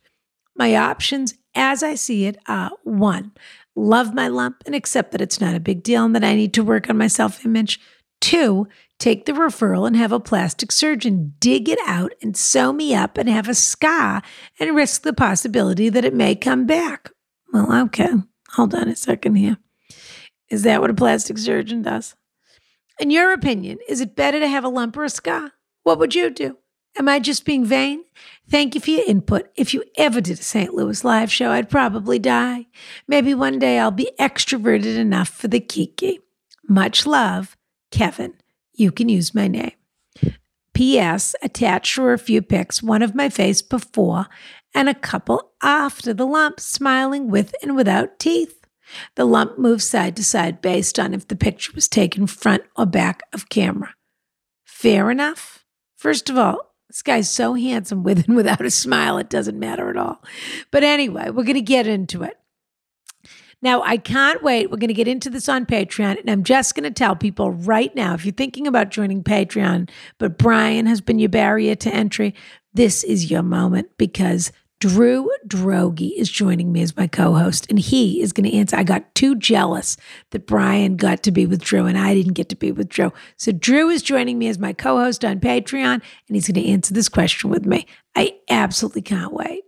My 0.56 0.74
options, 0.74 1.34
as 1.54 1.82
I 1.82 1.94
see 1.94 2.24
it, 2.24 2.38
are 2.48 2.72
one, 2.82 3.32
love 3.76 4.14
my 4.14 4.28
lump 4.28 4.62
and 4.66 4.74
accept 4.74 5.12
that 5.12 5.20
it's 5.20 5.40
not 5.40 5.54
a 5.54 5.60
big 5.60 5.82
deal 5.82 6.04
and 6.04 6.14
that 6.14 6.24
I 6.24 6.34
need 6.34 6.54
to 6.54 6.64
work 6.64 6.90
on 6.90 6.98
my 6.98 7.06
self 7.06 7.44
image. 7.44 7.78
Two, 8.20 8.68
take 8.98 9.24
the 9.24 9.32
referral 9.32 9.86
and 9.86 9.96
have 9.96 10.12
a 10.12 10.20
plastic 10.20 10.70
surgeon 10.72 11.34
dig 11.40 11.68
it 11.68 11.78
out 11.86 12.12
and 12.22 12.36
sew 12.36 12.72
me 12.72 12.94
up 12.94 13.16
and 13.16 13.28
have 13.28 13.48
a 13.48 13.54
scar 13.54 14.22
and 14.58 14.76
risk 14.76 15.02
the 15.02 15.12
possibility 15.12 15.88
that 15.88 16.04
it 16.04 16.14
may 16.14 16.34
come 16.34 16.66
back. 16.66 17.10
Well, 17.52 17.72
okay. 17.84 18.10
Hold 18.52 18.74
on 18.74 18.88
a 18.88 18.96
second 18.96 19.36
here. 19.36 19.58
Is 20.48 20.62
that 20.64 20.80
what 20.80 20.90
a 20.90 20.94
plastic 20.94 21.38
surgeon 21.38 21.82
does? 21.82 22.14
In 22.98 23.10
your 23.10 23.32
opinion, 23.32 23.78
is 23.88 24.00
it 24.00 24.16
better 24.16 24.40
to 24.40 24.48
have 24.48 24.64
a 24.64 24.68
lump 24.68 24.96
or 24.96 25.04
a 25.04 25.10
scar? 25.10 25.52
What 25.84 25.98
would 25.98 26.14
you 26.14 26.28
do? 26.30 26.58
Am 26.98 27.08
I 27.08 27.20
just 27.20 27.44
being 27.44 27.64
vain? 27.64 28.04
Thank 28.50 28.74
you 28.74 28.80
for 28.80 28.90
your 28.90 29.04
input. 29.06 29.50
If 29.56 29.72
you 29.72 29.84
ever 29.96 30.20
did 30.20 30.40
a 30.40 30.42
St. 30.42 30.74
Louis 30.74 31.04
live 31.04 31.32
show, 31.32 31.50
I'd 31.50 31.70
probably 31.70 32.18
die. 32.18 32.66
Maybe 33.06 33.32
one 33.32 33.58
day 33.58 33.78
I'll 33.78 33.92
be 33.92 34.10
extroverted 34.18 34.96
enough 34.96 35.28
for 35.28 35.48
the 35.48 35.60
Kiki. 35.60 36.20
Much 36.68 37.06
love, 37.06 37.56
Kevin. 37.90 38.34
You 38.72 38.92
can 38.92 39.08
use 39.08 39.34
my 39.34 39.48
name. 39.48 39.72
P.S. 40.74 41.34
Attached 41.42 41.98
were 41.98 42.12
a 42.12 42.18
few 42.18 42.40
pics, 42.40 42.82
one 42.82 43.02
of 43.02 43.14
my 43.14 43.28
face 43.28 43.60
before 43.60 44.26
and 44.74 44.88
a 44.88 44.94
couple 44.94 45.52
after 45.62 46.14
the 46.14 46.26
lump, 46.26 46.60
smiling 46.60 47.28
with 47.28 47.54
and 47.62 47.76
without 47.76 48.18
teeth. 48.18 48.64
The 49.14 49.24
lump 49.24 49.58
moves 49.58 49.84
side 49.84 50.16
to 50.16 50.24
side 50.24 50.60
based 50.60 50.98
on 50.98 51.14
if 51.14 51.28
the 51.28 51.36
picture 51.36 51.72
was 51.74 51.88
taken 51.88 52.26
front 52.26 52.64
or 52.76 52.86
back 52.86 53.22
of 53.32 53.48
camera. 53.48 53.94
Fair 54.64 55.10
enough. 55.10 55.64
First 55.96 56.30
of 56.30 56.38
all, 56.38 56.74
this 56.88 57.02
guy's 57.02 57.30
so 57.30 57.54
handsome 57.54 58.02
with 58.02 58.26
and 58.26 58.34
without 58.34 58.64
a 58.64 58.70
smile, 58.70 59.18
it 59.18 59.30
doesn't 59.30 59.58
matter 59.58 59.90
at 59.90 59.96
all. 59.96 60.24
But 60.70 60.82
anyway, 60.82 61.30
we're 61.30 61.44
going 61.44 61.54
to 61.54 61.60
get 61.60 61.86
into 61.86 62.22
it. 62.22 62.39
Now, 63.62 63.82
I 63.82 63.98
can't 63.98 64.42
wait. 64.42 64.70
We're 64.70 64.78
going 64.78 64.88
to 64.88 64.94
get 64.94 65.08
into 65.08 65.28
this 65.28 65.48
on 65.48 65.66
Patreon. 65.66 66.18
And 66.18 66.30
I'm 66.30 66.44
just 66.44 66.74
going 66.74 66.84
to 66.84 66.90
tell 66.90 67.14
people 67.14 67.50
right 67.50 67.94
now 67.94 68.14
if 68.14 68.24
you're 68.24 68.32
thinking 68.32 68.66
about 68.66 68.90
joining 68.90 69.22
Patreon, 69.22 69.90
but 70.18 70.38
Bryan 70.38 70.86
has 70.86 71.00
been 71.00 71.18
your 71.18 71.28
barrier 71.28 71.74
to 71.74 71.94
entry, 71.94 72.34
this 72.72 73.04
is 73.04 73.30
your 73.30 73.42
moment 73.42 73.90
because 73.98 74.52
Drew 74.80 75.30
Droege 75.46 76.12
is 76.16 76.30
joining 76.30 76.72
me 76.72 76.80
as 76.80 76.96
my 76.96 77.06
co 77.06 77.34
host, 77.34 77.66
and 77.68 77.78
he 77.78 78.22
is 78.22 78.32
going 78.32 78.50
to 78.50 78.56
answer. 78.56 78.76
I 78.76 78.82
got 78.82 79.14
too 79.14 79.36
jealous 79.36 79.98
that 80.30 80.46
Bryan 80.46 80.96
got 80.96 81.22
to 81.24 81.30
be 81.30 81.44
with 81.44 81.60
Drew 81.60 81.84
and 81.84 81.98
I 81.98 82.14
didn't 82.14 82.32
get 82.32 82.48
to 82.48 82.56
be 82.56 82.72
with 82.72 82.88
Drew. 82.88 83.12
So, 83.36 83.52
Drew 83.52 83.90
is 83.90 84.02
joining 84.02 84.38
me 84.38 84.48
as 84.48 84.58
my 84.58 84.72
co 84.72 84.96
host 84.96 85.22
on 85.22 85.38
Patreon, 85.38 85.94
and 85.94 86.02
he's 86.28 86.50
going 86.50 86.64
to 86.64 86.70
answer 86.70 86.94
this 86.94 87.10
question 87.10 87.50
with 87.50 87.66
me. 87.66 87.86
I 88.16 88.38
absolutely 88.48 89.02
can't 89.02 89.34
wait. 89.34 89.64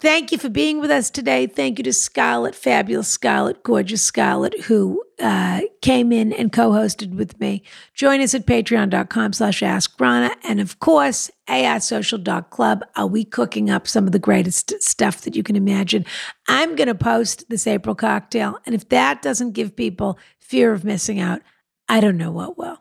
Thank 0.00 0.32
you 0.32 0.38
for 0.38 0.48
being 0.48 0.80
with 0.80 0.90
us 0.90 1.10
today. 1.10 1.46
Thank 1.46 1.78
you 1.78 1.84
to 1.84 1.92
Scarlett, 1.92 2.54
fabulous 2.54 3.08
Scarlett, 3.08 3.62
gorgeous 3.62 4.00
Scarlett, 4.00 4.58
who 4.62 5.02
uh, 5.20 5.60
came 5.82 6.10
in 6.10 6.32
and 6.32 6.50
co-hosted 6.50 7.14
with 7.14 7.38
me. 7.38 7.62
Join 7.92 8.22
us 8.22 8.34
at 8.34 8.46
patreon.com 8.46 9.34
slash 9.34 9.60
askronna. 9.60 10.34
And 10.42 10.58
of 10.58 10.78
course, 10.78 11.30
arsocial.club. 11.48 12.82
Are 12.96 13.06
we 13.06 13.24
cooking 13.26 13.68
up 13.68 13.86
some 13.86 14.06
of 14.06 14.12
the 14.12 14.18
greatest 14.18 14.82
stuff 14.82 15.20
that 15.20 15.36
you 15.36 15.42
can 15.42 15.54
imagine? 15.54 16.06
I'm 16.48 16.76
going 16.76 16.88
to 16.88 16.94
post 16.94 17.44
this 17.50 17.66
April 17.66 17.94
cocktail. 17.94 18.58
And 18.64 18.74
if 18.74 18.88
that 18.88 19.20
doesn't 19.20 19.52
give 19.52 19.76
people 19.76 20.18
fear 20.38 20.72
of 20.72 20.82
missing 20.82 21.20
out, 21.20 21.42
I 21.90 22.00
don't 22.00 22.16
know 22.16 22.30
what 22.30 22.56
will. 22.56 22.78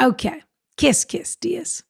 Okay. 0.00 0.42
Kiss, 0.76 1.04
kiss, 1.04 1.36
dears. 1.36 1.84